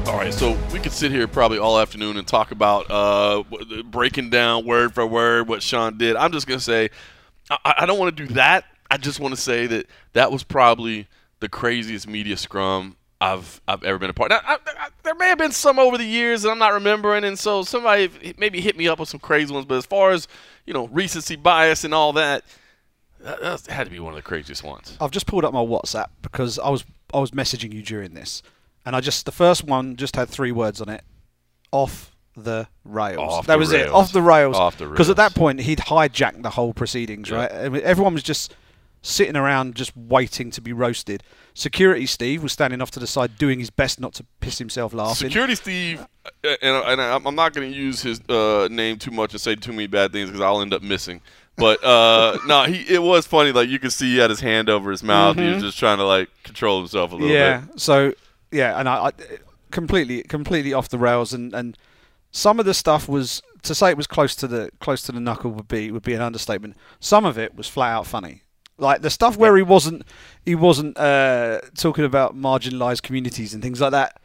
All 0.07 0.19
right, 0.19 0.35
so 0.35 0.55
we 0.71 0.81
could 0.81 0.93
sit 0.93 1.11
here 1.11 1.27
probably 1.27 1.57
all 1.57 1.79
afternoon 1.79 2.19
and 2.19 2.27
talk 2.27 2.51
about 2.51 2.91
uh, 2.91 3.43
breaking 3.85 4.29
down 4.29 4.67
word 4.67 4.93
for 4.93 5.07
word 5.07 5.49
what 5.49 5.63
Sean 5.63 5.97
did. 5.97 6.15
I'm 6.15 6.31
just 6.31 6.47
gonna 6.47 6.61
say, 6.61 6.91
I, 7.51 7.77
I 7.79 7.87
don't 7.87 7.99
want 7.99 8.15
to 8.15 8.27
do 8.27 8.35
that. 8.35 8.67
I 8.91 8.99
just 8.99 9.19
want 9.19 9.35
to 9.35 9.41
say 9.41 9.67
that 9.67 9.87
that 10.13 10.31
was 10.31 10.43
probably 10.43 11.09
the 11.41 11.49
craziest 11.49 12.07
media 12.09 12.37
scrum 12.37 12.97
I've 13.21 13.61
I've 13.67 13.83
ever 13.85 13.99
been 13.99 14.11
a 14.11 14.15
part. 14.15 14.31
Now, 14.31 14.41
I, 14.45 14.59
I, 14.67 14.89
there 15.03 15.15
may 15.15 15.29
have 15.29 15.39
been 15.39 15.53
some 15.53 15.79
over 15.79 15.99
the 15.99 16.05
years 16.05 16.43
that 16.43 16.51
I'm 16.51 16.59
not 16.59 16.73
remembering, 16.73 17.25
and 17.25 17.39
so 17.39 17.63
somebody 17.63 18.35
maybe 18.39 18.61
hit 18.61 18.77
me 18.77 18.87
up 18.89 18.99
with 19.01 19.09
some 19.09 19.21
crazy 19.21 19.53
ones. 19.53 19.67
But 19.67 19.77
as 19.77 19.87
far 19.87 20.11
as 20.13 20.29
you 20.67 20.73
know, 20.75 20.87
recency 20.89 21.35
bias 21.37 21.83
and 21.85 21.93
all 21.95 22.13
that, 22.13 22.45
that, 23.21 23.41
that 23.41 23.67
had 23.67 23.85
to 23.85 23.91
be 23.91 23.99
one 23.99 24.13
of 24.13 24.17
the 24.17 24.23
craziest 24.23 24.63
ones. 24.63 24.97
I've 25.01 25.11
just 25.11 25.27
pulled 25.27 25.45
up 25.45 25.53
my 25.53 25.61
WhatsApp 25.61 26.09
because 26.23 26.59
I 26.59 26.69
was 26.69 26.85
I 27.13 27.19
was 27.19 27.33
messaging 27.33 27.73
you 27.73 27.83
during 27.83 28.15
this, 28.15 28.43
and 28.87 28.95
I 28.95 29.01
just 29.01 29.25
the 29.27 29.33
first 29.33 29.65
one 29.65 29.97
just 29.97 30.15
had 30.15 30.29
three 30.29 30.53
words 30.53 30.81
on 30.81 30.89
it, 30.89 31.03
off 31.73 32.15
the 32.37 32.69
rails. 32.85 33.33
Off 33.33 33.47
that 33.47 33.55
the 33.55 33.59
was 33.59 33.73
it, 33.73 33.79
rails. 33.83 33.95
off 33.95 34.13
the 34.13 34.23
rails. 34.23 34.57
Off 34.57 34.79
the 34.79 34.87
Because 34.87 35.11
at 35.11 35.17
that 35.17 35.35
point 35.35 35.61
he'd 35.61 35.79
hijacked 35.79 36.43
the 36.43 36.51
whole 36.51 36.73
proceedings, 36.73 37.29
Yeah. 37.31 37.37
right? 37.39 37.53
I 37.53 37.69
mean, 37.69 37.83
everyone 37.83 38.15
was 38.15 38.23
just 38.23 38.55
sitting 39.03 39.37
around 39.37 39.75
just 39.75 39.97
waiting 39.97 40.51
to 40.51 40.61
be 40.61 40.73
roasted. 40.73 41.23
Security 41.55 42.07
Steve 42.07 42.43
was 42.43 42.53
standing 42.53 42.81
off 42.81 42.91
to 42.93 43.01
the 43.01 43.07
side 43.07 43.37
doing 43.39 43.59
his 43.59 43.71
best 43.71 43.99
not 44.01 44.13
to 44.15 44.25
piss 44.41 44.59
himself 44.59 44.93
laughing. 44.93 45.29
Security 45.29 45.55
Steve, 45.55 46.01
uh, 46.01 46.55
and, 46.63 46.77
and 46.77 47.01
I'm 47.01 47.27
I'm 47.27 47.35
not 47.35 47.53
going 47.53 47.71
to 47.71 47.77
use 47.77 48.03
his 48.03 48.21
uh, 48.29 48.69
name 48.71 48.99
too 48.99 49.11
much 49.11 49.33
and 49.33 49.41
say 49.41 49.55
too 49.55 49.73
many 49.73 49.87
bad 49.87 50.13
things 50.13 50.29
because 50.31 50.41
I'll 50.43 50.61
end 50.61 50.73
up 50.75 50.83
missing. 50.83 51.21
But 51.57 51.83
uh, 51.83 52.39
no, 52.47 52.65
he 52.65 52.83
it 52.95 53.03
was 53.03 53.27
funny. 53.27 53.51
Like 53.53 53.69
you 53.69 53.79
could 53.79 53.93
see 53.93 54.13
he 54.13 54.19
had 54.19 54.31
his 54.31 54.41
hand 54.41 54.69
over 54.71 54.91
his 54.91 55.03
mouth. 55.03 55.37
He 55.37 55.43
was 55.49 55.59
Mhm. 55.59 55.67
just 55.67 55.79
trying 55.79 55.99
to 55.99 56.05
like 56.05 56.29
control 56.45 56.79
himself 56.79 57.13
a 57.13 57.17
little 57.17 57.31
yeah. 57.31 57.61
bit. 57.63 57.81
So 57.81 58.13
yeah, 58.53 58.79
and 58.79 58.89
I, 58.89 59.07
I 59.07 59.13
completely 59.71 60.23
completely 60.23 60.73
off 60.73 60.89
the 60.89 60.99
rails, 60.99 61.33
and 61.33 61.53
and 61.55 61.77
some 62.31 62.61
of 62.61 62.67
the 62.67 62.75
stuff 62.75 63.09
was 63.09 63.43
to 63.63 63.75
say 63.75 63.91
it 63.91 63.97
was 63.97 64.07
close 64.07 64.37
to 64.37 64.47
the 64.47 64.71
close 64.81 65.03
to 65.03 65.13
the 65.13 65.21
knuckle 65.21 65.51
would 65.51 65.67
be 65.69 65.91
would 65.91 66.03
be 66.05 66.15
an 66.15 66.23
understatement. 66.23 66.77
Some 67.01 67.25
of 67.25 67.37
it 67.39 67.57
was 67.57 67.67
flat 67.69 67.93
out 67.93 68.07
funny. 68.07 68.43
Like 68.79 69.03
the 69.03 69.11
stuff 69.11 69.37
where 69.37 69.57
he 69.57 69.63
wasn't 69.63 70.05
he 70.45 70.55
wasn't 70.55 70.97
uh, 70.97 71.61
talking 71.77 72.05
about 72.05 72.37
marginalised 72.37 73.03
communities 73.03 73.53
and 73.53 73.63
things 73.63 73.81
like 73.81 73.91
that, 73.91 74.21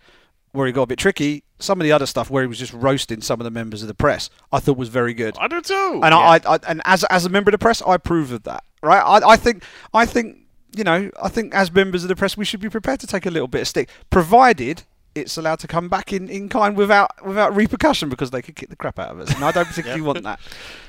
where 0.52 0.68
he 0.68 0.74
got 0.74 0.84
a 0.84 0.88
bit 0.88 1.00
tricky. 1.00 1.44
Some 1.60 1.80
of 1.80 1.86
the 1.86 1.92
other 1.92 2.06
stuff 2.06 2.30
where 2.30 2.44
he 2.44 2.48
was 2.48 2.60
just 2.60 2.74
roasting 2.74 3.22
some 3.22 3.40
of 3.40 3.46
the 3.46 3.52
members 3.52 3.82
of 3.82 3.88
the 3.88 3.94
press, 3.94 4.30
I 4.52 4.60
thought 4.60 4.78
was 4.78 4.90
very 4.90 5.14
good. 5.14 5.36
I 5.40 5.48
do 5.48 5.62
too. 5.62 6.02
And 6.04 6.14
I, 6.14 6.36
I, 6.36 6.40
I 6.46 6.60
and 6.68 6.82
as 6.86 7.04
as 7.06 7.26
a 7.26 7.30
member 7.30 7.50
of 7.50 7.54
the 7.54 7.58
press, 7.58 7.82
I 7.82 7.96
approve 7.96 8.32
of 8.32 8.44
that. 8.44 8.64
Right? 8.82 9.00
I, 9.00 9.32
I 9.32 9.36
think 9.38 9.64
I 9.94 10.06
think 10.06 10.38
you 10.76 10.84
know 10.84 11.10
I 11.22 11.30
think 11.30 11.56
as 11.56 11.72
members 11.72 12.04
of 12.04 12.10
the 12.10 12.16
press, 12.16 12.38
we 12.38 12.46
should 12.46 12.60
be 12.60 12.70
prepared 12.70 13.00
to 13.02 13.08
take 13.08 13.26
a 13.26 13.32
little 13.32 13.48
bit 13.48 13.62
of 13.62 13.68
stick, 13.68 13.90
provided 14.10 14.84
it's 15.16 15.38
allowed 15.38 15.60
to 15.60 15.68
come 15.68 15.90
back 15.90 16.12
in, 16.12 16.28
in 16.28 16.50
kind 16.50 16.76
without 16.76 17.26
without 17.26 17.56
repercussion 17.56 18.10
because 18.10 18.32
they 18.32 18.42
could 18.42 18.56
kick 18.56 18.70
the 18.70 18.76
crap 18.76 18.98
out 18.98 19.12
of 19.12 19.20
us, 19.20 19.34
and 19.34 19.44
I 19.44 19.52
don't 19.52 19.66
particularly 19.70 20.02
want 20.02 20.24
that. 20.24 20.40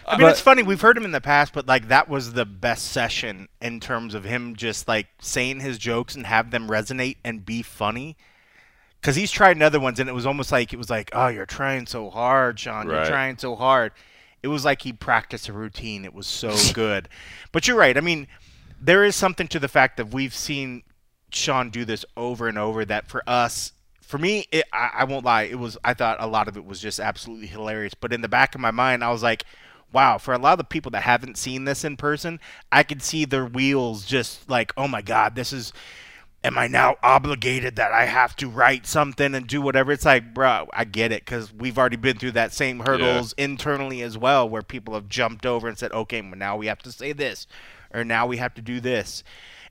I 0.06 0.16
mean, 0.16 0.28
it's 0.28 0.40
funny. 0.40 0.62
We've 0.62 0.80
heard 0.80 0.96
him 0.96 1.04
in 1.04 1.12
the 1.12 1.20
past, 1.20 1.52
but 1.52 1.66
like 1.66 1.88
that 1.88 2.08
was 2.08 2.32
the 2.32 2.46
best 2.46 2.86
session 2.86 3.48
in 3.60 3.80
terms 3.80 4.14
of 4.14 4.24
him 4.24 4.56
just 4.56 4.88
like 4.88 5.08
saying 5.20 5.60
his 5.60 5.78
jokes 5.78 6.14
and 6.14 6.26
have 6.26 6.50
them 6.50 6.68
resonate 6.68 7.18
and 7.24 7.44
be 7.44 7.62
funny. 7.62 8.16
Because 9.00 9.16
he's 9.16 9.30
tried 9.30 9.60
other 9.62 9.80
ones, 9.80 10.00
and 10.00 10.08
it 10.08 10.14
was 10.14 10.24
almost 10.24 10.50
like 10.50 10.72
it 10.72 10.78
was 10.78 10.88
like, 10.88 11.10
"Oh, 11.12 11.28
you're 11.28 11.44
trying 11.44 11.86
so 11.86 12.08
hard, 12.08 12.58
Sean. 12.58 12.88
You're 12.88 13.04
trying 13.04 13.36
so 13.36 13.54
hard." 13.54 13.92
It 14.42 14.48
was 14.48 14.64
like 14.64 14.82
he 14.82 14.92
practiced 14.94 15.48
a 15.48 15.52
routine. 15.52 16.06
It 16.06 16.14
was 16.14 16.26
so 16.26 16.54
good. 16.72 17.10
But 17.52 17.68
you're 17.68 17.76
right. 17.76 17.96
I 17.96 18.00
mean, 18.00 18.26
there 18.80 19.04
is 19.04 19.14
something 19.14 19.48
to 19.48 19.58
the 19.58 19.68
fact 19.68 19.98
that 19.98 20.14
we've 20.14 20.34
seen 20.34 20.82
Sean 21.30 21.68
do 21.68 21.84
this 21.84 22.06
over 22.16 22.48
and 22.48 22.56
over. 22.56 22.86
That 22.86 23.08
for 23.08 23.22
us, 23.26 23.73
for 24.06 24.18
me, 24.18 24.46
it, 24.52 24.64
I, 24.72 24.90
I 24.98 25.04
won't 25.04 25.24
lie. 25.24 25.42
It 25.42 25.58
was. 25.58 25.76
I 25.84 25.94
thought 25.94 26.18
a 26.20 26.26
lot 26.26 26.48
of 26.48 26.56
it 26.56 26.64
was 26.64 26.80
just 26.80 27.00
absolutely 27.00 27.46
hilarious. 27.46 27.94
But 27.94 28.12
in 28.12 28.20
the 28.20 28.28
back 28.28 28.54
of 28.54 28.60
my 28.60 28.70
mind, 28.70 29.02
I 29.02 29.10
was 29.10 29.22
like, 29.22 29.44
wow. 29.92 30.18
For 30.18 30.34
a 30.34 30.38
lot 30.38 30.52
of 30.52 30.58
the 30.58 30.64
people 30.64 30.90
that 30.92 31.02
haven't 31.02 31.38
seen 31.38 31.64
this 31.64 31.84
in 31.84 31.96
person, 31.96 32.38
I 32.70 32.82
could 32.82 33.02
see 33.02 33.24
their 33.24 33.46
wheels 33.46 34.04
just 34.04 34.48
like, 34.48 34.72
oh 34.76 34.88
my 34.88 35.02
god, 35.02 35.34
this 35.34 35.52
is. 35.52 35.72
Am 36.42 36.58
I 36.58 36.66
now 36.66 36.96
obligated 37.02 37.76
that 37.76 37.92
I 37.92 38.04
have 38.04 38.36
to 38.36 38.50
write 38.50 38.86
something 38.86 39.34
and 39.34 39.46
do 39.46 39.62
whatever? 39.62 39.92
It's 39.92 40.04
like, 40.04 40.34
bro, 40.34 40.68
I 40.74 40.84
get 40.84 41.10
it 41.10 41.24
because 41.24 41.50
we've 41.50 41.78
already 41.78 41.96
been 41.96 42.18
through 42.18 42.32
that 42.32 42.52
same 42.52 42.80
hurdles 42.80 43.32
internally 43.38 44.02
as 44.02 44.18
well, 44.18 44.46
where 44.46 44.60
people 44.60 44.92
have 44.92 45.08
jumped 45.08 45.46
over 45.46 45.66
and 45.66 45.78
said, 45.78 45.90
okay, 45.92 46.20
well, 46.20 46.34
now 46.36 46.58
we 46.58 46.66
have 46.66 46.80
to 46.82 46.92
say 46.92 47.14
this, 47.14 47.46
or 47.94 48.04
now 48.04 48.26
we 48.26 48.36
have 48.36 48.52
to 48.56 48.60
do 48.60 48.78
this 48.78 49.24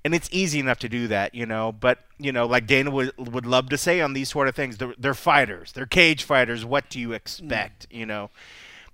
and 0.06 0.14
it's 0.14 0.30
easy 0.32 0.60
enough 0.60 0.80
to 0.80 0.89
do 0.89 1.08
that, 1.08 1.34
you 1.34 1.45
know. 1.45 1.72
But 1.72 1.99
you 2.18 2.32
know, 2.32 2.45
like 2.45 2.68
Dana 2.68 2.91
would 2.91 3.14
would 3.18 3.45
love 3.45 3.70
to 3.70 3.78
say 3.78 4.01
on 4.01 4.14
these 4.14 4.30
sort 4.30 4.47
of 4.47 4.56
things, 4.56 4.78
they're, 4.78 4.93
they're 4.97 5.14
fighters, 5.14 5.72
they're 5.72 5.86
cage 5.86 6.24
fighters. 6.24 6.66
What 6.66 6.89
do 6.89 6.99
you 6.99 7.14
expect, 7.14 7.89
mm. 7.89 7.99
you 7.99 8.06
know? 8.06 8.30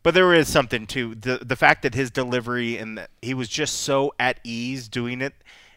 But 0.02 0.14
there 0.14 0.34
is 0.34 0.48
something 0.48 0.88
to 0.88 1.16
the 1.16 1.40
the 1.42 1.56
fact 1.56 1.82
that 1.84 1.96
his 1.96 2.12
delivery 2.12 2.78
and 2.78 2.98
that 2.98 3.10
he 3.22 3.34
was 3.34 3.50
just 3.50 3.78
so 3.78 4.14
at 4.20 4.40
ease 4.44 4.88
doing 4.88 5.22
it, 5.22 5.34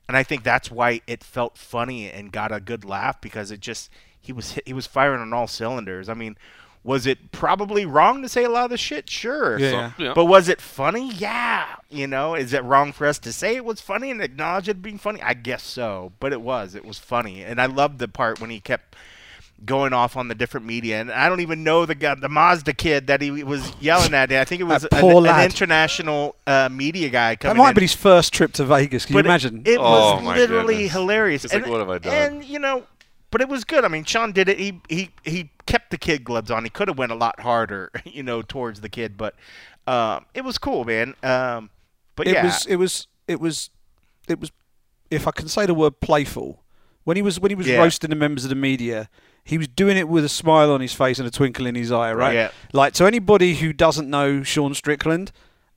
and 0.07 0.16
I 0.16 0.22
think 0.22 0.43
that's 0.43 0.70
why 0.70 1.01
it 1.07 1.24
felt 1.24 1.59
funny 1.59 2.11
and 2.11 2.30
got 2.30 2.53
a 2.53 2.61
good 2.61 2.85
laugh 2.85 3.20
because 3.20 3.51
it 3.51 3.61
just 3.61 3.91
he 4.20 4.33
was 4.33 4.59
he 4.64 4.72
was 4.72 4.87
firing 4.87 5.20
on 5.20 5.33
all 5.33 5.49
cylinders. 5.49 6.09
I 6.09 6.14
mean, 6.14 6.37
Was 6.85 7.07
it 7.07 7.30
probably 7.30 7.87
wrong 7.87 8.22
to 8.22 8.28
say 8.28 8.43
a 8.43 8.49
lot 8.49 8.64
of 8.64 8.70
the 8.70 8.76
shit? 8.76 9.09
Sure. 9.09 9.57
Yeah. 9.59 9.70
Some- 9.93 9.95
yeah. 10.05 10.12
But 10.14 10.24
was 10.24 10.49
it 10.49 10.61
funny? 10.61 11.12
Yeah. 11.12 11.64
You 11.89 12.07
know, 12.09 12.35
is 12.35 12.53
it 12.53 12.64
wrong 12.64 12.93
for 12.93 13.07
us 13.07 13.18
to 13.20 13.33
say 13.33 13.55
it 13.55 13.64
was 13.64 13.80
funny 13.80 14.11
and 14.11 14.20
acknowledge 14.20 14.68
it 14.68 14.83
being 14.83 14.99
funny? 14.99 15.22
I 15.22 15.35
guess 15.35 15.62
so. 15.62 16.12
But 16.18 16.33
it 16.33 16.41
was. 16.41 16.74
It 16.74 16.85
was 16.85 16.99
funny. 16.99 17.45
And 17.45 17.61
I 17.61 17.66
loved 17.66 17.99
the 18.01 18.09
part 18.09 18.41
when 18.41 18.51
he 18.51 18.59
kept 18.59 18.97
going 19.64 19.93
off 19.93 20.16
on 20.16 20.26
the 20.26 20.35
different 20.35 20.66
media. 20.66 21.01
And 21.01 21.12
I 21.12 21.28
don't 21.28 21.39
even 21.39 21.62
know 21.62 21.87
the 21.87 21.95
guy, 21.95 22.16
the 22.16 22.28
Mazda 22.28 22.72
kid 22.72 23.07
that 23.07 23.20
he 23.22 23.30
was 23.45 23.72
yelling 23.80 24.12
at. 24.12 24.33
I 24.33 24.45
think 24.45 24.61
it 24.61 24.64
was 24.64 24.83
an, 24.91 25.05
an 25.05 25.45
international 25.45 26.35
uh, 26.49 26.68
media 26.72 27.11
guy 27.11 27.35
That 27.35 27.41
coming 27.41 27.59
might 27.59 27.62
in. 27.62 27.66
have 27.68 27.74
been 27.76 27.83
his 27.83 27.95
first 27.95 28.33
trip 28.33 28.53
to 28.55 28.64
Vegas. 28.64 29.05
Can 29.07 29.14
But 29.14 29.24
you 29.24 29.30
imagine? 29.30 29.62
It, 29.64 29.74
it 29.74 29.78
Oh, 29.80 30.16
was 30.16 30.24
literally 30.37 30.74
goodness. 30.74 30.93
hilarious. 30.93 31.45
It's 31.45 31.55
like, 31.55 31.66
what 31.68 31.78
have 31.78 31.91
I 31.91 31.99
done? 31.99 32.12
And 32.12 32.45
you 32.45 32.59
know, 32.59 32.83
but 33.33 33.41
it 33.41 33.49
was 33.49 33.64
good. 33.64 33.85
I 33.85 33.89
mean, 33.89 34.05
Sean 34.05 34.30
did 34.30 34.49
it. 34.49 34.59
He 34.61 34.80
he 34.89 35.11
he 35.24 35.51
kept 35.66 35.91
the 35.91 35.99
kid 35.99 36.22
gloves 36.22 36.51
on. 36.53 36.62
He 36.62 36.70
could 36.70 36.87
have 36.87 36.97
went 36.99 37.11
a 37.11 37.16
lot 37.16 37.41
harder, 37.41 37.91
you 38.05 38.22
know, 38.22 38.43
towards 38.43 38.80
the 38.80 38.89
kid, 38.89 39.16
but 39.16 39.35
um, 39.89 40.26
it 40.35 40.43
was 40.45 40.57
cool, 40.59 40.85
man. 40.85 41.14
Um, 41.24 41.70
but 42.14 42.28
it 42.28 42.35
yeah, 42.35 42.45
was 42.45 42.66
it 42.66 42.76
was 42.76 43.09
it 43.26 43.41
was 43.41 43.70
it 44.28 44.39
was 44.39 44.53
if 45.11 45.26
I 45.26 45.33
can 45.33 45.49
say 45.49 45.66
the 45.66 45.74
word 45.74 45.99
playful 46.01 46.62
when 47.05 47.16
he 47.16 47.22
was 47.22 47.41
when 47.41 47.51
he 47.51 47.57
was 47.57 47.66
Yeah. 47.66 47.78
roasting 47.78 48.11
the 48.11 48.16
members 48.16 48.45
of 48.45 48.51
the 48.51 48.55
media 48.57 49.09
he 49.45 49.59
was 49.59 49.66
doing 49.66 49.97
it 49.97 50.09
with 50.09 50.24
a 50.24 50.28
smile 50.28 50.70
on 50.70 50.80
his 50.80 50.93
face 50.93 51.18
and 51.18 51.26
a 51.26 51.30
twinkle 51.30 51.66
in 51.66 51.74
his 51.74 51.91
eye 51.91 52.12
right 52.12 52.33
Yeah. 52.35 52.51
like 52.72 52.93
to 52.95 53.07
anybody 53.07 53.57
who 53.57 53.72
doesn't 53.72 54.09
know 54.09 54.45
Sean 54.45 54.72
Strickland 54.72 55.33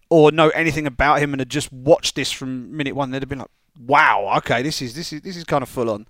or 0.10 0.32
know 0.32 0.50
anything 0.50 0.86
about 0.86 1.20
him 1.20 1.34
and 1.34 1.42
had 1.42 1.50
just 1.50 1.74
watched 1.74 2.14
this 2.16 2.32
from 2.32 2.78
minute 2.78 2.96
one 2.96 3.10
they'd 3.10 3.24
have 3.24 3.30
been 3.30 3.40
like 3.40 3.50
wow 3.80 4.34
okay 4.38 4.62
this 4.62 4.84
is 4.84 4.94
this 4.94 5.12
is 5.12 5.22
this 5.22 5.36
is 5.36 5.44
kind 5.44 5.64
of 5.64 5.70
full 5.70 5.90
on 5.90 6.06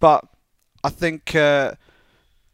but 0.00 0.24
I 0.86 0.90
think 0.90 1.34
uh, 1.34 1.74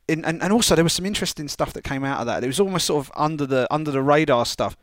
in, 0.09 0.24
and, 0.24 0.43
and 0.43 0.53
also 0.53 0.74
there 0.74 0.85
was 0.85 0.95
some 0.95 1.07
interesting 1.07 1.49
stuff 1.49 1.72
that 1.74 1.85
came 1.85 2.03
out 2.03 2.20
of 2.20 2.26
that. 2.26 2.43
It 2.43 2.47
was 2.47 2.61
almost 2.61 2.87
sort 2.87 3.05
of 3.05 3.12
under 3.14 3.47
the 3.47 3.66
under 3.70 3.91
the 3.91 4.03
radar 4.03 4.47
stuff. 4.47 4.76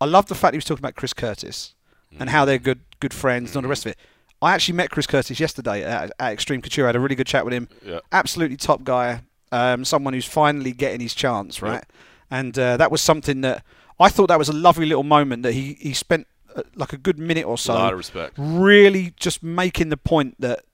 I 0.00 0.06
love 0.06 0.26
the 0.26 0.34
fact 0.34 0.54
he 0.54 0.58
was 0.58 0.64
talking 0.64 0.80
about 0.80 0.96
Chris 0.96 1.12
Curtis 1.12 1.74
and 2.18 2.30
how 2.30 2.44
they're 2.44 2.58
good 2.58 2.80
good 2.98 3.14
friends 3.14 3.50
and 3.50 3.56
all 3.56 3.62
the 3.62 3.68
rest 3.68 3.86
of 3.86 3.92
it. 3.92 3.98
I 4.42 4.52
actually 4.54 4.74
met 4.74 4.90
Chris 4.90 5.06
Curtis 5.06 5.38
yesterday 5.38 5.84
at, 5.84 6.10
at 6.18 6.32
Extreme 6.32 6.62
Couture. 6.62 6.86
I 6.86 6.88
had 6.88 6.96
a 6.96 7.00
really 7.00 7.14
good 7.14 7.26
chat 7.26 7.44
with 7.44 7.54
him. 7.54 7.68
Yeah. 7.84 8.00
Absolutely 8.10 8.56
top 8.56 8.82
guy. 8.84 9.22
Um, 9.52 9.84
someone 9.84 10.14
who's 10.14 10.24
finally 10.26 10.72
getting 10.72 11.00
his 11.00 11.14
chance, 11.14 11.60
right? 11.62 11.84
And 12.30 12.58
uh, 12.58 12.76
that 12.76 12.90
was 12.90 13.02
something 13.02 13.42
that 13.42 13.64
I 13.98 14.08
thought 14.08 14.28
that 14.28 14.38
was 14.38 14.48
a 14.48 14.52
lovely 14.52 14.86
little 14.86 15.04
moment 15.04 15.42
that 15.42 15.52
he 15.52 15.74
he 15.80 15.92
spent 15.92 16.26
uh, 16.56 16.62
like 16.74 16.92
a 16.92 16.96
good 16.96 17.18
minute 17.18 17.46
or 17.46 17.58
so. 17.58 17.72
A 17.72 17.74
Lot 17.74 17.92
of 17.92 17.98
respect. 17.98 18.34
Really, 18.36 19.12
just 19.16 19.42
making 19.42 19.90
the 19.90 19.96
point 19.96 20.40
that 20.40 20.64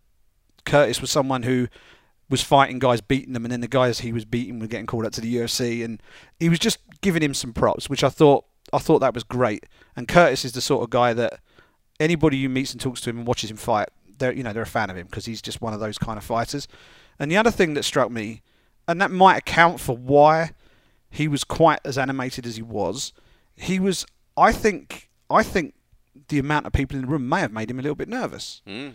Curtis 0.65 1.01
was 1.01 1.11
someone 1.11 1.43
who 1.43 1.69
was 2.29 2.43
fighting 2.43 2.79
guys, 2.79 3.01
beating 3.01 3.33
them, 3.33 3.45
and 3.45 3.53
then 3.53 3.61
the 3.61 3.69
guys 3.69 4.01
he 4.01 4.13
was 4.13 4.25
beating 4.25 4.59
were 4.59 4.67
getting 4.67 4.87
called 4.87 5.07
up 5.07 5.13
to 5.13 5.21
the 5.21 5.37
UFC, 5.37 5.85
and 5.85 6.03
he 6.41 6.49
was 6.49 6.59
just 6.59 6.79
giving 7.01 7.23
him 7.23 7.35
some 7.35 7.53
props, 7.53 7.89
which 7.89 8.03
I 8.05 8.09
thought 8.09 8.45
I 8.73 8.79
thought 8.79 8.99
that 9.01 9.15
was 9.15 9.23
great. 9.25 9.65
And 9.95 10.09
Curtis 10.09 10.45
is 10.45 10.53
the 10.53 10.61
sort 10.61 10.83
of 10.83 10.91
guy 10.91 11.13
that 11.15 11.41
anybody 12.01 12.43
who 12.43 12.49
meets 12.49 12.73
and 12.73 12.81
talks 12.81 13.01
to 13.03 13.11
him 13.11 13.19
and 13.19 13.27
watches 13.27 13.51
him 13.51 13.57
fight, 13.57 13.89
they're 14.19 14.33
you 14.33 14.43
know 14.43 14.53
they're 14.53 14.63
a 14.63 14.67
fan 14.67 14.91
of 14.91 14.97
him 14.97 15.07
because 15.07 15.25
he's 15.27 15.41
just 15.43 15.61
one 15.61 15.73
of 15.73 15.81
those 15.81 15.99
kind 15.99 16.19
of 16.19 16.25
fighters. 16.25 16.67
And 17.19 17.31
the 17.31 17.37
other 17.37 17.51
thing 17.51 17.75
that 17.75 17.85
struck 17.85 18.11
me, 18.11 18.43
and 18.89 19.01
that 19.01 19.11
might 19.11 19.37
account 19.39 19.79
for 19.81 19.97
why 19.97 20.51
he 21.09 21.29
was 21.29 21.45
quite 21.45 21.79
as 21.85 21.97
animated 21.97 22.45
as 22.47 22.57
he 22.57 22.63
was, 22.63 23.13
he 23.57 23.79
was. 23.79 24.05
I 24.37 24.53
think 24.53 25.09
I 25.31 25.43
think 25.43 25.75
the 26.29 26.39
amount 26.39 26.67
of 26.67 26.73
people 26.73 26.97
in 26.97 27.03
the 27.03 27.09
room 27.09 27.29
may 27.29 27.41
have 27.41 27.53
made 27.53 27.71
him 27.71 27.79
a 27.79 27.83
little 27.83 27.95
bit 27.95 28.09
nervous 28.09 28.63
Mm. 28.67 28.93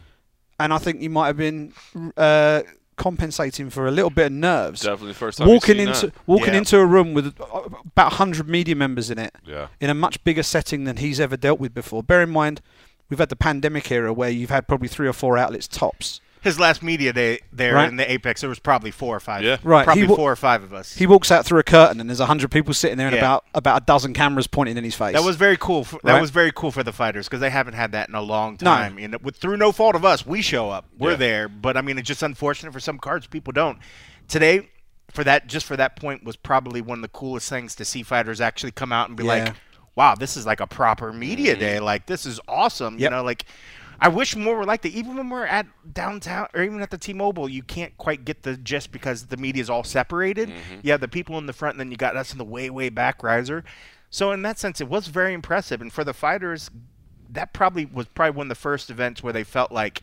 and 0.59 0.73
I 0.73 0.77
think 0.79 0.99
he 1.01 1.07
might 1.07 1.27
have 1.27 1.37
been 1.37 1.71
uh, 2.17 2.61
compensating 3.01 3.69
for 3.69 3.87
a 3.87 3.91
little 3.91 4.09
bit 4.11 4.27
of 4.27 4.31
nerves. 4.31 4.81
Definitely 4.81 5.13
first 5.13 5.39
time 5.39 5.47
walking 5.47 5.79
into 5.79 6.07
that. 6.07 6.15
walking 6.27 6.53
Yeah. 6.53 6.59
into 6.59 6.77
a 6.77 6.85
room 6.85 7.13
with 7.13 7.33
uh, 7.41 7.61
about 7.85 8.13
hundred 8.13 8.47
media 8.47 8.75
members 8.75 9.09
in 9.09 9.17
it, 9.17 9.33
Yeah. 9.45 9.67
in 9.79 9.89
a 9.89 9.93
much 9.95 10.23
bigger 10.23 10.43
setting 10.43 10.83
than 10.83 10.97
he's 10.97 11.19
ever 11.19 11.35
dealt 11.35 11.59
with 11.59 11.73
before. 11.73 12.03
Bear 12.03 12.21
in 12.21 12.29
mind, 12.29 12.61
we've 13.09 13.19
had 13.19 13.29
the 13.29 13.35
pandemic 13.35 13.91
era 13.91 14.13
where 14.13 14.29
you've 14.29 14.51
had 14.51 14.67
probably 14.67 14.87
three 14.87 15.07
or 15.07 15.13
four 15.13 15.37
outlets 15.37 15.67
tops. 15.67 16.21
His 16.41 16.59
last 16.59 16.81
media 16.83 17.13
day 17.13 17.39
there 17.53 17.75
Right. 17.75 17.87
in 17.87 17.95
the 17.97 18.11
Apex. 18.11 18.41
There 18.41 18.49
was 18.49 18.59
probably 18.59 18.89
four 18.91 19.15
or 19.15 19.19
five. 19.19 19.43
Yeah. 19.43 19.57
Right, 19.63 19.85
Probably 19.85 20.01
he 20.03 20.07
wa- 20.07 20.15
four 20.15 20.31
or 20.31 20.35
five 20.35 20.63
of 20.63 20.73
us. 20.73 20.95
He 20.95 21.05
walks 21.05 21.31
out 21.31 21.45
through 21.45 21.59
a 21.59 21.63
curtain 21.63 21.99
and 22.01 22.09
there's 22.09 22.19
a 22.19 22.25
hundred 22.25 22.49
people 22.51 22.73
sitting 22.73 22.97
there 22.97 23.07
and 23.07 23.15
Yeah. 23.15 23.21
about 23.21 23.45
about 23.53 23.83
a 23.83 23.85
dozen 23.85 24.13
cameras 24.13 24.47
pointing 24.47 24.75
in 24.77 24.83
his 24.83 24.95
face. 24.95 25.13
That 25.13 25.23
was 25.23 25.35
very 25.35 25.55
cool. 25.57 25.83
For, 25.83 25.99
That 26.03 26.13
Right. 26.13 26.21
was 26.21 26.31
very 26.31 26.51
cool 26.51 26.71
for 26.71 26.83
the 26.83 26.91
fighters 26.91 27.27
because 27.27 27.39
they 27.41 27.51
haven't 27.51 27.73
had 27.75 27.91
that 27.91 28.09
in 28.09 28.15
a 28.15 28.21
long 28.21 28.57
time. 28.57 28.97
You 28.97 29.07
know, 29.07 29.17
with, 29.21 29.35
through 29.37 29.57
no 29.57 29.71
fault 29.71 29.95
of 29.95 30.03
us, 30.03 30.25
we 30.25 30.41
show 30.41 30.69
up. 30.71 30.85
We're 30.97 31.11
Yeah. 31.11 31.15
there, 31.17 31.47
but 31.47 31.77
I 31.77 31.81
mean, 31.81 31.97
it's 31.97 32.07
just 32.07 32.23
unfortunate 32.23 32.73
for 32.73 32.79
some 32.79 32.97
cards 32.97 33.27
people 33.27 33.53
don't. 33.53 33.77
Today, 34.27 34.69
for 35.13 35.23
that, 35.23 35.45
just 35.47 35.65
for 35.65 35.75
that 35.77 35.95
point, 35.95 36.23
was 36.23 36.35
probably 36.37 36.81
one 36.81 36.99
of 36.99 37.01
the 37.03 37.07
coolest 37.09 37.49
things 37.49 37.75
to 37.75 37.85
see 37.85 38.01
fighters 38.01 38.41
actually 38.41 38.71
come 38.71 38.91
out 38.91 39.09
and 39.09 39.17
be 39.17 39.23
Yeah. 39.25 39.29
like, 39.45 39.53
"Wow, 39.95 40.15
this 40.15 40.37
is 40.37 40.45
like 40.45 40.59
a 40.61 40.67
proper 40.67 41.11
media 41.13 41.55
mm. 41.55 41.59
day. 41.59 41.79
Like 41.79 42.05
this 42.07 42.25
is 42.25 42.39
awesome." 42.47 42.97
You 42.97 43.09
know, 43.09 43.23
like. 43.23 43.45
I 44.03 44.07
wish 44.07 44.35
more 44.35 44.57
were 44.57 44.65
like 44.65 44.81
that. 44.81 44.93
Even 44.93 45.15
when 45.15 45.29
we're 45.29 45.45
at 45.45 45.67
downtown 45.93 46.47
or 46.55 46.63
even 46.63 46.81
at 46.81 46.89
the 46.89 46.97
T-Mobile, 46.97 47.47
you 47.47 47.61
can't 47.61 47.95
quite 47.97 48.25
get 48.25 48.41
the 48.41 48.57
gist 48.57 48.91
because 48.91 49.27
the 49.27 49.37
media 49.37 49.61
is 49.61 49.69
all 49.69 49.83
separated. 49.83 50.49
Mm-hmm. 50.49 50.79
You 50.81 50.91
have 50.91 51.01
the 51.01 51.07
people 51.07 51.37
in 51.37 51.45
the 51.45 51.53
front, 51.53 51.75
and 51.75 51.79
then 51.79 51.91
you 51.91 51.97
got 51.97 52.17
us 52.17 52.31
in 52.31 52.39
the 52.39 52.43
way, 52.43 52.71
way 52.71 52.89
back 52.89 53.21
riser. 53.21 53.63
So 54.09 54.31
in 54.31 54.41
that 54.41 54.57
sense, 54.57 54.81
it 54.81 54.89
was 54.89 55.07
very 55.07 55.33
impressive. 55.33 55.81
And 55.81 55.93
for 55.93 56.03
the 56.03 56.13
fighters, 56.13 56.71
that 57.29 57.53
probably 57.53 57.85
was 57.85 58.07
probably 58.07 58.37
one 58.37 58.45
of 58.47 58.49
the 58.49 58.55
first 58.55 58.89
events 58.89 59.21
where 59.21 59.33
they 59.33 59.43
felt 59.43 59.71
like 59.71 60.01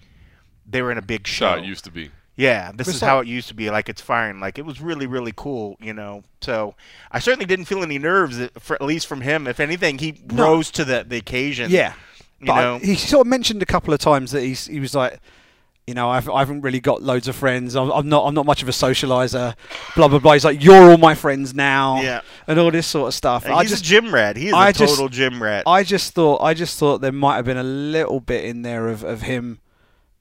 they 0.64 0.80
were 0.80 0.92
in 0.92 0.98
a 0.98 1.02
big 1.02 1.26
show. 1.26 1.48
How 1.48 1.56
it 1.56 1.64
used 1.64 1.84
to 1.84 1.90
be. 1.90 2.10
Yeah, 2.36 2.70
this 2.72 2.86
is 2.86 3.00
how 3.00 3.18
it 3.18 3.26
used 3.26 3.48
to 3.48 3.54
be. 3.54 3.68
Like 3.68 3.88
it's 3.88 4.00
firing. 4.00 4.38
Like 4.38 4.60
it 4.60 4.64
was 4.64 4.80
really, 4.80 5.06
really 5.06 5.32
cool. 5.34 5.76
You 5.80 5.92
know. 5.92 6.22
So 6.40 6.76
I 7.10 7.18
certainly 7.18 7.46
didn't 7.46 7.64
feel 7.64 7.82
any 7.82 7.98
nerves, 7.98 8.38
uh, 8.38 8.48
for, 8.60 8.74
at 8.74 8.82
least 8.82 9.08
from 9.08 9.22
him. 9.22 9.48
If 9.48 9.58
anything, 9.58 9.98
he 9.98 10.22
No. 10.30 10.44
rose 10.44 10.70
to 10.70 10.84
the, 10.84 11.04
the 11.06 11.16
occasion. 11.16 11.72
Yeah, 11.72 11.94
You 12.40 12.46
but 12.46 12.60
know. 12.60 12.78
he 12.78 12.94
sort 12.94 13.26
of 13.26 13.30
mentioned 13.30 13.62
a 13.62 13.66
couple 13.66 13.92
of 13.92 14.00
times 14.00 14.30
that 14.32 14.42
he's 14.42 14.66
he 14.66 14.78
was 14.80 14.94
like, 14.94 15.18
you 15.86 15.94
know, 15.94 16.08
I've, 16.10 16.28
I 16.28 16.40
haven't 16.40 16.60
really 16.60 16.80
got 16.80 17.02
loads 17.02 17.26
of 17.28 17.34
friends. 17.34 17.74
I'm, 17.74 17.90
I'm 17.90 18.08
not 18.08 18.26
I'm 18.26 18.34
not 18.34 18.46
much 18.46 18.62
of 18.62 18.68
a 18.68 18.72
socializer. 18.72 19.54
Blah 19.96 20.08
blah 20.08 20.18
blah. 20.18 20.34
He's 20.34 20.44
like, 20.44 20.62
you're 20.62 20.90
all 20.90 20.98
my 20.98 21.14
friends 21.14 21.54
now. 21.54 22.00
Yeah. 22.00 22.20
and 22.46 22.58
all 22.58 22.70
this 22.70 22.86
sort 22.86 23.08
of 23.08 23.14
stuff. 23.14 23.44
And 23.44 23.54
I 23.54 23.62
he's 23.62 23.70
just 23.70 23.84
a 23.84 23.86
gym 23.88 24.12
rat. 24.14 24.36
He 24.36 24.48
is 24.48 24.52
I 24.54 24.68
a 24.68 24.72
just- 24.72 24.94
total 24.94 25.08
gym 25.08 25.42
rat. 25.42 25.64
I 25.66 25.82
just 25.82 26.12
thought 26.14 26.42
I 26.42 26.54
just 26.54 26.78
thought 26.78 27.00
there 27.00 27.10
might 27.12 27.36
have 27.36 27.44
been 27.44 27.56
a 27.56 27.62
little 27.64 28.20
bit 28.20 28.44
in 28.44 28.62
there 28.62 28.88
of, 28.88 29.02
of 29.02 29.22
him 29.22 29.60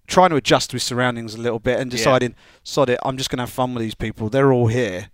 trying 0.08 0.30
to 0.30 0.38
adjust 0.38 0.70
to 0.70 0.76
his 0.78 0.84
surroundings 0.84 1.36
a 1.36 1.38
little 1.38 1.60
bit 1.60 1.80
and 1.80 1.92
Yeah. 1.92 1.98
deciding, 1.98 2.36
sod 2.64 2.90
it, 2.90 2.98
I'm 3.04 3.18
just 3.18 3.30
gonna 3.30 3.44
have 3.44 3.50
fun 3.52 3.74
with 3.74 3.84
these 3.84 3.94
people. 3.96 4.30
They're 4.30 4.54
all 4.54 4.68
here. 4.68 5.10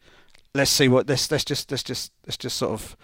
Let's 0.56 0.70
see 0.72 0.88
what 0.88 1.10
let's 1.10 1.30
let's 1.32 1.43
just 1.43 1.70
let's 1.72 1.82
just 1.84 2.12
let's 2.28 2.38
just 2.38 2.56
sort 2.56 2.72
of 2.74 2.95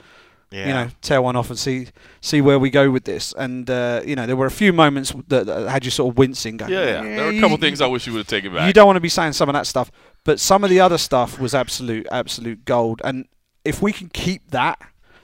yeah. 0.52 0.68
you 0.68 0.74
know 0.74 0.90
tear 1.02 1.22
one 1.22 1.36
off 1.36 1.50
and 1.50 1.60
see 1.60 1.88
see 2.22 2.42
where 2.42 2.58
we 2.60 2.70
go 2.70 2.90
with 2.92 3.04
this. 3.04 3.34
And 3.38 3.70
uh, 3.70 4.02
you 4.06 4.16
know 4.16 4.26
there 4.26 4.36
were 4.36 4.46
a 4.46 4.52
few 4.52 4.74
moments 4.74 5.14
that, 5.28 5.46
that 5.46 5.70
had 5.70 5.86
you 5.86 5.92
sort 5.92 6.12
of 6.14 6.18
wincing. 6.18 6.58
Going, 6.58 6.72
Yeah, 6.72 6.86
yeah. 6.86 7.02
There 7.02 7.26
were 7.26 7.32
a 7.32 7.34
you- 7.34 7.42
couple 7.42 7.58
things 7.58 7.82
I 7.82 7.88
wish 7.88 8.08
you 8.08 8.14
would 8.14 8.20
have 8.20 8.28
taken 8.28 8.54
back. 8.54 8.68
You 8.68 8.74
don't 8.74 8.86
want 8.88 8.98
to 8.98 9.02
be 9.02 9.10
saying 9.10 9.34
some 9.34 9.50
of 9.50 9.54
that 9.54 9.68
stuff, 9.68 9.92
but 10.24 10.40
some 10.40 10.64
of 10.64 10.70
the 10.70 10.80
other 10.80 10.98
stuff 10.98 11.40
was 11.40 11.54
absolute 11.54 12.08
absolute 12.12 12.66
gold. 12.66 13.02
And 13.04 13.28
if 13.66 13.82
we 13.82 13.92
can 13.92 14.10
keep 14.10 14.52
that, 14.52 14.80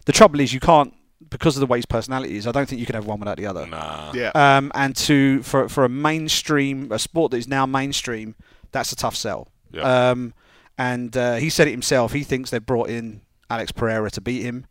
the 0.05 0.11
trouble 0.11 0.39
is 0.39 0.53
you 0.53 0.59
can't 0.59 0.93
because 1.29 1.55
of 1.57 1.61
the 1.61 1.65
way 1.65 1.79
his 1.79 1.85
personality 1.85 2.37
is. 2.37 2.45
I 2.45 2.51
don't 2.51 2.67
think 2.67 2.79
you 2.79 2.85
can 2.85 2.95
have 2.95 3.05
one 3.07 3.19
without 3.19 3.37
the 3.37 3.47
other. 3.47 3.65
Nah. 3.65 4.11
Yeah. 4.13 4.31
Um, 4.35 4.71
and 4.75 4.95
to 4.97 5.41
for 5.43 5.67
for 5.69 5.85
a 5.85 5.89
mainstream 5.89 6.91
a 6.91 6.99
sport 6.99 7.31
that 7.31 7.37
is 7.37 7.47
now 7.47 7.65
mainstream, 7.65 8.35
that's 8.71 8.91
a 8.91 8.95
tough 8.95 9.15
sell. 9.15 9.47
Yeah. 9.71 10.09
Um, 10.11 10.33
and 10.77 11.15
uh, 11.15 11.35
he 11.35 11.49
said 11.49 11.67
it 11.67 11.71
himself. 11.71 12.13
He 12.13 12.23
thinks 12.23 12.49
they've 12.49 12.65
brought 12.65 12.89
in 12.89 13.21
Alex 13.49 13.71
Pereira 13.71 14.11
to 14.11 14.21
beat 14.21 14.41
him. 14.43 14.65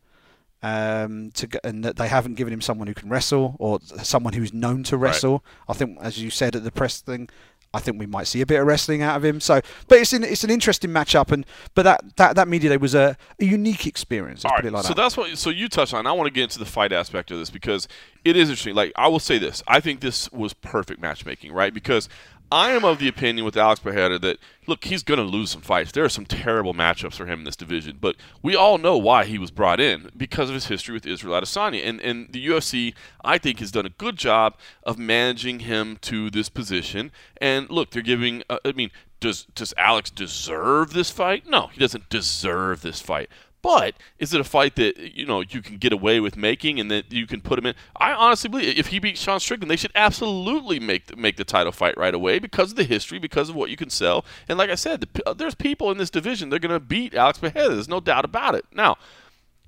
Um, 0.66 1.30
to 1.32 1.46
and 1.62 1.84
that 1.84 1.96
they 1.96 2.08
haven't 2.08 2.36
given 2.36 2.50
him 2.50 2.62
someone 2.62 2.86
who 2.86 2.94
can 2.94 3.10
wrestle 3.10 3.54
or 3.58 3.80
someone 4.02 4.32
who's 4.32 4.54
known 4.54 4.82
to 4.84 4.96
wrestle. 4.96 5.44
I 5.68 5.74
think, 5.74 5.98
as 6.00 6.22
you 6.22 6.30
said 6.30 6.56
at 6.56 6.64
the 6.64 6.72
press 6.72 7.02
thing, 7.02 7.28
I 7.74 7.80
think 7.80 7.98
we 7.98 8.06
might 8.06 8.28
see 8.28 8.40
a 8.40 8.46
bit 8.46 8.60
of 8.60 8.66
wrestling 8.66 9.02
out 9.02 9.16
of 9.16 9.24
him. 9.24 9.40
So, 9.40 9.60
but 9.88 9.98
it's 9.98 10.12
an, 10.12 10.22
it's 10.22 10.44
an 10.44 10.50
interesting 10.50 10.90
matchup, 10.90 11.32
and 11.32 11.44
but 11.74 11.82
that 11.82 12.16
that, 12.16 12.36
that 12.36 12.46
media 12.46 12.70
day 12.70 12.76
was 12.76 12.94
a, 12.94 13.16
a 13.40 13.44
unique 13.44 13.86
experience. 13.86 14.44
All 14.44 14.52
right, 14.52 14.64
like 14.72 14.84
so 14.84 14.88
that. 14.88 14.96
that's 14.96 15.16
what. 15.16 15.36
So 15.36 15.50
you 15.50 15.68
touched 15.68 15.92
on. 15.92 16.06
I 16.06 16.12
want 16.12 16.28
to 16.28 16.32
get 16.32 16.44
into 16.44 16.60
the 16.60 16.66
fight 16.66 16.92
aspect 16.92 17.32
of 17.32 17.38
this 17.38 17.50
because 17.50 17.88
it 18.24 18.36
is 18.36 18.48
interesting. 18.48 18.76
Like 18.76 18.92
I 18.94 19.08
will 19.08 19.18
say 19.18 19.38
this, 19.38 19.62
I 19.66 19.80
think 19.80 20.00
this 20.00 20.30
was 20.30 20.54
perfect 20.54 21.00
matchmaking, 21.00 21.52
right? 21.52 21.74
Because 21.74 22.08
I 22.52 22.70
am 22.70 22.84
of 22.84 22.98
the 22.98 23.08
opinion 23.08 23.44
with 23.44 23.56
Alex 23.56 23.80
Pereira 23.80 24.18
that 24.20 24.38
look, 24.66 24.84
he's 24.84 25.02
going 25.02 25.18
to 25.18 25.24
lose 25.24 25.50
some 25.50 25.60
fights. 25.60 25.92
There 25.92 26.04
are 26.04 26.08
some 26.08 26.26
terrible 26.26 26.74
matchups 26.74 27.14
for 27.14 27.26
him 27.26 27.40
in 27.40 27.44
this 27.44 27.56
division, 27.56 27.98
but 28.00 28.16
we 28.42 28.54
all 28.54 28.78
know 28.78 28.96
why 28.96 29.24
he 29.24 29.38
was 29.38 29.50
brought 29.50 29.80
in 29.80 30.10
because 30.16 30.48
of 30.48 30.54
his 30.54 30.66
history 30.66 30.94
with 30.94 31.06
Israel 31.06 31.40
Adesanya, 31.40 31.84
and 31.84 32.00
and 32.00 32.32
the 32.32 32.46
UFC 32.46 32.94
I 33.24 33.38
think 33.38 33.60
has 33.60 33.72
done 33.72 33.86
a 33.86 33.90
good 33.90 34.16
job 34.16 34.56
of 34.82 34.98
managing 34.98 35.60
him 35.60 35.98
to 36.02 36.30
this 36.30 36.48
position. 36.48 37.10
And 37.38 37.68
look, 37.70 37.90
they're 37.90 38.02
giving. 38.02 38.42
Uh, 38.48 38.58
I 38.64 38.72
mean, 38.72 38.90
does 39.20 39.46
does 39.54 39.74
Alex 39.76 40.10
deserve 40.10 40.92
this 40.92 41.10
fight? 41.10 41.48
No, 41.48 41.68
he 41.68 41.80
doesn't 41.80 42.08
deserve 42.08 42.82
this 42.82 43.00
fight. 43.00 43.28
But 43.64 43.94
is 44.18 44.34
it 44.34 44.42
a 44.42 44.44
fight 44.44 44.76
that 44.76 44.98
you 45.16 45.24
know 45.24 45.40
you 45.40 45.62
can 45.62 45.78
get 45.78 45.90
away 45.90 46.20
with 46.20 46.36
making 46.36 46.78
and 46.78 46.90
that 46.90 47.10
you 47.10 47.26
can 47.26 47.40
put 47.40 47.58
him 47.58 47.64
in? 47.64 47.74
I 47.96 48.12
honestly 48.12 48.50
believe 48.50 48.78
if 48.78 48.88
he 48.88 48.98
beats 48.98 49.22
Sean 49.22 49.40
Strickland, 49.40 49.70
they 49.70 49.76
should 49.76 49.90
absolutely 49.94 50.78
make 50.78 51.06
the, 51.06 51.16
make 51.16 51.38
the 51.38 51.44
title 51.44 51.72
fight 51.72 51.96
right 51.96 52.14
away 52.14 52.38
because 52.38 52.72
of 52.72 52.76
the 52.76 52.84
history, 52.84 53.18
because 53.18 53.48
of 53.48 53.54
what 53.54 53.70
you 53.70 53.78
can 53.78 53.88
sell. 53.88 54.26
And 54.50 54.58
like 54.58 54.68
I 54.68 54.74
said, 54.74 55.00
the, 55.00 55.26
uh, 55.26 55.32
there's 55.32 55.54
people 55.54 55.90
in 55.90 55.96
this 55.96 56.10
division 56.10 56.50
they're 56.50 56.58
going 56.58 56.74
to 56.74 56.78
beat 56.78 57.14
Alex 57.14 57.38
Pereira. 57.38 57.70
There's 57.70 57.88
no 57.88 58.00
doubt 58.00 58.26
about 58.26 58.54
it. 58.54 58.66
Now, 58.70 58.98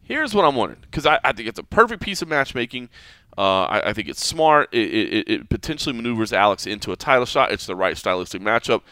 here's 0.03 0.35
what 0.35 0.45
I'm 0.45 0.57
wondering 0.57 0.83
because 0.83 1.07
I, 1.07 1.19
I 1.25 1.33
think 1.33 1.49
it's 1.49 1.59
a 1.59 1.65
perfect 1.65 2.03
piece 2.03 2.21
of 2.21 2.29
matchmaking. 2.29 2.91
Uh, 3.39 3.63
I, 3.63 3.89
I 3.89 3.93
think 3.95 4.11
it's 4.11 4.23
smart. 4.23 4.69
It, 4.73 4.93
it, 4.93 5.29
it 5.31 5.49
potentially 5.49 5.97
maneuvers 5.97 6.35
Alex 6.35 6.67
into 6.67 6.93
a 6.93 6.97
title 6.97 7.25
shot. 7.25 7.51
It's 7.51 7.65
the 7.65 7.75
right 7.75 7.97
stylistic 7.97 8.43
matchup. 8.43 8.83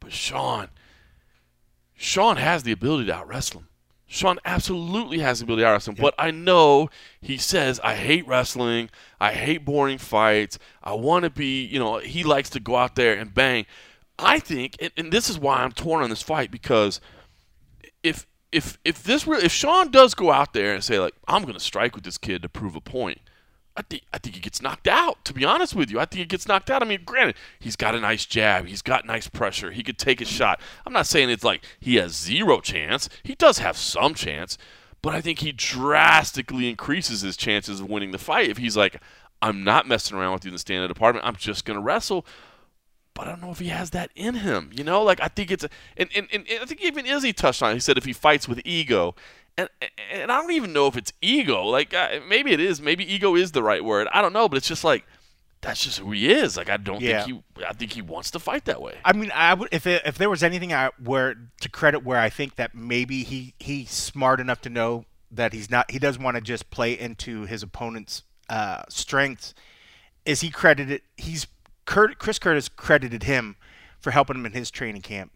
But 0.00 0.10
Sean, 0.10 0.66
Sean 1.94 2.38
has 2.38 2.64
the 2.64 2.72
ability 2.72 3.06
to 3.06 3.14
out 3.14 3.28
wrestle 3.28 3.60
him. 3.60 3.68
Sean 4.12 4.38
absolutely 4.44 5.20
has 5.20 5.38
the 5.38 5.44
ability 5.44 5.62
to 5.62 5.70
wrestle 5.70 5.94
him. 5.94 6.02
But 6.02 6.14
I 6.18 6.30
know 6.30 6.90
he 7.22 7.38
says, 7.38 7.80
I 7.82 7.94
hate 7.94 8.26
wrestling. 8.26 8.90
I 9.18 9.32
hate 9.32 9.64
boring 9.64 9.96
fights. 9.96 10.58
I 10.82 10.92
want 10.92 11.24
to 11.24 11.30
be, 11.30 11.64
you 11.64 11.78
know, 11.78 11.96
he 11.96 12.22
likes 12.22 12.50
to 12.50 12.60
go 12.60 12.76
out 12.76 12.94
there 12.94 13.14
and 13.14 13.32
bang. 13.32 13.64
I 14.18 14.38
think, 14.38 14.76
and, 14.80 14.92
and 14.98 15.12
this 15.12 15.30
is 15.30 15.38
why 15.38 15.62
I'm 15.62 15.72
torn 15.72 16.02
on 16.02 16.10
this 16.10 16.20
fight 16.20 16.50
because 16.50 17.00
if 18.02 18.26
if 18.52 18.76
if 18.84 19.02
this 19.02 19.26
re- 19.26 19.42
if 19.42 19.50
Sean 19.50 19.90
does 19.90 20.12
go 20.12 20.30
out 20.30 20.52
there 20.52 20.74
and 20.74 20.84
say 20.84 20.98
like 20.98 21.14
I'm 21.26 21.40
going 21.42 21.54
to 21.54 21.60
strike 21.60 21.94
with 21.94 22.04
this 22.04 22.18
kid 22.18 22.42
to 22.42 22.50
prove 22.50 22.76
a 22.76 22.82
point, 22.82 23.18
I 23.76 23.82
think 23.82 24.02
I 24.12 24.18
think 24.18 24.34
he 24.34 24.40
gets 24.40 24.60
knocked 24.60 24.86
out. 24.88 25.24
To 25.24 25.32
be 25.32 25.44
honest 25.44 25.74
with 25.74 25.90
you, 25.90 25.98
I 25.98 26.04
think 26.04 26.18
he 26.18 26.24
gets 26.26 26.46
knocked 26.46 26.70
out. 26.70 26.82
I 26.82 26.86
mean, 26.86 27.02
granted, 27.04 27.36
he's 27.58 27.76
got 27.76 27.94
a 27.94 28.00
nice 28.00 28.26
jab, 28.26 28.66
he's 28.66 28.82
got 28.82 29.06
nice 29.06 29.28
pressure, 29.28 29.70
he 29.70 29.82
could 29.82 29.98
take 29.98 30.20
a 30.20 30.24
shot. 30.24 30.60
I'm 30.86 30.92
not 30.92 31.06
saying 31.06 31.30
it's 31.30 31.44
like 31.44 31.64
he 31.80 31.96
has 31.96 32.14
zero 32.14 32.60
chance. 32.60 33.08
He 33.22 33.34
does 33.34 33.58
have 33.58 33.76
some 33.76 34.14
chance, 34.14 34.58
but 35.00 35.14
I 35.14 35.20
think 35.20 35.38
he 35.38 35.52
drastically 35.52 36.68
increases 36.68 37.22
his 37.22 37.36
chances 37.36 37.80
of 37.80 37.88
winning 37.88 38.10
the 38.10 38.18
fight 38.18 38.50
if 38.50 38.58
he's 38.58 38.76
like, 38.76 39.00
I'm 39.40 39.64
not 39.64 39.88
messing 39.88 40.16
around 40.16 40.34
with 40.34 40.44
you 40.44 40.50
in 40.50 40.54
the 40.54 40.58
stand-up 40.58 40.88
department. 40.88 41.26
I'm 41.26 41.36
just 41.36 41.64
to 41.66 41.80
wrestle 41.80 42.26
but 43.14 43.26
I 43.26 43.30
don't 43.30 43.42
know 43.42 43.50
if 43.50 43.58
he 43.58 43.68
has 43.68 43.90
that 43.90 44.10
in 44.14 44.36
him. 44.36 44.70
You 44.74 44.84
know, 44.84 45.02
like 45.02 45.20
I 45.20 45.28
think 45.28 45.50
it's 45.50 45.64
a, 45.64 45.70
and, 45.96 46.08
and, 46.14 46.28
and 46.32 46.46
I 46.60 46.64
think 46.64 46.82
even 46.82 47.06
Izzy 47.06 47.32
touched 47.32 47.62
on. 47.62 47.72
it. 47.72 47.74
He 47.74 47.80
said 47.80 47.98
if 47.98 48.04
he 48.04 48.12
fights 48.12 48.48
with 48.48 48.60
ego, 48.64 49.14
and 49.58 49.68
and 50.10 50.30
I 50.32 50.40
don't 50.40 50.52
even 50.52 50.72
know 50.72 50.86
if 50.86 50.96
it's 50.96 51.12
ego. 51.20 51.64
Like 51.64 51.94
maybe 52.28 52.52
it 52.52 52.60
is. 52.60 52.80
Maybe 52.80 53.10
ego 53.12 53.34
is 53.36 53.52
the 53.52 53.62
right 53.62 53.84
word. 53.84 54.08
I 54.12 54.22
don't 54.22 54.32
know, 54.32 54.48
but 54.48 54.56
it's 54.56 54.68
just 54.68 54.84
like 54.84 55.04
that's 55.60 55.84
just 55.84 55.98
who 56.00 56.10
he 56.12 56.32
is. 56.32 56.56
Like 56.56 56.68
I 56.68 56.76
don't 56.76 57.00
Yeah. 57.00 57.24
think 57.24 57.42
he. 57.56 57.64
I 57.64 57.72
think 57.72 57.92
he 57.92 58.02
wants 58.02 58.30
to 58.32 58.38
fight 58.38 58.64
that 58.64 58.80
way. 58.82 58.94
I 59.04 59.12
mean, 59.12 59.30
I 59.34 59.54
would 59.54 59.68
if 59.72 59.86
it, 59.86 60.02
if 60.04 60.18
there 60.18 60.30
was 60.30 60.42
anything 60.42 60.72
I 60.72 60.90
where 61.02 61.36
to 61.60 61.68
credit 61.68 62.04
where 62.04 62.18
I 62.18 62.30
think 62.30 62.56
that 62.56 62.74
maybe 62.74 63.22
he 63.22 63.54
he's 63.58 63.90
smart 63.90 64.40
enough 64.40 64.60
to 64.62 64.70
know 64.70 65.04
that 65.30 65.52
he's 65.52 65.70
not 65.70 65.90
he 65.90 65.98
doesn't 65.98 66.22
want 66.22 66.36
to 66.36 66.40
just 66.40 66.70
play 66.70 66.98
into 66.98 67.42
his 67.46 67.62
opponent's 67.62 68.22
uh, 68.48 68.82
strengths. 68.88 69.54
Is 70.24 70.40
he 70.40 70.50
credited? 70.50 71.02
He's 71.16 71.46
Kurt, 71.84 72.18
Chris 72.18 72.38
Curtis 72.38 72.68
credited 72.68 73.24
him 73.24 73.56
for 73.98 74.12
helping 74.12 74.36
him 74.36 74.46
in 74.46 74.52
his 74.52 74.70
training 74.70 75.02
camp. 75.02 75.32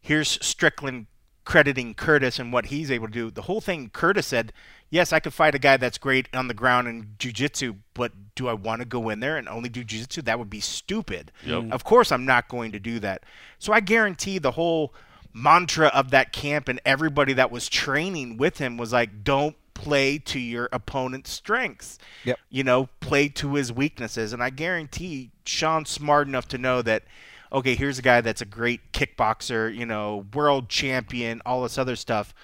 Here's 0.00 0.44
Strickland 0.44 1.06
crediting 1.50 1.94
Curtis 1.94 2.38
and 2.38 2.52
what 2.52 2.66
he's 2.66 2.92
able 2.92 3.08
to 3.08 3.12
do. 3.12 3.28
The 3.28 3.42
whole 3.42 3.60
thing 3.60 3.90
Curtis 3.92 4.28
said, 4.28 4.52
yes, 4.88 5.12
I 5.12 5.18
could 5.18 5.34
fight 5.34 5.52
a 5.52 5.58
guy 5.58 5.76
that's 5.78 5.98
great 5.98 6.28
on 6.32 6.46
the 6.46 6.54
ground 6.54 6.86
in 6.86 7.16
jiu-jitsu, 7.18 7.74
but 7.92 8.12
do 8.36 8.46
I 8.46 8.52
want 8.52 8.82
to 8.82 8.84
go 8.86 9.08
in 9.08 9.18
there 9.18 9.36
and 9.36 9.48
only 9.48 9.68
do 9.68 9.82
jiu-jitsu? 9.82 10.22
That 10.22 10.38
would 10.38 10.48
be 10.48 10.60
stupid. 10.60 11.32
Yep. 11.44 11.72
Of 11.72 11.82
course 11.82 12.12
I'm 12.12 12.24
not 12.24 12.46
going 12.46 12.70
to 12.70 12.78
do 12.78 13.00
that. 13.00 13.24
So 13.58 13.72
I 13.72 13.80
guarantee 13.80 14.38
the 14.38 14.52
whole 14.52 14.94
mantra 15.32 15.88
of 15.88 16.12
that 16.12 16.32
camp 16.32 16.68
and 16.68 16.80
everybody 16.84 17.32
that 17.32 17.50
was 17.50 17.68
training 17.68 18.36
with 18.36 18.58
him 18.58 18.76
was 18.76 18.92
like 18.92 19.24
don't 19.24 19.56
play 19.74 20.18
to 20.18 20.38
your 20.38 20.68
opponent's 20.70 21.32
strengths. 21.32 21.98
Yep. 22.22 22.38
You 22.48 22.62
know, 22.62 22.88
play 23.00 23.28
to 23.28 23.54
his 23.54 23.72
weaknesses 23.72 24.32
and 24.32 24.40
I 24.40 24.50
guarantee 24.50 25.32
Sean's 25.44 25.90
smart 25.90 26.28
enough 26.28 26.46
to 26.46 26.58
know 26.58 26.80
that 26.82 27.02
okay, 27.52 27.74
here's 27.74 27.98
a 27.98 28.02
guy 28.02 28.20
that's 28.20 28.40
a 28.40 28.46
great 28.46 28.92
kickboxer, 28.92 29.74
you 29.74 29.86
know, 29.86 30.26
world 30.34 30.68
champion, 30.68 31.42
all 31.44 31.62
this 31.62 31.78
other 31.78 31.96
stuff. 31.96 32.34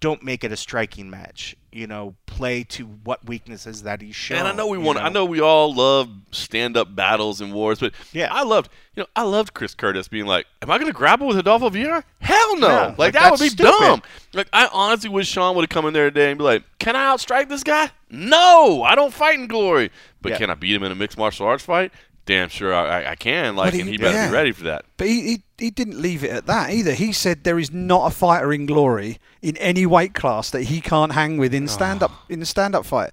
Don't 0.00 0.22
make 0.22 0.44
it 0.44 0.52
a 0.52 0.56
striking 0.56 1.08
match. 1.08 1.56
You 1.72 1.86
know, 1.86 2.14
play 2.26 2.62
to 2.64 2.84
what 2.84 3.24
weaknesses 3.26 3.84
that 3.84 4.02
he's 4.02 4.14
shown. 4.14 4.38
And 4.38 4.48
I 4.48 4.52
know 4.52 4.66
we 4.66 4.76
want. 4.76 4.98
I 4.98 5.08
know 5.08 5.24
we 5.24 5.40
all 5.40 5.74
love 5.74 6.10
stand-up 6.30 6.94
battles 6.94 7.40
and 7.40 7.54
wars, 7.54 7.78
but 7.80 7.94
Yeah. 8.12 8.28
I 8.30 8.42
loved. 8.42 8.70
You 8.96 9.02
know, 9.04 9.06
I 9.16 9.22
loved 9.22 9.54
Chris 9.54 9.74
Curtis 9.74 10.06
being 10.06 10.26
like, 10.26 10.46
"Am 10.60 10.70
I 10.70 10.76
going 10.78 10.92
to 10.92 10.96
grapple 10.96 11.26
with 11.26 11.36
Rodolfo 11.36 11.70
Vieira? 11.70 12.04
Hell 12.20 12.56
no! 12.58 12.66
Yeah, 12.68 12.82
like, 12.88 12.98
like, 12.98 13.12
that 13.14 13.30
would 13.30 13.40
be 13.40 13.48
stupid. 13.48 13.70
dumb. 13.80 14.02
Like 14.34 14.48
I 14.52 14.68
honestly 14.72 15.08
wish 15.08 15.26
Sean 15.28 15.56
would 15.56 15.62
have 15.62 15.70
come 15.70 15.86
in 15.86 15.94
there 15.94 16.10
today 16.10 16.30
and 16.30 16.38
be 16.38 16.44
like, 16.44 16.64
"Can 16.78 16.96
I 16.96 17.06
outstrike 17.14 17.48
this 17.48 17.62
guy? 17.64 17.90
No, 18.10 18.82
I 18.82 18.94
don't 18.94 19.12
fight 19.14 19.38
in 19.38 19.46
glory, 19.46 19.90
but 20.20 20.32
Yeah. 20.32 20.38
can 20.38 20.50
I 20.50 20.54
beat 20.54 20.74
him 20.74 20.82
in 20.82 20.92
a 20.92 20.96
mixed 20.96 21.16
martial 21.16 21.46
arts 21.46 21.64
fight? 21.64 21.92
Damn 22.26 22.48
sure 22.48 22.72
I, 22.72 23.10
I, 23.10 23.16
can. 23.16 23.54
Like, 23.54 23.72
But 23.72 23.80
and 23.80 23.88
he 23.88 23.98
better 23.98 24.14
yeah. 24.14 24.28
be 24.28 24.32
ready 24.32 24.52
for 24.52 24.64
that. 24.64 24.84
But 24.96 25.08
he, 25.08 25.20
he 25.22 25.42
he 25.58 25.70
didn't 25.70 26.00
leave 26.00 26.24
it 26.24 26.30
at 26.30 26.46
that 26.46 26.70
either. 26.70 26.92
He 26.92 27.12
said 27.12 27.44
there 27.44 27.58
is 27.58 27.70
not 27.70 28.10
a 28.10 28.14
fighter 28.14 28.52
in 28.52 28.66
glory 28.66 29.18
in 29.42 29.56
any 29.58 29.86
weight 29.86 30.14
class 30.14 30.50
that 30.50 30.64
he 30.64 30.80
can't 30.80 31.12
hang 31.12 31.36
with 31.36 31.52
in 31.52 31.68
stand 31.68 32.02
up 32.02 32.10
in 32.28 32.40
the 32.40 32.46
stand 32.46 32.74
up 32.74 32.86
fight. 32.86 33.10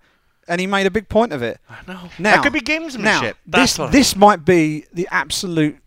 And 0.47 0.59
he 0.59 0.67
made 0.67 0.87
a 0.87 0.91
big 0.91 1.07
point 1.07 1.33
of 1.33 1.41
it. 1.43 1.59
I 1.69 1.79
know. 1.87 2.09
Now, 2.17 2.35
That 2.35 2.43
could 2.43 2.53
be 2.53 2.61
gamesmanship. 2.61 2.99
Now, 2.99 3.33
this 3.45 3.75
this 3.91 4.15
might 4.15 4.45
be 4.45 4.85
the 4.93 5.07
absolute 5.11 5.77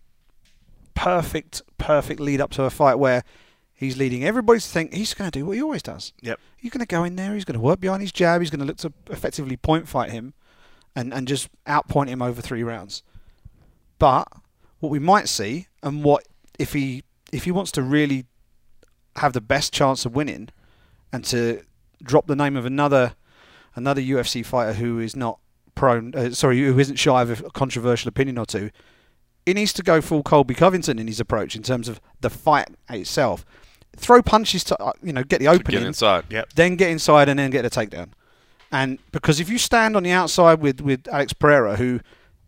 perfect 0.94 1.62
perfect 1.78 2.20
lead 2.20 2.40
up 2.40 2.50
to 2.52 2.62
a 2.64 2.70
fight 2.70 2.98
where 2.98 3.24
he's 3.72 3.96
leading 3.96 4.24
everybody 4.24 4.60
to 4.60 4.66
think 4.66 4.94
he's 4.94 5.12
going 5.14 5.30
to 5.30 5.38
do 5.38 5.44
what 5.46 5.56
he 5.56 5.62
always 5.62 5.82
does. 5.82 6.12
Yep. 6.22 6.38
He's 6.56 6.70
going 6.70 6.80
to 6.80 6.86
go 6.86 7.04
in 7.04 7.16
there. 7.16 7.34
He's 7.34 7.44
going 7.44 7.58
to 7.58 7.60
work 7.60 7.80
behind 7.80 8.00
his 8.00 8.12
jab. 8.12 8.40
He's 8.40 8.50
going 8.50 8.60
to 8.60 8.66
look 8.66 8.78
to 8.78 8.92
effectively 9.10 9.56
point 9.56 9.88
fight 9.88 10.10
him, 10.10 10.34
and 10.94 11.12
and 11.12 11.26
just 11.26 11.48
outpoint 11.66 12.08
him 12.08 12.22
over 12.22 12.40
three 12.40 12.62
rounds. 12.62 13.02
But 13.98 14.28
what 14.80 14.90
we 14.90 14.98
might 14.98 15.28
see, 15.28 15.68
and 15.82 16.04
what 16.04 16.26
if 16.58 16.72
he 16.72 17.04
if 17.32 17.44
he 17.44 17.50
wants 17.50 17.72
to 17.72 17.82
really 17.82 18.26
have 19.16 19.32
the 19.32 19.40
best 19.40 19.72
chance 19.72 20.04
of 20.04 20.14
winning, 20.14 20.48
and 21.12 21.24
to 21.26 21.62
drop 22.02 22.26
the 22.26 22.36
name 22.36 22.56
of 22.56 22.66
another 22.66 23.14
another 23.74 24.00
UFC 24.00 24.44
fighter 24.44 24.74
who 24.74 24.98
is 24.98 25.16
not 25.16 25.38
prone, 25.74 26.14
uh, 26.14 26.30
sorry, 26.30 26.60
who 26.60 26.78
isn't 26.78 26.96
shy 26.96 27.22
of 27.22 27.44
a 27.44 27.50
controversial 27.50 28.08
opinion 28.08 28.38
or 28.38 28.46
two, 28.46 28.70
he 29.46 29.54
needs 29.54 29.72
to 29.74 29.82
go 29.82 30.00
full 30.00 30.22
Colby 30.22 30.54
Covington 30.54 30.98
in 30.98 31.06
his 31.06 31.20
approach 31.20 31.56
in 31.56 31.62
terms 31.62 31.88
of 31.88 32.00
the 32.20 32.30
fight 32.30 32.68
itself. 32.88 33.44
Throw 33.96 34.22
punches 34.22 34.64
to 34.64 34.82
uh, 34.82 34.92
you 35.02 35.12
know 35.12 35.22
get 35.22 35.38
the 35.38 35.48
opening, 35.48 35.80
get 35.80 35.86
inside. 35.86 36.24
Yep. 36.28 36.54
then 36.54 36.76
get 36.76 36.90
inside 36.90 37.28
and 37.28 37.38
then 37.38 37.50
get 37.50 37.64
a 37.64 37.70
takedown. 37.70 38.08
And 38.72 38.98
because 39.12 39.38
if 39.38 39.48
you 39.48 39.58
stand 39.58 39.96
on 39.96 40.02
the 40.02 40.10
outside 40.10 40.60
with 40.60 40.80
with 40.80 41.06
Alex 41.08 41.32
Pereira, 41.32 41.76
who 41.76 42.00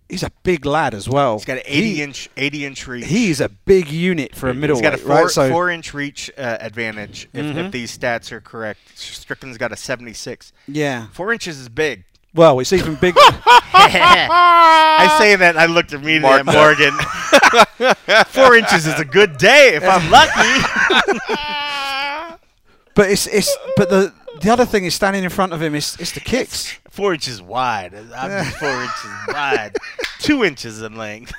he's 0.09 0.23
a 0.23 0.31
big 0.43 0.65
lad 0.67 0.95
as 0.95 1.09
well, 1.09 1.37
He's 1.37 1.45
got 1.45 1.59
an 1.59 1.63
80 1.67 2.03
inch 2.03 2.31
80 2.37 2.65
inch 2.67 2.87
reach. 2.87 3.07
He's 3.07 3.41
a 3.41 3.49
big 3.49 3.89
unit 3.91 4.35
for 4.35 4.49
a 4.49 4.55
middleweight, 4.55 4.85
He's 4.85 4.91
got 4.91 4.95
a 4.95 5.03
four, 5.05 5.23
right? 5.25 5.31
So 5.31 5.51
four 5.51 5.71
inch 5.71 5.93
reach 5.95 6.31
uh, 6.39 6.59
advantage 6.61 7.29
if, 7.33 7.45
Mhm. 7.45 7.67
if 7.67 7.73
these 7.73 7.97
stats 7.97 8.31
are 8.33 8.41
correct. 8.41 8.81
Strickland's 8.99 9.59
got 9.59 9.73
a 9.73 9.77
76. 9.77 10.53
yeah, 10.69 11.07
Four 11.13 11.33
inches 11.33 11.59
is 11.59 11.69
big. 11.69 12.05
well, 12.35 12.59
it's 12.61 12.73
even 12.73 12.95
bigger. 12.97 13.21
I 13.79 15.17
say 15.19 15.37
that 15.37 15.57
I 15.57 15.67
looked 15.67 15.93
immediately 15.93 16.43
Mark 16.43 16.47
at. 16.49 16.55
Morgan. 16.55 18.25
Four 18.29 18.57
inches 18.57 18.87
is 18.87 18.99
a 18.99 19.05
good 19.05 19.37
day 19.39 19.75
if 19.75 19.85
I'm 19.85 20.11
lucky. 20.11 21.27
but 22.95 23.11
it's 23.11 23.27
it's 23.27 23.55
but 23.77 23.89
the 23.91 24.13
the 24.41 24.51
other 24.51 24.65
thing 24.65 24.85
is 24.85 24.95
standing 24.95 25.25
in 25.25 25.31
front 25.31 25.53
of 25.53 25.61
him 25.63 25.75
is 25.75 25.97
it's 25.99 26.13
the 26.13 26.21
kicks. 26.21 26.73
Four 26.91 27.13
inches 27.15 27.43
wide. 27.43 27.95
I'm 27.95 28.45
just 28.45 28.57
four 28.57 28.69
inches 28.83 29.11
wide. 29.29 29.77
Two 30.21 30.45
inches 30.45 30.81
in 30.81 30.97
length. 30.97 31.33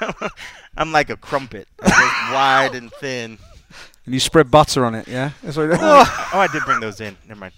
I'm 0.76 0.92
like 0.92 1.10
a 1.10 1.16
crumpet. 1.16 1.66
Wide 1.82 2.70
and 2.74 2.92
thin. 2.92 3.38
And 4.04 4.14
you 4.14 4.20
spread 4.20 4.50
butter 4.52 4.84
on 4.84 4.94
it, 4.94 5.08
yeah. 5.08 5.32
That's 5.42 5.56
what 5.56 5.70
Oh, 5.72 6.30
I 6.32 6.46
did 6.52 6.62
bring 6.64 6.78
those 6.80 7.00
in. 7.00 7.16
Never 7.26 7.40
mind. 7.40 7.52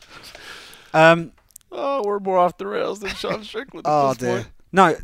um, 0.94 1.32
Oh, 1.70 2.02
we're 2.04 2.18
more 2.20 2.38
off 2.38 2.56
the 2.56 2.66
rails 2.66 3.00
than 3.00 3.10
Sean 3.10 3.44
Strickland 3.44 3.86
at 3.86 3.90
Oh 3.92 4.08
this 4.08 4.16
dear. 4.18 4.34
point. 4.36 4.48
No, 4.72 4.96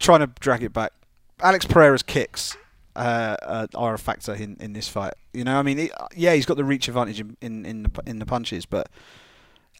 trying 0.00 0.20
to 0.20 0.26
drag 0.40 0.62
it 0.64 0.72
back. 0.72 0.92
Alex 1.40 1.64
Pereira's 1.64 2.02
kicks 2.02 2.56
uh, 3.00 3.36
uh, 3.42 3.66
are 3.74 3.94
a 3.94 3.98
factor 3.98 4.34
in, 4.34 4.56
in 4.60 4.72
this 4.72 4.88
fight. 4.88 5.14
You 5.32 5.44
know, 5.44 5.58
I 5.58 5.62
mean, 5.62 5.78
he, 5.78 5.90
yeah, 6.14 6.34
he's 6.34 6.46
got 6.46 6.56
the 6.56 6.64
reach 6.64 6.88
advantage 6.88 7.20
in 7.20 7.36
in 7.40 7.64
in 7.66 7.82
the, 7.84 7.90
in 8.06 8.18
the 8.18 8.26
punches, 8.26 8.66
but 8.66 8.88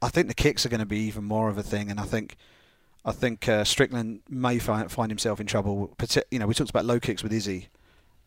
I 0.02 0.08
think 0.08 0.28
the 0.28 0.34
kicks 0.34 0.64
are 0.64 0.68
going 0.68 0.80
to 0.80 0.86
be 0.86 1.00
even 1.00 1.24
more 1.24 1.48
of 1.48 1.58
a 1.58 1.62
thing. 1.62 1.90
And 1.90 2.00
I 2.00 2.04
think 2.04 2.36
I 3.04 3.12
think 3.12 3.48
uh, 3.48 3.64
Strickland 3.64 4.20
may 4.28 4.58
find 4.58 4.90
find 4.90 5.10
himself 5.10 5.40
in 5.40 5.46
trouble. 5.46 5.94
You 6.30 6.38
know, 6.38 6.46
we 6.46 6.54
talked 6.54 6.70
about 6.70 6.84
low 6.86 7.00
kicks 7.00 7.22
with 7.22 7.32
Izzy. 7.32 7.68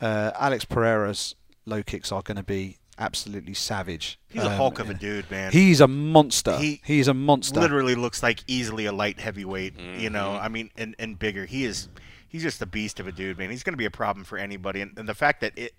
Uh, 0.01 0.31
Alex 0.39 0.65
Pereira's 0.65 1.35
low 1.65 1.81
kicks 1.83 2.11
are 2.11 2.21
going 2.21 2.37
to 2.37 2.43
be 2.43 2.77
absolutely 2.99 3.53
savage. 3.53 4.19
He's 4.29 4.43
a 4.43 4.51
Um, 4.51 4.57
hulk 4.57 4.79
of 4.79 4.89
a 4.89 4.93
dude, 4.93 5.31
man. 5.31 5.51
He's 5.51 5.81
a 5.81 5.87
monster. 5.87 6.57
He 6.57 6.81
he's 6.85 7.07
a 7.07 7.13
monster. 7.13 7.59
Literally 7.59 7.95
looks 7.95 8.21
like 8.21 8.43
easily 8.47 8.85
a 8.85 8.91
light 8.91 9.19
heavyweight. 9.19 9.73
You 9.79 10.09
know, 10.09 10.29
Mm-hmm. 10.33 10.45
I 10.45 10.49
mean, 10.49 10.69
and, 10.77 10.95
and 10.99 11.17
bigger. 11.17 11.45
He 11.45 11.65
is. 11.65 11.87
He's 12.33 12.41
just 12.43 12.61
a 12.61 12.65
beast 12.65 12.99
of 12.99 13.07
a 13.07 13.11
dude, 13.11 13.37
man. 13.37 13.49
He's 13.51 13.61
going 13.63 13.73
to 13.73 13.77
be 13.77 13.85
a 13.85 13.91
problem 13.91 14.25
for 14.25 14.37
anybody. 14.39 14.81
And, 14.81 14.97
and 14.97 15.07
the 15.07 15.13
fact 15.13 15.39
that 15.41 15.53
it, 15.55 15.71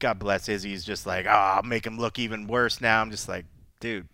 God 0.00 0.18
bless 0.18 0.48
Izzy's 0.48 0.84
just 0.84 1.06
like, 1.06 1.24
oh, 1.24 1.30
I'll 1.30 1.62
make 1.62 1.86
him 1.86 1.98
look 1.98 2.18
even 2.18 2.48
worse 2.48 2.80
now. 2.80 3.00
I'm 3.00 3.12
just 3.12 3.28
like, 3.28 3.44
dude, 3.78 4.08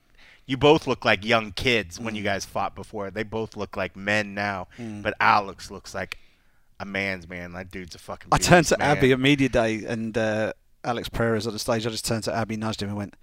you 0.45 0.59
both 0.59 0.87
look 0.87 1.05
like 1.07 1.25
young 1.25 1.53
kids 1.53 1.99
when 1.99 2.15
you 2.15 2.23
guys 2.23 2.45
fought 2.45 2.75
before. 2.75 3.11
They 3.11 3.23
both 3.23 3.57
look 3.57 3.77
like 3.79 3.97
men 3.97 4.35
now, 4.35 4.69
Mm. 4.79 5.03
but 5.03 5.15
Alex 5.21 5.71
looks 5.71 5.95
like 5.95 6.19
a 6.79 6.85
man's 6.85 7.27
man. 7.27 7.53
That 7.55 7.71
dude's 7.71 7.95
a 7.95 7.99
fucking. 7.99 8.29
I 8.31 8.37
turned 8.39 8.67
to 8.67 8.77
man. 8.79 8.99
Abby 8.99 9.13
at 9.13 9.19
media 9.19 9.49
day, 9.49 9.85
and 9.87 10.17
uh, 10.19 10.53
Alex 10.85 11.09
Pereira's 11.09 11.47
on 11.47 11.55
the 11.55 11.59
stage. 11.59 11.87
I 11.87 11.91
just 11.91 12.05
turned 12.07 12.25
to 12.25 12.35
Abby, 12.35 12.57
nudged 12.59 12.83
him, 12.83 12.89
and 12.91 12.97
went, 12.99 13.15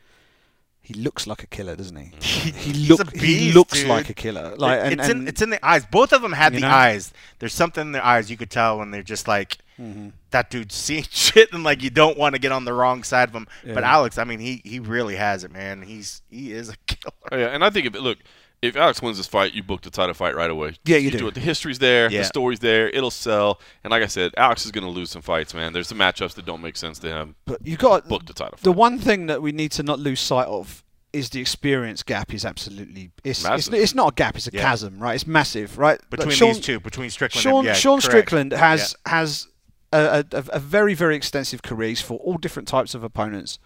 "He 0.86 0.94
looks 0.94 1.26
like 1.28 1.42
a 1.44 1.48
killer, 1.48 1.76
doesn't 1.76 1.96
he? 1.98 2.12
he 2.22 2.52
He's 2.52 2.90
look, 2.90 3.14
a 3.16 3.20
he 3.20 3.52
looks 3.52 3.80
dude. 3.80 3.88
like 3.90 4.10
a 4.10 4.14
killer. 4.14 4.56
Like, 4.56 4.80
and, 4.84 4.94
it's 5.00 5.10
in 5.10 5.18
and- 5.20 5.28
it's 5.30 5.42
in 5.42 5.50
the 5.50 5.66
eyes. 5.66 5.86
Both 5.86 6.14
of 6.14 6.22
them 6.22 6.34
had 6.34 6.54
the 6.54 6.60
know? 6.62 6.70
eyes. 6.70 7.12
There's 7.40 7.54
something 7.54 7.82
in 7.82 7.92
their 7.92 8.04
eyes 8.06 8.30
you 8.32 8.38
could 8.38 8.52
tell 8.52 8.78
when 8.80 8.92
they're 8.92 9.04
just 9.16 9.28
like 9.28 9.58
Mhm. 9.80 10.12
that 10.32 10.50
dude's 10.50 10.76
seeing 10.76 11.04
shit 11.10 11.52
and 11.52 11.64
like 11.64 11.82
you 11.84 11.90
don't 11.90 12.18
want 12.18 12.36
to 12.36 12.40
get 12.40 12.52
on 12.52 12.66
the 12.66 12.74
wrong 12.74 13.04
side 13.04 13.30
of 13.30 13.36
him. 13.36 13.48
But 13.66 13.84
Alex, 13.84 14.18
I 14.18 14.24
mean, 14.24 14.40
he 14.40 14.62
he 14.64 14.80
really 14.80 15.16
has 15.16 15.44
it, 15.44 15.52
man. 15.52 15.82
He's 15.82 16.22
he 16.30 16.52
is 16.54 16.70
a 16.70 16.76
killer. 16.88 17.14
Oh, 17.32 17.38
yeah, 17.38 17.48
and 17.48 17.64
I 17.64 17.70
think 17.72 17.88
if 17.88 17.94
look, 17.94 18.20
if 18.68 18.76
Alex 18.76 19.02
wins 19.02 19.18
this 19.18 19.28
fight, 19.28 19.54
you 19.54 19.64
book 19.64 19.82
the 19.82 19.90
title 19.90 20.14
fight 20.14 20.36
right 20.36 20.50
away. 20.50 20.76
Yeah, 20.86 20.98
you 20.98 21.12
do. 21.12 21.28
it. 21.28 21.34
The 21.34 21.40
history's 21.40 21.80
there, 21.80 22.10
Yeah. 22.12 22.20
the 22.20 22.26
story's 22.26 22.60
there, 22.60 22.90
it'll 22.90 23.12
sell. 23.12 23.60
And 23.84 23.92
like 23.92 24.04
I 24.04 24.08
said, 24.08 24.34
Alex 24.38 24.66
is 24.66 24.72
going 24.72 24.84
to 24.86 24.90
lose 24.90 25.10
some 25.12 25.22
fights, 25.22 25.54
man. 25.54 25.74
There's 25.74 25.88
some 25.88 25.98
matchups 26.00 26.34
that 26.36 26.46
don't 26.46 26.62
make 26.62 26.78
sense 26.78 27.00
to 27.00 27.08
him. 27.10 27.36
But 27.46 27.66
you 27.66 27.78
got 27.78 28.08
book 28.08 28.26
the 28.26 28.34
title. 28.34 28.58
the 28.62 28.72
one 28.72 28.98
thing 29.00 29.28
that 29.28 29.42
we 29.42 29.52
need 29.52 29.72
to 29.74 29.84
not 29.84 30.00
lose 30.00 30.20
sight 30.20 30.48
of 30.48 30.84
is 31.14 31.30
the 31.30 31.40
experience 31.40 32.04
gap 32.04 32.34
is 32.34 32.44
absolutely 32.44 33.10
it's 33.24 33.40
it's, 33.40 33.44
Massive. 33.48 33.74
it's 33.76 33.96
not 33.96 34.12
a 34.12 34.16
gap 34.16 34.36
it's 34.36 34.48
a 34.48 34.52
Yeah. 34.52 34.62
chasm 34.64 35.00
right 35.00 35.16
it's 35.16 35.26
massive 35.26 35.78
right 35.78 35.98
Like 36.02 36.10
Between 36.10 36.36
Sean- 36.36 36.48
these 36.50 36.60
two, 36.60 36.80
between 36.82 37.10
Strickland 37.10 37.42
Sean, 37.42 37.60
and 37.60 37.68
yeah, 37.68 37.74
Sean 37.74 38.02
correct. 38.02 38.04
Strickland 38.06 38.52
has 38.52 38.98
has 39.06 39.48
a, 39.94 40.26
a, 40.34 40.44
a 40.50 40.60
very 40.60 40.94
very 40.94 41.16
extensive 41.16 41.62
career 41.64 41.88
he's 41.88 42.02
fought 42.02 42.20
all 42.22 42.36
different 42.38 42.68
types 42.68 42.94
of 42.94 43.02
opponents 43.02 43.60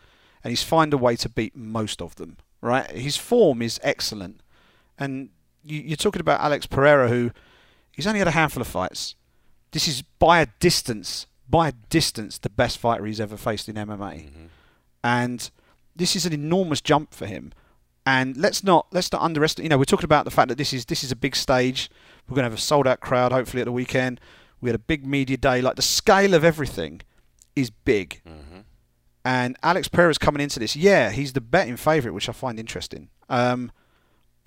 and 0.44 0.52
he's 0.52 0.62
found 0.62 0.94
a 0.94 0.98
way 0.98 1.16
to 1.16 1.28
beat 1.28 1.56
most 1.56 2.04
of 2.04 2.14
them 2.18 2.38
right 2.62 2.92
his 2.92 3.18
form 3.18 3.64
is 3.64 3.80
excellent 3.82 4.42
and 5.00 5.30
you, 5.64 5.80
you're 5.82 5.98
talking 5.98 6.20
about 6.20 6.40
Alex 6.42 6.66
Pereira 6.66 7.08
who 7.10 7.32
he's 7.92 8.06
only 8.06 8.20
had 8.20 8.28
a 8.28 8.32
handful 8.32 8.62
of 8.62 8.68
fights 8.68 9.16
this 9.72 9.88
is 9.88 10.02
by 10.02 10.42
a 10.42 10.48
distance 10.60 11.26
by 11.50 11.70
a 11.70 11.74
distance 11.90 12.38
the 12.38 12.50
best 12.50 12.78
fighter 12.78 13.06
he's 13.06 13.20
ever 13.20 13.38
faced 13.38 13.68
in 13.68 13.76
MMA 13.76 14.30
and 15.04 15.50
this 16.00 16.16
is 16.16 16.26
an 16.26 16.34
enormous 16.34 16.82
jump 16.82 17.14
for 17.14 17.28
him. 17.28 17.52
And 18.06 18.36
let's 18.38 18.64
not 18.64 18.88
let's 18.92 19.12
not 19.12 19.22
underestimate. 19.22 19.66
You 19.66 19.70
know, 19.70 19.78
we're 19.78 19.84
talking 19.84 20.06
about 20.06 20.26
the 20.26 20.32
fact 20.32 20.48
that 20.50 20.58
this 20.58 20.74
is 20.74 20.86
this 20.86 21.04
is 21.04 21.12
a 21.12 21.16
big 21.16 21.36
stage. 21.36 21.92
We're 22.28 22.36
going 22.36 22.44
to 22.44 22.50
have 22.50 22.58
a 22.58 22.62
sold 22.62 22.88
out 22.88 23.02
crowd 23.02 23.32
hopefully 23.32 23.62
at 23.62 23.66
the 23.66 23.72
weekend. 23.72 24.20
We 24.62 24.70
had 24.70 24.76
a 24.76 24.80
big 24.80 25.06
media 25.06 25.38
day. 25.38 25.62
Like 25.62 25.76
the 25.76 25.84
scale 25.84 26.34
of 26.34 26.44
everything 26.44 27.02
is 27.56 27.70
big. 27.70 28.22
And 29.26 29.58
Alex 29.62 29.90
Pereira's 29.90 30.18
coming 30.18 30.42
into 30.42 30.60
this. 30.60 30.76
Yeah, 30.76 31.12
he's 31.12 31.34
the 31.34 31.42
betting 31.42 31.78
favourite, 31.78 32.16
which 32.16 32.30
I 32.30 32.32
find 32.32 32.60
interesting. 32.60 33.10
Um, 33.28 33.72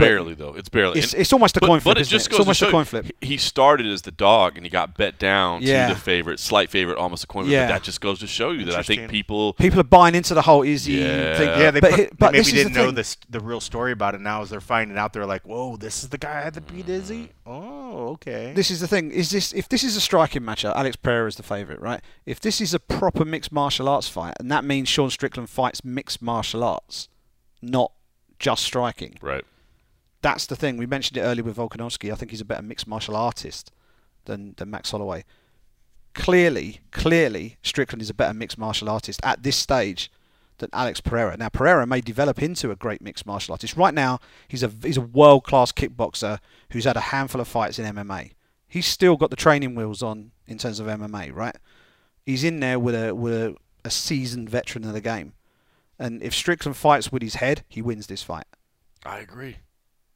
Barely 0.06 0.34
though, 0.34 0.54
it's 0.54 0.68
barely. 0.68 0.98
It's, 1.00 1.12
And- 1.12 1.20
it's 1.22 1.32
almost 1.32 1.56
a 1.56 1.60
but- 1.60 1.66
coin 1.66 1.80
flip. 1.80 1.94
But 1.94 1.98
it 1.98 2.02
isn't 2.02 2.10
just 2.10 2.26
it? 2.26 2.30
goes 2.30 2.38
It's 2.40 2.46
almost 2.46 2.58
to 2.60 2.64
a 2.66 2.68
show 2.68 2.72
coin 2.72 2.84
flip. 2.84 3.06
He 3.20 3.36
started 3.36 3.86
as 3.86 4.02
the 4.02 4.10
dog, 4.10 4.56
and 4.56 4.64
he 4.66 4.70
got 4.70 4.96
bet 4.96 5.18
down 5.18 5.62
Yeah. 5.62 5.88
to 5.88 5.94
the 5.94 6.00
favorite, 6.00 6.40
slight 6.40 6.70
favorite, 6.70 6.98
almost 6.98 7.24
a 7.24 7.26
coin 7.26 7.44
flip. 7.44 7.52
Yeah. 7.52 7.66
But 7.68 7.72
that 7.74 7.82
just 7.82 8.00
goes 8.00 8.18
to 8.20 8.26
show 8.26 8.50
you 8.50 8.64
that 8.66 8.74
I 8.74 8.82
think 8.82 9.10
people 9.10 9.52
People 9.54 9.80
are 9.80 9.84
buying 9.84 10.14
into 10.14 10.34
the 10.34 10.42
whole 10.42 10.62
Izzy 10.62 10.92
Yeah. 10.94 11.36
thing. 11.38 11.48
Yeah, 11.60 11.70
they, 11.70 11.80
but, 11.80 11.90
put, 11.90 11.98
hi- 12.00 12.30
they 12.32 12.38
maybe 12.38 12.50
didn't 12.52 12.72
the 12.72 12.78
know 12.78 12.86
thing. 12.86 12.94
this 12.96 13.16
the 13.30 13.40
real 13.40 13.60
story 13.60 13.92
about 13.92 14.14
it. 14.14 14.20
Now, 14.20 14.42
as 14.42 14.50
they're 14.50 14.60
finding 14.60 14.96
out, 14.98 15.12
they're 15.12 15.26
like, 15.26 15.42
"Whoa, 15.46 15.76
this 15.76 16.02
is 16.02 16.08
the 16.10 16.18
guy 16.18 16.48
that 16.50 16.66
beat 16.72 16.88
Izzy." 16.88 17.24
Mm. 17.24 17.28
Oh, 17.46 18.08
okay. 18.12 18.52
This 18.54 18.70
is 18.70 18.80
the 18.80 18.88
thing. 18.88 19.10
Is 19.10 19.30
this 19.30 19.52
if 19.52 19.68
this 19.68 19.82
is 19.84 19.96
a 19.96 20.00
striking 20.00 20.42
matchup? 20.42 20.74
Alex 20.76 20.96
Pereira 20.96 21.28
is 21.28 21.36
the 21.36 21.42
favourite, 21.42 21.80
right? 21.80 22.00
If 22.26 22.40
this 22.40 22.60
is 22.60 22.72
a 22.74 22.78
proper 22.80 23.24
mixed 23.24 23.52
martial 23.52 23.88
arts 23.88 24.08
fight, 24.08 24.34
and 24.40 24.50
that 24.50 24.64
means 24.64 24.88
Sean 24.88 25.10
Strickland 25.10 25.50
fights 25.50 25.84
mixed 25.84 26.22
martial 26.22 26.62
arts, 26.64 27.08
not 27.60 27.92
just 28.38 28.62
striking. 28.64 29.16
Right. 29.20 29.44
That's 30.22 30.46
the 30.46 30.56
thing. 30.56 30.76
We 30.76 30.86
mentioned 30.86 31.18
it 31.18 31.22
earlier 31.22 31.44
with 31.44 31.56
Volkanovski. 31.56 32.12
I 32.12 32.14
think 32.14 32.30
he's 32.30 32.40
a 32.40 32.44
better 32.46 32.62
mixed 32.62 32.86
martial 32.86 33.16
artist 33.16 33.72
than 34.24 34.54
than 34.56 34.70
Max 34.70 34.90
Holloway. 34.92 35.24
Clearly, 36.14 36.80
clearly, 36.90 37.56
Strickland 37.62 38.02
is 38.02 38.10
a 38.10 38.14
better 38.14 38.34
mixed 38.34 38.58
martial 38.58 38.88
artist 38.88 39.20
at 39.24 39.42
this 39.42 39.56
stage 39.56 40.10
than 40.58 40.70
Alex 40.72 41.00
Pereira. 41.00 41.36
Now, 41.36 41.48
Pereira 41.48 41.86
may 41.86 42.00
develop 42.00 42.42
into 42.42 42.70
a 42.70 42.76
great 42.76 43.02
mixed 43.02 43.26
martial 43.26 43.52
artist. 43.52 43.76
Right 43.76 43.94
now, 43.94 44.20
he's 44.48 44.62
a 44.62 44.70
he's 44.82 44.96
a 44.96 45.02
world 45.02 45.44
class 45.44 45.72
kickboxer 45.72 46.38
who's 46.70 46.84
had 46.84 46.96
a 46.96 47.00
handful 47.00 47.40
of 47.40 47.48
fights 47.48 47.78
in 47.78 47.94
MMA. 47.94 48.32
He's 48.68 48.86
still 48.86 49.16
got 49.16 49.30
the 49.30 49.36
training 49.36 49.74
wheels 49.74 50.02
on 50.02 50.30
in 50.46 50.58
terms 50.58 50.80
of 50.80 50.86
MMA, 50.86 51.34
right? 51.34 51.56
He's 52.24 52.44
in 52.44 52.60
there 52.60 52.78
with 52.78 52.94
a 52.94 53.14
with 53.14 53.34
a, 53.34 53.56
a 53.84 53.90
seasoned 53.90 54.48
veteran 54.48 54.84
of 54.84 54.92
the 54.92 55.00
game. 55.00 55.34
And 55.98 56.22
if 56.22 56.34
Strickland 56.34 56.76
fights 56.76 57.12
with 57.12 57.22
his 57.22 57.36
head, 57.36 57.64
he 57.68 57.82
wins 57.82 58.06
this 58.06 58.22
fight. 58.22 58.46
I 59.04 59.18
agree. 59.18 59.56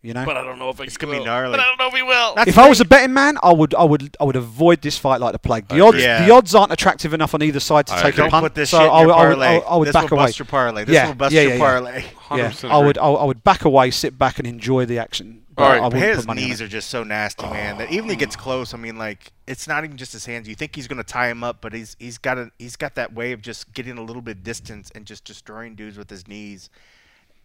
You 0.03 0.15
know, 0.15 0.25
But 0.25 0.37
I 0.37 0.45
don't 0.45 0.59
know 0.61 0.69
if 0.69 0.79
It's 0.81 0.97
gonna 0.97 1.15
be 1.15 1.19
will. 1.19 1.25
gnarly. 1.27 1.53
But 1.57 1.61
I 1.61 1.65
don't 1.65 1.79
know 1.79 1.89
if 1.89 1.95
he 1.95 2.03
will. 2.03 2.35
if 2.47 2.59
I 2.59 2.69
was 2.69 2.81
a 2.81 2.85
betting 2.85 3.13
man, 3.13 3.39
I 3.43 3.53
would, 3.53 3.75
I 3.75 3.83
would, 3.83 4.17
I 4.21 4.25
would 4.25 4.37
avoid 4.37 4.81
this 4.83 4.97
fight 4.97 5.21
like 5.21 5.33
the 5.33 5.39
plague. 5.41 5.67
The 5.69 5.81
odds. 5.81 5.99
Yeah. 5.99 6.25
the 6.25 6.33
odds 6.33 6.55
aren't 6.55 6.71
attractive 6.71 7.13
enough 7.13 7.35
on 7.35 7.43
either 7.43 7.59
side 7.59 7.89
to 7.89 7.95
I 7.95 8.03
take 8.03 8.05
agree. 8.15 8.21
a 8.21 8.25
Don't 8.25 8.31
punt. 8.31 8.45
put 8.45 8.55
this 8.55 8.71
so 8.71 8.79
shit 8.79 8.87
in 8.87 8.93
I 8.93 8.99
your 9.01 9.07
would, 9.09 9.15
I 9.15 9.29
would. 9.29 9.39
I 9.43 9.55
would, 9.57 9.65
I 9.65 9.77
would 9.77 9.89
This 9.89 9.93
back 9.95 10.11
will 10.11 10.19
away. 10.19 10.27
bust 10.27 10.39
your 10.39 10.47
parlay. 10.47 10.85
This 10.85 10.95
yeah, 10.95 11.07
will 11.09 11.15
bust 11.15 11.33
yeah, 11.35 11.41
your 11.43 11.53
yeah, 11.55 11.59
parlay. 11.59 12.05
Yeah, 12.37 12.51
100% 12.51 12.71
I 12.71 12.79
would. 12.79 12.99
I, 12.99 13.07
I 13.07 13.25
would 13.25 13.43
back 13.45 13.65
away, 13.65 13.91
sit 13.91 14.19
back, 14.19 14.39
and 14.39 14.47
enjoy 14.49 14.85
the 14.85 14.99
action. 14.99 15.43
All 15.59 15.69
right, 15.69 15.81
I 15.81 15.85
wouldn't 15.85 16.03
his 16.03 16.17
put 16.19 16.27
money 16.27 16.43
on 16.43 16.49
knees 16.51 16.61
are 16.61 16.69
just 16.69 16.91
so 16.91 17.03
nasty, 17.03 17.47
man. 17.47 17.79
That 17.79 17.91
even 17.91 18.05
if 18.07 18.11
he 18.11 18.17
gets 18.17 18.37
close, 18.37 18.75
I 18.75 18.77
mean, 18.77 18.99
like 18.99 19.33
it's 19.47 19.67
not 19.67 19.85
even 19.85 19.97
just 19.97 20.13
his 20.13 20.27
hands. 20.27 20.47
You 20.49 20.55
think 20.55 20.77
he's 20.77 20.87
gonna 20.87 21.03
tie 21.05 21.29
him 21.31 21.43
up, 21.43 21.59
but 21.63 21.73
he's 21.73 21.97
he's 21.99 22.19
got 22.19 22.37
a 22.37 22.51
he's 22.59 22.77
got 22.77 22.95
that 22.97 23.15
way 23.15 23.33
of 23.33 23.41
just 23.43 23.73
getting 23.73 23.97
a 23.97 24.03
little 24.03 24.23
bit 24.23 24.43
distance 24.45 24.91
and 24.95 25.07
just 25.07 25.25
destroying 25.25 25.75
dudes 25.75 25.97
with 25.97 26.11
his 26.11 26.29
knees. 26.29 26.69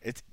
It's 0.02 0.23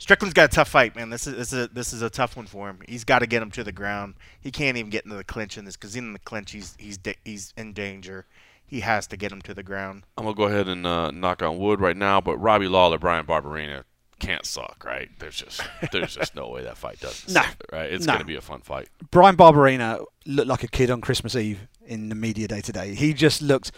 Strickland's 0.00 0.34
got 0.34 0.44
a 0.44 0.54
tough 0.54 0.68
fight, 0.68 0.96
man. 0.96 1.10
This 1.10 1.26
is 1.26 1.36
this 1.36 1.52
is 1.52 1.64
a, 1.64 1.68
this 1.68 1.92
is 1.92 2.02
a 2.02 2.10
tough 2.10 2.36
one 2.36 2.46
for 2.46 2.68
him. 2.68 2.78
He's 2.88 3.04
got 3.04 3.18
to 3.20 3.26
get 3.26 3.42
him 3.42 3.50
to 3.52 3.64
the 3.64 3.72
ground. 3.72 4.14
He 4.40 4.50
can't 4.50 4.76
even 4.76 4.90
get 4.90 5.04
into 5.04 5.16
the 5.16 5.24
clinch 5.24 5.58
in 5.58 5.64
this 5.64 5.76
because 5.76 5.94
in 5.96 6.12
the 6.12 6.18
clinch 6.18 6.52
he's 6.52 6.74
he's 6.78 6.96
da- 6.98 7.18
he's 7.24 7.52
in 7.56 7.72
danger. 7.72 8.26
He 8.66 8.80
has 8.80 9.06
to 9.08 9.16
get 9.16 9.30
him 9.30 9.42
to 9.42 9.52
the 9.54 9.62
ground. 9.62 10.04
I'm 10.16 10.24
gonna 10.24 10.34
go 10.36 10.44
ahead 10.44 10.68
and 10.68 10.86
uh, 10.86 11.10
knock 11.10 11.42
on 11.42 11.58
wood 11.58 11.80
right 11.80 11.96
now, 11.96 12.20
but 12.20 12.38
Robbie 12.38 12.66
Lawler, 12.68 12.98
Bryan 12.98 13.26
Barberena 13.26 13.84
can't 14.20 14.46
suck, 14.46 14.82
right? 14.86 15.10
There's 15.18 15.36
just 15.36 15.60
there's 15.92 16.16
just 16.16 16.34
no 16.34 16.48
way 16.48 16.62
that 16.62 16.78
fight 16.78 16.98
doesn't 17.00 17.28
No. 17.34 17.42
suck, 17.42 17.56
right? 17.70 17.92
It's 17.92 18.06
No. 18.06 18.14
gonna 18.14 18.24
be 18.24 18.36
a 18.36 18.40
fun 18.40 18.60
fight. 18.62 18.88
Bryan 19.10 19.36
Barberena 19.36 20.04
looked 20.24 20.48
like 20.48 20.62
a 20.62 20.68
kid 20.68 20.90
on 20.90 21.02
Christmas 21.02 21.36
Eve 21.36 21.60
in 21.86 22.08
the 22.08 22.14
media 22.14 22.48
day 22.48 22.62
today. 22.62 22.94
He 22.94 23.12
just 23.12 23.42
looked 23.42 23.70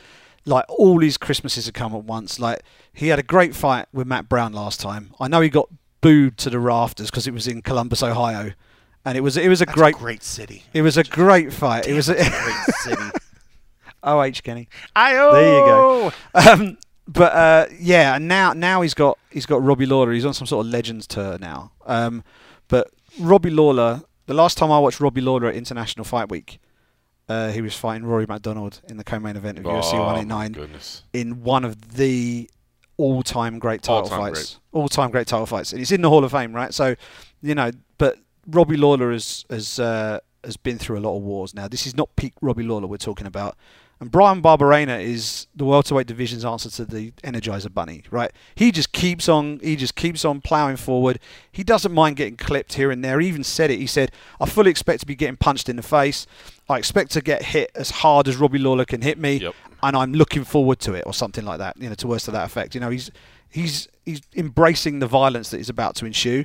like 0.44 0.64
all 0.68 1.00
his 1.00 1.18
Christmases 1.18 1.66
had 1.66 1.74
come 1.74 1.92
at 1.92 2.04
once. 2.04 2.38
Like 2.38 2.62
he 2.92 3.08
had 3.08 3.18
a 3.18 3.24
great 3.24 3.56
fight 3.56 3.86
with 3.92 4.06
Matt 4.06 4.28
Brown 4.28 4.52
last 4.52 4.80
time. 4.80 5.12
I 5.18 5.26
know 5.26 5.40
he 5.40 5.48
got 5.48 5.68
booed 6.00 6.36
to 6.38 6.50
the 6.50 6.58
rafters 6.58 7.10
because 7.10 7.26
it 7.26 7.34
was 7.34 7.46
in 7.46 7.62
Columbus, 7.62 8.02
Ohio, 8.02 8.52
and 9.04 9.16
it 9.16 9.20
was 9.20 9.36
it 9.36 9.48
was 9.48 9.62
a 9.62 9.66
That's 9.66 9.76
great 9.76 9.94
a 9.96 9.98
great 9.98 10.22
city. 10.22 10.64
It 10.72 10.82
was 10.82 10.96
a 10.96 11.04
great 11.04 11.52
fight. 11.52 11.86
it 11.86 11.94
was 11.94 12.08
a 12.08 12.14
great 12.14 12.64
city. 12.80 13.02
OH 14.02 14.22
H 14.22 14.42
Kenny. 14.42 14.68
I 14.94 15.12
There 15.14 15.58
you 15.58 15.64
go. 15.66 16.12
Um, 16.34 16.78
but 17.08 17.32
uh, 17.32 17.66
yeah, 17.78 18.16
and 18.16 18.28
now 18.28 18.52
now 18.52 18.82
he's 18.82 18.94
got 18.94 19.18
he's 19.30 19.46
got 19.46 19.62
Robbie 19.62 19.86
Lawler. 19.86 20.12
He's 20.12 20.24
on 20.24 20.34
some 20.34 20.46
sort 20.46 20.66
of 20.66 20.72
legends 20.72 21.06
tour 21.06 21.38
now. 21.38 21.72
Um, 21.86 22.24
but 22.68 22.88
Robbie 23.18 23.50
Lawler, 23.50 24.02
the 24.26 24.34
last 24.34 24.58
time 24.58 24.70
I 24.72 24.78
watched 24.78 25.00
Robbie 25.00 25.20
Lawler 25.20 25.48
at 25.48 25.54
International 25.54 26.04
Fight 26.04 26.28
Week, 26.30 26.58
uh, 27.28 27.50
he 27.50 27.60
was 27.62 27.74
fighting 27.76 28.06
Rory 28.06 28.26
MacDonald 28.26 28.80
in 28.88 28.96
the 28.96 29.04
co-main 29.04 29.36
event 29.36 29.58
of 29.58 29.64
UFC 29.64 29.92
Oh, 29.94 29.98
my 29.98 30.14
189 30.14 30.54
in 31.12 31.42
one 31.42 31.64
of 31.64 31.94
the 31.96 32.50
all-time 32.96 33.58
great 33.58 33.82
title 33.82 34.02
All-time 34.02 34.34
fights. 34.34 34.60
All-time 34.72 35.10
great 35.10 35.26
title 35.26 35.46
fights, 35.46 35.72
and 35.72 35.80
it's 35.80 35.92
in 35.92 36.02
the 36.02 36.10
Hall 36.10 36.24
of 36.24 36.32
Fame, 36.32 36.54
right? 36.54 36.72
So, 36.72 36.94
you 37.42 37.54
know, 37.54 37.70
but 37.98 38.18
Robbie 38.46 38.76
Lawler 38.76 39.12
has 39.12 39.44
has 39.50 39.78
uh, 39.78 40.20
has 40.44 40.56
been 40.56 40.78
through 40.78 40.98
a 40.98 41.00
lot 41.00 41.16
of 41.16 41.22
wars. 41.22 41.54
Now, 41.54 41.68
this 41.68 41.86
is 41.86 41.96
not 41.96 42.14
peak 42.16 42.32
Robbie 42.40 42.62
Lawler 42.64 42.86
we're 42.86 42.96
talking 42.96 43.26
about. 43.26 43.56
And 43.98 44.10
Bryan 44.10 44.42
Barberena 44.42 45.02
is 45.02 45.46
the 45.54 45.64
welterweight 45.64 46.06
division's 46.06 46.44
answer 46.44 46.68
to 46.68 46.84
the 46.84 47.12
Energizer 47.24 47.72
Bunny, 47.72 48.02
right? 48.10 48.30
He 48.54 48.70
just 48.70 48.92
keeps 48.92 49.26
on, 49.26 49.58
he 49.62 49.74
just 49.74 49.94
keeps 49.94 50.22
on 50.22 50.42
ploughing 50.42 50.76
forward. 50.76 51.18
He 51.50 51.64
doesn't 51.64 51.92
mind 51.92 52.16
getting 52.16 52.36
clipped 52.36 52.74
here 52.74 52.90
and 52.90 53.02
there. 53.02 53.18
He 53.20 53.28
even 53.28 53.42
said 53.42 53.70
it. 53.70 53.78
He 53.78 53.86
said, 53.86 54.12
"I 54.38 54.44
fully 54.44 54.70
expect 54.70 55.00
to 55.00 55.06
be 55.06 55.14
getting 55.14 55.38
punched 55.38 55.70
in 55.70 55.76
the 55.76 55.82
face. 55.82 56.26
I 56.68 56.78
expect 56.78 57.12
to 57.12 57.20
get 57.20 57.42
hit 57.42 57.70
as 57.74 57.90
hard 57.90 58.26
as 58.28 58.36
Robbie 58.36 58.58
Lawler 58.58 58.84
can 58.84 59.00
hit 59.02 59.18
me, 59.18 59.36
Yep. 59.36 59.54
and 59.82 59.96
I'm 59.96 60.12
looking 60.12 60.42
forward 60.44 60.80
to 60.80 60.94
it, 60.94 61.04
or 61.06 61.14
something 61.14 61.44
like 61.44 61.58
that. 61.58 61.76
You 61.80 61.88
know, 61.88 61.94
to 61.96 62.06
words 62.08 62.24
to 62.24 62.30
that 62.32 62.44
effect. 62.46 62.74
You 62.74 62.80
know, 62.80 62.90
he's 62.90 63.10
he's 63.48 63.88
he's 64.04 64.20
embracing 64.34 64.98
the 64.98 65.06
violence 65.06 65.50
that 65.50 65.60
is 65.60 65.68
about 65.68 65.94
to 65.96 66.06
ensue, 66.06 66.44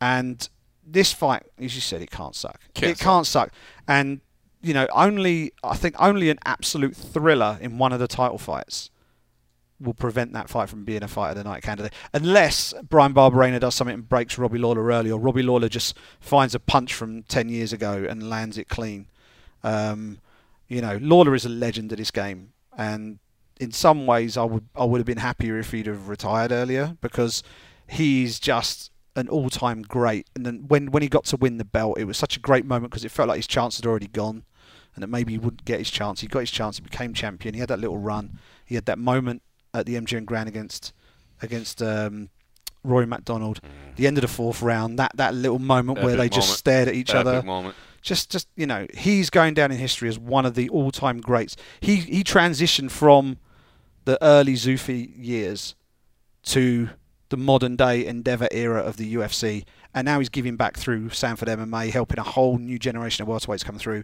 and 0.00 0.48
this 0.84 1.12
fight, 1.12 1.44
as 1.58 1.74
you 1.74 1.80
said, 1.80 2.02
it 2.02 2.10
can't 2.10 2.34
suck. 2.34 2.60
Can't 2.74 2.92
it 2.92 2.98
can't 2.98 3.26
suck, 3.26 3.52
and 3.86 4.20
you 4.62 4.74
know, 4.74 4.86
only 4.92 5.52
I 5.62 5.76
think 5.76 5.94
only 5.98 6.28
an 6.30 6.38
absolute 6.44 6.96
thriller 6.96 7.58
in 7.60 7.78
one 7.78 7.92
of 7.92 8.00
the 8.00 8.08
title 8.08 8.38
fights 8.38 8.90
will 9.80 9.94
prevent 9.94 10.32
that 10.32 10.48
fight 10.48 10.68
from 10.68 10.84
being 10.84 11.02
a 11.02 11.08
fight 11.08 11.30
of 11.30 11.36
the 11.36 11.42
night 11.44 11.62
candidate, 11.62 11.92
unless 12.12 12.72
Bryan 12.88 13.12
Barberena 13.14 13.58
does 13.58 13.74
something 13.74 13.94
and 13.94 14.08
breaks 14.08 14.38
Robbie 14.38 14.58
Lawler 14.58 14.84
early, 14.86 15.10
or 15.10 15.18
Robbie 15.18 15.42
Lawler 15.42 15.68
just 15.68 15.96
finds 16.20 16.54
a 16.54 16.60
punch 16.60 16.94
from 16.94 17.22
ten 17.24 17.48
years 17.48 17.72
ago 17.72 18.04
and 18.08 18.28
lands 18.28 18.58
it 18.58 18.68
clean. 18.68 19.06
Um, 19.62 20.18
you 20.68 20.80
know, 20.80 20.98
Lawler 21.00 21.34
is 21.34 21.44
a 21.44 21.50
legend 21.50 21.92
of 21.92 21.98
this 21.98 22.10
game, 22.10 22.52
and 22.76 23.18
in 23.60 23.72
some 23.72 24.06
ways, 24.06 24.36
I 24.36 24.44
would 24.44 24.66
I 24.74 24.84
would 24.84 24.98
have 24.98 25.06
been 25.06 25.18
happier 25.18 25.58
if 25.58 25.72
he'd 25.72 25.86
have 25.86 26.08
retired 26.08 26.52
earlier 26.52 26.96
because 27.00 27.42
he's 27.86 28.40
just 28.40 28.90
an 29.14 29.28
all-time 29.28 29.82
great. 29.82 30.26
And 30.34 30.46
then 30.46 30.64
when 30.68 30.90
when 30.90 31.02
he 31.02 31.08
got 31.08 31.24
to 31.26 31.36
win 31.36 31.58
the 31.58 31.64
belt, 31.64 31.98
it 31.98 32.04
was 32.04 32.16
such 32.16 32.36
a 32.36 32.40
great 32.40 32.64
moment 32.64 32.90
because 32.90 33.04
it 33.04 33.10
felt 33.10 33.28
like 33.28 33.36
his 33.36 33.46
chance 33.46 33.76
had 33.76 33.86
already 33.86 34.08
gone, 34.08 34.44
and 34.94 35.02
that 35.02 35.08
maybe 35.08 35.32
he 35.32 35.38
wouldn't 35.38 35.64
get 35.64 35.78
his 35.78 35.90
chance. 35.90 36.20
He 36.20 36.26
got 36.26 36.40
his 36.40 36.50
chance. 36.50 36.78
He 36.78 36.82
became 36.82 37.12
champion. 37.14 37.54
He 37.54 37.60
had 37.60 37.68
that 37.68 37.80
little 37.80 37.98
run. 37.98 38.38
He 38.64 38.74
had 38.74 38.86
that 38.86 38.98
moment 38.98 39.42
at 39.74 39.86
the 39.86 39.94
MGM 39.94 40.24
Grand 40.24 40.48
against 40.48 40.92
against 41.40 41.82
um, 41.82 42.30
Roy 42.82 43.06
MacDonald. 43.06 43.60
The 43.96 44.06
end 44.06 44.16
of 44.18 44.22
the 44.22 44.28
fourth 44.28 44.62
round. 44.62 44.98
That 44.98 45.12
that 45.16 45.34
little 45.34 45.58
moment 45.58 45.98
where 45.98 46.14
Epic 46.14 46.18
they 46.18 46.28
just 46.30 46.54
stared 46.58 46.88
at 46.88 46.94
each 46.94 47.10
Epic 47.10 47.26
other. 47.26 47.42
moment. 47.42 47.74
Just 48.02 48.30
just 48.30 48.48
you 48.56 48.66
know, 48.66 48.86
he's 48.94 49.30
going 49.30 49.54
down 49.54 49.70
in 49.72 49.78
history 49.78 50.08
as 50.08 50.18
one 50.18 50.44
of 50.44 50.54
the 50.54 50.68
all-time 50.68 51.20
greats. 51.20 51.56
He 51.80 51.96
he 51.96 52.22
transitioned 52.24 52.90
from 52.90 53.38
the 54.04 54.22
early 54.22 54.54
Zuffa 54.54 55.08
years 55.16 55.74
to 56.44 56.90
the 57.28 57.36
modern 57.36 57.76
day 57.76 58.04
Endeavour 58.04 58.48
era 58.50 58.80
of 58.80 58.96
the 58.96 59.14
UFC, 59.14 59.64
and 59.94 60.04
now 60.04 60.18
he's 60.18 60.28
giving 60.28 60.56
back 60.56 60.76
through 60.76 61.10
Sanford 61.10 61.48
MMA, 61.48 61.90
helping 61.90 62.18
a 62.18 62.22
whole 62.24 62.58
new 62.58 62.78
generation 62.78 63.22
of 63.22 63.28
welterweights 63.28 63.64
come 63.64 63.78
through. 63.78 64.02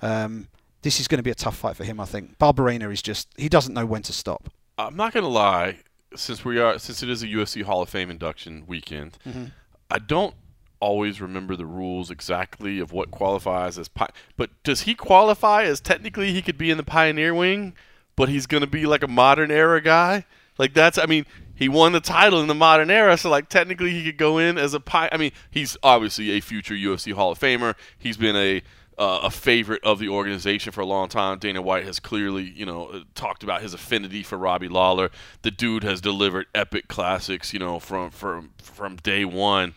Um, 0.00 0.48
this 0.82 0.98
is 1.00 1.06
going 1.08 1.18
to 1.18 1.22
be 1.22 1.30
a 1.30 1.34
tough 1.34 1.56
fight 1.56 1.76
for 1.76 1.84
him, 1.84 2.00
I 2.00 2.04
think. 2.06 2.38
Barberena 2.38 2.90
is 2.92 3.02
just 3.02 3.28
he 3.36 3.48
doesn't 3.48 3.74
know 3.74 3.84
when 3.86 4.02
to 4.02 4.12
stop. 4.12 4.48
I'm 4.78 4.96
not 4.96 5.12
gonna 5.12 5.28
lie, 5.28 5.78
since 6.14 6.44
we 6.44 6.58
are 6.60 6.78
since 6.78 7.02
it 7.02 7.08
is 7.08 7.22
a 7.22 7.26
UFC 7.26 7.62
Hall 7.62 7.82
of 7.82 7.88
Fame 7.88 8.10
induction 8.10 8.64
weekend, 8.66 9.18
Mhm. 9.26 9.50
I 9.90 9.98
don't 9.98 10.34
always 10.82 11.20
remember 11.20 11.54
the 11.54 11.64
rules 11.64 12.10
exactly 12.10 12.80
of 12.80 12.90
what 12.92 13.12
qualifies 13.12 13.78
as 13.78 13.86
pi- 13.86 14.10
but 14.36 14.50
does 14.64 14.82
he 14.82 14.96
qualify 14.96 15.62
as 15.62 15.80
technically 15.80 16.32
he 16.32 16.42
could 16.42 16.58
be 16.58 16.72
in 16.72 16.76
the 16.76 16.82
pioneer 16.82 17.32
wing 17.32 17.72
but 18.16 18.28
he's 18.28 18.46
going 18.46 18.60
to 18.60 18.66
be 18.66 18.84
like 18.84 19.04
a 19.04 19.08
modern 19.08 19.52
era 19.52 19.80
guy 19.80 20.24
like 20.58 20.74
that's 20.74 20.98
i 20.98 21.06
mean 21.06 21.24
he 21.54 21.68
won 21.68 21.92
the 21.92 22.00
title 22.00 22.40
in 22.40 22.48
the 22.48 22.54
modern 22.54 22.90
era 22.90 23.16
so 23.16 23.30
like 23.30 23.48
technically 23.48 23.90
he 23.90 24.02
could 24.02 24.18
go 24.18 24.38
in 24.38 24.58
as 24.58 24.74
a 24.74 24.80
pi- 24.80 25.08
i 25.12 25.16
mean 25.16 25.30
he's 25.52 25.76
obviously 25.84 26.32
a 26.32 26.40
future 26.40 26.74
UFC 26.74 27.12
Hall 27.12 27.30
of 27.30 27.38
Famer 27.38 27.76
he's 27.96 28.16
been 28.16 28.34
a 28.34 28.60
uh, 28.98 29.20
a 29.22 29.30
favorite 29.30 29.82
of 29.84 29.98
the 29.98 30.08
organization 30.08 30.70
for 30.70 30.82
a 30.82 30.86
long 30.86 31.08
time. 31.08 31.38
Dana 31.38 31.62
White 31.62 31.86
has 31.86 31.98
clearly, 31.98 32.42
you 32.42 32.66
know, 32.66 32.88
uh, 32.88 33.00
talked 33.14 33.42
about 33.42 33.62
his 33.62 33.72
affinity 33.72 34.22
for 34.22 34.36
Robbie 34.36 34.68
Lawler. 34.68 35.10
The 35.40 35.50
dude 35.50 35.82
has 35.82 36.02
delivered 36.02 36.46
epic 36.54 36.88
classics, 36.88 37.54
you 37.54 37.58
know, 37.58 37.78
from 37.78 38.10
from 38.10 38.50
from 38.62 38.96
day 38.96 39.24
one. 39.24 39.74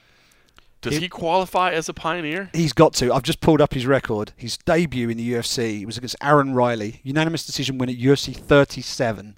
Does 0.85 0.93
He- 0.95 1.01
he 1.01 1.09
qualify 1.09 1.71
as 1.71 1.89
a 1.89 1.93
pioneer? 1.93 2.49
He's 2.53 2.73
got 2.73 2.93
to. 2.95 3.13
I've 3.13 3.23
just 3.23 3.41
pulled 3.41 3.59
up 3.61 3.73
his 3.73 3.85
record. 3.85 4.31
His 4.37 4.57
debut 4.57 5.09
in 5.09 5.17
the 5.17 5.33
UFC 5.33 5.85
was 5.85 5.97
against 5.97 6.15
Aaron 6.21 6.53
Riley, 6.53 7.01
unanimous 7.03 7.45
decision 7.45 7.77
win 7.77 7.89
at 7.89 7.97
UFC 7.97 8.33
37, 8.35 9.37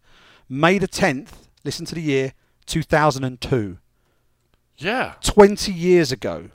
May 0.50 0.78
the 0.78 0.88
10th. 0.88 1.48
Listen 1.66 1.86
to 1.88 1.96
the 1.96 2.02
year, 2.02 2.34
2002. 2.68 3.78
Yeah. 4.78 5.16
20 5.22 5.74
years 5.74 6.12
ago. 6.12 6.50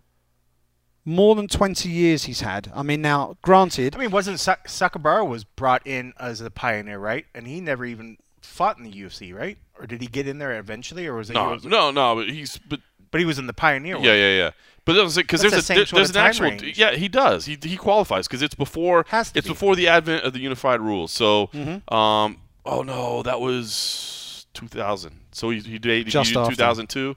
More 1.04 1.34
than 1.34 1.48
20 1.48 1.88
years 1.88 2.24
he's 2.24 2.40
had. 2.42 2.70
I 2.74 2.82
mean, 2.84 3.02
now, 3.02 3.36
granted, 3.42 3.96
I 3.96 3.98
mean, 3.98 4.12
wasn't 4.12 4.38
Sa- 4.38 4.54
Sakuraba 4.66 5.26
was 5.28 5.42
brought 5.42 5.84
in 5.84 6.12
as 6.20 6.40
a 6.40 6.48
pioneer, 6.50 6.98
right? 6.98 7.26
And 7.34 7.46
he 7.48 7.60
never 7.60 7.84
even 7.84 8.18
fought 8.40 8.78
in 8.78 8.84
the 8.84 8.90
UFC, 8.92 9.34
right? 9.34 9.58
Or 9.80 9.86
did 9.86 10.00
he 10.00 10.06
get 10.06 10.28
in 10.28 10.38
there 10.38 10.56
eventually, 10.60 11.06
or 11.08 11.16
was 11.16 11.28
it? 11.28 11.32
No, 11.34 11.50
was- 11.50 11.64
no, 11.64 11.90
no. 11.90 12.14
But 12.14 12.28
he's 12.30 12.56
but 12.58 12.78
but 13.10 13.18
he 13.20 13.24
was 13.24 13.38
in 13.38 13.48
the 13.48 13.52
pioneer. 13.52 13.96
yeah, 13.98 14.14
yeah, 14.14 14.36
yeah. 14.36 14.50
But 14.84 14.94
because 15.14 15.40
there's 15.42 15.52
the 15.52 15.58
a 15.58 15.62
same 15.62 15.76
there- 15.76 15.86
sort 15.86 15.98
there's 15.98 16.10
an 16.10 16.16
actual 16.16 16.50
range. 16.50 16.76
yeah 16.78 16.92
he 16.96 17.08
does 17.08 17.44
he 17.46 17.56
he 17.62 17.76
qualifies 17.76 18.26
because 18.26 18.42
it's 18.42 18.54
before 18.54 19.06
it's 19.34 19.46
before 19.46 19.76
the 19.76 19.86
advent 19.88 20.24
of 20.24 20.32
the 20.32 20.40
unified 20.40 20.80
rules. 20.80 21.12
So 21.12 21.48
Mhm. 21.54 21.92
um 21.92 22.38
oh 22.66 22.82
no 22.82 23.22
that 23.22 23.40
was 23.40 24.46
2000. 24.54 25.12
So 25.32 25.50
he 25.50 25.60
he 25.60 25.78
did, 25.78 26.06
Just 26.08 26.30
he 26.30 26.34
did 26.34 26.40
after. 26.40 26.54
2002. 26.56 27.16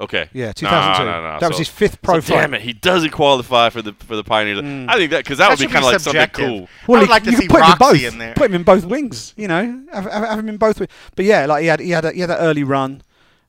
Okay. 0.00 0.28
Yeah, 0.32 0.46
No, 0.46 0.52
2002. 0.52 1.04
no, 1.04 1.22
no, 1.22 1.38
That 1.38 1.48
was 1.48 1.58
his 1.58 1.68
fifth 1.68 2.02
pro 2.02 2.18
so 2.18 2.34
Damn 2.34 2.54
it, 2.54 2.62
he 2.62 2.72
doesn't 2.72 3.10
qualify 3.10 3.68
for 3.68 3.82
the 3.82 3.92
for 3.92 4.16
the 4.16 4.24
pioneer. 4.24 4.56
Mm. 4.56 4.88
I 4.88 4.96
think 4.96 5.10
that 5.12 5.18
because 5.22 5.38
that, 5.38 5.48
would 5.50 5.60
be 5.60 5.66
kind 5.66 5.84
of 5.84 5.92
like 5.92 6.00
something 6.00 6.28
cool. 6.30 6.68
Well, 6.88 6.96
I 6.96 7.00
would 7.02 7.06
he- 7.06 7.10
like 7.12 7.22
to 7.24 7.30
you 7.30 7.36
see 7.36 7.46
could 7.46 7.50
put 7.50 7.62
him 7.64 7.70
in 7.72 7.78
both. 7.78 8.02
in 8.02 8.18
there. 8.18 8.34
Put 8.34 8.46
him 8.50 8.54
in 8.56 8.62
both 8.64 8.84
wings. 8.84 9.32
You 9.36 9.46
know, 9.48 9.84
have, 9.92 10.04
have, 10.10 10.24
have 10.30 10.38
him 10.40 10.48
in 10.48 10.56
both. 10.56 10.76
wi- 10.76 10.88
But 11.14 11.24
yeah, 11.26 11.46
like 11.46 11.60
he 11.62 11.68
had 11.68 11.78
he 11.80 11.90
had 11.90 12.04
a, 12.06 12.12
he 12.12 12.20
had 12.20 12.30
that 12.30 12.38
early 12.40 12.64
run, 12.64 13.02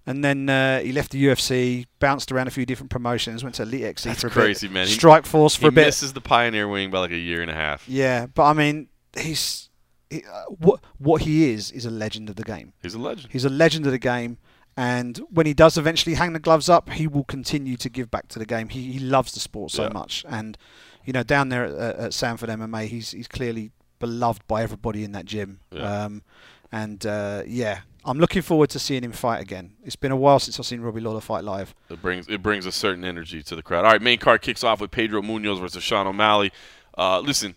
and 0.05 0.23
then 0.23 0.49
uh, 0.49 0.79
he 0.81 0.91
left 0.91 1.11
the 1.11 1.23
UFC, 1.25 1.85
bounced 1.99 2.31
around 2.31 2.47
a 2.47 2.51
few 2.51 2.65
different 2.65 2.89
promotions, 2.89 3.43
went 3.43 3.55
to 3.55 3.63
EliteXC 3.63 4.03
That's 4.03 4.21
for 4.21 4.27
a 4.27 4.29
crazy, 4.29 4.67
bit, 4.67 4.73
man. 4.73 4.87
Strikeforce 4.87 5.57
for 5.57 5.67
a 5.67 5.71
bit. 5.71 5.85
misses 5.85 6.13
the 6.13 6.21
pioneer 6.21 6.67
wing 6.67 6.91
by 6.91 6.99
like 6.99 7.11
a 7.11 7.17
year 7.17 7.41
and 7.41 7.49
a 7.49 7.53
half. 7.55 7.87
Yeah, 7.87 8.25
but 8.27 8.43
I 8.43 8.53
mean, 8.53 8.89
he's 9.17 9.69
he, 10.09 10.23
uh, 10.31 10.43
what 10.49 10.81
what 10.97 11.21
he 11.23 11.51
is 11.51 11.71
is 11.71 11.85
a 11.85 11.91
legend 11.91 12.29
of 12.29 12.35
the 12.35 12.43
game. 12.43 12.73
He's 12.81 12.93
a 12.93 12.99
legend. 12.99 13.31
He's 13.31 13.45
a 13.45 13.49
legend 13.49 13.85
of 13.85 13.91
the 13.91 13.99
game, 13.99 14.37
and 14.75 15.17
when 15.29 15.45
he 15.45 15.53
does 15.53 15.77
eventually 15.77 16.15
hang 16.15 16.33
the 16.33 16.39
gloves 16.39 16.67
up, 16.69 16.89
he 16.89 17.07
will 17.07 17.23
continue 17.23 17.77
to 17.77 17.89
give 17.89 18.11
back 18.11 18.27
to 18.29 18.39
the 18.39 18.45
game. 18.45 18.69
He, 18.69 18.91
he 18.93 18.99
loves 18.99 19.33
the 19.33 19.39
sport 19.39 19.71
so 19.71 19.83
Yeah. 19.83 19.89
much, 19.93 20.25
and 20.27 20.57
you 21.05 21.13
know, 21.13 21.23
down 21.23 21.49
there 21.49 21.65
at, 21.65 21.95
at 21.97 22.13
Sanford 22.13 22.49
MMA, 22.49 22.87
he's 22.87 23.11
he's 23.11 23.27
clearly 23.27 23.71
beloved 23.99 24.45
by 24.47 24.63
everybody 24.63 25.03
in 25.05 25.13
that 25.13 25.23
gym. 25.25 25.61
Yeah. 25.71 26.03
Um, 26.05 26.23
and 26.71 27.05
uh, 27.05 27.43
yeah, 27.47 27.81
I'm 28.05 28.19
looking 28.19 28.41
forward 28.41 28.69
to 28.71 28.79
seeing 28.79 29.03
him 29.03 29.11
fight 29.13 29.41
again. 29.41 29.73
It's 29.83 29.95
been 29.95 30.11
a 30.11 30.15
while 30.15 30.39
since 30.39 30.59
I've 30.59 30.65
seen 30.65 30.81
Robbie 30.81 31.01
Lawler 31.01 31.21
fight 31.21 31.43
live. 31.43 31.73
It 31.89 32.01
brings 32.01 32.27
it 32.27 32.41
brings 32.41 32.65
a 32.65 32.71
certain 32.71 33.05
energy 33.05 33.41
to 33.43 33.55
the 33.55 33.63
crowd. 33.63 33.85
All 33.85 33.91
right, 33.91 34.01
main 34.01 34.19
card 34.19 34.41
kicks 34.41 34.63
off 34.63 34.81
with 34.81 34.91
Pedro 34.91 35.21
Munhoz 35.21 35.59
versus 35.59 35.83
Sean 35.83 36.07
O'Malley. 36.07 36.51
Uh, 36.97 37.19
listen, 37.19 37.55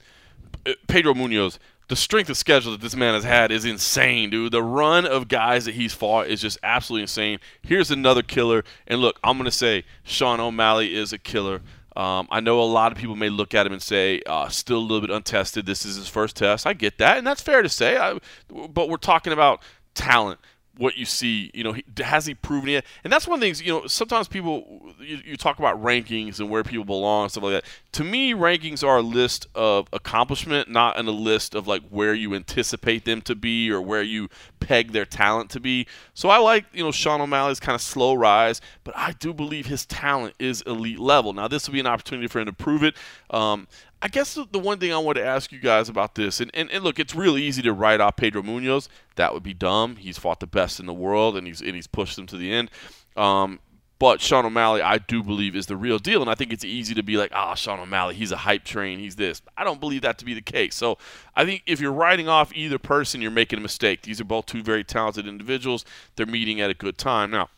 uh, 0.64 0.73
Pedro 0.86 1.14
Munhoz, 1.14 1.59
the 1.89 1.97
strength 1.97 2.31
of 2.31 2.36
schedule 2.36 2.73
that 2.73 2.81
this 2.81 2.94
man 2.94 3.14
has 3.14 3.24
had 3.24 3.51
is 3.51 3.64
insane, 3.64 4.31
dude. 4.31 4.52
The 4.52 4.62
run 4.62 5.05
of 5.05 5.28
guys 5.28 5.64
that 5.64 5.74
he's 5.74 5.93
fought 5.94 6.28
is 6.28 6.40
just 6.40 6.59
absolutely 6.62 7.02
insane. 7.02 7.40
Here's 7.62 7.90
another 7.90 8.23
killer, 8.23 8.64
and 8.86 9.01
look, 9.01 9.18
I'm 9.24 9.39
gonna 9.39 9.51
say 9.51 9.85
Sean 10.05 10.39
O'Malley 10.39 10.94
is 10.94 11.12
a 11.12 11.18
killer. 11.18 11.60
Um, 11.97 12.28
I 12.31 12.40
know 12.40 12.60
a 12.60 12.64
lot 12.64 12.93
of 12.93 12.98
people 12.98 13.16
may 13.16 13.31
look 13.31 13.55
at 13.55 13.66
him 13.66 13.73
and 13.73 13.81
say, 13.81 14.20
uh, 14.27 14.48
still 14.48 14.77
a 14.77 14.81
little 14.81 15.01
bit 15.01 15.09
untested. 15.09 15.64
This 15.64 15.86
is 15.86 15.97
his 15.97 16.09
first 16.09 16.36
test. 16.36 16.66
I 16.66 16.74
get 16.74 16.98
that, 16.98 17.16
and 17.16 17.27
that's 17.27 17.40
fair 17.40 17.62
to 17.62 17.70
say. 17.70 17.97
I, 17.97 18.18
but 18.51 18.90
we're 18.90 18.98
talking 18.98 19.32
about 19.32 19.62
talent 19.97 20.39
what 20.78 20.97
you 20.97 21.05
see, 21.05 21.51
you 21.55 21.64
know, 21.64 21.73
he, 21.73 21.85
has 21.98 22.27
he 22.27 22.35
proven 22.35 22.68
it? 22.68 22.85
And 23.02 23.12
that's 23.12 23.27
one 23.27 23.36
of 23.36 23.40
the 23.40 23.47
things, 23.47 23.62
you 23.62 23.73
know, 23.73 23.86
sometimes 23.86 24.28
people, 24.28 24.93
you, 25.01 25.20
you 25.24 25.36
talk 25.36 25.59
about 25.59 25.82
rankings 25.82 26.39
and 26.39 26.51
where 26.51 26.62
people 26.62 26.85
belong 26.85 27.24
and 27.24 27.31
stuff 27.32 27.44
like 27.44 27.52
that. 27.52 27.64
To 27.93 28.05
me, 28.05 28.35
rankings 28.35 28.86
are 28.86 28.98
a 28.98 29.02
list 29.02 29.47
of 29.55 29.89
accomplishment, 29.93 30.68
not 30.68 30.98
in 30.98 31.06
a 31.06 31.12
list 31.12 31.55
of 31.55 31.66
like 31.66 31.82
where 31.89 32.12
you 32.12 32.35
anticipate 32.35 33.05
them 33.05 33.23
to 33.23 33.35
be 33.35 33.70
or 33.70 33.81
where 33.81 34.02
you 34.02 34.28
peg 34.60 34.93
their 34.93 35.06
talent 35.06 35.51
to 35.51 35.60
be. 35.60 35.86
So 36.12 36.28
I 36.28 36.39
like, 36.39 36.66
you 36.73 36.85
know, 36.85 36.93
Sean 36.93 37.20
O'Malley's 37.20 37.60
kind 37.60 37.74
of 37.74 37.81
slow 37.81 38.14
rise, 38.14 38.60
but 38.85 38.94
I 38.97 39.12
do 39.12 39.32
believe 39.32 39.66
his 39.66 39.86
talent 39.86 40.35
is 40.39 40.60
elite 40.62 40.98
level. 40.98 41.32
Now, 41.32 41.48
this 41.48 41.66
will 41.66 41.73
be 41.73 41.81
an 41.81 41.86
opportunity 41.86 42.28
for 42.28 42.40
him 42.40 42.47
to 42.47 42.52
prove 42.52 42.82
it. 42.82 42.97
Um, 43.31 43.66
I 44.02 44.09
guess 44.09 44.35
the, 44.35 44.59
one 44.59 44.78
thing 44.78 44.93
I 44.93 44.98
want 44.98 45.16
to 45.16 45.24
ask 45.24 45.51
you 45.51 45.59
guys 45.59 45.89
about 45.89 46.14
this, 46.14 46.40
and, 46.40 46.51
and, 46.52 46.70
and 46.70 46.85
look, 46.85 46.98
it's 46.98 47.14
really 47.14 47.43
easy 47.43 47.62
to 47.62 47.73
write 47.73 48.01
off 48.01 48.16
Pedro 48.16 48.43
Munhoz. 48.43 48.89
That 49.16 49.32
would 49.32 49.43
be 49.43 49.55
dumb. 49.55 49.97
He's 49.97 50.18
fought 50.18 50.40
the 50.40 50.47
best 50.47 50.78
in 50.78 50.86
the 50.86 50.93
world, 50.93 51.36
and 51.36 51.47
he's 51.47 51.62
and 51.62 51.74
he's 51.74 51.86
pushed 51.86 52.16
them 52.16 52.27
to 52.27 52.36
the 52.36 52.52
end. 52.52 52.70
Um, 53.16 53.59
but 53.98 54.20
Sean 54.20 54.44
O'Malley, 54.44 54.82
I 54.82 54.98
do 54.98 55.23
believe, 55.23 55.56
is 55.56 55.66
the 55.66 55.77
real 55.77 55.98
deal, 55.98 56.20
and 56.20 56.31
I 56.31 56.35
think 56.35 56.52
it's 56.52 56.64
easy 56.64 56.94
to 56.94 57.02
be 57.02 57.16
like, 57.16 57.32
ah, 57.35 57.55
Sean 57.55 57.81
O'Malley, 57.81 58.14
he's 58.14 58.31
a 58.31 58.36
hype 58.36 58.64
train, 58.64 58.98
he's 58.98 59.16
this. 59.16 59.40
I 59.56 59.64
don't 59.64 59.81
believe 59.81 60.02
that 60.02 60.18
to 60.18 60.27
be 60.27 60.35
the 60.35 60.43
case. 60.43 60.74
So 60.74 60.98
I 61.35 61.47
think 61.47 61.62
if 61.66 61.81
you're 61.81 61.93
writing 61.93 62.28
off 62.28 62.55
either 62.55 62.78
person, 62.78 63.23
you're 63.23 63.31
making 63.31 63.59
a 63.59 63.62
mistake. 63.62 64.02
These 64.02 64.20
are 64.20 64.24
both 64.24 64.44
two 64.44 64.62
very 64.62 64.85
talented 64.85 65.27
individuals. 65.27 65.86
They're 66.16 66.27
meeting 66.27 66.60
at 66.60 66.68
a 66.68 66.74
good 66.74 66.98
time. 66.98 67.31
Now, 67.31 67.48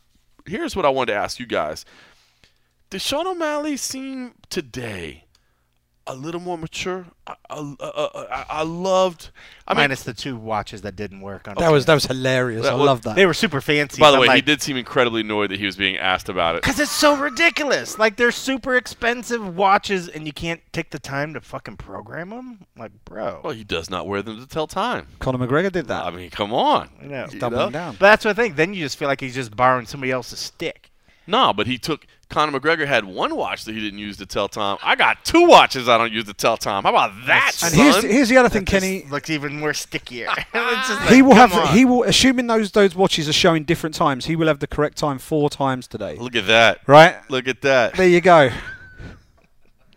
here's 0.47 0.77
what 0.77 0.85
I 0.87 0.91
wanted 0.91 1.13
to 1.13 1.19
ask 1.19 1.41
you 1.41 1.47
guys: 1.47 1.85
Does 2.91 3.03
Sean 3.03 3.27
O'Malley 3.27 3.77
seem 3.77 4.35
today? 4.49 5.25
A 6.11 6.15
little 6.15 6.41
more 6.41 6.57
mature. 6.57 7.05
I, 7.27 7.35
I, 7.51 7.55
uh, 7.57 7.75
uh, 7.81 7.85
uh, 8.15 8.27
I, 8.31 8.61
I 8.61 8.63
loved. 8.63 9.31
I 9.67 9.75
mean, 9.75 9.83
Minus 9.83 10.05
the 10.05 10.15
two 10.15 10.37
watches 10.37 10.81
that 10.83 10.97
didn't 10.97 11.21
work 11.21 11.47
on. 11.47 11.57
That 11.57 11.71
was 11.71 11.85
that 11.85 11.93
was 11.93 12.07
hilarious. 12.07 12.65
I 12.65 12.71
That 12.71 12.79
was- 12.79 12.87
love 12.87 13.03
that. 13.03 13.15
They 13.17 13.27
were 13.27 13.35
super 13.35 13.61
fancy. 13.61 14.01
By 14.01 14.11
the 14.11 14.17
so 14.17 14.23
I'm 14.23 14.29
way, 14.29 14.37
he 14.37 14.41
did 14.41 14.63
seem 14.63 14.79
incredibly 14.79 15.21
annoyed 15.21 15.51
that 15.51 15.59
he 15.61 15.67
was 15.67 15.77
being 15.77 15.99
asked 15.99 16.31
about 16.31 16.57
it. 16.57 16.63
Because 16.63 16.81
it's 16.81 16.91
so 16.91 17.15
ridiculous. 17.17 17.99
Like 17.99 18.17
they're 18.17 18.33
super 18.33 18.75
expensive 18.75 19.55
watches, 19.57 20.09
and 20.09 20.27
you 20.27 20.33
can't 20.33 20.63
take 20.73 20.91
the 20.91 20.99
time 20.99 21.35
to 21.35 21.43
fucking 21.43 21.77
program 21.77 22.31
them. 22.31 22.61
Like, 22.77 22.93
bro. 23.05 23.43
Well, 23.45 23.53
he 23.53 23.65
does 23.65 23.91
not 23.91 24.07
wear 24.07 24.23
them 24.23 24.41
to 24.41 24.47
tell 24.47 24.67
time. 24.67 25.09
Conor 25.19 25.47
McGregor 25.47 25.71
did 25.71 25.89
that. 25.89 26.07
I 26.07 26.11
mean, 26.11 26.31
come 26.31 26.55
on. 26.55 26.89
I 27.03 27.05
know. 27.05 27.27
You 27.31 27.39
know? 27.39 27.69
down. 27.71 27.93
But 27.93 28.07
that's 28.07 28.25
what 28.25 28.31
I 28.31 28.35
think. 28.43 28.57
Then 28.57 28.73
you 28.73 28.83
just 28.83 28.97
feel 28.97 29.09
like 29.09 29.21
he's 29.21 29.35
just 29.35 29.55
borrowing 29.55 29.85
somebody 29.85 30.11
else's 30.11 30.39
stick. 30.39 30.91
No, 31.27 31.53
but 31.53 31.67
he 31.67 31.77
took 31.77 32.07
Conor 32.29 32.61
McGregor 32.61 32.87
had 32.87 33.05
one 33.05 33.35
watch 33.37 33.65
that 33.65 33.75
he 33.75 33.81
didn't 33.81 33.99
use 34.01 34.19
to 34.19 34.27
tell 34.27 34.49
time. 34.49 34.77
I 34.83 34.97
got 34.97 35.25
two 35.25 35.47
watches 35.47 35.89
I 35.89 35.97
don't 35.97 36.13
use 36.13 36.25
to 36.27 36.35
tell 36.35 36.57
time. 36.59 36.83
How 36.83 36.91
about 36.91 37.13
that, 37.27 37.57
And 37.63 37.73
son? 37.73 37.73
here's 37.73 38.03
here's 38.03 38.29
the 38.29 38.37
other 38.37 38.51
thing, 38.51 38.67
just 38.67 38.83
Kenny. 38.83 39.05
looks 39.11 39.31
even 39.31 39.59
more 39.59 39.73
stickier. 39.73 40.29
It's 40.55 40.89
just 40.89 41.13
he 41.13 41.23
will 41.23 41.35
have 41.35 41.53
on. 41.55 41.69
he 41.75 41.85
will 41.87 42.03
assuming 42.03 42.47
those 42.47 42.73
those 42.73 42.95
watches 42.95 43.29
are 43.29 43.33
showing 43.33 43.65
different 43.65 43.95
times. 43.95 44.27
He 44.27 44.37
will 44.37 44.47
have 44.49 44.59
the 44.59 44.67
correct 44.67 44.99
time 44.99 45.19
four 45.19 45.49
times 45.49 45.87
today. 45.87 46.17
Look 46.17 46.37
at 46.37 46.47
that. 46.49 46.81
Right. 46.87 47.17
Look 47.31 47.49
at 47.49 47.63
that. 47.63 47.95
There 47.95 48.07
you 48.09 48.21
go. 48.21 48.51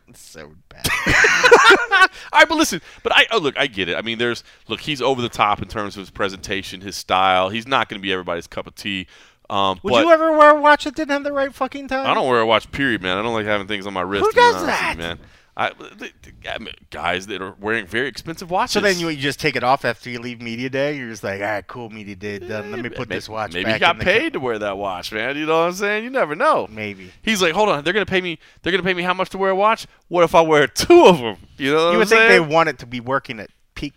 It's 0.08 0.22
so 0.22 0.53
bad. 0.70 0.88
All 2.34 2.40
right, 2.40 2.48
but 2.48 2.56
listen, 2.56 2.82
but 3.03 3.12
I 3.16 3.26
oh, 3.32 3.38
look, 3.40 3.58
I 3.58 3.68
get 3.68 3.90
it. 3.90 3.95
I 3.98 4.02
mean, 4.02 4.18
there's 4.18 4.44
look, 4.68 4.80
he's 4.82 5.02
over 5.02 5.22
the 5.22 5.30
top 5.30 5.62
in 5.62 5.68
terms 5.68 5.95
of 5.95 6.02
his 6.02 6.10
presentation, 6.10 6.82
his 6.82 6.95
style. 6.95 7.49
He's 7.49 7.68
not 7.68 7.90
going 7.90 7.99
to 7.99 8.03
be 8.03 8.12
everybody's 8.12 8.48
cup 8.48 8.68
of 8.68 8.76
tea. 8.76 9.08
Um, 9.52 9.80
Would 9.84 9.91
but 9.91 10.06
you 10.06 10.11
ever 10.11 10.32
wear 10.38 10.56
a 10.56 10.61
watch 10.61 10.86
that 10.86 10.95
didn't 10.95 11.11
have 11.11 11.23
the 11.26 11.34
right 11.34 11.53
fucking 11.53 11.90
time? 11.90 12.07
I 12.07 12.14
don't 12.14 12.28
wear 12.28 12.40
a 12.40 12.45
watch. 12.45 12.72
Period, 12.72 13.02
man. 13.02 13.18
I 13.18 13.22
don't 13.22 13.34
like 13.34 13.45
having 13.45 13.68
things 13.68 13.86
on 13.86 13.94
my 13.94 14.02
wrist. 14.02 14.26
Who 14.26 14.32
does 14.32 14.65
that? 14.65 14.95
man? 14.98 15.19
I, 15.57 15.72
the- 15.73 16.10
the- 16.22 16.49
I 16.49 16.57
mean, 16.57 16.73
guys 16.90 17.28
that 17.28 17.41
are 17.41 17.53
wearing 17.60 17.86
very 17.86 18.07
expensive 18.07 18.49
watches. 18.49 18.72
So 18.72 18.80
then 18.80 18.98
you, 18.98 19.10
you 19.10 19.18
just 19.18 19.40
take 19.41 19.57
it 19.57 19.64
off 19.64 19.84
after 19.84 20.10
you 20.10 20.19
leave 20.19 20.41
media 20.41 20.69
day. 20.69 20.95
You're 20.95 21.10
just 21.10 21.23
like, 21.23 21.41
all 21.41 21.45
right, 21.48 21.68
cool, 21.68 21.90
media 21.90 22.15
day 22.15 22.40
done. 22.40 22.72
Let 22.72 22.82
me 22.82 22.88
put 22.90 23.10
maybe, 23.10 23.15
this 23.15 23.28
watch. 23.28 23.53
Maybe 23.53 23.65
back 23.65 23.73
he 23.73 23.80
got 23.80 23.99
paid 23.99 24.34
to 24.34 24.40
wear 24.40 24.57
that 24.57 24.78
watch, 24.78 25.11
man. 25.11 25.36
You 25.36 25.45
know 25.45 25.60
what 25.60 25.68
I'm 25.68 25.73
saying? 25.73 26.06
You 26.06 26.10
never 26.10 26.34
know. 26.34 26.68
Maybe. 26.72 27.11
He's 27.22 27.41
like, 27.41 27.53
hold 27.53 27.68
on, 27.68 27.84
they're 27.84 27.91
gonna 27.94 28.06
pay 28.06 28.22
me. 28.22 28.40
They're 28.64 28.72
gonna 28.72 28.84
pay 28.84 28.94
me 28.94 29.03
how 29.03 29.14
much 29.14 29.30
to 29.32 29.38
wear 29.38 29.49
a 29.52 29.56
watch? 29.56 29.86
What 30.07 30.23
if 30.23 30.34
I 30.34 30.40
wear 30.41 30.65
two 30.68 31.06
of 31.06 31.18
them? 31.19 31.36
You 31.57 31.72
know 31.73 31.78
what 31.78 31.84
You 31.84 31.91
I'm 31.91 31.98
would 31.99 32.07
think 32.07 32.22
they 32.22 32.38
saying? 32.38 32.49
want 32.49 32.69
it 32.69 32.80
to 32.80 32.86
be 32.86 33.02
working 33.02 33.40
at 33.41 33.49
peak, 33.76 33.94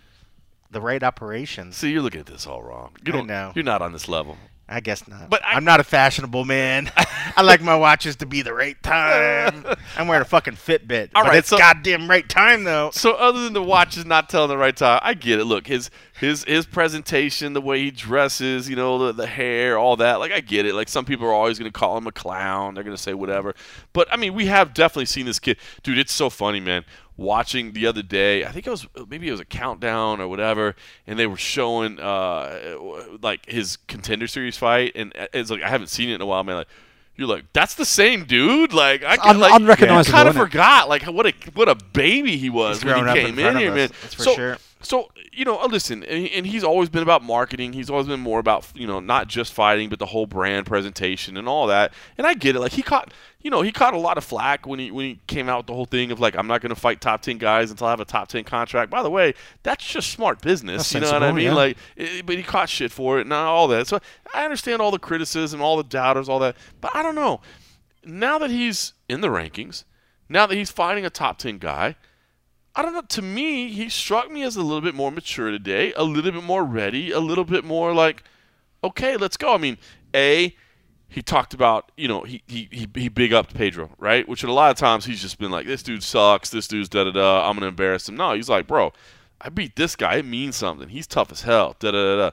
the 0.72 0.80
right 0.80 1.02
operations. 1.02 1.76
See, 1.76 1.92
you're 1.92 2.02
looking 2.02 2.20
at 2.20 2.26
this 2.26 2.46
all 2.48 2.62
wrong. 2.64 2.96
You 3.06 3.12
don't 3.12 3.28
know. 3.28 3.52
You're 3.54 3.64
not 3.64 3.80
on 3.80 3.92
this 3.92 4.08
level. 4.08 4.36
I 4.66 4.80
guess 4.80 5.06
not. 5.06 5.28
But 5.28 5.44
I- 5.44 5.52
I'm 5.54 5.64
not 5.64 5.78
a 5.80 5.84
fashionable 5.84 6.44
man. 6.46 6.90
I 7.36 7.42
like 7.42 7.60
my 7.60 7.76
watches 7.76 8.16
to 8.16 8.26
be 8.26 8.40
the 8.42 8.54
right 8.54 8.80
time. 8.82 9.64
I'm 9.96 10.08
wearing 10.08 10.22
a 10.22 10.24
fucking 10.24 10.54
Fitbit. 10.54 11.10
All 11.14 11.22
but 11.24 11.30
right, 11.30 11.38
it's 11.38 11.48
so- 11.48 11.58
goddamn 11.58 12.08
right 12.08 12.26
time 12.28 12.64
though. 12.64 12.90
So 12.92 13.12
other 13.12 13.44
than 13.44 13.52
the 13.52 13.62
watch 13.62 13.96
is 13.98 14.06
not 14.06 14.28
telling 14.30 14.48
the 14.48 14.56
right 14.56 14.74
time, 14.76 15.00
I 15.02 15.14
get 15.14 15.38
it. 15.38 15.44
Look, 15.44 15.66
his 15.66 15.90
his 16.18 16.44
his 16.44 16.64
presentation, 16.64 17.52
the 17.52 17.60
way 17.60 17.80
he 17.80 17.90
dresses, 17.90 18.68
you 18.68 18.76
know, 18.76 18.98
the 19.06 19.12
the 19.12 19.26
hair, 19.26 19.76
all 19.78 19.96
that. 19.96 20.16
Like 20.20 20.32
I 20.32 20.40
get 20.40 20.64
it. 20.64 20.74
Like 20.74 20.88
some 20.88 21.04
people 21.04 21.26
are 21.26 21.32
always 21.32 21.58
going 21.58 21.70
to 21.70 21.78
call 21.78 21.98
him 21.98 22.06
a 22.06 22.12
clown. 22.12 22.74
They're 22.74 22.84
going 22.84 22.96
to 22.96 23.02
say 23.02 23.12
whatever. 23.14 23.54
But 23.92 24.08
I 24.12 24.16
mean, 24.16 24.32
we 24.34 24.46
have 24.46 24.72
definitely 24.72 25.06
seen 25.06 25.26
this 25.26 25.38
kid, 25.38 25.58
dude. 25.82 25.98
It's 25.98 26.12
so 26.14 26.30
funny, 26.30 26.60
man. 26.60 26.84
Watching 27.16 27.72
the 27.72 27.86
other 27.86 28.02
day, 28.02 28.44
I 28.44 28.50
think 28.50 28.66
it 28.66 28.70
was 28.70 28.88
maybe 29.08 29.28
it 29.28 29.30
was 29.30 29.38
a 29.40 29.44
countdown 29.44 30.20
or 30.20 30.26
whatever, 30.26 30.74
and 31.06 31.16
they 31.16 31.28
were 31.28 31.36
showing 31.36 32.00
uh 32.00 32.76
like 33.22 33.46
his 33.46 33.76
contender 33.86 34.26
series 34.26 34.56
fight, 34.56 34.92
and 34.96 35.12
it's 35.32 35.48
like 35.48 35.62
I 35.62 35.68
haven't 35.68 35.88
seen 35.88 36.08
it 36.08 36.16
in 36.16 36.20
a 36.20 36.26
while, 36.26 36.42
man. 36.42 36.56
Like 36.56 36.68
you're 37.16 37.28
like, 37.28 37.44
that's 37.52 37.76
the 37.76 37.84
same 37.84 38.24
dude. 38.24 38.72
Like 38.72 39.04
I 39.04 39.16
un- 39.30 39.38
like, 39.38 39.54
unrecognizable, 39.54 40.12
kind 40.12 40.28
of 40.28 40.34
forgot 40.34 40.88
like 40.88 41.04
what 41.04 41.26
a 41.26 41.32
what 41.54 41.68
a 41.68 41.76
baby 41.76 42.36
he 42.36 42.50
was 42.50 42.82
He's 42.82 42.92
when 42.92 43.06
he 43.06 43.12
came 43.12 43.38
in 43.38 43.44
front 43.44 43.58
here, 43.58 43.72
man. 43.72 43.90
that's 44.02 44.14
for 44.14 44.22
so, 44.22 44.34
sure. 44.34 44.58
So 44.84 45.10
you 45.32 45.44
know, 45.44 45.60
uh, 45.60 45.66
listen, 45.66 46.02
and, 46.04 46.28
and 46.28 46.46
he's 46.46 46.62
always 46.62 46.88
been 46.88 47.02
about 47.02 47.22
marketing. 47.22 47.72
He's 47.72 47.90
always 47.90 48.06
been 48.06 48.20
more 48.20 48.38
about 48.38 48.66
you 48.74 48.86
know 48.86 49.00
not 49.00 49.28
just 49.28 49.52
fighting, 49.52 49.88
but 49.88 49.98
the 49.98 50.06
whole 50.06 50.26
brand 50.26 50.66
presentation 50.66 51.36
and 51.36 51.48
all 51.48 51.66
that. 51.66 51.92
And 52.16 52.26
I 52.26 52.34
get 52.34 52.54
it. 52.54 52.60
Like 52.60 52.72
he 52.72 52.82
caught, 52.82 53.12
you 53.40 53.50
know, 53.50 53.62
he 53.62 53.72
caught 53.72 53.94
a 53.94 53.98
lot 53.98 54.18
of 54.18 54.24
flack 54.24 54.66
when 54.66 54.78
he 54.78 54.90
when 54.90 55.04
he 55.06 55.20
came 55.26 55.48
out 55.48 55.58
with 55.58 55.66
the 55.66 55.74
whole 55.74 55.86
thing 55.86 56.12
of 56.12 56.20
like 56.20 56.36
I'm 56.36 56.46
not 56.46 56.60
going 56.60 56.74
to 56.74 56.80
fight 56.80 57.00
top 57.00 57.22
ten 57.22 57.38
guys 57.38 57.70
until 57.70 57.86
I 57.86 57.90
have 57.90 58.00
a 58.00 58.04
top 58.04 58.28
ten 58.28 58.44
contract. 58.44 58.90
By 58.90 59.02
the 59.02 59.10
way, 59.10 59.34
that's 59.62 59.84
just 59.84 60.10
smart 60.10 60.40
business. 60.40 60.90
That's 60.90 60.94
you 60.94 61.00
know 61.00 61.12
what 61.12 61.22
I 61.22 61.32
mean? 61.32 61.46
yeah. 61.46 61.54
Like, 61.54 61.76
it, 61.96 62.26
but 62.26 62.36
he 62.36 62.42
caught 62.42 62.68
shit 62.68 62.92
for 62.92 63.18
it 63.18 63.22
and 63.22 63.32
all 63.32 63.68
that. 63.68 63.86
So 63.86 64.00
I 64.32 64.44
understand 64.44 64.80
all 64.80 64.90
the 64.90 64.98
criticism, 64.98 65.60
all 65.60 65.76
the 65.76 65.84
doubters, 65.84 66.28
all 66.28 66.38
that. 66.40 66.56
But 66.80 66.94
I 66.94 67.02
don't 67.02 67.14
know. 67.14 67.40
Now 68.04 68.38
that 68.38 68.50
he's 68.50 68.92
in 69.08 69.20
the 69.20 69.28
rankings, 69.28 69.84
now 70.28 70.46
that 70.46 70.54
he's 70.54 70.70
fighting 70.70 71.04
a 71.04 71.10
top 71.10 71.38
ten 71.38 71.58
guy. 71.58 71.96
I 72.76 72.82
don't 72.82 72.92
know. 72.92 73.02
To 73.02 73.22
me, 73.22 73.68
he 73.68 73.88
struck 73.88 74.30
me 74.30 74.42
as 74.42 74.56
a 74.56 74.62
little 74.62 74.80
bit 74.80 74.94
more 74.94 75.12
mature 75.12 75.50
today, 75.50 75.92
a 75.94 76.02
little 76.02 76.32
bit 76.32 76.42
more 76.42 76.64
ready, 76.64 77.12
a 77.12 77.20
little 77.20 77.44
bit 77.44 77.64
more 77.64 77.94
like, 77.94 78.24
okay, 78.82 79.16
let's 79.16 79.36
go. 79.36 79.54
I 79.54 79.58
mean, 79.58 79.78
a 80.14 80.54
he 81.08 81.22
talked 81.22 81.54
about 81.54 81.92
you 81.96 82.08
know 82.08 82.22
he 82.22 82.42
he 82.48 82.68
he, 82.72 82.88
he 82.94 83.08
big 83.08 83.32
upped 83.32 83.54
Pedro 83.54 83.90
right, 83.98 84.28
which 84.28 84.42
a 84.42 84.52
lot 84.52 84.72
of 84.72 84.76
times 84.76 85.04
he's 85.04 85.22
just 85.22 85.38
been 85.38 85.50
like 85.52 85.66
this 85.66 85.82
dude 85.82 86.02
sucks, 86.02 86.50
this 86.50 86.66
dude's 86.66 86.88
da 86.88 87.04
da 87.04 87.12
da. 87.12 87.48
I'm 87.48 87.54
gonna 87.54 87.68
embarrass 87.68 88.08
him. 88.08 88.16
No, 88.16 88.34
he's 88.34 88.48
like, 88.48 88.66
bro, 88.66 88.92
I 89.40 89.48
beat 89.48 89.76
this 89.76 89.94
guy. 89.94 90.16
It 90.16 90.24
means 90.24 90.56
something. 90.56 90.88
He's 90.88 91.06
tough 91.06 91.30
as 91.30 91.42
hell. 91.42 91.76
Da 91.78 91.92
da 91.92 92.02
da 92.02 92.16
da. 92.16 92.30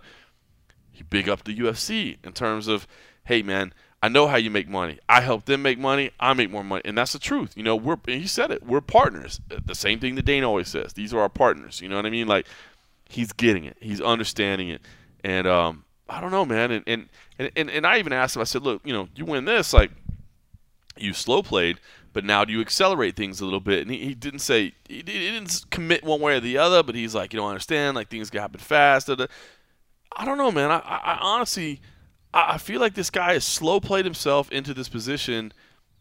He 0.91 1.03
big 1.03 1.29
up 1.29 1.43
the 1.43 1.55
UFC 1.55 2.17
in 2.23 2.33
terms 2.33 2.67
of, 2.67 2.87
hey 3.25 3.43
man, 3.43 3.73
I 4.03 4.09
know 4.09 4.27
how 4.27 4.37
you 4.37 4.49
make 4.49 4.67
money. 4.67 4.99
I 5.07 5.21
help 5.21 5.45
them 5.45 5.61
make 5.61 5.77
money. 5.77 6.11
I 6.19 6.33
make 6.33 6.49
more 6.49 6.63
money, 6.63 6.81
and 6.85 6.97
that's 6.97 7.13
the 7.13 7.19
truth. 7.19 7.53
You 7.55 7.63
know, 7.63 7.75
we're 7.75 7.97
he 8.07 8.25
said 8.25 8.51
it. 8.51 8.65
We're 8.65 8.81
partners. 8.81 9.39
The 9.47 9.75
same 9.75 9.99
thing 9.99 10.15
that 10.15 10.25
Dane 10.25 10.43
always 10.43 10.69
says. 10.69 10.93
These 10.93 11.13
are 11.13 11.19
our 11.19 11.29
partners. 11.29 11.81
You 11.81 11.89
know 11.89 11.97
what 11.97 12.05
I 12.05 12.09
mean? 12.09 12.27
Like 12.27 12.47
he's 13.07 13.31
getting 13.31 13.65
it. 13.65 13.77
He's 13.79 14.01
understanding 14.01 14.69
it, 14.69 14.81
and 15.23 15.45
um, 15.45 15.83
I 16.09 16.19
don't 16.19 16.31
know, 16.31 16.45
man. 16.45 16.71
And 16.71 16.83
and, 17.37 17.51
and 17.55 17.69
and 17.69 17.85
I 17.85 17.99
even 17.99 18.11
asked 18.11 18.35
him. 18.35 18.41
I 18.41 18.45
said, 18.45 18.63
look, 18.63 18.81
you 18.83 18.93
know, 18.93 19.07
you 19.15 19.25
win 19.25 19.45
this, 19.45 19.71
like 19.71 19.91
you 20.97 21.13
slow 21.13 21.43
played, 21.43 21.77
but 22.13 22.25
now 22.25 22.43
do 22.43 22.53
you 22.53 22.61
accelerate 22.61 23.15
things 23.15 23.39
a 23.39 23.45
little 23.45 23.59
bit? 23.59 23.81
And 23.81 23.91
he, 23.91 23.97
he 24.05 24.13
didn't 24.13 24.39
say 24.39 24.73
he, 24.87 25.01
didn't 25.01 25.65
commit 25.69 26.03
one 26.03 26.19
way 26.19 26.37
or 26.37 26.39
the 26.39 26.57
other, 26.57 26.83
but 26.83 26.95
he's 26.95 27.15
like, 27.15 27.33
you 27.33 27.39
don't 27.39 27.49
understand, 27.49 27.95
like 27.95 28.09
things 28.09 28.29
can 28.29 28.41
happen 28.41 28.59
fast. 28.59 29.09
I 29.09 30.25
don't 30.25 30.37
know, 30.37 30.51
man. 30.51 30.71
I, 30.71 30.79
I 30.79 31.17
honestly, 31.21 31.81
I, 32.33 32.53
I 32.53 32.57
feel 32.57 32.79
like 32.79 32.93
this 32.93 33.09
guy 33.09 33.33
has 33.33 33.45
slow 33.45 33.79
played 33.79 34.05
himself 34.05 34.51
into 34.51 34.73
this 34.73 34.89
position 34.89 35.53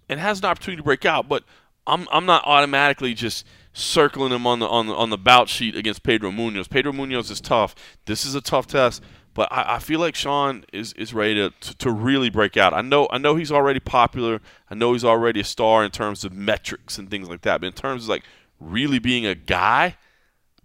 and 0.08 0.20
has 0.20 0.40
an 0.40 0.46
opportunity 0.46 0.78
to 0.78 0.84
break 0.84 1.04
out. 1.04 1.28
But 1.28 1.44
I'm 1.86 2.06
I'm 2.12 2.26
not 2.26 2.42
automatically 2.44 3.14
just 3.14 3.46
circling 3.72 4.32
him 4.32 4.46
on 4.46 4.58
the 4.58 4.68
on 4.68 4.86
the 4.86 4.94
on 4.94 5.10
the 5.10 5.18
bout 5.18 5.48
sheet 5.48 5.76
against 5.76 6.02
Pedro 6.02 6.30
Munhoz. 6.30 6.68
Pedro 6.68 6.92
Munhoz 6.92 7.30
is 7.30 7.40
tough. 7.40 7.74
This 8.06 8.24
is 8.24 8.34
a 8.34 8.40
tough 8.40 8.66
test. 8.66 9.02
But 9.32 9.48
I, 9.52 9.76
I 9.76 9.78
feel 9.78 10.00
like 10.00 10.16
Sean 10.16 10.64
is, 10.72 10.92
is 10.94 11.14
ready 11.14 11.36
to, 11.36 11.50
to, 11.50 11.78
to 11.78 11.90
really 11.92 12.30
break 12.30 12.56
out. 12.56 12.74
I 12.74 12.82
know 12.82 13.08
I 13.10 13.18
know 13.18 13.36
he's 13.36 13.52
already 13.52 13.80
popular. 13.80 14.40
I 14.68 14.74
know 14.74 14.92
he's 14.92 15.04
already 15.04 15.40
a 15.40 15.44
star 15.44 15.84
in 15.84 15.90
terms 15.90 16.24
of 16.24 16.32
metrics 16.32 16.98
and 16.98 17.10
things 17.10 17.28
like 17.28 17.42
that. 17.42 17.60
But 17.60 17.68
in 17.68 17.72
terms 17.72 18.04
of 18.04 18.08
like 18.08 18.24
really 18.58 18.98
being 18.98 19.26
a 19.26 19.34
guy, 19.34 19.96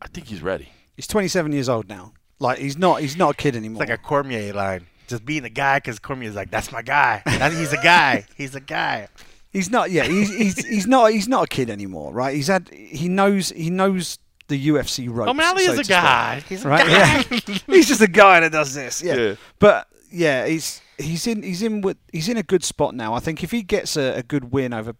I 0.02 0.08
think 0.08 0.28
he's 0.28 0.42
ready. 0.42 0.70
He's 0.96 1.08
27 1.08 1.52
years 1.52 1.70
old 1.70 1.88
now. 1.88 2.14
Like 2.40 2.58
he's 2.58 2.78
not 2.78 3.02
he's 3.02 3.16
not 3.16 3.32
a 3.32 3.38
kid 3.38 3.56
anymore. 3.56 3.84
It's 3.84 3.90
like 3.90 4.00
a 4.00 4.02
Cormier 4.02 4.54
line. 4.54 4.88
Just 5.07 5.26
being 5.26 5.44
a 5.45 5.49
guy 5.49 5.77
because 5.77 5.99
Cormier's 5.99 6.36
like, 6.36 6.52
that's 6.52 6.72
my 6.72 6.82
guy. 6.82 7.22
That- 7.26 7.52
he's 7.53 7.73
a 7.73 7.77
guy. 7.77 8.26
He's 8.38 8.56
a 8.56 8.60
guy. 8.60 9.07
He's 9.52 9.69
not. 9.69 9.90
Yeah, 9.90 10.03
he's, 10.03 10.36
he's 10.36 10.65
he's 10.68 10.86
not 10.88 11.11
he's 11.14 11.30
not 11.30 11.45
a 11.45 11.48
kid 11.48 11.69
anymore, 11.69 12.11
right? 12.11 12.36
He's 12.36 12.48
had 12.48 12.68
he 12.69 13.07
knows 13.07 13.49
he 13.52 13.69
knows 13.69 14.19
the 14.49 14.68
UFC 14.68 15.07
ropes. 15.10 15.27
Oh, 15.27 15.32
O'Malley 15.32 15.64
so 15.64 15.72
is 15.72 15.76
a 15.76 15.82
to 15.82 15.84
speak. 15.86 15.95
guy. 15.95 16.40
He's 16.49 16.65
a 16.65 16.68
right? 16.68 16.86
guy. 16.86 17.38
Yeah. 17.48 17.57
he's 17.68 17.88
just 17.88 18.02
a 18.02 18.07
guy 18.07 18.41
that 18.41 18.52
does 18.52 18.73
this. 18.73 19.02
Yeah. 19.02 19.15
Yeah. 19.15 19.36
But 19.60 19.88
yeah, 20.11 20.45
he's 20.45 20.82
he's 20.98 21.26
in 21.26 21.41
he's 21.41 21.61
in 21.61 21.80
with 21.80 21.95
he's 22.11 22.27
in 22.27 22.36
a 22.36 22.44
good 22.44 22.65
spot 22.65 22.95
now. 22.95 23.14
I 23.14 23.19
think 23.22 23.44
if 23.45 23.52
he 23.52 23.64
gets 23.64 23.95
a, 23.95 24.18
a 24.18 24.23
good 24.23 24.52
win 24.52 24.73
over, 24.73 24.94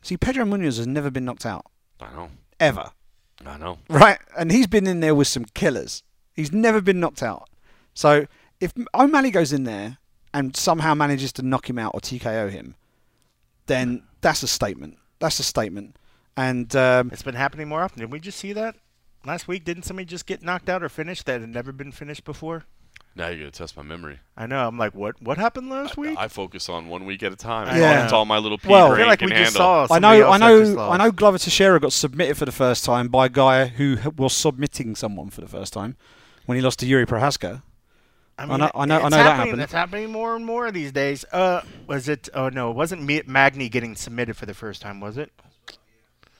see, 0.00 0.16
Pedro 0.16 0.46
Munhoz 0.46 0.78
has 0.78 0.86
never 0.86 1.10
been 1.10 1.26
knocked 1.26 1.44
out 1.44 1.66
I 2.00 2.10
know. 2.14 2.30
ever, 2.58 2.90
I 3.44 3.58
know. 3.58 3.76
right? 3.90 4.18
And 4.38 4.50
he's 4.50 4.66
been 4.66 4.86
in 4.86 5.00
there 5.00 5.14
with 5.14 5.28
some 5.28 5.44
killers. 5.52 6.02
He's 6.32 6.50
never 6.50 6.80
been 6.80 6.98
knocked 6.98 7.22
out. 7.22 7.50
So 7.92 8.26
if 8.60 8.72
O'Malley 8.94 9.30
goes 9.30 9.52
in 9.52 9.64
there 9.64 9.98
and 10.34 10.56
somehow 10.56 10.94
manages 10.94 11.32
to 11.34 11.42
knock 11.42 11.68
him 11.68 11.78
out 11.78 11.92
or 11.94 12.00
TKO 12.00 12.50
him, 12.50 12.74
then 13.66 14.02
that's 14.20 14.42
a 14.42 14.48
statement. 14.48 14.98
That's 15.18 15.38
a 15.38 15.42
statement. 15.44 15.96
And 16.36 16.74
um, 16.76 17.10
It's 17.12 17.22
been 17.22 17.34
happening 17.34 17.68
more 17.68 17.82
often. 17.82 18.00
Did 18.00 18.12
we 18.12 18.20
just 18.20 18.38
see 18.38 18.52
that 18.52 18.76
last 19.26 19.48
week? 19.48 19.64
Didn't 19.64 19.82
somebody 19.84 20.06
just 20.06 20.26
get 20.26 20.42
knocked 20.42 20.68
out 20.68 20.82
or 20.82 20.88
finished 20.88 21.26
that 21.26 21.40
had 21.40 21.50
never 21.50 21.72
been 21.72 21.92
finished 21.92 22.24
before? 22.24 22.64
Now 23.16 23.28
you're 23.28 23.38
gonna 23.38 23.50
test 23.50 23.76
my 23.76 23.82
memory. 23.82 24.20
I 24.36 24.46
know. 24.46 24.68
I'm 24.68 24.78
like, 24.78 24.94
what? 24.94 25.20
What 25.20 25.38
happened 25.38 25.70
last 25.70 25.96
week? 25.96 26.16
I 26.16 26.28
focus 26.28 26.68
on 26.68 26.86
one 26.86 27.04
week 27.04 27.24
at 27.24 27.32
a 27.32 27.36
time. 27.36 27.66
Yeah. 27.66 27.94
That's 28.02 28.12
all 28.12 28.24
my 28.24 28.38
little 28.38 28.58
pea 28.58 28.68
Well, 28.68 28.92
I 28.92 28.96
feel 28.96 29.06
like 29.08 29.20
we 29.20 29.28
just 29.30 29.56
handle. 29.56 29.88
saw 29.88 29.92
I 29.92 29.98
know, 29.98 30.30
I 30.30 30.38
know, 30.38 30.58
lost. 30.58 31.00
I 31.00 31.04
know. 31.04 31.10
Glover 31.10 31.38
Teixeira 31.38 31.80
got 31.80 31.92
submitted 31.92 32.36
for 32.36 32.44
the 32.44 32.52
first 32.52 32.84
time 32.84 33.08
by 33.08 33.26
a 33.26 33.28
guy 33.28 33.66
who 33.66 33.96
was 34.16 34.34
submitting 34.34 34.94
someone 34.94 35.30
for 35.30 35.40
the 35.40 35.48
first 35.48 35.72
time 35.72 35.96
when 36.46 36.54
he 36.56 36.62
lost 36.62 36.78
to 36.78 36.86
Jiri 36.86 37.06
Prochazka. 37.06 37.62
I 38.38 38.44
I 38.44 38.46
know- 38.56 38.70
I 38.74 38.84
know- 38.84 38.96
I 39.00 39.02
know 39.02 39.10
that 39.10 39.16
happening. 39.16 39.46
happened. 39.46 39.62
It's 39.62 39.72
happening 39.72 40.12
more 40.12 40.36
and 40.36 40.46
more 40.46 40.70
these 40.70 40.92
days. 40.92 41.24
Uh, 41.32 41.62
was 41.86 42.08
it? 42.08 42.28
Oh 42.34 42.48
no, 42.48 42.70
it 42.70 42.74
wasn't 42.76 43.02
Mi- 43.02 43.22
Magny 43.26 43.68
getting 43.68 43.96
submitted 43.96 44.36
for 44.36 44.46
the 44.46 44.54
first 44.54 44.80
time, 44.80 45.00
was 45.00 45.18
it? 45.18 45.32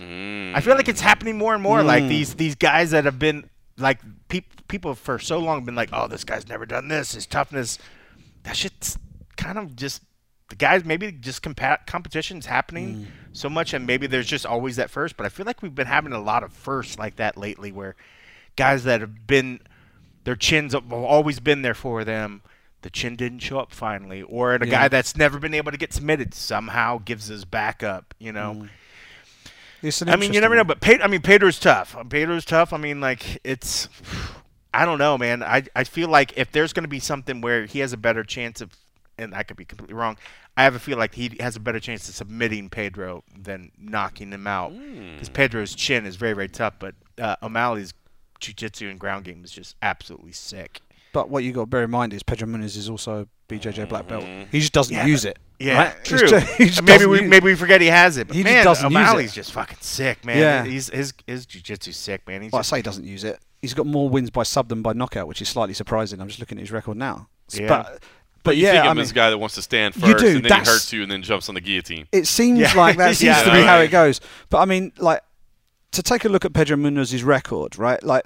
Mm. 0.00 0.54
I 0.54 0.60
feel 0.60 0.76
like 0.76 0.88
it's 0.88 1.00
happening 1.00 1.36
more 1.36 1.54
and 1.54 1.62
more. 1.62 1.82
Like 1.82 2.04
Mm. 2.04 2.08
these 2.08 2.34
these 2.34 2.54
guys 2.54 2.92
that 2.92 3.04
have 3.04 3.18
been 3.18 3.50
like 3.76 3.98
peop 4.28 4.68
people 4.68 4.94
for 4.94 5.18
so 5.18 5.38
long 5.38 5.64
been 5.64 5.74
like, 5.74 5.90
oh, 5.92 6.06
this 6.06 6.24
guy's 6.24 6.48
never 6.48 6.66
done 6.66 6.88
this. 6.88 7.12
His 7.12 7.26
toughness, 7.26 7.78
that 8.44 8.56
shit's 8.56 8.96
kind 9.36 9.58
of 9.58 9.74
just 9.74 10.02
the 10.50 10.56
guys. 10.56 10.84
Maybe 10.84 11.10
just 11.10 11.42
compa- 11.42 11.84
competition's 11.86 12.46
happening 12.46 13.08
so 13.32 13.48
much, 13.48 13.72
and 13.74 13.86
maybe 13.86 14.06
there's 14.06 14.26
just 14.26 14.46
always 14.46 14.76
that 14.76 14.88
first. 14.90 15.16
But 15.16 15.26
I 15.26 15.30
feel 15.30 15.46
like 15.46 15.62
we've 15.62 15.74
been 15.74 15.86
having 15.88 16.12
a 16.12 16.20
lot 16.20 16.44
of 16.44 16.52
firsts 16.52 16.96
like 16.98 17.16
that 17.16 17.36
lately, 17.36 17.72
where 17.72 17.96
guys 18.56 18.84
that 18.84 19.00
have 19.00 19.26
been 19.26 19.60
their 20.24 20.36
chins 20.36 20.72
have 20.72 20.92
always 20.92 21.40
been 21.40 21.62
there 21.62 21.74
for 21.74 22.04
them. 22.04 22.42
The 22.82 22.90
chin 22.90 23.16
didn't 23.16 23.40
show 23.40 23.58
up 23.58 23.72
finally, 23.72 24.22
or 24.22 24.54
a 24.54 24.64
Yeah. 24.64 24.70
guy 24.70 24.88
that's 24.88 25.16
never 25.16 25.38
been 25.38 25.54
able 25.54 25.72
to 25.72 25.78
get 25.78 25.92
submitted 25.92 26.32
somehow 26.34 26.98
gives 26.98 27.26
his 27.26 27.44
back 27.44 27.82
up. 27.82 28.14
You 28.18 28.32
know. 28.32 28.68
An 29.82 30.08
I 30.08 30.16
mean, 30.16 30.32
you 30.32 30.40
never 30.40 30.56
know, 30.56 30.64
but 30.64 30.80
Pedro, 30.80 31.04
I 31.04 31.08
mean, 31.08 31.22
Pedro's 31.22 31.60
tough. 31.60 31.96
Pedro's 32.08 32.44
tough. 32.44 32.72
I 32.72 32.78
mean, 32.78 33.00
like 33.00 33.40
it's, 33.44 33.88
I 34.74 34.84
don't 34.84 34.98
know, 34.98 35.16
man. 35.16 35.42
I 35.42 35.64
I 35.76 35.84
feel 35.84 36.08
like 36.08 36.32
if 36.36 36.50
there's 36.50 36.72
going 36.72 36.82
to 36.82 36.88
be 36.88 36.98
something 36.98 37.40
where 37.40 37.66
he 37.66 37.78
has 37.78 37.92
a 37.92 37.96
better 37.96 38.24
chance 38.24 38.60
of 38.60 38.70
and 39.16 39.34
I 39.34 39.42
could 39.42 39.56
be 39.56 39.64
completely 39.64 39.94
wrong. 39.94 40.16
I 40.56 40.64
have 40.64 40.74
a 40.74 40.78
feel 40.80 40.98
like 40.98 41.14
he 41.14 41.36
has 41.40 41.54
a 41.54 41.60
better 41.60 41.78
chance 41.80 42.08
of 42.08 42.14
submitting 42.16 42.68
Pedro 42.70 43.22
than 43.36 43.70
knocking 43.78 44.32
him 44.32 44.46
out 44.48 44.72
because 45.12 45.28
Pedro's 45.28 45.74
chin 45.74 46.04
is 46.06 46.16
very 46.16 46.32
very 46.32 46.48
tough, 46.48 46.74
but 46.80 46.94
uh, 47.20 47.36
O'Malley's 47.42 47.94
jiu-jitsu 48.40 48.88
and 48.88 48.98
ground 48.98 49.24
game 49.24 49.44
is 49.44 49.50
just 49.50 49.76
absolutely 49.82 50.32
sick. 50.32 50.80
But 51.12 51.30
what 51.30 51.42
you 51.44 51.52
got 51.52 51.62
to 51.62 51.66
bear 51.66 51.84
in 51.84 51.90
mind 51.90 52.12
is 52.12 52.22
Pedro 52.22 52.46
Munhoz 52.48 52.76
is 52.76 52.88
also 52.90 53.22
a 53.22 53.52
BJJ 53.52 53.72
mm-hmm. 53.72 53.88
black 53.88 54.06
belt. 54.06 54.24
He 54.52 54.60
just 54.60 54.72
doesn't 54.72 54.94
Yeah, 54.94 55.06
use 55.06 55.24
it. 55.24 55.38
Yeah, 55.58 55.84
right? 55.84 56.04
True. 56.04 56.18
ju- 56.18 56.40
just 56.58 56.82
maybe 56.84 57.06
we 57.06 57.22
maybe 57.22 57.46
we 57.46 57.54
forget 57.56 57.80
he 57.80 57.88
has 57.88 58.16
it. 58.16 58.28
But 58.28 58.36
He 58.36 58.42
just 58.42 58.64
doesn't 58.64 58.90
use 58.90 58.96
it. 58.96 59.00
O'Malley's 59.00 59.32
just 59.32 59.52
fucking 59.52 59.78
sick, 59.80 60.24
man. 60.24 60.38
Yeah. 60.38 60.64
He's 60.64 60.88
his 60.90 61.14
his 61.26 61.46
jiu-jitsu's 61.46 61.96
sick, 61.96 62.26
man. 62.28 62.42
He's 62.42 62.52
Well, 62.52 62.60
I 62.60 62.62
say 62.62 62.76
he 62.76 62.82
doesn't 62.82 63.04
use 63.04 63.24
it. 63.24 63.40
He's 63.62 63.74
got 63.74 63.86
more 63.86 64.08
wins 64.08 64.30
by 64.30 64.44
sub 64.44 64.68
than 64.68 64.82
by 64.82 64.92
knockout, 64.92 65.26
which 65.26 65.42
is 65.42 65.48
slightly 65.48 65.74
surprising. 65.74 66.20
I'm 66.20 66.28
just 66.28 66.38
looking 66.38 66.58
at 66.58 66.62
his 66.62 66.70
record 66.70 66.96
now. 66.96 67.28
Yeah. 67.52 67.66
But, 67.68 68.02
but 68.44 68.56
you 68.56 68.64
yeah, 68.64 68.72
think 68.72 68.84
I 68.84 68.90
of 68.90 68.96
mean, 68.96 69.02
this 69.02 69.12
guy 69.12 69.30
that 69.30 69.38
wants 69.38 69.56
to 69.56 69.62
stand 69.62 69.94
first, 69.94 70.06
You 70.06 70.12
first 70.12 70.24
do, 70.24 70.36
and 70.36 70.44
then 70.44 70.60
he 70.60 70.70
hurts 70.70 70.92
you 70.92 71.02
and 71.02 71.10
then 71.10 71.22
jumps 71.22 71.48
on 71.48 71.54
the 71.56 71.60
guillotine. 71.60 72.06
it 72.12 72.26
seems 72.28 72.60
Yeah. 72.60 72.72
like 72.74 72.96
that 72.98 73.16
seems 73.16 73.36
Yeah, 73.36 73.42
to 73.42 73.50
be 73.52 73.62
how 73.62 73.78
it 73.78 73.90
goes. 73.90 74.20
But 74.50 74.58
I 74.58 74.64
mean, 74.66 74.92
like 74.98 75.22
to 75.92 76.02
take 76.02 76.24
a 76.24 76.28
look 76.28 76.44
at 76.44 76.52
Pedro 76.52 76.76
Munhoz's 76.76 77.24
record, 77.24 77.78
right? 77.78 78.02
Like 78.02 78.24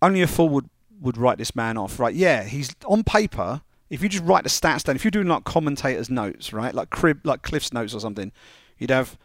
only 0.00 0.22
a 0.22 0.26
fool 0.26 0.48
would 0.50 0.68
would 1.00 1.16
write 1.16 1.38
this 1.38 1.56
man 1.56 1.76
off, 1.76 1.98
right? 1.98 2.14
Yeah, 2.14 2.44
he's 2.44 2.74
on 2.86 3.02
paper. 3.02 3.62
If 3.90 4.02
you 4.02 4.08
just 4.08 4.24
write 4.24 4.44
the 4.44 4.48
stats 4.48 4.84
down, 4.84 4.96
if 4.96 5.04
you're 5.04 5.10
doing 5.10 5.26
like 5.26 5.44
commentators' 5.44 6.08
notes, 6.08 6.52
right, 6.52 6.74
like 6.74 6.90
crib, 6.90 7.20
like 7.24 7.42
Cliff's 7.42 7.72
notes 7.72 7.92
or 7.92 8.00
something, 8.00 8.32
you'd 8.78 8.90
have 8.90 9.18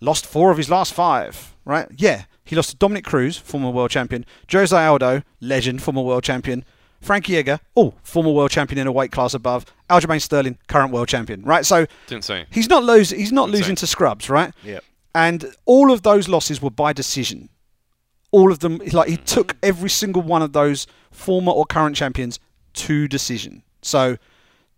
lost 0.00 0.26
four 0.26 0.50
of 0.50 0.56
his 0.56 0.68
last 0.68 0.92
five, 0.92 1.54
right? 1.64 1.88
Yeah, 1.96 2.24
he 2.44 2.54
lost 2.54 2.70
to 2.70 2.76
Dominick 2.76 3.04
Cruz, 3.04 3.36
former 3.36 3.70
world 3.70 3.90
champion, 3.90 4.24
Jose 4.52 4.76
Aldo, 4.76 5.22
legend, 5.40 5.82
former 5.82 6.02
world 6.02 6.22
champion, 6.22 6.64
Frankie 7.00 7.36
Edgar, 7.36 7.60
oh, 7.76 7.94
former 8.02 8.30
world 8.30 8.50
champion 8.50 8.78
in 8.78 8.86
a 8.86 8.92
weight 8.92 9.10
class 9.12 9.34
above, 9.34 9.64
Aljamain 9.90 10.20
Sterling, 10.20 10.58
current 10.68 10.92
world 10.92 11.08
champion, 11.08 11.42
right? 11.42 11.66
So 11.66 11.86
insane. 12.10 12.46
He's 12.50 12.68
not 12.68 12.84
losing. 12.84 13.18
He's 13.18 13.32
not 13.32 13.50
losing 13.50 13.76
to 13.76 13.86
scrubs, 13.86 14.30
right? 14.30 14.52
Yep. 14.62 14.84
And 15.14 15.54
all 15.64 15.92
of 15.92 16.02
those 16.02 16.28
losses 16.28 16.60
were 16.60 16.70
by 16.70 16.92
decision. 16.92 17.48
All 18.32 18.50
of 18.50 18.58
them, 18.58 18.78
like 18.92 19.08
he 19.08 19.14
mm-hmm. 19.14 19.24
took 19.24 19.56
every 19.62 19.90
single 19.90 20.22
one 20.22 20.42
of 20.42 20.52
those 20.52 20.86
former 21.12 21.52
or 21.52 21.64
current 21.66 21.94
champions 21.94 22.40
to 22.74 23.06
decision. 23.06 23.62
So 23.80 24.16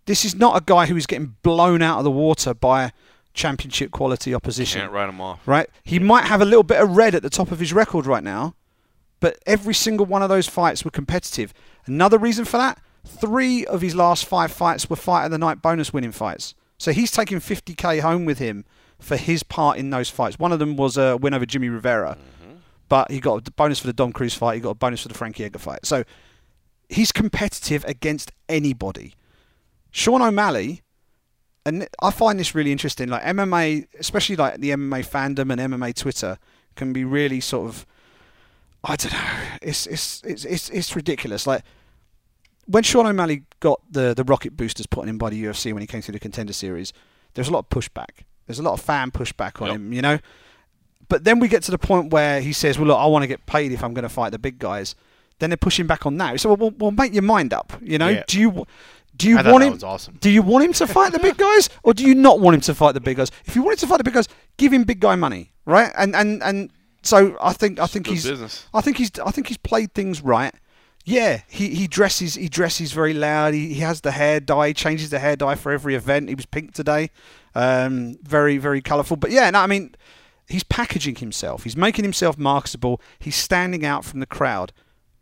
this 0.05 0.23
is 0.23 0.35
not 0.35 0.55
a 0.55 0.63
guy 0.63 0.85
who 0.85 0.95
is 0.95 1.07
getting 1.07 1.35
blown 1.41 1.81
out 1.81 1.97
of 1.97 2.03
the 2.03 2.11
water 2.11 2.53
by 2.53 2.91
championship 3.33 3.91
quality 3.91 4.33
opposition. 4.33 4.81
Can't 4.81 4.91
write 4.91 5.09
him 5.09 5.21
off. 5.21 5.47
Right? 5.47 5.69
He 5.83 5.99
might 5.99 6.25
have 6.25 6.41
a 6.41 6.45
little 6.45 6.63
bit 6.63 6.81
of 6.81 6.95
red 6.95 7.15
at 7.15 7.23
the 7.23 7.29
top 7.29 7.51
of 7.51 7.59
his 7.59 7.73
record 7.73 8.05
right 8.05 8.23
now, 8.23 8.55
but 9.19 9.39
every 9.47 9.73
single 9.73 10.05
one 10.05 10.21
of 10.21 10.29
those 10.29 10.47
fights 10.47 10.85
were 10.85 10.91
competitive. 10.91 11.53
Another 11.85 12.17
reason 12.17 12.45
for 12.45 12.57
that: 12.57 12.79
three 13.05 13.65
of 13.65 13.81
his 13.81 13.95
last 13.95 14.25
five 14.25 14.51
fights 14.51 14.89
were 14.89 14.95
fight 14.95 15.25
of 15.25 15.31
the 15.31 15.37
night 15.37 15.61
bonus 15.61 15.91
winning 15.91 16.11
fights. 16.11 16.53
So 16.77 16.91
he's 16.91 17.11
taking 17.11 17.39
50k 17.39 18.01
home 18.01 18.25
with 18.25 18.37
him 18.37 18.65
for 18.99 19.17
his 19.17 19.43
part 19.43 19.77
in 19.77 19.89
those 19.89 20.09
fights. 20.09 20.39
One 20.39 20.51
of 20.51 20.59
them 20.59 20.75
was 20.75 20.97
a 20.97 21.17
win 21.17 21.33
over 21.33 21.45
Jimmy 21.45 21.69
Rivera, 21.69 22.17
mm-hmm. 22.19 22.57
but 22.89 23.11
he 23.11 23.19
got 23.19 23.47
a 23.47 23.51
bonus 23.51 23.79
for 23.79 23.87
the 23.87 23.93
Dom 23.93 24.11
Cruz 24.11 24.33
fight. 24.33 24.55
He 24.55 24.61
got 24.61 24.71
a 24.71 24.75
bonus 24.75 25.01
for 25.01 25.07
the 25.07 25.13
Frankie 25.13 25.45
Edgar 25.45 25.59
fight. 25.59 25.85
So 25.85 26.03
he's 26.89 27.11
competitive 27.11 27.85
against 27.85 28.31
anybody. 28.49 29.13
Sean 29.91 30.21
O'Malley, 30.21 30.81
and 31.65 31.87
I 32.01 32.11
find 32.11 32.39
this 32.39 32.55
really 32.55 32.71
interesting. 32.71 33.09
Like 33.09 33.23
MMA, 33.23 33.87
especially 33.99 34.35
like 34.35 34.59
the 34.59 34.71
MMA 34.71 35.05
fandom 35.05 35.51
and 35.51 35.73
MMA 35.73 35.95
Twitter, 35.95 36.37
can 36.75 36.93
be 36.93 37.03
really 37.03 37.39
sort 37.39 37.67
of, 37.69 37.85
I 38.83 38.95
don't 38.95 39.11
know. 39.11 39.41
It's 39.61 39.87
it's 39.87 40.21
it's 40.23 40.45
it's, 40.45 40.69
it's 40.69 40.95
ridiculous. 40.95 41.45
Like 41.45 41.63
when 42.65 42.83
Sean 42.83 43.05
O'Malley 43.05 43.43
got 43.59 43.81
the 43.89 44.13
the 44.13 44.23
rocket 44.23 44.55
boosters 44.55 44.87
put 44.87 45.01
on 45.01 45.09
him 45.09 45.17
by 45.17 45.29
the 45.29 45.43
UFC 45.43 45.73
when 45.73 45.81
he 45.81 45.87
came 45.87 46.01
through 46.01 46.13
the 46.13 46.19
Contender 46.19 46.53
Series, 46.53 46.93
there 47.33 47.41
was 47.41 47.49
a 47.49 47.51
lot 47.51 47.59
of 47.59 47.69
pushback. 47.69 48.25
There's 48.47 48.59
a 48.59 48.63
lot 48.63 48.73
of 48.73 48.81
fan 48.81 49.11
pushback 49.11 49.61
on 49.61 49.67
Yep. 49.67 49.75
him. 49.75 49.93
You 49.93 50.01
know. 50.01 50.19
But 51.09 51.23
then 51.23 51.39
we 51.39 51.47
get 51.47 51.63
to 51.63 51.71
the 51.71 51.77
point 51.77 52.11
where 52.11 52.41
he 52.41 52.51
says, 52.53 52.77
"Well, 52.77 52.87
look, 52.87 52.99
I 52.99 53.05
want 53.05 53.23
to 53.23 53.27
get 53.27 53.45
paid 53.45 53.71
if 53.71 53.83
I'm 53.83 53.93
going 53.93 54.03
to 54.03 54.09
fight 54.09 54.31
the 54.31 54.39
big 54.39 54.59
guys." 54.59 54.95
Then 55.39 55.51
they're 55.51 55.57
pushing 55.57 55.85
back 55.85 56.05
on 56.05 56.17
that. 56.17 56.39
So, 56.41 56.49
well, 56.49 56.57
well, 56.57 56.73
well 56.79 56.91
make 56.91 57.13
your 57.13 57.21
mind 57.23 57.53
up. 57.53 57.73
You 57.81 57.97
know, 57.99 58.07
Yeah. 58.09 58.23
do 58.27 58.39
you 58.39 58.65
do 59.15 59.29
you 59.29 59.35
want 59.35 59.45
that 59.45 59.61
him? 59.67 59.73
was 59.73 59.83
awesome. 59.83 60.17
Do 60.19 60.29
you 60.29 60.41
want 60.41 60.65
him 60.65 60.73
to 60.73 60.87
fight 60.87 61.11
the 61.13 61.19
big 61.19 61.37
guys, 61.47 61.69
or 61.83 61.93
do 61.93 62.03
you 62.03 62.15
not 62.15 62.39
want 62.39 62.55
him 62.55 62.61
to 62.61 62.73
fight 62.75 62.93
the 62.93 62.99
big 63.01 63.17
guys? 63.17 63.31
If 63.45 63.55
you 63.55 63.61
want 63.61 63.73
him 63.77 63.79
to 63.81 63.87
fight 63.87 63.97
the 63.99 64.03
big 64.03 64.13
guys, 64.15 64.27
give 64.57 64.73
him 64.73 64.83
big 64.83 64.99
guy 64.99 65.15
money, 65.15 65.51
right? 65.65 65.91
And 65.97 66.15
and 66.15 66.41
and 66.43 66.71
so 67.03 67.37
I 67.41 67.53
think 67.53 67.79
I 67.79 67.85
think 67.85 68.07
he's 68.07 68.25
business. 68.25 68.65
I 68.73 68.81
think 68.81 68.97
he's 68.97 69.11
I 69.25 69.31
think 69.31 69.47
he's 69.47 69.57
played 69.57 69.93
things 69.93 70.21
right. 70.21 70.53
Yeah, 71.05 71.41
he, 71.47 71.69
he 71.73 71.87
dresses 71.87 72.35
he 72.35 72.49
dresses 72.49 72.91
very 72.91 73.13
loud. 73.13 73.53
He, 73.53 73.73
he 73.75 73.79
has 73.79 74.01
the 74.01 74.11
hair 74.11 74.41
dye, 74.41 74.69
he 74.69 74.73
changes 74.73 75.09
the 75.09 75.19
hair 75.19 75.37
dye 75.37 75.55
for 75.55 75.71
every 75.71 75.95
event. 75.95 76.27
He 76.27 76.35
was 76.35 76.45
pink 76.45 76.73
today, 76.73 77.11
um, 77.57 78.17
very 78.21 78.57
very 78.57 78.81
colourful. 78.81 79.17
But 79.17 79.31
yeah, 79.31 79.49
no, 79.49 79.59
I 79.59 79.67
mean, 79.67 79.95
he's 80.47 80.63
packaging 80.63 81.15
himself. 81.15 81.63
He's 81.63 81.75
making 81.75 82.05
himself 82.05 82.37
marketable. 82.37 83.01
He's 83.19 83.35
standing 83.35 83.83
out 83.85 84.05
from 84.05 84.19
the 84.19 84.25
crowd. 84.25 84.71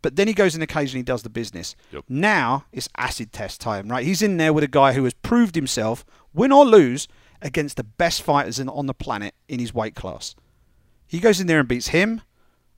But 0.02 0.16
then 0.16 0.28
he 0.28 0.34
goes 0.34 0.54
and 0.54 0.62
occasionally 0.62 1.02
does 1.02 1.22
the 1.22 1.30
business. 1.30 1.74
Yep. 1.90 2.04
Now 2.08 2.66
it's 2.72 2.88
acid 2.96 3.32
test 3.32 3.60
time, 3.60 3.88
right? 3.88 4.04
He's 4.04 4.22
in 4.22 4.36
there 4.36 4.52
with 4.52 4.62
a 4.62 4.68
guy 4.68 4.92
who 4.92 5.04
has 5.04 5.14
proved 5.14 5.56
himself, 5.56 6.04
win 6.32 6.52
or 6.52 6.64
lose, 6.64 7.08
against 7.42 7.76
the 7.76 7.84
best 7.84 8.22
fighters 8.22 8.58
in, 8.58 8.68
on 8.68 8.86
the 8.86 8.94
planet 8.94 9.34
in 9.48 9.58
his 9.58 9.74
weight 9.74 9.94
class. 9.94 10.34
He 11.06 11.18
goes 11.18 11.40
in 11.40 11.46
there 11.46 11.58
and 11.58 11.68
beats 11.68 11.88
him. 11.88 12.20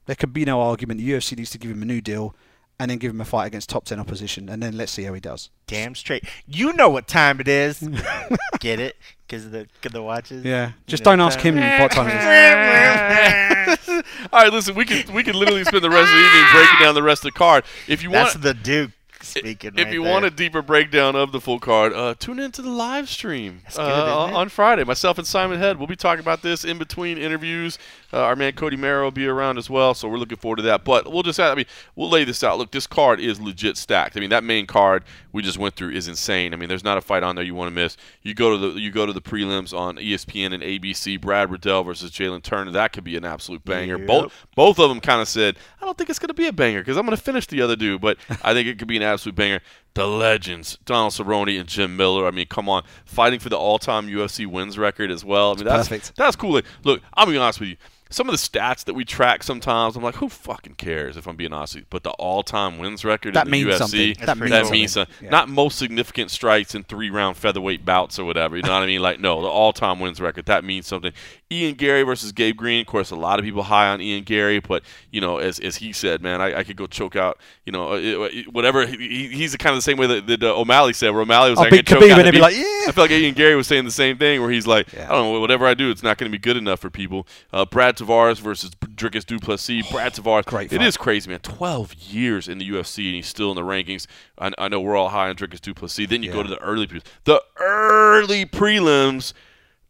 There 0.06 0.16
could 0.16 0.32
be 0.32 0.44
no 0.44 0.60
argument. 0.60 1.00
The 1.00 1.10
UFC 1.10 1.36
needs 1.36 1.50
to 1.50 1.58
give 1.58 1.70
him 1.70 1.82
a 1.82 1.86
new 1.86 2.00
deal 2.00 2.34
and 2.80 2.90
then 2.90 2.98
give 2.98 3.10
him 3.10 3.20
a 3.20 3.24
fight 3.24 3.46
against 3.46 3.68
top 3.68 3.84
10 3.84 3.98
opposition. 3.98 4.48
And 4.48 4.62
then 4.62 4.76
let's 4.76 4.92
see 4.92 5.02
how 5.04 5.12
he 5.12 5.20
does. 5.20 5.50
Damn 5.66 5.94
straight. 5.94 6.24
You 6.46 6.72
know 6.74 6.88
what 6.88 7.08
time 7.08 7.40
it 7.40 7.48
is. 7.48 7.80
Get 8.60 8.78
it? 8.78 8.96
Because 9.26 9.46
of 9.46 9.50
the, 9.52 9.66
cause 9.82 9.92
the 9.92 10.02
watches? 10.02 10.44
Yeah. 10.44 10.72
Just 10.86 11.00
You 11.00 11.04
know 11.04 11.16
don't 11.16 11.26
ask 11.26 11.40
him 11.40 11.56
what 11.56 11.90
time 11.90 12.06
it 12.08 12.14
is. 12.14 13.88
All 14.32 14.42
right, 14.42 14.52
listen, 14.52 14.74
we 14.74 14.84
could 14.84 15.10
we 15.10 15.22
could 15.22 15.34
literally 15.34 15.64
spend 15.64 15.82
the 15.82 15.90
rest 15.90 16.10
of 16.10 16.18
the 16.18 16.24
evening 16.24 16.44
breaking 16.52 16.78
down 16.80 16.94
the 16.94 17.02
rest 17.02 17.24
of 17.24 17.32
the 17.32 17.38
card. 17.38 17.64
If 17.86 18.02
you 18.02 18.10
That's 18.10 18.34
want, 18.34 18.42
the 18.42 18.54
Duke 18.54 18.92
speaking. 19.22 19.72
if 19.76 19.84
right 19.84 19.92
you 19.92 20.02
there. 20.02 20.12
want 20.12 20.24
a 20.24 20.30
deeper 20.30 20.62
breakdown 20.62 21.16
of 21.16 21.32
the 21.32 21.40
full 21.40 21.58
card, 21.58 21.92
uh, 21.92 22.14
tune 22.18 22.38
into 22.38 22.62
the 22.62 22.70
live 22.70 23.08
stream 23.08 23.62
good, 23.74 23.80
uh, 23.80 24.24
on 24.32 24.48
Friday. 24.48 24.84
Myself 24.84 25.18
and 25.18 25.26
Simon 25.26 25.58
Head, 25.58 25.78
we'll 25.78 25.86
be 25.86 25.96
talking 25.96 26.20
about 26.20 26.42
this 26.42 26.64
in 26.64 26.78
between 26.78 27.18
interviews. 27.18 27.78
Uh, 28.12 28.22
our 28.22 28.36
man 28.36 28.52
Cody 28.52 28.76
Merrow 28.76 29.04
will 29.04 29.10
be 29.10 29.26
around 29.26 29.58
as 29.58 29.68
well, 29.68 29.94
so 29.94 30.08
we're 30.08 30.16
looking 30.16 30.38
forward 30.38 30.56
to 30.56 30.62
that. 30.62 30.84
But 30.84 31.12
we'll 31.12 31.22
just, 31.22 31.38
I 31.38 31.54
mean, 31.54 31.66
we'll 31.94 32.10
lay 32.10 32.24
this 32.24 32.42
out. 32.42 32.58
Look, 32.58 32.70
this 32.70 32.86
card 32.86 33.20
is 33.20 33.40
legit 33.40 33.76
stacked. 33.76 34.16
I 34.16 34.20
mean, 34.20 34.30
that 34.30 34.44
main 34.44 34.66
card 34.66 35.04
we 35.32 35.42
just 35.42 35.58
went 35.58 35.74
through 35.74 35.90
is 35.90 36.08
insane. 36.08 36.52
I 36.52 36.56
mean, 36.56 36.68
there's 36.68 36.84
not 36.84 36.96
a 36.98 37.00
fight 37.00 37.22
on 37.22 37.36
there 37.36 37.44
you 37.44 37.54
want 37.54 37.68
to 37.68 37.74
miss. 37.74 37.96
You 38.22 38.34
go 38.34 38.50
to 38.50 38.72
the 38.72 38.80
you 38.80 38.90
go 38.90 39.06
to 39.06 39.12
the 39.12 39.20
prelims 39.20 39.76
on 39.76 39.96
ESPN 39.96 40.52
and 40.52 40.62
ABC. 40.62 41.20
Brad 41.20 41.50
Riddell 41.50 41.84
versus 41.84 42.10
Jalen 42.10 42.42
Turner. 42.42 42.70
That 42.70 42.92
could 42.92 43.04
be 43.04 43.16
an 43.16 43.24
absolute 43.24 43.64
banger. 43.64 43.98
Yep. 43.98 44.06
Both 44.06 44.46
both 44.54 44.78
of 44.78 44.88
them 44.88 45.00
kind 45.00 45.20
of 45.20 45.28
said, 45.28 45.56
I 45.80 45.84
don't 45.84 45.96
think 45.96 46.10
it's 46.10 46.18
going 46.18 46.28
to 46.28 46.34
be 46.34 46.46
a 46.46 46.52
banger 46.52 46.80
because 46.80 46.96
I'm 46.96 47.04
going 47.04 47.16
to 47.16 47.22
finish 47.22 47.46
the 47.46 47.62
other 47.62 47.76
dude, 47.76 48.00
but 48.00 48.18
I 48.42 48.54
think 48.54 48.68
it 48.68 48.78
could 48.78 48.88
be 48.88 48.96
an 48.96 49.02
absolute 49.08 49.34
banger. 49.34 49.60
The 49.94 50.06
legends, 50.06 50.78
Donald 50.84 51.12
Cerrone 51.12 51.58
and 51.58 51.68
Jim 51.68 51.96
Miller. 51.96 52.26
I 52.26 52.30
mean, 52.30 52.46
come 52.46 52.68
on, 52.68 52.84
fighting 53.04 53.40
for 53.40 53.48
the 53.48 53.58
all-time 53.58 54.06
UFC 54.06 54.46
wins 54.46 54.78
record 54.78 55.10
as 55.10 55.24
well. 55.24 55.52
I 55.52 55.54
mean, 55.56 55.64
that's 55.64 55.88
perfect. 55.88 56.16
that's 56.16 56.36
cool. 56.36 56.52
Like, 56.52 56.64
Look, 56.84 57.02
I'll 57.14 57.26
be 57.26 57.36
honest 57.36 57.58
with 57.58 57.70
you. 57.70 57.76
Some 58.10 58.28
of 58.28 58.32
the 58.32 58.38
stats 58.38 58.84
that 58.84 58.94
we 58.94 59.04
track 59.04 59.42
sometimes, 59.42 59.96
I'm 59.96 60.02
like, 60.02 60.16
who 60.16 60.28
fucking 60.28 60.74
cares? 60.74 61.16
If 61.16 61.26
I'm 61.26 61.36
being 61.36 61.52
honest 61.52 61.74
with 61.74 61.82
you, 61.82 61.86
but 61.90 62.02
the 62.04 62.10
all-time 62.12 62.78
wins 62.78 63.04
record 63.04 63.34
That 63.34 63.46
in 63.46 63.50
the 63.52 63.64
means 63.64 63.74
UFC, 63.74 63.78
something. 63.78 64.14
That 64.20 64.26
that 64.26 64.38
means 64.38 64.50
means, 64.70 64.92
something. 64.92 65.12
something. 65.12 65.24
Yeah. 65.26 65.30
Not 65.30 65.48
most 65.48 65.78
significant 65.78 66.30
strikes 66.30 66.74
in 66.74 66.84
three-round 66.84 67.36
featherweight 67.36 67.84
bouts 67.84 68.18
or 68.18 68.24
whatever. 68.24 68.56
You 68.56 68.62
know 68.62 68.72
what 68.72 68.82
I 68.82 68.86
mean? 68.86 69.02
Like, 69.02 69.20
no, 69.20 69.40
the 69.42 69.48
all-time 69.48 70.00
wins 70.00 70.20
record 70.20 70.46
that 70.46 70.64
means 70.64 70.86
something. 70.86 71.12
Ian 71.50 71.74
Garry 71.74 72.02
versus 72.02 72.32
Gabe 72.32 72.56
Green. 72.56 72.80
Of 72.82 72.86
course, 72.86 73.10
a 73.10 73.16
lot 73.16 73.38
of 73.38 73.44
people 73.44 73.62
high 73.62 73.88
on 73.88 74.00
Ian 74.00 74.24
Garry, 74.24 74.60
but 74.60 74.82
you 75.10 75.20
know, 75.20 75.38
as, 75.38 75.58
as 75.60 75.76
he 75.76 75.92
said, 75.92 76.22
man, 76.22 76.40
I, 76.40 76.58
I 76.58 76.64
could 76.64 76.76
go 76.76 76.86
choke 76.86 77.16
out. 77.16 77.38
You 77.64 77.72
know, 77.72 77.94
it- 77.94 78.04
it- 78.34 78.52
whatever. 78.52 78.86
He, 78.86 79.28
he's 79.28 79.52
the 79.52 79.58
kind 79.58 79.72
of 79.74 79.78
the 79.78 79.82
same 79.82 79.96
way 79.98 80.06
that, 80.06 80.26
that 80.26 80.42
uh, 80.42 80.54
O'Malley 80.58 80.92
said. 80.92 81.10
Where 81.10 81.22
O'Malley 81.22 81.50
was 81.50 81.58
I'll 81.58 81.64
like, 81.64 81.72
I 81.72 81.76
beat 81.76 81.86
could 81.86 81.94
choke 82.00 82.02
Khabib 82.04 82.10
out 82.12 82.20
and 82.26 82.32
be 82.32 82.40
like, 82.40 82.54
yeah. 82.56 82.62
I 82.88 82.92
feel 82.92 83.04
like 83.04 83.10
Ian 83.10 83.34
Garry 83.34 83.54
was 83.56 83.66
saying 83.66 83.84
the 83.84 83.90
same 83.90 84.16
thing, 84.18 84.40
where 84.40 84.50
he's 84.50 84.66
like, 84.66 84.92
Yeah. 84.92 85.06
I 85.06 85.12
don't 85.12 85.32
know, 85.32 85.40
whatever 85.40 85.66
I 85.66 85.74
do, 85.74 85.90
it's 85.90 86.02
not 86.02 86.16
going 86.18 86.30
to 86.30 86.36
be 86.36 86.40
good 86.40 86.56
enough 86.56 86.80
for 86.80 86.90
people. 86.90 87.26
Uh, 87.52 87.64
Brad 87.64 87.97
Tavares 87.98 88.40
versus 88.40 88.70
Dricus 88.94 89.24
du 89.26 89.38
Plessis. 89.38 89.84
Oh, 89.88 89.92
Brad 89.92 90.14
Tavares, 90.14 90.44
Great 90.46 90.72
It 90.72 90.78
fight. 90.78 90.86
is 90.86 90.96
crazy, 90.96 91.30
man. 91.30 91.40
Twelve 91.40 91.94
years 91.94 92.48
in 92.48 92.58
the 92.58 92.68
UFC, 92.70 93.06
and 93.06 93.14
he's 93.16 93.26
still 93.26 93.50
in 93.50 93.56
the 93.56 93.62
rankings. 93.62 94.06
I, 94.38 94.52
I 94.58 94.68
know 94.68 94.80
we're 94.80 94.96
all 94.96 95.08
high 95.10 95.28
on 95.28 95.36
Dricus 95.36 95.60
du 95.60 95.74
Plessis. 95.74 96.08
Then 96.08 96.22
you 96.22 96.32
go 96.32 96.42
to 96.42 96.48
the 96.48 96.58
early 96.58 96.86
prelims. 96.86 97.02
The 97.24 97.42
early 97.58 98.46
prelims. 98.46 99.32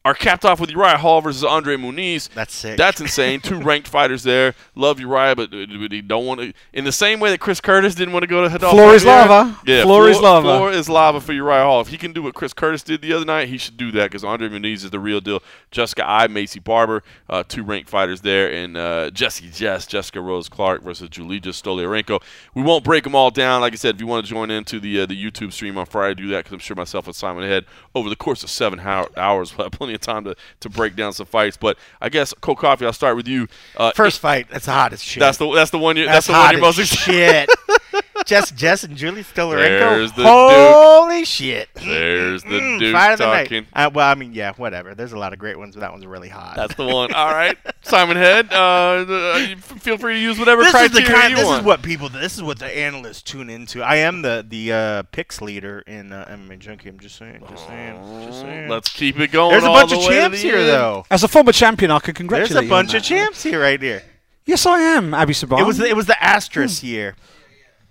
Are 0.05 0.15
capped 0.15 0.45
off 0.45 0.59
with 0.59 0.71
Uriah 0.71 0.97
Hall 0.97 1.21
versus 1.21 1.45
Andre 1.45 1.77
Muniz. 1.77 2.31
That's 2.31 2.55
sick. 2.55 2.79
That's 2.79 3.01
insane. 3.01 3.41
Two 3.41 3.61
ranked 3.63 3.89
fighters 3.89 4.23
there. 4.23 4.55
Love 4.75 5.01
Uriah, 5.01 5.37
but, 5.37 5.51
but 5.51 5.93
he 5.93 6.01
don't 6.01 6.25
want 6.25 6.41
to. 6.41 6.53
In 6.73 6.85
the 6.85 6.93
same 6.93 7.21
way 7.21 7.31
that 7.31 7.41
Chris 7.41 7.61
Curtis 7.61 7.95
didn't 7.95 8.15
want 8.15 8.23
to 8.23 8.27
go 8.29 8.43
to 8.43 8.49
Hidalgo. 8.49 8.77
Floor 8.77 8.95
is 8.95 9.05
lava. 9.05 9.59
Yeah, 9.67 9.83
Floor 9.83 10.09
is 10.09 10.19
lava. 10.21 10.43
Floor 10.47 10.71
is 10.73 10.89
lava 10.89 11.21
for 11.21 11.33
Uriah 11.35 11.65
Hall. 11.65 11.81
If 11.83 11.89
he 11.89 11.99
can 11.99 12.13
do 12.13 12.23
what 12.23 12.35
Chris 12.35 12.55
Curtis 12.55 12.83
did 12.83 13.03
the 13.03 13.13
other 13.13 13.27
night, 13.27 13.49
he 13.49 13.59
should 13.59 13.77
do 13.77 13.91
that 13.91 14.05
because 14.05 14.25
Andre 14.25 14.49
Muniz 14.49 14.85
is 14.85 14.91
the 14.91 15.01
real 15.01 15.21
deal. 15.21 15.43
Jessica 15.73 16.09
Eye, 16.09 16.29
Maycee 16.29 16.63
Barber, 16.63 17.03
uh, 17.29 17.43
two 17.47 17.63
ranked 17.63 17.91
fighters 17.91 18.23
there, 18.23 18.51
and 18.51 18.77
uh, 18.77 19.11
Jesse 19.11 19.51
Jess, 19.51 19.87
Jessica 19.87 20.23
Rose 20.23 20.49
Clark 20.49 20.83
versus 20.83 21.11
Julija 21.11 21.49
Stoliarenko. 21.49 22.23
We 22.55 22.63
won't 22.63 22.85
break 22.85 23.05
them 23.05 23.15
all 23.15 23.31
down. 23.31 23.61
Like 23.61 23.75
I 23.75 23.77
said, 23.77 23.97
if 23.97 24.01
you 24.01 24.07
want 24.07 24.25
to 24.25 24.31
join 24.31 24.51
into 24.51 24.81
the 24.81 25.01
uh, 25.01 25.07
the 25.07 25.23
YouTube 25.23 25.53
stream 25.53 25.77
on 25.77 25.85
Friday, 25.87 26.15
do 26.15 26.29
that 26.29 26.45
because 26.45 26.53
I'm 26.53 26.61
sure 26.61 26.77
myself 26.77 27.07
and 27.07 27.15
Simon 27.17 27.43
Head 27.43 27.67
over 27.95 28.09
the 28.09 28.17
course 28.17 28.43
of 28.43 28.49
seven 28.49 28.79
hou- 28.79 29.09
hours 29.17 29.55
will 29.57 29.65
have 29.65 29.73
plenty 29.73 29.88
of 29.95 30.01
time 30.01 30.25
to, 30.25 30.37
to 30.61 30.69
break 30.69 30.97
down 30.97 31.13
some 31.13 31.27
fights. 31.27 31.57
But 31.57 31.79
I 32.01 32.09
guess 32.09 32.35
Cold 32.41 32.59
Coffee, 32.59 32.87
I'll 32.87 32.93
start 32.93 33.17
with 33.17 33.29
you. 33.29 33.49
Uh, 33.77 33.93
First 33.93 34.21
fight, 34.21 34.49
that's 34.51 34.67
hot 34.67 34.93
as 34.93 35.03
shit. 35.03 35.21
That's 35.21 35.39
the 35.39 35.53
that's 35.55 35.71
the 35.71 35.79
one 35.79 35.97
you 35.97 36.05
that's, 36.07 36.27
That's 36.27 36.27
the 36.27 36.33
one 36.35 36.53
you're 36.53 36.61
most 36.61 36.79
excited. 36.79 37.49
shit. 37.95 38.05
Jess, 38.29 38.51
Jess, 38.51 38.85
and 38.85 38.95
Julie 38.95 39.23
There's 39.23 39.27
Stoliarenko. 39.33 40.15
the 40.15 40.23
Holy 40.23 41.25
shit! 41.25 41.71
There's 41.75 42.43
the 42.43 42.51
Mm, 42.61 42.79
Duke 42.79 42.93
fight 42.93 43.13
of 43.13 43.19
the 43.21 43.27
night. 43.27 43.67
Uh, 43.73 43.91
well, 43.95 44.07
I 44.11 44.15
mean, 44.15 44.35
yeah, 44.35 44.53
whatever. 44.57 44.95
There's 44.95 45.13
a 45.13 45.19
lot 45.19 45.33
of 45.33 45.39
great 45.39 45.59
ones, 45.59 45.75
but 45.75 45.81
that 45.81 45.93
one's 45.93 46.05
really 46.05 46.29
hot. 46.29 46.55
That's 46.55 46.75
the 46.75 46.85
one. 46.85 47.13
All 47.15 47.31
right, 47.31 47.57
Simon 47.81 48.19
Head. 48.19 48.53
Uh, 48.53 49.07
uh, 49.09 49.57
feel 49.57 49.97
free 49.97 50.15
to 50.15 50.21
use 50.21 50.39
whatever 50.39 50.61
this 50.63 50.75
is 50.75 50.91
criteria 50.91 51.07
the 51.07 51.13
kind. 51.13 51.31
you 51.31 51.37
This 51.37 51.47
want. 51.47 51.61
is 51.63 51.67
what 51.67 51.83
people. 51.83 52.09
This 52.11 52.37
is 52.37 52.43
what 52.43 52.59
the 52.59 52.67
analysts 52.79 53.23
tune 53.23 53.49
into. 53.49 53.83
I 53.83 53.97
am 53.97 54.21
the 54.23 54.45
the 54.47 54.73
uh, 54.73 55.03
picks 55.05 55.41
leader 55.41 55.81
in 55.87 56.13
uh, 56.13 56.27
MMA 56.31 56.59
Junkie. 56.59 56.91
I'm 56.91 57.01
just 57.01 57.17
saying. 57.17 57.43
Just 57.49 57.67
saying. 57.67 58.25
Just 58.27 58.41
saying. 58.43 58.69
Let's 58.69 58.91
keep 58.91 59.19
it 59.19 59.33
going. 59.33 59.53
There's 59.53 59.65
a 59.65 59.69
all 59.69 59.75
bunch 59.75 59.91
the 59.93 59.97
of 59.99 60.05
champs 60.05 60.41
here, 60.43 60.59
end. 60.59 60.69
though. 60.69 61.07
As 61.11 61.23
a 61.25 61.29
former 61.29 61.53
champion, 61.53 61.91
I 61.91 61.99
can 62.01 62.13
congratulate 62.13 62.53
There's 62.53 62.67
a 62.67 62.69
bunch 62.69 62.93
of 62.93 63.03
champs 63.03 63.43
here, 63.43 63.61
right 63.61 63.81
here. 63.81 64.03
Yes, 64.45 64.67
I 64.67 64.81
am, 64.81 65.15
Abbey 65.15 65.33
Subhan. 65.35 65.61
It 65.61 65.67
was 65.67 65.79
the, 65.79 65.87
it 65.87 65.97
was 65.97 66.07
the 66.07 66.23
asterisk 66.23 66.83
year. 66.83 67.17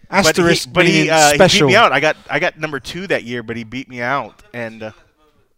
Asterisk 0.10 0.72
but 0.72 0.86
he, 0.86 0.86
but 0.86 0.86
he, 0.86 0.92
meaning 0.94 1.10
uh, 1.12 1.32
he 1.32 1.38
beat 1.60 1.66
me 1.68 1.76
out. 1.76 1.92
I 1.92 2.00
got 2.00 2.16
I 2.30 2.40
got 2.40 2.58
number 2.58 2.80
two 2.80 3.08
that 3.08 3.24
year, 3.24 3.44
but 3.44 3.58
he 3.58 3.64
beat 3.64 3.90
me 3.90 4.02
out. 4.02 4.42
And 4.54 4.84
uh, 4.84 4.92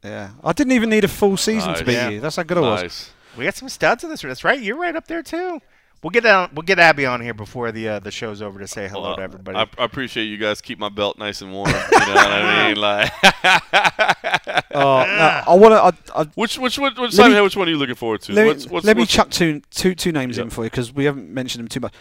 Yeah, 0.04 0.30
I 0.44 0.54
didn't 0.54 0.74
even 0.74 0.90
need 0.90 1.04
a 1.04 1.08
full 1.08 1.38
season 1.38 1.74
to 1.76 1.84
beat 1.86 1.94
Yeah. 1.94 2.10
you. 2.10 2.20
That's 2.20 2.36
how 2.38 2.44
good 2.44 2.58
I 2.58 2.62
was. 2.62 3.12
We 3.38 3.46
got 3.46 3.56
some 3.56 3.70
studs 3.70 4.04
in 4.04 4.10
this. 4.10 4.22
That's 4.22 4.44
right. 4.44 4.60
You're 4.60 4.78
right 4.78 4.96
up 4.96 5.08
there 5.08 5.22
too. 5.24 5.62
We'll 6.02 6.12
get 6.12 6.24
down. 6.24 6.50
We'll 6.54 6.64
get 6.64 6.80
Abby 6.80 7.06
on 7.06 7.20
here 7.20 7.34
before 7.34 7.72
the 7.74 7.88
uh, 7.90 8.00
the 8.00 8.10
show's 8.10 8.42
over 8.42 8.58
to 8.60 8.68
say 8.68 8.88
hello 8.88 9.10
Well, 9.10 9.16
to 9.18 9.22
everybody. 9.22 9.58
I, 9.58 9.68
I 9.78 9.84
appreciate 9.84 10.26
you 10.26 10.38
guys 10.38 10.62
keep 10.62 10.80
my 10.80 10.88
belt 10.90 11.20
nice 11.20 11.42
and 11.42 11.52
warm. 11.52 11.68
You 11.70 11.74
know 11.76 11.80
what 12.16 12.18
I 12.32 12.68
mean? 12.74 12.78
Like, 12.82 13.12
Oh, 14.74 15.04
no, 15.06 15.44
I 15.48 15.54
want 15.56 15.74
to. 16.06 16.16
I, 16.16 16.22
I, 16.22 16.24
which 16.36 16.58
which 16.58 16.80
which, 16.80 16.98
which, 16.98 17.12
Simon 17.14 17.34
me- 17.38 17.42
which 17.42 17.58
one 17.58 17.68
are 17.68 17.72
you 17.72 17.78
looking 17.78 17.96
forward 17.96 18.22
to? 18.22 18.34
let 18.34 18.44
me, 18.44 18.48
what's, 18.48 18.68
what's, 18.68 18.86
let 18.86 18.96
me 18.96 19.02
what's- 19.02 19.12
chuck 19.12 19.30
two, 19.30 19.62
two, 19.72 19.94
two 19.94 20.12
names 20.12 20.38
Yep. 20.38 20.46
in 20.46 20.50
for 20.52 20.64
you 20.64 20.70
because 20.70 20.94
we 20.94 21.06
haven't 21.06 21.30
mentioned 21.30 21.64
them 21.64 21.68
too 21.70 21.80
much. 21.82 21.94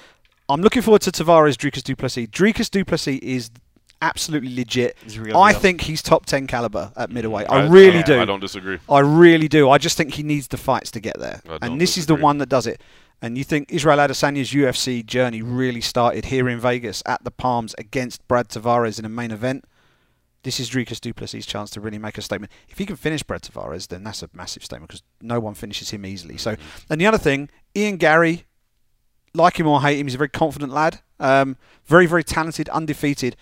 I'm 0.49 0.63
looking 0.63 0.83
forward 0.83 1.03
to 1.03 1.11
Tavares 1.11 1.57
Dricus 1.57 1.83
du 1.83 1.95
Plessis. 1.95 2.27
Dricus 2.29 2.71
du 2.71 2.85
Plessis 2.85 3.19
is 3.21 3.51
absolutely 4.01 4.55
legit. 4.55 4.97
He's 5.03 5.19
a 5.19 5.37
I 5.37 5.53
deal. 5.53 5.61
think 5.61 5.81
he's 5.83 6.03
top 6.03 6.25
10 6.27 6.47
caliber 6.47 6.93
at 6.97 7.11
middleweight. 7.11 7.51
I, 7.51 7.63
I- 7.63 7.69
really 7.69 7.99
I- 7.99 8.03
do. 8.03 8.21
I 8.21 8.25
don't 8.25 8.41
disagree. 8.41 8.79
I 8.89 9.01
really 9.01 9.49
do. 9.49 9.69
I 9.71 9.79
just 9.79 9.97
think 9.97 10.15
he 10.15 10.23
needs 10.23 10.49
the 10.49 10.57
fights 10.57 10.91
to 10.93 11.01
get 11.01 11.19
there. 11.19 11.43
And 11.61 11.81
this 11.81 11.99
is 11.99 12.07
the 12.07 12.15
one 12.15 12.39
that 12.39 12.49
does 12.49 12.67
it. 12.67 12.81
And 13.21 13.37
you 13.37 13.43
think 13.45 13.73
Israel 13.73 13.99
Adesanya's 13.99 14.53
UFC 14.53 15.05
journey 15.05 15.43
really 15.43 15.81
started 15.81 16.27
here 16.27 16.49
in 16.49 16.61
Vegas 16.61 17.03
at 17.05 17.25
the 17.25 17.33
Palms 17.33 17.75
against 17.77 18.27
Brad 18.29 18.49
Tavares 18.49 18.99
in 18.99 19.05
a 19.05 19.09
main 19.09 19.33
event? 19.33 19.65
This 20.45 20.61
is 20.61 20.71
Dricus 20.71 21.01
du 21.01 21.13
Plessis' 21.13 21.45
chance 21.45 21.69
to 21.71 21.81
really 21.81 21.99
make 21.99 22.17
a 22.17 22.23
statement. 22.23 22.53
If 22.69 22.79
he 22.79 22.87
can 22.87 22.95
finish 22.95 23.25
Brad 23.25 23.43
Tavares, 23.43 23.89
then 23.89 24.05
that's 24.05 24.23
a 24.23 24.31
massive 24.33 24.65
statement 24.65 24.89
because 24.89 25.03
no 25.21 25.41
one 25.41 25.55
finishes 25.55 25.91
him 25.91 26.07
easily. 26.07 26.37
So, 26.37 26.53
mm-hmm. 26.53 26.93
and 26.93 27.01
the 27.01 27.07
other 27.07 27.19
thing, 27.19 27.51
Ian 27.77 27.97
Garry, 27.97 28.45
like 29.35 29.59
him 29.59 29.67
or 29.67 29.81
hate 29.83 29.99
him, 29.99 30.07
he's 30.07 30.15
a 30.15 30.19
very 30.19 30.29
confident 30.29 30.73
lad. 30.73 31.01
Um, 31.21 31.57
very, 31.87 32.07
very 32.07 32.23
talented, 32.25 32.69
undefeated. 32.69 33.37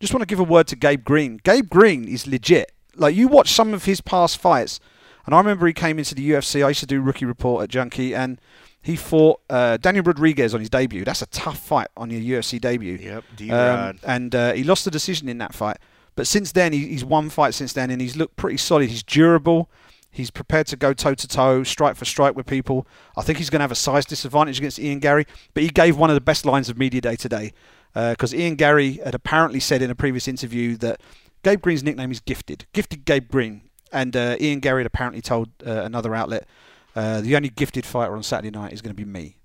Just 0.00 0.12
want 0.12 0.22
to 0.22 0.26
give 0.26 0.38
a 0.40 0.44
word 0.44 0.66
to 0.68 0.76
Gabe 0.76 1.04
Green. 1.04 1.40
Gabe 1.42 1.68
Green 1.68 2.06
is 2.08 2.26
legit. 2.26 2.72
Like 2.96 3.14
you 3.14 3.28
watch 3.28 3.50
some 3.52 3.74
of 3.74 3.84
his 3.84 4.00
past 4.00 4.38
fights, 4.38 4.80
and 5.26 5.34
I 5.34 5.38
remember 5.38 5.66
he 5.66 5.72
came 5.72 5.98
into 5.98 6.14
the 6.14 6.30
UFC. 6.30 6.64
I 6.64 6.68
used 6.68 6.80
to 6.80 6.86
do 6.86 7.00
rookie 7.00 7.24
report 7.26 7.64
at 7.64 7.68
Junkie, 7.70 8.14
and 8.14 8.40
he 8.80 8.96
fought 8.96 9.40
uh, 9.50 9.76
Daniel 9.76 10.04
Rodriguez 10.04 10.54
on 10.54 10.60
his 10.60 10.70
debut. 10.70 11.04
That's 11.04 11.20
a 11.22 11.26
tough 11.26 11.58
fight 11.58 11.88
on 11.96 12.10
your 12.10 12.40
UFC 12.40 12.60
debut. 12.60 12.94
Yep, 13.00 13.16
Um, 13.18 13.22
D-Rod. 13.36 13.98
and 14.04 14.34
uh, 14.34 14.52
he 14.52 14.64
lost 14.64 14.84
the 14.84 14.90
decision 14.90 15.28
in 15.28 15.38
that 15.38 15.54
fight. 15.54 15.78
But 16.16 16.26
since 16.26 16.52
then, 16.52 16.72
he, 16.72 16.86
he's 16.88 17.04
won 17.04 17.28
fights 17.30 17.56
since 17.58 17.72
then, 17.72 17.90
and 17.90 18.00
he's 18.00 18.16
looked 18.16 18.36
pretty 18.36 18.56
solid. 18.56 18.88
He's 18.88 19.02
durable. 19.02 19.68
He's 20.10 20.30
prepared 20.30 20.66
to 20.68 20.76
go 20.76 20.92
toe 20.92 21.14
to 21.14 21.28
toe, 21.28 21.62
strike 21.62 21.96
for 21.96 22.04
strike 22.04 22.34
with 22.34 22.46
people. 22.46 22.86
I 23.16 23.22
think 23.22 23.38
he's 23.38 23.50
going 23.50 23.60
to 23.60 23.64
have 23.64 23.72
a 23.72 23.76
size 23.76 24.04
disadvantage 24.04 24.58
against 24.58 24.78
Ian 24.78 24.98
Garry. 24.98 25.26
But 25.54 25.62
he 25.62 25.68
gave 25.68 25.96
one 25.96 26.10
of 26.10 26.14
the 26.14 26.20
best 26.20 26.44
lines 26.44 26.68
of 26.68 26.78
media 26.78 27.00
day 27.00 27.16
today, 27.16 27.52
because 27.94 28.34
Ian 28.34 28.56
Garry 28.56 28.94
had 29.04 29.14
apparently 29.14 29.60
said 29.60 29.82
in 29.82 29.90
a 29.90 29.94
previous 29.94 30.26
interview 30.26 30.76
that 30.78 31.00
Gabe 31.42 31.60
Green's 31.60 31.84
nickname 31.84 32.10
is 32.10 32.20
Gifted, 32.20 32.66
Gifted 32.72 33.04
Gabe 33.04 33.28
Green. 33.28 33.62
And 33.92 34.16
uh, 34.16 34.36
Ian 34.40 34.60
Garry 34.60 34.80
had 34.80 34.86
apparently 34.86 35.22
told 35.22 35.50
uh, 35.66 35.82
another 35.82 36.14
outlet, 36.14 36.46
uh, 36.96 37.20
the 37.20 37.36
only 37.36 37.48
gifted 37.48 37.86
fighter 37.86 38.16
on 38.16 38.22
Saturday 38.22 38.50
night 38.50 38.72
is 38.72 38.82
going 38.82 38.94
to 38.94 38.96
be 38.96 39.08
me 39.08 39.38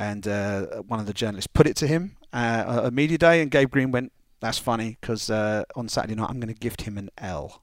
and 0.00 0.26
uh, 0.26 0.62
one 0.86 0.98
of 0.98 1.04
the 1.04 1.12
journalists 1.12 1.46
put 1.46 1.66
it 1.66 1.76
to 1.76 1.86
him 1.86 2.16
uh, 2.32 2.84
at 2.86 2.92
media 2.94 3.18
day, 3.18 3.42
and 3.42 3.50
Gabe 3.50 3.70
Green 3.70 3.90
went, 3.90 4.12
"That's 4.40 4.56
funny 4.56 4.96
because 4.98 5.28
uh, 5.28 5.64
on 5.76 5.90
Saturday 5.90 6.14
night 6.14 6.30
I'm 6.30 6.40
going 6.40 6.52
to 6.52 6.58
gift 6.58 6.82
him 6.82 6.96
an 6.96 7.10
L." 7.18 7.62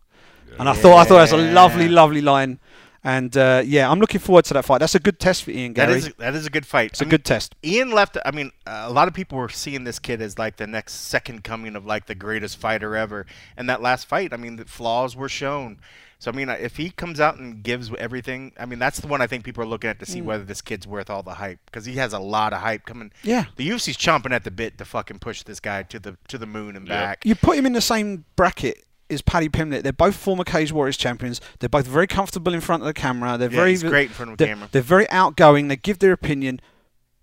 And 0.60 0.68
I 0.69 0.74
thought 0.74 0.98
I 0.98 1.03
thought 1.03 1.15
that 1.18 1.32
was 1.32 1.34
a 1.34 1.52
lovely, 1.53 1.88
lovely 1.88 2.22
line, 2.22 2.60
and 3.03 3.36
uh, 3.38 3.61
yeah, 3.65 3.90
I'm 3.90 3.99
looking 3.99 4.19
forward 4.19 4.45
to 4.45 4.53
that 4.56 4.65
fight. 4.65 4.80
That's 4.80 4.95
a 4.95 4.99
good 4.99 5.19
test 5.19 5.44
for 5.44 5.52
Ian 5.52 5.74
that 5.76 5.88
Garry. 5.88 5.98
is 5.99 6.14
that 6.18 6.34
is 6.36 6.45
a 6.45 6.49
good 6.49 6.65
fight. 6.65 6.91
it's 6.91 7.02
I 7.02 7.03
a 7.03 7.06
mean, 7.06 7.11
good 7.11 7.26
test. 7.26 7.56
Ian 7.64 7.91
left. 7.91 8.18
I 8.26 8.32
mean, 8.32 8.52
uh, 8.65 8.86
a 8.88 8.91
lot 8.91 9.07
of 9.07 9.14
people 9.14 9.38
were 9.38 9.49
seeing 9.49 9.84
this 9.84 9.99
kid 9.99 10.22
as 10.22 10.40
like 10.40 10.57
the 10.57 10.68
next 10.68 10.94
second 10.94 11.44
coming 11.44 11.76
of 11.76 11.86
like 11.86 12.07
the 12.07 12.15
greatest 12.15 12.57
fighter 12.57 12.95
ever. 12.95 13.26
And 13.56 13.69
that 13.69 13.82
last 13.82 14.06
fight, 14.07 14.34
I 14.34 14.38
mean, 14.38 14.56
the 14.56 14.65
flaws 14.65 15.15
were 15.15 15.30
shown. 15.30 15.80
So 16.19 16.32
I 16.32 16.34
mean, 16.34 16.49
if 16.49 16.78
he 16.78 16.90
comes 16.90 17.19
out 17.19 17.38
and 17.38 17.61
gives 17.61 17.91
everything, 17.99 18.52
I 18.60 18.65
mean, 18.65 18.80
that's 18.80 18.99
the 18.99 19.06
one 19.07 19.22
I 19.22 19.28
think 19.28 19.44
people 19.44 19.64
are 19.64 19.68
looking 19.68 19.91
at 19.91 19.99
to 19.99 20.06
see 20.07 20.19
Mm. 20.19 20.26
whether 20.26 20.44
this 20.44 20.64
kid's 20.64 20.88
worth 20.88 21.11
all 21.11 21.22
the 21.22 21.36
hype 21.36 21.60
because 21.68 21.86
he 21.86 21.94
has 21.98 22.11
a 22.11 22.18
lot 22.19 22.53
of 22.53 22.61
hype 22.61 22.86
coming. 22.88 23.11
Yeah. 23.22 23.45
the 23.56 23.69
UFC's 23.69 23.98
chomping 23.98 24.32
at 24.32 24.44
the 24.44 24.49
bit 24.49 24.80
to 24.80 24.86
fucking 24.86 25.19
push 25.19 25.44
this 25.44 25.60
guy 25.60 25.84
to 25.84 25.99
the 25.99 26.18
to 26.30 26.40
the 26.40 26.48
moon 26.48 26.76
and 26.76 26.88
back. 26.88 27.24
You 27.24 27.36
put 27.36 27.56
him 27.56 27.68
in 27.68 27.74
the 27.74 27.82
same 27.82 28.26
bracket 28.36 28.84
as 29.09 29.21
Paddy 29.21 29.49
Pimblett. 29.49 29.84
They're 29.84 29.93
both 29.93 30.15
former 30.15 30.43
Cage 30.43 30.71
Warriors 30.71 30.97
champions. 30.97 31.41
They're 31.59 31.69
both 31.69 31.88
very 31.88 32.07
comfortable 32.07 32.53
in 32.53 32.61
front 32.61 32.84
of 32.84 32.88
the 32.88 32.93
camera. 32.93 33.38
They're 33.38 33.49
Yeah, 33.51 33.55
very 33.57 33.69
he's 33.71 33.84
great 33.84 34.07
in 34.09 34.13
front 34.13 34.31
of 34.31 34.38
the 34.38 34.45
camera. 34.45 34.69
They're 34.71 34.81
very 34.81 35.09
outgoing. 35.09 35.67
They 35.67 35.75
give 35.75 35.99
their 35.99 36.11
opinion. 36.13 36.59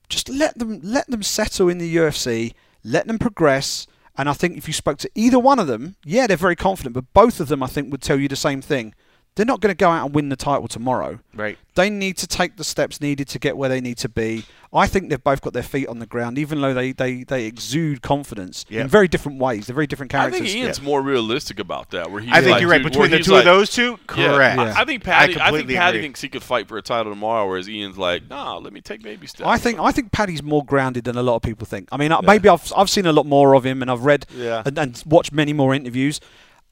Just 0.09 0.29
let 0.29 0.59
them 0.59 0.81
let 0.83 1.07
them 1.09 1.23
settle 1.23 1.69
in 1.69 1.79
the 1.79 1.97
UFC. 1.97 2.53
Let 2.83 3.07
them 3.07 3.19
progress. 3.19 3.87
And 4.17 4.29
I 4.29 4.33
think 4.33 4.57
if 4.57 4.69
you 4.69 4.73
spoke 4.75 4.99
to 4.99 5.11
either 5.15 5.39
one 5.39 5.59
of 5.59 5.67
them, 5.67 5.97
yeah, 6.05 6.27
they're 6.27 6.37
very 6.37 6.55
confident. 6.57 6.95
But 6.95 7.13
both 7.15 7.41
of 7.41 7.49
them, 7.49 7.63
I 7.63 7.67
think, 7.67 7.91
would 7.91 8.03
tell 8.03 8.19
you 8.21 8.29
the 8.29 8.37
same 8.37 8.61
thing. 8.63 8.95
They're 9.35 9.45
not 9.45 9.61
going 9.61 9.73
to 9.73 9.77
go 9.77 9.91
out 9.91 10.07
and 10.07 10.15
win 10.15 10.29
the 10.29 10.37
title 10.37 10.69
tomorrow. 10.69 11.19
Right. 11.35 11.59
They 11.75 11.91
need 11.91 12.17
to 12.19 12.29
take 12.29 12.57
the 12.57 12.63
steps 12.63 13.01
needed 13.01 13.27
to 13.29 13.41
get 13.41 13.57
where 13.57 13.69
they 13.69 13.81
need 13.81 13.99
to 13.99 14.09
be. 14.09 14.45
I 14.77 14.89
think 14.89 15.09
they've 15.09 15.23
both 15.23 15.41
got 15.41 15.53
their 15.53 15.63
feet 15.63 15.87
on 15.87 16.01
the 16.01 16.07
ground, 16.07 16.37
even 16.37 16.61
though 16.61 16.75
they, 16.75 16.91
they, 16.91 17.23
they 17.23 17.45
exude 17.45 18.03
confidence 18.03 18.67
Yeah. 18.69 18.81
in 18.81 18.89
very 18.89 19.07
different 19.07 19.39
ways. 19.39 19.67
They're 19.69 19.75
very 19.75 19.87
different 19.87 20.11
characters. 20.11 20.41
I 20.41 20.45
think 20.45 20.57
Ian's 20.57 20.83
more 20.83 21.01
realistic 21.01 21.61
about 21.61 21.91
that. 21.91 22.11
Where 22.11 22.21
he's 22.21 22.33
I 22.33 22.41
think 22.41 22.51
like, 22.53 22.61
you're 22.61 22.71
right. 22.71 22.83
dude, 22.83 22.91
Between 22.93 23.11
the 23.13 23.19
he's 23.19 23.27
two 23.27 23.37
of 23.37 23.45
those 23.45 23.71
two, 23.71 23.99
Yeah, 24.17 24.35
correct. 24.35 24.59
I, 24.59 24.81
I 24.83 24.85
think 24.85 25.07
I 25.07 25.11
Paddy. 25.11 25.23
I, 25.23 25.27
think 25.37 25.39
completely 25.47 25.75
Paddy 25.77 25.99
agree. 25.99 26.03
thinks 26.07 26.21
he 26.23 26.29
could 26.29 26.43
fight 26.43 26.67
for 26.67 26.77
a 26.77 26.83
title 26.83 27.13
tomorrow, 27.13 27.47
whereas 27.49 27.69
Ian's 27.69 27.97
like, 27.97 28.29
nah, 28.29 28.57
let 28.59 28.73
me 28.73 28.81
take 28.81 29.03
baby 29.03 29.27
steps. 29.29 29.47
I 29.47 29.59
think 29.59 29.79
I 29.79 29.93
think 29.93 30.11
Paddy's 30.11 30.43
more 30.43 30.65
grounded 30.65 31.05
than 31.05 31.17
a 31.17 31.23
lot 31.23 31.37
of 31.37 31.43
people 31.43 31.67
think. 31.67 31.89
I 31.93 31.97
mean, 31.97 32.13
maybe 32.25 32.49
I've 32.49 32.73
I've 32.77 32.91
seen 32.91 33.07
a 33.07 33.13
lot 33.13 33.27
more 33.27 33.55
of 33.55 33.65
him, 33.65 33.81
and 33.81 33.89
I've 33.91 34.05
read 34.05 34.27
Yeah. 34.35 34.63
and, 34.67 34.77
and 34.77 35.03
watched 35.07 35.33
many 35.33 35.53
more 35.53 35.73
interviews. 35.73 36.21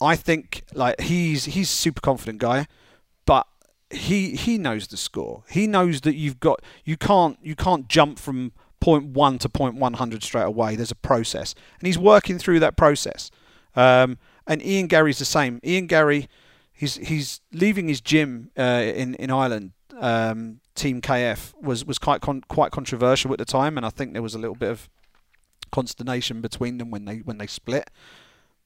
I 0.00 0.16
think 0.16 0.64
like 0.74 1.00
he's 1.00 1.44
he's 1.44 1.70
a 1.70 1.76
super 1.76 2.00
confident 2.00 2.38
guy, 2.40 2.58
but 2.60 2.66
he 3.92 4.36
he 4.36 4.58
knows 4.58 4.88
the 4.88 4.96
score. 4.96 5.44
He 5.48 5.66
knows 5.66 6.02
that 6.02 6.16
you've 6.16 6.40
got 6.40 6.62
you 6.84 6.96
can't 6.96 7.38
you 7.42 7.54
can't 7.54 7.88
jump 7.88 8.18
from 8.18 8.52
point 8.80 9.06
one 9.06 9.38
to 9.38 9.48
point 9.48 9.76
one 9.76 9.94
hundred 9.94 10.22
straight 10.22 10.44
away. 10.44 10.76
There's 10.76 10.90
a 10.90 10.96
process, 10.96 11.54
and 11.78 11.86
he's 11.86 11.98
working 11.98 12.38
through 12.38 12.60
that 12.60 12.76
process. 12.76 13.30
Um, 13.74 14.18
and 14.46 14.62
Ian 14.62 14.86
Garry's 14.86 15.18
the 15.18 15.24
same. 15.24 15.60
Ian 15.64 15.86
Garry, 15.86 16.28
he's 16.72 16.96
he's 16.96 17.40
leaving 17.52 17.88
his 17.88 18.00
gym 18.00 18.50
uh, 18.58 18.82
in 18.84 19.14
in 19.14 19.30
Ireland. 19.30 19.72
Um, 20.00 20.60
Team 20.74 21.00
KF 21.00 21.54
was 21.60 21.84
was 21.84 21.98
quite 21.98 22.20
con- 22.20 22.42
quite 22.48 22.72
controversial 22.72 23.32
at 23.32 23.38
the 23.38 23.44
time, 23.44 23.76
and 23.76 23.86
I 23.86 23.90
think 23.90 24.12
there 24.12 24.22
was 24.22 24.34
a 24.34 24.38
little 24.38 24.56
bit 24.56 24.70
of 24.70 24.88
consternation 25.70 26.40
between 26.40 26.78
them 26.78 26.90
when 26.90 27.04
they 27.04 27.18
when 27.18 27.38
they 27.38 27.46
split. 27.46 27.90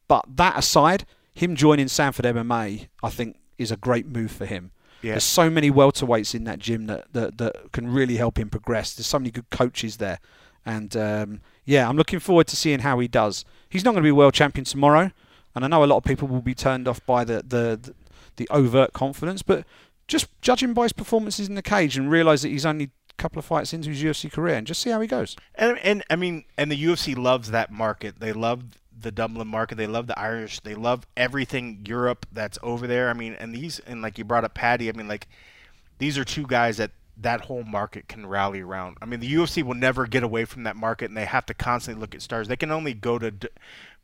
But 0.08 0.24
that 0.36 0.56
aside, 0.56 1.04
him 1.34 1.56
joining 1.56 1.88
Sanford 1.88 2.24
MMA, 2.24 2.88
I 3.02 3.10
think, 3.10 3.38
is 3.58 3.70
a 3.70 3.76
great 3.76 4.06
move 4.06 4.30
for 4.30 4.46
him. 4.46 4.70
Yeah. 5.02 5.12
There's 5.12 5.24
so 5.24 5.50
many 5.50 5.70
welterweights 5.70 6.34
in 6.34 6.44
that 6.44 6.58
gym 6.58 6.86
that, 6.86 7.12
that, 7.12 7.38
that 7.38 7.72
can 7.72 7.88
really 7.92 8.16
help 8.16 8.38
him 8.38 8.48
progress. 8.48 8.94
There's 8.94 9.06
so 9.06 9.18
many 9.18 9.30
good 9.30 9.50
coaches 9.50 9.98
there. 9.98 10.18
And 10.64 10.96
um, 10.96 11.40
yeah, 11.64 11.88
I'm 11.88 11.96
looking 11.96 12.18
forward 12.18 12.48
to 12.48 12.56
seeing 12.56 12.80
how 12.80 12.98
he 12.98 13.08
does. 13.08 13.44
He's 13.68 13.84
not 13.84 13.92
going 13.92 14.02
to 14.02 14.06
be 14.06 14.12
world 14.12 14.34
champion 14.34 14.64
tomorrow, 14.64 15.12
and 15.54 15.64
I 15.64 15.68
know 15.68 15.84
a 15.84 15.86
lot 15.86 15.98
of 15.98 16.04
people 16.04 16.28
will 16.28 16.42
be 16.42 16.54
turned 16.54 16.88
off 16.88 17.04
by 17.06 17.24
the, 17.24 17.36
the, 17.36 17.78
the, 17.80 17.94
the 18.36 18.48
overt 18.50 18.92
confidence, 18.92 19.42
but 19.42 19.64
just 20.08 20.28
judge 20.40 20.62
him 20.62 20.74
by 20.74 20.84
his 20.84 20.92
performances 20.92 21.48
in 21.48 21.54
the 21.54 21.62
cage 21.62 21.96
and 21.96 22.10
realize 22.10 22.42
that 22.42 22.48
he's 22.48 22.66
only 22.66 22.84
a 22.84 23.14
couple 23.14 23.38
of 23.38 23.44
fights 23.44 23.72
into 23.72 23.90
his 23.90 24.02
UFC 24.02 24.30
career 24.30 24.56
and 24.56 24.66
just 24.66 24.82
see 24.82 24.90
how 24.90 25.00
he 25.00 25.08
goes. 25.08 25.36
And 25.54 25.78
and 25.78 26.04
I 26.10 26.16
mean, 26.16 26.44
and 26.56 26.70
the 26.70 26.82
UFC 26.82 27.16
loves 27.16 27.50
that 27.50 27.72
market. 27.72 28.20
They 28.20 28.32
love 28.32 28.62
the 29.00 29.10
Dublin 29.12 29.48
market. 29.48 29.76
They 29.76 29.86
love 29.86 30.06
the 30.06 30.18
Irish. 30.18 30.60
They 30.60 30.74
love 30.74 31.06
everything 31.16 31.84
Europe 31.86 32.26
that's 32.32 32.58
over 32.62 32.86
there. 32.86 33.10
I 33.10 33.12
mean, 33.12 33.34
and 33.34 33.54
these 33.54 33.78
and 33.80 34.02
like 34.02 34.18
you 34.18 34.24
brought 34.24 34.44
up 34.44 34.54
Paddy. 34.54 34.88
I 34.88 34.92
mean, 34.92 35.08
like 35.08 35.28
these 35.98 36.18
are 36.18 36.24
two 36.24 36.46
guys 36.46 36.76
that 36.78 36.90
that 37.18 37.42
whole 37.42 37.64
market 37.64 38.08
can 38.08 38.26
rally 38.26 38.60
around. 38.60 38.98
I 39.00 39.06
mean, 39.06 39.20
the 39.20 39.32
UFC 39.32 39.62
will 39.62 39.74
never 39.74 40.06
get 40.06 40.22
away 40.22 40.44
from 40.44 40.64
that 40.64 40.76
market, 40.76 41.06
and 41.06 41.16
they 41.16 41.24
have 41.24 41.46
to 41.46 41.54
constantly 41.54 42.00
look 42.00 42.14
at 42.14 42.22
stars. 42.22 42.48
They 42.48 42.56
can 42.56 42.70
only 42.70 42.92
go 42.92 43.18
to 43.18 43.30
D- 43.30 43.48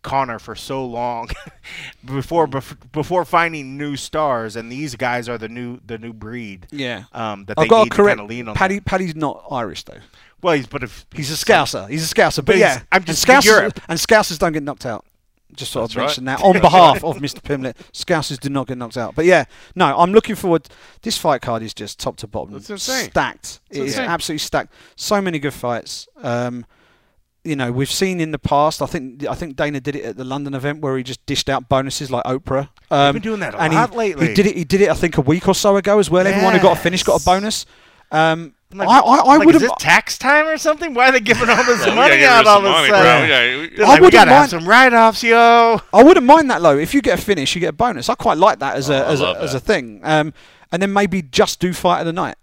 Conor 0.03 0.39
for 0.39 0.57
so 0.57 0.85
long 0.85 1.29
before 2.05 2.49
bef- 2.49 2.77
before 2.91 3.25
finding 3.25 3.77
new 3.79 3.97
stars, 3.97 4.57
and 4.57 4.73
these 4.73 4.97
guys 4.97 5.29
are 5.29 5.39
the 5.39 5.49
new 5.49 5.79
the 5.87 5.99
new 5.99 6.13
breed. 6.13 6.67
Yeah. 6.71 7.05
um, 7.13 7.45
that 7.47 7.57
they 7.57 7.65
I've 7.65 7.69
got 7.69 7.85
need 7.85 7.91
to 7.93 7.97
to 7.99 8.05
kind 8.05 8.21
of 8.21 8.27
lean 8.29 8.49
on. 8.49 8.55
Paddy, 8.55 8.81
Paddy's 8.81 9.15
not 9.15 9.45
Irish 9.51 9.85
though. 9.85 9.99
Well, 10.43 10.55
he's 10.55 10.67
but 10.67 10.83
if 10.83 11.07
He's 11.15 11.31
a 11.31 11.35
Scouser. 11.45 11.89
He's 11.89 12.11
a 12.11 12.15
Scouser. 12.15 12.37
But, 12.37 12.47
But 12.47 12.57
yeah, 12.59 12.81
I'm 12.91 12.99
and 12.99 13.07
just- 13.07 13.27
Scousers, 13.27 13.45
Europe. 13.45 13.81
and 13.89 13.99
Scousers 13.99 14.39
don't 14.39 14.53
get 14.53 14.63
knocked 14.63 14.87
out. 14.87 15.05
Just 15.55 15.71
sort 15.73 15.83
That's 15.85 15.93
of 15.95 15.99
right. 15.99 16.07
mention 16.07 16.25
that 16.25 16.43
on 16.43 16.61
behalf 16.63 17.05
of 17.05 17.19
Mr. 17.19 17.43
Pimblett. 17.43 17.75
Scousers 17.93 18.41
do 18.41 18.49
not 18.49 18.67
get 18.67 18.79
knocked 18.79 18.97
out. 18.97 19.15
But 19.15 19.27
yeah, 19.27 19.45
no, 19.77 19.97
I'm 19.99 20.13
looking 20.13 20.35
forward. 20.35 20.67
This 21.03 21.19
fight 21.19 21.43
card 21.43 21.63
is 21.63 21.75
just 21.75 22.01
top 22.01 22.17
to 22.19 22.27
bottom, 22.27 22.59
That's 22.59 22.83
stacked. 22.83 23.61
It's 23.69 23.79
It 23.79 23.83
is 23.83 23.93
insane. 23.93 24.09
absolutely 24.09 24.39
stacked. 24.39 24.73
So 24.97 25.21
many 25.21 25.39
good 25.39 25.53
fights. 25.53 26.09
Um, 26.23 26.65
you 27.45 27.55
know, 27.55 27.71
we've 27.71 27.91
seen 27.91 28.19
in 28.21 28.31
the 28.31 28.39
past. 28.39 28.81
I 28.81 28.87
think 28.87 29.27
I 29.27 29.35
think 29.35 29.57
Dana 29.57 29.79
did 29.81 29.95
it 29.97 30.05
at 30.05 30.17
the 30.17 30.25
London 30.25 30.55
event 30.55 30.81
where 30.81 30.97
he 30.97 31.03
just 31.03 31.25
dished 31.27 31.51
out 31.51 31.69
bonuses 31.69 32.11
like 32.11 32.25
Oprah. 32.25 32.69
Um, 32.91 33.15
been 33.15 33.23
doing 33.23 33.41
that 33.41 33.55
a 33.55 33.61
and 33.61 33.75
lot 33.75 33.91
he, 33.91 33.97
lately. 33.97 34.29
He 34.29 34.35
did 34.35 34.47
it. 34.47 34.57
He 34.57 34.65
did 34.65 34.81
it. 34.81 34.89
I 34.89 34.95
think 34.95 35.19
a 35.19 35.23
week 35.23 35.49
or 35.49 35.55
so 35.55 35.77
ago 35.77 35.99
as 35.99 36.09
well. 36.09 36.27
Everyone 36.27 36.55
who 36.55 36.61
got 36.63 36.79
a 36.79 36.81
finish 36.81 37.03
got 37.03 37.21
a 37.21 37.25
bonus. 37.25 37.67
Um, 38.11 38.55
like, 38.75 38.89
I, 38.89 38.99
I, 38.99 39.17
I 39.17 39.37
like, 39.37 39.47
would 39.47 39.55
is 39.57 39.63
have. 39.63 39.71
it 39.73 39.79
tax 39.79 40.17
time 40.19 40.47
or 40.47 40.57
something? 40.59 40.95
Why 40.95 41.09
are 41.09 41.13
they 41.13 41.21
giving 41.21 41.49
all 41.49 41.65
this 41.65 41.85
Bro, 41.85 41.95
money 41.95 42.25
out 42.25 42.43
of 42.43 42.47
all 42.49 42.57
some 42.63 42.65
of 42.67 42.85
a 42.85 42.89
sudden? 42.89 43.23
We 43.23 43.29
gotta- 43.29 43.59
we- 43.71 43.77
They're 43.77 43.87
I 43.87 43.89
like, 43.89 44.01
we 44.01 44.05
wouldn't 44.07 44.13
gotta 44.13 44.31
have 44.31 44.41
mind- 44.41 44.51
some 44.51 44.69
write-offs, 44.69 45.23
yo. 45.23 45.81
I 45.93 46.03
wouldn't 46.03 46.27
mind 46.27 46.51
that 46.51 46.63
though. 46.63 46.79
If 46.79 46.95
you 46.95 47.03
get 47.03 47.19
a 47.19 47.23
finish, 47.23 47.55
you 47.55 47.61
get 47.61 47.69
a 47.71 47.73
bonus. 47.73 48.09
I 48.09 48.15
quite 48.15 48.39
like 48.39 48.59
that 48.61 48.77
as 48.77 48.89
a 48.91 49.05
Oh, 49.05 49.09
I 49.09 49.13
as 49.13 49.21
a, 49.21 49.23
love 49.25 49.37
as 49.39 49.55
a 49.55 49.61
thing. 49.61 50.01
Um, 50.03 50.33
and 50.71 50.81
then 50.83 50.93
maybe 50.93 51.23
just 51.23 51.61
do 51.61 51.73
fight 51.73 52.01
of 52.01 52.07
the 52.07 52.13
night. 52.13 52.37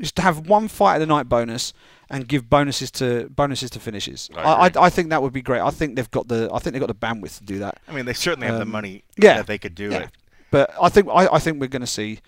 Just 0.00 0.16
to 0.16 0.22
have 0.22 0.48
one 0.48 0.68
fight 0.68 0.96
of 0.96 1.00
the 1.00 1.06
night 1.06 1.28
bonus 1.28 1.72
and 2.10 2.28
give 2.28 2.50
bonuses 2.50 2.90
to 2.92 3.28
bonuses 3.30 3.70
to 3.70 3.80
finishes. 3.80 4.28
I 4.36 4.40
I, 4.42 4.66
I. 4.66 4.70
I 4.86 4.90
think 4.90 5.08
that 5.10 5.22
would 5.22 5.32
be 5.32 5.40
great. 5.42 5.60
I 5.60 5.70
think 5.70 5.96
they've 5.96 6.10
got 6.10 6.28
the 6.28 6.50
I 6.52 6.58
think 6.58 6.74
they've 6.74 6.80
got 6.80 6.88
the 6.88 6.94
bandwidth 6.94 7.38
to 7.38 7.44
do 7.44 7.58
that. 7.60 7.80
I 7.88 7.92
mean, 7.92 8.04
they 8.04 8.12
certainly 8.12 8.46
have 8.46 8.56
the 8.56 8.62
Um, 8.62 8.70
money 8.70 9.04
yeah, 9.16 9.38
that 9.38 9.46
they 9.46 9.56
could 9.58 9.74
do 9.74 9.90
yeah. 9.90 9.98
it. 10.02 10.10
But 10.50 10.70
I 10.80 10.88
think 10.90 11.08
I, 11.08 11.26
I 11.32 11.38
think 11.38 11.60
we're 11.60 11.66
going 11.68 11.80
to 11.80 11.86
see. 11.86 12.20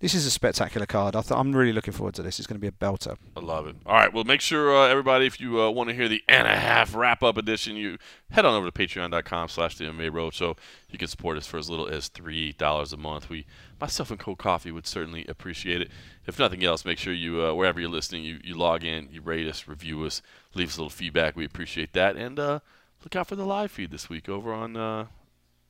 This 0.00 0.12
is 0.12 0.26
a 0.26 0.30
spectacular 0.30 0.86
card. 0.86 1.16
I 1.16 1.22
I'm 1.30 1.54
really 1.54 1.72
looking 1.72 1.94
forward 1.94 2.14
to 2.16 2.22
this. 2.22 2.38
It's 2.38 2.46
going 2.46 2.60
to 2.60 2.60
be 2.60 2.66
a 2.66 2.72
belter. 2.72 3.16
I 3.36 3.40
love 3.40 3.66
it. 3.66 3.76
All 3.86 3.94
right, 3.94 4.12
well, 4.12 4.24
make 4.24 4.40
sure 4.40 4.76
uh, 4.76 4.88
everybody, 4.88 5.24
if 5.24 5.40
you 5.40 5.62
uh, 5.62 5.70
want 5.70 5.88
to 5.88 5.94
hear 5.94 6.08
the 6.08 6.22
and 6.28 6.46
a 6.46 6.56
half 6.56 6.94
wrap 6.94 7.22
up 7.22 7.36
edition, 7.36 7.76
you 7.76 7.96
head 8.30 8.44
on 8.44 8.54
over 8.54 8.70
to 8.70 8.72
Patreon.com/slash 8.72 9.78
The 9.78 9.84
MMA 9.84 10.12
Road 10.12 10.34
so 10.34 10.56
you 10.90 10.98
can 10.98 11.08
support 11.08 11.38
us 11.38 11.46
for 11.46 11.58
as 11.58 11.70
little 11.70 11.86
as 11.86 12.08
three 12.08 12.52
dollars 12.52 12.92
a 12.92 12.96
month. 12.96 13.30
We, 13.30 13.46
myself 13.80 14.10
and 14.10 14.18
Cold 14.20 14.38
Coffee, 14.38 14.72
would 14.72 14.86
certainly 14.86 15.24
appreciate 15.28 15.80
it. 15.80 15.90
If 16.26 16.38
nothing 16.38 16.64
else, 16.64 16.84
make 16.84 16.98
sure 16.98 17.12
you 17.12 17.42
uh, 17.42 17.54
wherever 17.54 17.80
you're 17.80 17.88
listening, 17.88 18.24
you, 18.24 18.40
you 18.42 18.56
log 18.56 18.84
in, 18.84 19.08
you 19.10 19.22
rate 19.22 19.46
us, 19.46 19.68
review 19.68 20.04
us, 20.04 20.20
leave 20.54 20.68
us 20.68 20.76
a 20.76 20.80
little 20.80 20.90
feedback. 20.90 21.36
We 21.36 21.44
appreciate 21.44 21.92
that, 21.94 22.16
and 22.16 22.38
uh, 22.38 22.58
look 23.04 23.14
out 23.16 23.28
for 23.28 23.36
the 23.36 23.46
live 23.46 23.70
feed 23.70 23.90
this 23.90 24.10
week 24.10 24.28
over 24.28 24.52
on 24.52 24.76
uh, 24.76 25.06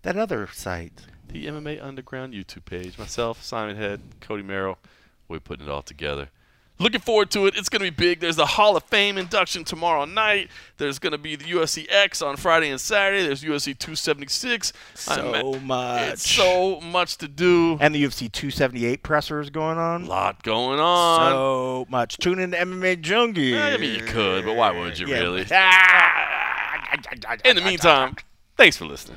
That 0.05 0.17
other 0.17 0.49
site. 0.53 0.93
the 1.29 1.47
MMA 1.47 1.83
Underground 1.83 2.33
YouTube 2.35 2.65
page. 2.65 2.97
Myself, 2.99 3.43
Simon 3.43 3.77
Head, 3.77 4.01
Cody 4.21 4.43
Merrill, 4.45 4.79
we're 5.29 5.41
putting 5.41 5.67
it 5.67 5.71
all 5.71 5.83
together. 5.83 6.29
Looking 6.79 7.01
forward 7.01 7.31
to 7.31 7.47
it. 7.47 7.55
It's 7.57 7.69
going 7.69 7.81
to 7.85 7.91
be 7.91 7.97
big. 7.97 8.19
There's 8.21 8.35
the 8.37 8.47
Hall 8.47 8.77
of 8.77 8.83
Fame 8.85 9.17
induction 9.17 9.63
tomorrow 9.65 10.05
night. 10.05 10.51
There's 10.77 10.99
going 10.99 11.13
to 11.13 11.19
be 11.19 11.37
the 11.37 11.45
UFC 11.45 11.87
X 11.89 12.21
on 12.21 12.37
Friday 12.37 12.69
and 12.69 12.81
Saturday. 12.81 13.23
There's 13.25 13.43
UFC 13.45 13.79
276. 13.79 14.73
So 14.95 15.13
I'm- 15.33 15.67
much. 15.67 16.13
It's 16.15 16.29
so 16.29 16.81
much 16.81 17.17
to 17.19 17.29
do. 17.29 17.79
And 17.81 17.95
the 17.95 18.03
UFC 18.03 18.31
278 18.31 19.03
presser 19.05 19.41
is 19.41 19.51
going 19.51 19.79
on. 19.79 20.03
A 20.03 20.07
lot 20.07 20.43
going 20.43 20.81
on. 20.81 21.31
So 21.31 21.87
much. 21.89 22.19
Tune 22.19 22.41
in 22.41 22.51
to 22.51 22.57
MMA 22.59 23.01
Junkie. 23.01 23.57
I 23.57 23.77
mean, 23.77 23.95
you 23.99 24.05
could, 24.05 24.45
but 24.45 24.57
why 24.57 24.73
would 24.73 24.99
you 24.99 25.07
Yeah. 25.07 25.21
really? 25.21 25.43
In 27.45 27.57
the 27.57 27.63
meantime, 27.63 28.17
thanks 28.57 28.77
for 28.77 28.85
listening. 28.85 29.17